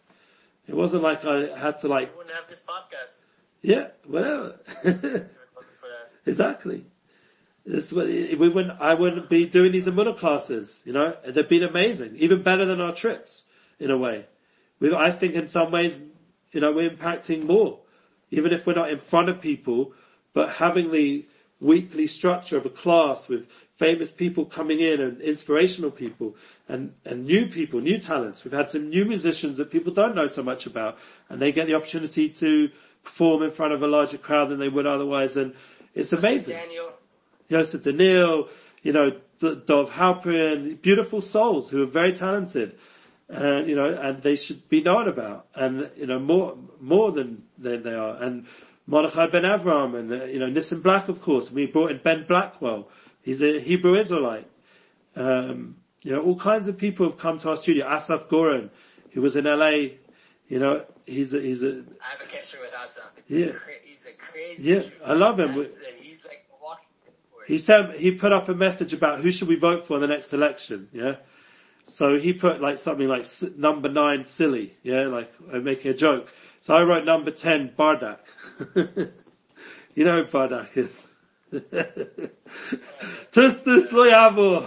It 0.68 0.74
wasn't 0.74 1.02
like 1.02 1.24
I 1.24 1.56
had 1.56 1.78
to 1.80 1.88
like, 1.88 2.12
We 2.12 2.18
wouldn't 2.18 2.36
have 2.36 2.48
this 2.48 2.64
podcast 2.64 3.20
yeah, 3.66 3.88
whatever. 4.06 4.60
if 4.84 5.04
it 5.04 5.30
wasn't 5.56 5.78
for 5.80 5.88
that. 5.88 6.12
exactly. 6.24 6.84
This, 7.64 7.92
we 7.92 8.36
wouldn't, 8.36 8.80
I 8.80 8.94
wouldn't 8.94 9.28
be 9.28 9.46
doing 9.46 9.72
these 9.72 9.88
Emuna 9.88 10.16
classes, 10.16 10.80
you 10.84 10.92
know, 10.92 11.16
they've 11.26 11.48
been 11.48 11.64
amazing, 11.64 12.14
even 12.16 12.42
better 12.42 12.64
than 12.64 12.80
our 12.80 12.92
trips, 12.92 13.42
in 13.80 13.90
a 13.90 13.98
way. 13.98 14.24
We, 14.78 14.94
I 14.94 15.10
think 15.10 15.34
in 15.34 15.48
some 15.48 15.72
ways, 15.72 16.00
you 16.52 16.60
know, 16.60 16.70
we're 16.72 16.90
impacting 16.90 17.42
more, 17.42 17.80
even 18.30 18.52
if 18.52 18.66
we're 18.66 18.74
not 18.74 18.90
in 18.90 18.98
front 18.98 19.28
of 19.28 19.40
people, 19.40 19.92
but 20.32 20.50
having 20.50 20.90
the 20.90 21.26
weekly 21.60 22.06
structure 22.06 22.56
of 22.56 22.66
a 22.66 22.70
class 22.70 23.28
with 23.28 23.46
famous 23.76 24.10
people 24.10 24.44
coming 24.44 24.80
in 24.80 25.00
and 25.00 25.20
inspirational 25.20 25.90
people 25.90 26.36
and, 26.68 26.92
and 27.04 27.26
new 27.26 27.46
people, 27.46 27.80
new 27.80 27.98
talents. 27.98 28.44
We've 28.44 28.52
had 28.52 28.70
some 28.70 28.90
new 28.90 29.04
musicians 29.04 29.58
that 29.58 29.70
people 29.70 29.92
don't 29.92 30.14
know 30.14 30.26
so 30.26 30.42
much 30.42 30.66
about 30.66 30.98
and 31.28 31.40
they 31.40 31.52
get 31.52 31.66
the 31.66 31.74
opportunity 31.74 32.28
to 32.30 32.70
perform 33.04 33.42
in 33.42 33.50
front 33.50 33.72
of 33.72 33.82
a 33.82 33.86
larger 33.86 34.18
crowd 34.18 34.50
than 34.50 34.58
they 34.58 34.68
would 34.68 34.86
otherwise 34.86 35.36
and 35.36 35.54
it's 35.94 36.12
amazing. 36.12 36.56
Daniel, 36.56 36.92
Joseph 37.50 37.84
Daniel, 37.84 38.48
you 38.82 38.92
know, 38.92 39.12
D- 39.38 39.60
Dov 39.64 39.90
Halpern, 39.90 40.80
beautiful 40.80 41.20
souls 41.20 41.70
who 41.70 41.82
are 41.82 41.86
very 41.86 42.12
talented. 42.12 42.78
And, 43.28 43.68
you 43.68 43.74
know, 43.74 43.92
and 43.92 44.22
they 44.22 44.36
should 44.36 44.68
be 44.68 44.82
known 44.82 45.08
about. 45.08 45.46
And, 45.54 45.90
you 45.96 46.06
know, 46.06 46.18
more, 46.20 46.56
more 46.80 47.10
than, 47.10 47.42
than 47.58 47.82
they 47.82 47.94
are. 47.94 48.16
And 48.22 48.46
Mordechai 48.86 49.26
Ben 49.26 49.42
Avram 49.42 49.98
and, 49.98 50.12
uh, 50.12 50.24
you 50.26 50.38
know, 50.38 50.46
Nissim 50.46 50.82
Black, 50.82 51.08
of 51.08 51.20
course. 51.20 51.50
We 51.50 51.66
brought 51.66 51.90
in 51.90 51.98
Ben 51.98 52.24
Blackwell. 52.28 52.88
He's 53.22 53.42
a 53.42 53.58
Hebrew 53.58 53.96
Israelite. 53.98 54.46
Um, 55.16 55.76
you 56.02 56.12
know, 56.12 56.22
all 56.22 56.36
kinds 56.36 56.68
of 56.68 56.78
people 56.78 57.06
have 57.06 57.18
come 57.18 57.38
to 57.38 57.50
our 57.50 57.56
studio. 57.56 57.86
Asaf 57.88 58.28
Goran, 58.28 58.70
who 59.10 59.22
was 59.22 59.34
in 59.34 59.44
LA, 59.44 59.96
you 60.48 60.60
know, 60.60 60.84
he's 61.04 61.34
a, 61.34 61.40
he's 61.40 61.64
a, 61.64 61.68
I 62.00 62.10
have 62.10 62.20
a 62.20 62.26
connection 62.26 62.60
with 62.60 62.72
Asaf. 62.74 63.10
It's 63.16 63.30
Yeah. 63.32 63.46
a 63.46 63.52
cra- 63.54 63.72
he's 63.84 64.06
a 64.06 64.16
crazy. 64.16 64.72
Yeah. 64.72 64.82
I 65.04 65.14
love 65.14 65.40
him. 65.40 65.52
That 65.56 65.72
He's 66.00 66.24
like 66.24 66.44
walking. 66.62 66.84
He 67.48 67.58
said 67.58 67.96
he 67.98 68.12
put 68.12 68.32
up 68.32 68.48
a 68.48 68.54
message 68.54 68.92
about 68.92 69.20
who 69.20 69.32
should 69.32 69.48
we 69.48 69.56
vote 69.56 69.86
for 69.88 69.94
in 69.96 70.00
the 70.02 70.06
next 70.06 70.32
election. 70.32 70.88
Yeah. 70.92 71.16
So 71.88 72.18
he 72.18 72.32
put 72.32 72.60
like 72.60 72.78
something 72.78 73.06
like 73.06 73.26
number 73.56 73.88
nine 73.88 74.24
silly. 74.24 74.76
Yeah, 74.82 75.06
like 75.06 75.32
uh, 75.52 75.58
making 75.58 75.92
a 75.92 75.94
joke. 75.94 76.32
So 76.60 76.74
I 76.74 76.82
wrote 76.82 77.04
number 77.04 77.30
ten 77.30 77.70
Bardak. 77.78 78.18
you 79.94 80.04
know 80.04 80.24
who 80.24 80.28
Bardak 80.28 80.76
is. 80.76 81.06
Tustus 83.30 83.92
lo 83.92 84.04
yavo. 84.04 84.66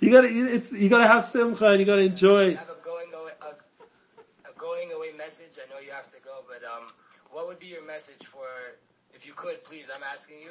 you 0.00 0.10
gotta, 0.10 0.28
it's, 0.28 0.70
you 0.70 0.90
gotta 0.90 1.06
have 1.06 1.24
simcha 1.24 1.68
and 1.68 1.80
you 1.80 1.86
gotta 1.86 2.02
enjoy. 2.02 2.54
have 2.54 2.68
a 2.68 2.76
going 2.84 3.08
away, 3.14 3.32
a, 3.40 4.50
a 4.50 4.52
going 4.58 4.92
away 4.92 5.12
message. 5.16 5.52
I 5.56 5.72
know 5.72 5.80
you 5.80 5.92
have 5.92 6.10
to 6.12 6.20
go, 6.22 6.44
but 6.46 6.62
um, 6.68 6.88
what 7.30 7.48
would 7.48 7.58
be 7.58 7.68
your 7.68 7.86
message 7.86 8.26
for, 8.26 8.46
if 9.14 9.26
you 9.26 9.32
could, 9.32 9.64
please? 9.64 9.90
I'm 9.94 10.02
asking 10.02 10.40
you 10.40 10.50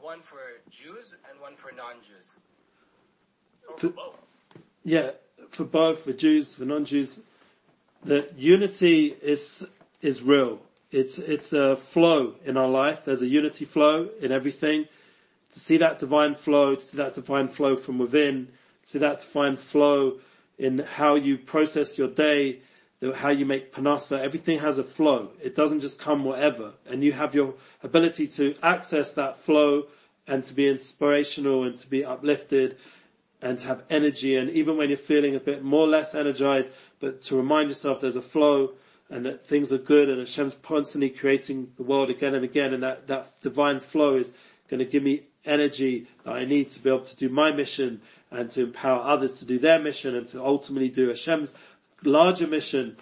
one 0.00 0.20
for 0.20 0.40
Jews 0.70 1.18
and 1.30 1.38
one 1.38 1.54
for 1.54 1.70
non-Jews. 1.76 2.40
For. 3.76 3.92
Yeah, 4.84 5.10
for 5.50 5.64
both, 5.64 6.04
for 6.04 6.12
Jews, 6.12 6.54
for 6.54 6.64
non-Jews, 6.64 7.20
that 8.04 8.38
unity 8.38 9.14
is, 9.22 9.66
is 10.00 10.22
real. 10.22 10.60
It's, 10.90 11.18
it's 11.18 11.52
a 11.52 11.76
flow 11.76 12.34
in 12.44 12.56
our 12.56 12.68
life. 12.68 13.04
There's 13.04 13.22
a 13.22 13.26
unity 13.28 13.64
flow 13.64 14.08
in 14.20 14.32
everything. 14.32 14.86
To 15.52 15.60
see 15.60 15.76
that 15.78 15.98
divine 15.98 16.34
flow, 16.34 16.74
to 16.76 16.80
see 16.80 16.96
that 16.96 17.14
divine 17.14 17.48
flow 17.48 17.76
from 17.76 17.98
within, 17.98 18.46
to 18.84 18.88
see 18.88 18.98
that 19.00 19.20
divine 19.20 19.56
flow 19.56 20.18
in 20.58 20.78
how 20.78 21.16
you 21.16 21.36
process 21.38 21.98
your 21.98 22.08
day, 22.08 22.60
how 23.14 23.30
you 23.30 23.46
make 23.46 23.72
parnasa, 23.72 24.20
everything 24.20 24.58
has 24.58 24.78
a 24.78 24.84
flow. 24.84 25.30
It 25.42 25.54
doesn't 25.54 25.80
just 25.80 25.98
come 25.98 26.24
whatever. 26.24 26.72
And 26.86 27.02
you 27.02 27.12
have 27.12 27.34
your 27.34 27.54
ability 27.82 28.28
to 28.28 28.54
access 28.62 29.14
that 29.14 29.38
flow 29.38 29.86
and 30.26 30.44
to 30.44 30.54
be 30.54 30.68
inspirational 30.68 31.64
and 31.64 31.76
to 31.78 31.88
be 31.88 32.04
uplifted 32.04 32.76
and 33.42 33.58
to 33.58 33.66
have 33.66 33.82
energy 33.90 34.36
and 34.36 34.50
even 34.50 34.76
when 34.76 34.88
you're 34.88 34.98
feeling 34.98 35.34
a 35.34 35.40
bit 35.40 35.62
more 35.62 35.84
or 35.84 35.88
less 35.88 36.14
energized, 36.14 36.72
but 37.00 37.22
to 37.22 37.36
remind 37.36 37.68
yourself 37.68 38.00
there's 38.00 38.16
a 38.16 38.22
flow 38.22 38.72
and 39.08 39.26
that 39.26 39.44
things 39.44 39.72
are 39.72 39.78
good 39.78 40.08
and 40.08 40.20
Hashem's 40.20 40.54
constantly 40.62 41.10
creating 41.10 41.72
the 41.76 41.82
world 41.82 42.10
again 42.10 42.34
and 42.34 42.44
again 42.44 42.72
and 42.74 42.82
that, 42.82 43.06
that 43.08 43.28
divine 43.42 43.80
flow 43.80 44.16
is 44.16 44.32
going 44.68 44.78
to 44.78 44.84
give 44.84 45.02
me 45.02 45.22
energy 45.44 46.06
that 46.24 46.34
I 46.34 46.44
need 46.44 46.70
to 46.70 46.80
be 46.82 46.90
able 46.90 47.00
to 47.00 47.16
do 47.16 47.28
my 47.28 47.50
mission 47.50 48.00
and 48.30 48.48
to 48.50 48.62
empower 48.62 49.00
others 49.02 49.38
to 49.40 49.44
do 49.44 49.58
their 49.58 49.78
mission 49.80 50.14
and 50.14 50.28
to 50.28 50.44
ultimately 50.44 50.88
do 50.88 51.08
Hashem's 51.08 51.54
larger 52.04 52.46
mission. 52.46 52.96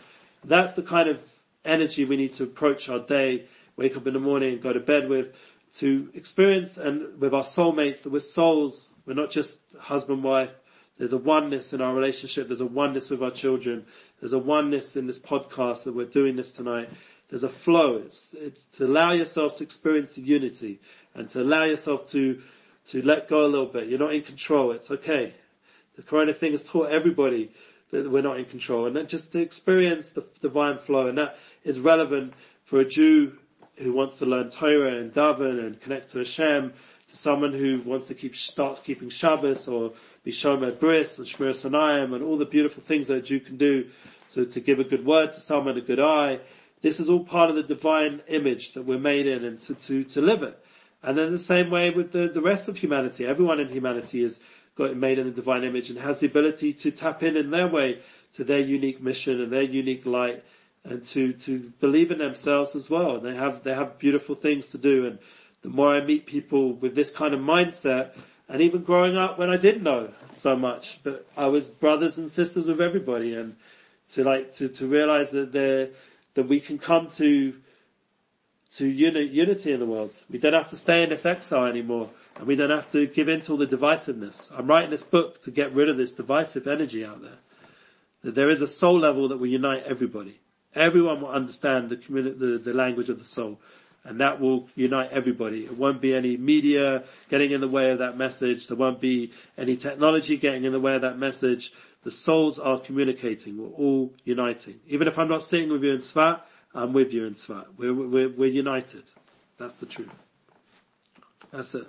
That's 0.45 0.75
the 0.75 0.83
kind 0.83 1.09
of 1.09 1.21
energy 1.65 2.05
we 2.05 2.17
need 2.17 2.33
to 2.35 2.45
approach 2.45 2.89
our 2.89 3.01
day, 3.01 3.45
wake 3.77 3.97
up 3.97 4.07
in 4.07 4.15
the 4.15 4.21
morning 4.21 4.55
and 4.55 4.63
go 4.63 4.73
to 4.73 4.81
bed 4.81 5.09
with, 5.09 5.37
to 5.75 6.09
experience 6.15 6.79
and 6.79 7.21
with 7.21 7.35
our 7.35 7.43
soulmates 7.43 8.03
that 8.03 8.11
we're 8.11 8.21
souls, 8.21 8.89
we're 9.09 9.15
not 9.15 9.31
just 9.31 9.61
husband, 9.81 10.23
wife. 10.23 10.51
There's 10.99 11.15
a 11.15 11.19
oneness 11.19 11.73
in 11.73 11.81
our 11.81 11.95
relationship. 11.95 12.47
There's 12.47 12.61
a 12.61 12.67
oneness 12.67 13.09
with 13.09 13.23
our 13.23 13.31
children. 13.31 13.87
There's 14.21 14.35
a 14.35 14.39
oneness 14.39 14.97
in 14.97 15.07
this 15.07 15.19
podcast 15.19 15.85
that 15.85 15.95
we're 15.95 16.05
doing 16.05 16.37
this 16.37 16.53
tonight. 16.53 16.91
There's 17.31 17.43
a 17.43 17.49
flow. 17.49 17.97
It's, 17.97 18.35
it's 18.39 18.65
to 18.77 18.85
allow 18.85 19.13
yourself 19.13 19.57
to 19.57 19.65
experience 19.65 20.15
the 20.15 20.21
unity 20.21 20.81
and 21.15 21.27
to 21.31 21.41
allow 21.41 21.65
yourself 21.65 22.11
to, 22.11 22.43
to 22.87 23.01
let 23.01 23.29
go 23.29 23.47
a 23.47 23.49
little 23.49 23.67
bit. 23.67 23.89
You're 23.89 23.99
not 23.99 24.13
in 24.13 24.23
control. 24.23 24.73
It's 24.73 24.91
okay. 24.91 25.33
The 25.97 26.03
Corona 26.03 26.35
thing 26.35 26.53
has 26.53 26.63
taught 26.63 26.91
everybody 26.91 27.51
that 27.91 28.11
we're 28.11 28.23
not 28.23 28.39
in 28.39 28.45
control 28.45 28.87
and 28.87 28.95
then 28.95 29.07
just 29.07 29.33
to 29.33 29.41
experience 29.41 30.11
the 30.11 30.27
divine 30.43 30.77
flow 30.77 31.07
and 31.07 31.17
that 31.17 31.39
is 31.65 31.81
relevant 31.81 32.35
for 32.65 32.81
a 32.81 32.85
Jew 32.85 33.39
who 33.77 33.93
wants 33.93 34.19
to 34.19 34.27
learn 34.27 34.51
Torah 34.51 34.97
and 34.97 35.13
daven 35.15 35.65
and 35.65 35.81
connect 35.81 36.11
to 36.11 36.19
Hashem, 36.19 36.75
to 37.09 37.17
someone 37.17 37.53
who 37.53 37.81
wants 37.85 38.09
to 38.09 38.15
keep 38.15 38.37
start 38.37 38.83
keeping 38.85 39.09
Shabbos 39.09 39.67
or 39.67 39.93
be 40.25 40.31
Shomer 40.31 40.79
Bris 40.79 41.19
and 41.19 41.27
Shmiras 41.27 41.69
Einayim 41.69 42.15
and 42.15 42.23
all 42.23 42.37
the 42.37 42.45
beautiful 42.45 42.83
things 42.83 43.09
that 43.09 43.17
a 43.17 43.23
Jew 43.23 43.41
can 43.41 43.57
do 43.57 43.89
to, 44.31 44.45
to 44.45 44.61
give 44.61 44.79
a 44.79 44.85
good 44.85 45.05
word 45.05 45.33
to 45.33 45.41
someone, 45.41 45.77
a 45.79 45.81
good 45.81 46.01
eye. 46.01 46.39
This 46.83 47.01
is 47.01 47.09
all 47.09 47.25
part 47.25 47.51
of 47.51 47.57
the 47.57 47.63
divine 47.63 48.23
image 48.29 48.75
that 48.75 48.83
we're 48.83 48.99
made 48.99 49.27
in 49.27 49.45
and 49.45 49.59
to, 49.61 49.75
to, 49.75 50.05
to 50.05 50.21
live 50.21 50.43
it. 50.43 50.63
And 51.03 51.17
then 51.17 51.33
the 51.33 51.39
same 51.39 51.71
way 51.71 51.91
with 51.91 52.13
the, 52.13 52.29
the 52.29 52.43
rest 52.43 52.69
of 52.69 52.77
humanity. 52.77 53.27
Everyone 53.27 53.61
in 53.61 53.69
humanity 53.69 54.23
is 54.23 54.41
got 54.75 54.97
made 54.97 55.19
in 55.19 55.27
the 55.27 55.33
divine 55.33 55.65
image 55.65 55.91
and 55.91 55.99
has 55.99 56.21
the 56.21 56.27
ability 56.27 56.73
to 56.73 56.91
tap 56.91 57.23
in 57.23 57.37
in 57.37 57.51
their 57.51 57.67
way 57.67 57.99
to 58.35 58.45
their 58.45 58.61
unique 58.61 59.03
mission 59.03 59.41
and 59.41 59.53
their 59.53 59.63
unique 59.63 60.07
light 60.07 60.45
and 60.85 61.03
to, 61.05 61.33
to 61.33 61.73
believe 61.81 62.11
in 62.11 62.19
themselves 62.19 62.77
as 62.77 62.89
well. 62.89 63.17
And 63.17 63.25
they 63.25 63.35
have, 63.35 63.65
they 63.65 63.75
have 63.75 63.99
beautiful 63.99 64.35
things 64.35 64.71
to 64.71 64.79
do. 64.79 65.07
And 65.07 65.19
the 65.63 65.69
more 65.69 65.95
I 65.95 66.01
meet 66.05 66.27
people 66.27 66.73
with 66.75 66.95
this 66.95 67.11
kind 67.11 67.35
of 67.35 67.41
mindset, 67.41 68.11
and 68.49 68.63
even 68.63 68.83
growing 68.83 69.17
up 69.17 69.39
when 69.39 69.51
I 69.51 69.57
didn't 69.57 69.83
know 69.83 70.11
so 70.37 70.57
much, 70.57 71.01
but 71.03 71.27
I 71.37 71.47
was 71.49 71.69
brothers 71.69 72.19
and 72.19 72.31
sisters 72.31 72.67
with 72.69 72.81
everybody 72.81 73.35
and 73.35 73.57
to 74.11 74.25
like, 74.25 74.53
to, 74.53 74.69
to 74.69 74.87
realize 74.87 75.33
that 75.33 75.53
there, 75.53 75.91
that 76.35 76.45
we 76.45 76.61
can 76.61 76.79
come 76.79 77.09
to, 77.09 77.55
to 78.77 78.87
uni- 78.87 79.27
unity 79.27 79.73
in 79.73 79.81
the 79.81 79.87
world. 79.87 80.15
We 80.31 80.39
don't 80.39 80.55
have 80.55 80.69
to 80.71 80.77
stay 80.77 81.03
in 81.03 81.11
this 81.11 81.27
exile 81.27 81.67
anymore 81.67 82.09
and 82.37 82.47
we 82.47 82.57
don't 82.57 82.71
have 82.71 82.91
to 82.93 83.07
give 83.07 83.29
in 83.29 83.41
to 83.43 83.53
all 83.53 83.59
the 83.59 83.67
divisiveness. 83.67 84.51
I'm 84.57 84.67
writing 84.67 84.91
this 84.91 85.03
book 85.03 85.43
to 85.43 85.51
get 85.51 85.75
rid 85.75 85.91
of 85.91 85.99
this 85.99 86.13
divisive 86.13 86.67
energy 86.67 87.05
out 87.05 87.21
there. 87.21 87.39
That 88.23 88.35
there 88.35 88.51
is 88.51 88.63
a 88.63 88.69
soul 88.69 88.99
level 88.99 89.29
that 89.29 89.37
will 89.39 89.47
unite 89.47 89.85
everybody. 89.85 90.41
Everyone 90.75 91.21
will 91.21 91.29
understand 91.29 91.91
the 91.91 91.97
communi- 91.97 92.39
the, 92.39 92.59
the 92.59 92.73
language 92.73 93.09
of 93.11 93.19
the 93.19 93.25
soul. 93.25 93.61
And 94.05 94.21
that 94.21 94.41
will 94.41 94.69
unite 94.75 95.11
everybody. 95.11 95.65
It 95.65 95.77
won't 95.77 96.01
be 96.01 96.15
any 96.15 96.37
media 96.37 97.05
getting 97.29 97.51
in 97.51 97.61
the 97.61 97.69
way 97.69 97.91
of 97.91 97.99
that 97.99 98.17
message. 98.17 98.69
There 98.69 98.77
won't 98.77 99.01
be 99.01 99.33
any 99.59 99.77
technology 99.77 100.37
getting 100.37 100.65
in 100.65 100.73
the 100.73 100.81
way 100.81 100.95
of 100.95 101.03
that 101.03 101.19
message. 101.19 101.73
The 102.05 102.11
souls 102.11 102.59
are 102.59 102.79
communicating. 102.79 103.59
We're 103.59 103.69
all 103.69 104.15
uniting. 104.25 104.81
Even 104.87 105.09
if 105.09 105.19
I'm 105.19 105.29
not 105.29 105.43
sitting 105.43 105.71
with 105.71 105.83
you 105.83 105.93
in 105.93 105.99
Tzvat, 105.99 106.41
I'm 106.75 106.93
with 106.93 107.13
you 107.13 107.27
in 107.27 107.35
Tzvat. 107.35 107.67
We're, 107.77 107.93
we're, 107.93 108.29
we're 108.29 108.47
united. 108.47 109.03
That's 109.59 109.75
the 109.75 109.87
truth. 109.87 110.09
That's 111.51 111.75
it. 111.75 111.87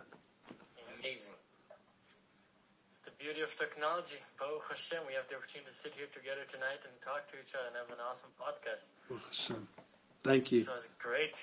Amazing. 0.99 1.33
It's 2.89 3.01
the 3.01 3.11
beauty 3.19 3.41
of 3.41 3.55
technology. 3.55 4.17
Baruch 4.39 4.63
Hashem, 4.69 4.99
we 5.07 5.13
have 5.13 5.27
the 5.29 5.35
opportunity 5.35 5.71
to 5.71 5.77
sit 5.77 5.93
here 5.93 6.07
together 6.13 6.41
tonight 6.49 6.79
and 6.83 6.93
talk 7.01 7.27
to 7.31 7.35
each 7.39 7.53
other 7.55 7.67
and 7.67 7.75
have 7.75 7.89
an 7.95 8.03
awesome 8.09 8.31
podcast. 8.39 8.93
Baruch 9.07 9.25
Hashem. 9.27 9.67
Thank 10.23 10.51
you. 10.51 10.61
So 10.61 10.73
it's 10.77 10.91
great. 10.97 11.37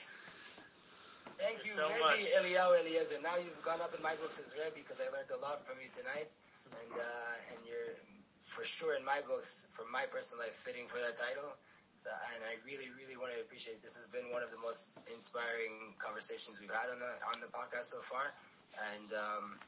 Thank 1.37 1.61
Thank 1.61 1.69
you, 1.69 1.77
so 1.77 1.89
Rebbe 1.93 2.01
much. 2.01 2.25
Eliyahu 2.41 2.81
Eliezer. 2.81 3.21
Now 3.21 3.37
you've 3.37 3.61
gone 3.61 3.85
up 3.85 3.93
in 3.93 4.01
my 4.01 4.17
books 4.17 4.41
as 4.41 4.57
Rebbe 4.57 4.81
because 4.81 5.05
I 5.05 5.13
learned 5.13 5.29
a 5.33 5.41
lot 5.45 5.61
from 5.69 5.77
you 5.85 5.93
tonight, 5.93 6.33
and 6.73 6.93
uh, 6.97 7.53
and 7.53 7.61
you're 7.69 7.93
for 8.41 8.65
sure 8.65 8.97
in 8.97 9.05
my 9.05 9.21
books, 9.29 9.69
from 9.77 9.93
my 9.93 10.09
personal 10.09 10.49
life, 10.49 10.57
fitting 10.57 10.89
for 10.89 10.97
that 11.03 11.21
title. 11.21 11.53
So, 12.01 12.09
and 12.33 12.41
I 12.47 12.57
really, 12.63 12.89
really 12.95 13.19
want 13.19 13.35
to 13.35 13.41
appreciate. 13.43 13.83
This 13.83 13.99
has 14.01 14.07
been 14.09 14.31
one 14.31 14.41
of 14.41 14.55
the 14.55 14.61
most 14.63 14.97
inspiring 15.13 15.99
conversations 15.99 16.57
we've 16.63 16.73
had 16.73 16.89
on 16.89 17.03
the 17.03 17.13
on 17.29 17.37
the 17.43 17.51
podcast 17.53 17.93
so 17.93 18.01
far, 18.01 18.33
and 18.95 19.13
um, 19.13 19.61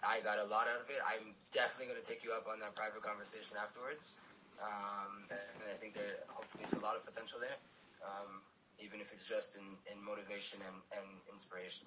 I 0.00 0.24
got 0.24 0.40
a 0.40 0.46
lot 0.46 0.70
out 0.70 0.80
of 0.80 0.88
it. 0.88 1.02
I'm 1.04 1.34
definitely 1.52 1.92
going 1.92 2.00
to 2.00 2.08
take 2.08 2.24
you 2.24 2.32
up 2.32 2.48
on 2.48 2.62
that 2.64 2.72
private 2.72 3.04
conversation 3.04 3.60
afterwards, 3.60 4.16
um, 4.62 5.28
and 5.28 5.66
I 5.68 5.76
think 5.76 5.92
there 5.92 6.24
hopefully 6.32 6.64
there's 6.64 6.78
a 6.78 6.84
lot 6.84 6.96
of 6.96 7.04
potential 7.04 7.42
there. 7.42 7.58
Um, 8.00 8.40
even 8.84 9.00
if 9.00 9.12
it's 9.12 9.26
just 9.28 9.56
in, 9.56 9.64
in 9.92 10.02
motivation 10.04 10.60
and, 10.66 10.76
and 10.98 11.06
inspiration. 11.32 11.86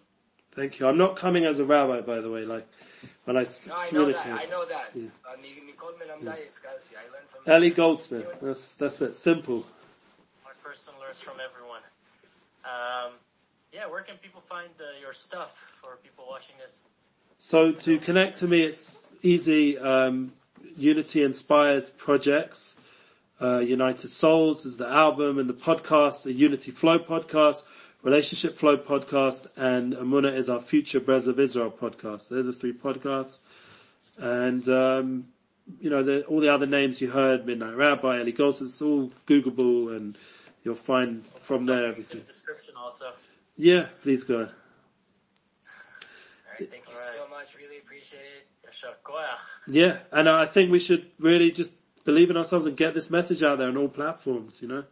Thank 0.51 0.79
you. 0.79 0.87
I'm 0.87 0.97
not 0.97 1.17
coming 1.17 1.45
as 1.45 1.59
a 1.59 1.65
rabbi, 1.65 1.99
by 2.01 2.21
the 2.21 2.29
way, 2.31 2.45
like, 2.45 2.65
when 3.25 3.35
I 3.37 3.43
No, 3.43 3.75
I 3.75 3.91
know 3.91 4.05
that. 4.11 4.23
communicate. 4.23 4.47
I 4.47 4.49
know 4.49 4.65
that. 4.65 4.89
Yeah. 4.95 5.03
Uh, 5.27 5.35
mi- 5.41 5.61
Mikol 5.69 5.91
Melamdai 5.99 6.47
is- 6.47 6.65
I 6.65 7.03
learned 7.11 7.27
from 7.29 7.53
Eli 7.53 7.69
Goldsmith. 7.69 8.27
That's, 8.41 8.75
that's 8.75 9.01
it. 9.01 9.15
Simple. 9.17 9.65
One 10.43 10.53
person 10.63 10.93
learns 11.01 11.21
from 11.21 11.37
everyone. 11.43 11.81
Um, 12.63 13.11
yeah, 13.73 13.85
where 13.87 14.01
can 14.01 14.15
people 14.17 14.39
find 14.41 14.69
uh, 14.79 14.99
your 15.01 15.11
stuff 15.11 15.77
for 15.81 15.97
people 15.97 16.25
watching 16.29 16.55
this? 16.65 16.83
So 17.39 17.73
to 17.73 17.99
connect 17.99 18.37
to 18.37 18.47
me, 18.47 18.63
it's 18.63 19.05
easy. 19.21 19.77
Um, 19.77 20.31
Unity 20.77 21.23
Inspires 21.23 21.89
projects. 21.89 22.75
Uh, 23.41 23.59
United 23.59 24.07
Souls 24.07 24.65
is 24.65 24.77
the 24.77 24.87
album 24.87 25.39
and 25.39 25.49
the 25.49 25.53
podcast, 25.53 26.23
the 26.23 26.31
Unity 26.33 26.71
Flow 26.71 26.99
podcast, 26.99 27.65
Relationship 28.01 28.55
Flow 28.57 28.77
podcast, 28.77 29.47
and 29.57 29.93
Emuna 29.93 30.33
is 30.35 30.49
our 30.49 30.61
future 30.61 30.99
Breslov 31.01 31.39
Israel 31.39 31.71
podcast. 31.71 32.29
They're 32.29 32.43
the 32.43 32.53
three 32.53 32.71
podcasts. 32.73 33.39
And, 34.17 34.67
um, 34.69 35.27
you 35.81 35.89
know, 35.89 36.01
the, 36.03 36.23
all 36.25 36.39
the 36.39 36.53
other 36.53 36.65
names 36.65 37.01
you 37.01 37.09
heard, 37.11 37.45
Midnight 37.45 37.75
Rabbi, 37.75 38.21
Eli 38.21 38.31
Goldsmith, 38.31 38.69
it's 38.69 38.81
all 38.81 39.11
Googleable 39.27 39.95
and 39.97 40.15
you'll 40.63 40.75
find 40.75 41.25
from 41.41 41.65
there 41.65 41.87
It's 41.87 41.91
everything. 41.91 42.21
the 42.21 42.31
description 42.33 42.75
also. 42.77 43.11
Yeah, 43.57 43.87
please 44.01 44.23
go 44.23 44.35
ahead. 44.35 44.53
Alright, 46.47 46.71
thank 46.71 46.83
you 46.87 46.95
Alright. 46.95 46.99
so 46.99 47.27
much. 47.29 47.55
Really 47.57 47.79
appreciate 47.79 48.21
it. 48.21 48.47
Yeah, 49.67 49.99
and 50.11 50.27
I 50.27 50.45
think 50.45 50.71
we 50.71 50.79
should 50.79 51.07
really 51.17 51.51
just 51.51 51.71
believe 52.05 52.29
in 52.29 52.37
ourselves 52.37 52.65
and 52.65 52.77
get 52.77 52.93
this 52.93 53.09
message 53.09 53.43
out 53.43 53.57
there 53.57 53.67
on 53.67 53.75
all 53.77 53.89
platforms, 53.89 54.61
you 54.61 54.67
know. 54.67 54.83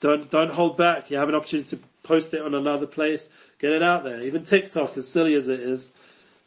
Don't, 0.00 0.30
don't 0.30 0.52
hold 0.52 0.76
back. 0.76 1.10
You 1.10 1.16
have 1.18 1.28
an 1.28 1.34
opportunity 1.34 1.76
to 1.76 1.82
post 2.04 2.32
it 2.32 2.40
on 2.40 2.54
another 2.54 2.86
place. 2.86 3.30
Get 3.58 3.72
it 3.72 3.82
out 3.82 4.04
there. 4.04 4.20
Even 4.20 4.44
TikTok, 4.44 4.96
as 4.96 5.08
silly 5.08 5.34
as 5.34 5.48
it 5.48 5.58
is, 5.58 5.92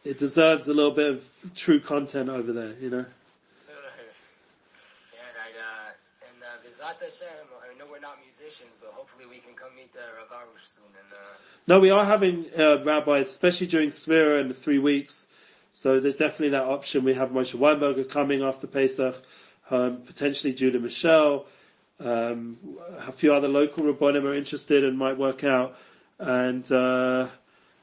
it 0.06 0.18
deserves 0.18 0.70
a 0.70 0.74
little 0.74 0.92
bit 0.92 1.10
of 1.10 1.24
true 1.56 1.80
content 1.82 2.30
over 2.30 2.54
there, 2.54 2.74
you 2.80 2.90
know. 2.90 3.00
And 3.00 3.08
I, 5.38 5.50
uh, 5.60 6.86
uh, 6.86 6.94
I 6.94 7.78
know 7.78 7.86
we're 7.92 8.00
not 8.00 8.20
musicians, 8.24 8.78
but 8.80 8.92
hopefully 8.94 9.26
we 9.30 9.38
can 9.38 9.54
come 9.56 9.76
meet, 9.76 9.90
uh, 9.96 10.00
Rav 10.18 10.48
soon 10.64 10.86
and, 10.86 11.14
uh, 11.14 11.18
No, 11.68 11.80
we 11.80 11.90
are 11.90 12.06
having, 12.06 12.46
uh, 12.58 12.84
rabbis, 12.84 13.30
especially 13.30 13.68
during 13.68 13.90
Sefira 13.90 14.40
in 14.40 14.48
the 14.48 14.54
three 14.54 14.80
weeks, 14.80 15.28
So 15.74 16.00
there's 16.00 16.18
definitely 16.18 16.50
that 16.50 16.64
option. 16.64 17.04
We 17.04 17.14
have 17.14 17.30
Moshe 17.30 17.56
Weinberger 17.56 18.10
coming 18.10 18.44
after 18.44 18.68
Pesach, 18.68 19.16
um, 19.72 19.98
potentially 20.06 20.54
Judah 20.54 20.80
Mischel, 20.80 21.46
um, 22.00 22.58
a 23.08 23.12
few 23.12 23.34
other 23.34 23.48
local 23.48 23.84
Rabbonim 23.84 24.24
are 24.24 24.36
interested 24.36 24.84
and 24.84 24.98
might 24.98 25.18
work 25.18 25.44
out. 25.44 25.76
And, 26.20 26.70
uh, 26.72 27.28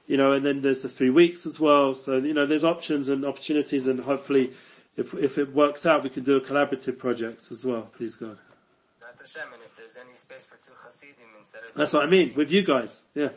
you 0.07 0.17
know, 0.17 0.33
and 0.33 0.45
then 0.45 0.61
there's 0.63 0.83
the 0.83 0.89
three 0.89 1.11
weeks 1.11 1.47
as 1.47 1.59
well. 1.59 1.95
So, 1.95 2.19
you 2.19 2.35
know, 2.35 2.47
there's 2.47 2.65
options 2.65 3.09
and 3.09 3.25
opportunities 3.25 3.87
and 3.87 3.99
hopefully 4.01 4.53
if, 4.97 5.15
if 5.15 5.39
it 5.39 5.55
works 5.55 5.87
out, 5.87 6.03
we 6.03 6.11
can 6.11 6.25
do 6.25 6.37
a 6.37 6.41
collaborative 6.41 6.99
project 6.99 7.49
as 7.51 7.65
well, 7.65 7.83
please 7.97 8.17
God. 8.17 8.37
That's 11.77 11.93
what 11.93 12.03
I 12.05 12.07
mean, 12.11 12.35
with 12.35 12.51
you 12.51 12.63
guys, 12.63 13.03
yeah. 13.15 13.29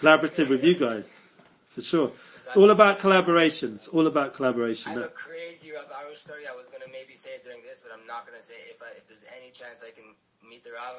Collaborative 0.00 0.48
with 0.48 0.64
you 0.64 0.74
guys, 0.74 1.20
for 1.68 1.80
sure. 1.82 2.10
It's 2.46 2.56
all 2.56 2.70
about 2.70 2.98
collaboration. 2.98 3.74
It's 3.74 3.88
all 3.88 4.06
about 4.06 4.34
collaboration. 4.34 4.92
I 4.92 4.94
have 4.94 5.04
a 5.04 5.08
crazy 5.08 5.72
Rav 5.72 5.86
story. 6.16 6.44
I 6.50 6.54
was 6.56 6.68
gonna 6.68 6.90
maybe 6.90 7.14
say 7.14 7.30
it 7.38 7.44
during 7.44 7.62
this, 7.62 7.86
but 7.86 7.96
I'm 7.96 8.06
not 8.06 8.26
gonna 8.26 8.42
say 8.42 8.54
it. 8.66 8.76
If 8.76 8.82
I, 8.82 8.90
if 8.96 9.08
there's 9.08 9.26
any 9.36 9.50
chance 9.52 9.84
I 9.86 9.90
can 9.90 10.14
meet 10.42 10.64
the 10.64 10.72
Rav 10.72 10.96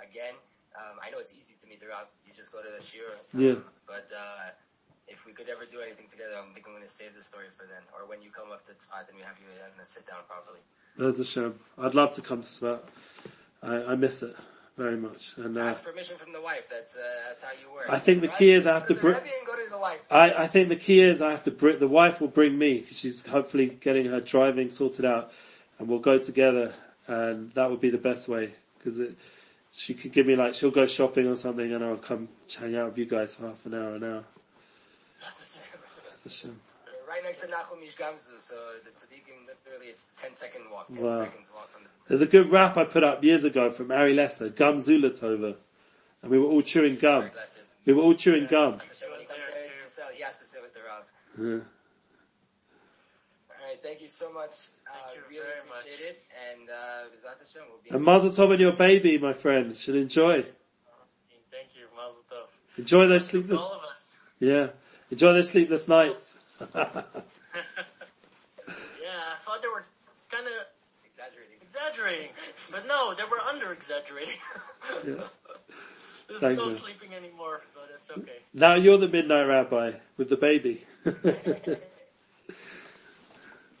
again, 0.00 0.34
um, 0.78 0.96
I 1.02 1.10
know 1.10 1.18
it's 1.18 1.36
easy 1.36 1.54
to 1.60 1.66
meet 1.68 1.80
the 1.80 1.88
Rav. 1.88 2.06
You 2.26 2.32
just 2.32 2.52
go 2.52 2.62
to 2.62 2.70
the 2.70 2.82
shiur. 2.82 3.12
Yeah. 3.34 3.60
But 3.86 4.08
uh, 4.14 4.56
if 5.08 5.26
we 5.26 5.32
could 5.32 5.48
ever 5.48 5.66
do 5.66 5.80
anything 5.80 6.06
together, 6.08 6.38
I'm 6.38 6.54
think 6.54 6.66
I'm 6.66 6.74
gonna 6.74 6.88
save 6.88 7.14
the 7.16 7.24
story 7.24 7.50
for 7.56 7.66
then, 7.66 7.82
or 7.92 8.08
when 8.08 8.22
you 8.22 8.30
come 8.30 8.52
up 8.52 8.64
to 8.68 8.74
spot, 8.78 9.06
then 9.08 9.16
we 9.16 9.22
have 9.22 9.36
you 9.40 9.48
and 9.60 9.86
sit 9.86 10.06
down 10.06 10.24
properly. 10.28 10.60
There's 10.96 11.18
a 11.20 11.24
shame. 11.24 11.58
I'd 11.76 11.94
love 11.94 12.14
to 12.16 12.22
come 12.22 12.42
to 12.42 12.48
Tzfat. 12.48 12.80
I, 13.62 13.92
I 13.92 13.94
miss 13.94 14.22
it 14.22 14.36
very 14.76 14.96
much. 14.96 15.34
And 15.36 15.56
uh, 15.56 15.62
Ask 15.62 15.84
permission 15.84 16.16
from 16.16 16.32
the 16.32 16.40
wife. 16.40 16.68
That's 16.70 16.96
uh, 16.96 17.00
that's 17.28 17.44
how 17.44 17.50
you 17.52 17.72
work. 17.74 17.86
I 17.90 17.98
think 17.98 18.20
the 18.22 18.28
key 18.28 18.50
is 18.52 18.66
I 18.66 18.74
have 18.74 18.86
to 18.88 18.94
Go 18.94 19.00
bring. 19.00 19.14
the 19.14 19.20
Rebbe 19.20 19.34
and 19.38 19.46
go 19.46 19.64
to 19.64 19.70
the 19.70 19.78
wife. 19.78 20.02
I, 20.10 20.32
I 20.44 20.46
think 20.46 20.68
the 20.68 20.76
key 20.76 21.00
is 21.00 21.20
I 21.22 21.30
have 21.30 21.42
to 21.44 21.50
bring, 21.50 21.78
the 21.78 21.88
wife 21.88 22.20
will 22.20 22.28
bring 22.28 22.56
me 22.56 22.78
because 22.80 22.98
she's 22.98 23.26
hopefully 23.26 23.66
getting 23.80 24.06
her 24.06 24.20
driving 24.20 24.70
sorted 24.70 25.04
out 25.04 25.32
and 25.78 25.88
we'll 25.88 25.98
go 25.98 26.18
together 26.18 26.72
and 27.06 27.50
that 27.52 27.70
would 27.70 27.80
be 27.80 27.90
the 27.90 27.98
best 27.98 28.28
way 28.28 28.52
because 28.78 29.00
she 29.72 29.94
could 29.94 30.12
give 30.12 30.26
me 30.26 30.36
like, 30.36 30.54
she'll 30.54 30.70
go 30.70 30.86
shopping 30.86 31.26
or 31.26 31.36
something 31.36 31.72
and 31.72 31.84
I'll 31.84 31.96
come 31.96 32.28
hang 32.58 32.76
out 32.76 32.90
with 32.90 32.98
you 32.98 33.06
guys 33.06 33.34
for 33.34 33.48
half 33.48 33.64
an 33.66 33.74
hour, 33.74 33.94
an 33.94 34.04
hour. 34.04 34.24
That's 35.20 36.26
a 36.26 36.30
shame. 36.30 36.60
Right 37.08 37.22
next 37.24 37.40
to 37.40 37.46
Nachum 37.48 37.82
Ish 37.86 37.96
Gamzu, 37.96 38.38
so 38.40 38.56
the 38.84 38.90
tzaddikim 38.90 39.46
literally 39.46 39.86
it's 39.90 40.14
10 40.22 40.32
second 40.34 40.62
walk, 40.70 40.88
10 40.88 41.02
Wow. 41.04 41.10
seconds 41.24 41.50
walk 41.54 41.70
from 41.70 41.82
the 41.84 41.90
There's 42.08 42.22
a 42.22 42.26
good 42.26 42.50
rap 42.50 42.76
I 42.76 42.84
put 42.84 43.04
up 43.04 43.22
years 43.22 43.44
ago 43.44 43.70
from 43.70 43.90
Ari 43.90 44.14
Lesser, 44.14 44.48
Gum 44.48 44.78
Zulatova. 44.78 45.56
And 46.22 46.30
we 46.30 46.38
were 46.38 46.46
all 46.46 46.62
chewing 46.62 46.96
gum. 46.96 47.30
We 47.84 47.92
were 47.92 48.02
all 48.02 48.14
chewing 48.14 48.46
gum. 48.46 48.78
Hashem, 48.78 49.08
he 49.18 49.24
there 49.26 49.36
to 49.36 50.16
he 50.16 50.22
has 50.22 50.38
to 50.38 50.44
sit 50.44 50.62
with 50.62 50.72
the 50.72 50.80
Rav. 50.80 51.04
Yeah. 51.38 51.64
Alright, 53.60 53.82
thank 53.82 54.00
you 54.00 54.08
so 54.08 54.32
much. 54.32 54.68
Uh, 54.86 54.92
you 55.14 55.20
really 55.28 55.42
very 55.42 55.68
much. 55.68 55.78
appreciate 55.80 56.10
it. 56.10 56.22
And, 56.52 56.70
uh, 56.70 57.28
Hashem, 57.40 57.62
we'll 57.68 57.80
be 57.82 57.90
And 57.90 58.04
Mazel 58.04 58.30
Tov 58.30 58.52
on 58.52 58.60
your 58.60 58.72
baby, 58.72 59.18
my 59.18 59.32
friend. 59.32 59.76
Should 59.76 59.96
enjoy. 59.96 60.42
Thank 61.50 61.76
you, 61.76 61.86
Mazel 61.96 62.22
Tov. 62.30 62.78
Enjoy 62.78 63.06
those 63.08 63.26
sleepless, 63.26 63.60
all 63.60 63.72
of 63.74 63.84
us. 63.90 64.20
yeah. 64.38 64.68
Enjoy 65.10 65.32
those 65.34 65.48
sleepless 65.50 65.88
nights. 65.88 66.38
Yeah, 69.02 69.08
I 69.32 69.36
thought 69.40 69.60
they 69.60 69.68
were 69.68 69.84
kind 70.30 70.46
of 70.46 70.52
exaggerating. 71.04 71.58
exaggerating, 71.60 72.30
but 72.70 72.86
no, 72.86 73.14
they 73.14 73.24
were 73.24 73.40
under 73.50 73.72
exaggerating. 73.72 74.34
Yeah. 75.06 75.14
There's 76.28 76.40
Thank 76.40 76.58
no 76.58 76.66
you. 76.68 76.74
sleeping 76.74 77.12
anymore, 77.14 77.62
but 77.74 77.90
it's 77.94 78.10
okay. 78.10 78.38
Now 78.54 78.74
you're 78.74 78.96
the 78.96 79.08
midnight 79.08 79.44
rabbi 79.44 79.92
with 80.16 80.30
the 80.30 80.36
baby. 80.36 80.84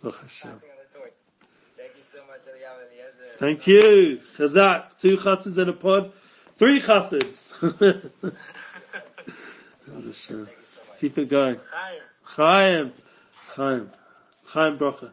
Oh, 0.04 0.10
Hashem. 0.10 0.50
Passing 0.50 0.70
on 0.70 0.76
the 0.92 0.98
torch. 0.98 1.12
Thank 1.76 1.92
you 1.96 2.02
so 2.02 2.18
much, 2.26 2.40
Eliyahu 2.40 3.38
Thank 3.38 3.66
you. 3.68 4.20
Chazak. 4.36 4.98
Two 4.98 5.16
chassids 5.16 5.58
in 5.58 5.68
a 5.68 5.72
pod. 5.72 6.12
Three 6.54 6.80
chassids. 6.80 7.52
Hashem. 7.60 8.02
Thank 9.86 10.30
you. 10.30 10.48
Keep 11.00 11.18
it 11.18 11.28
going. 11.28 11.58
Hi. 11.72 11.98
חיים, 12.34 12.90
חיים, 13.54 13.86
חיים 14.46 14.78
ברכה. 14.78 15.06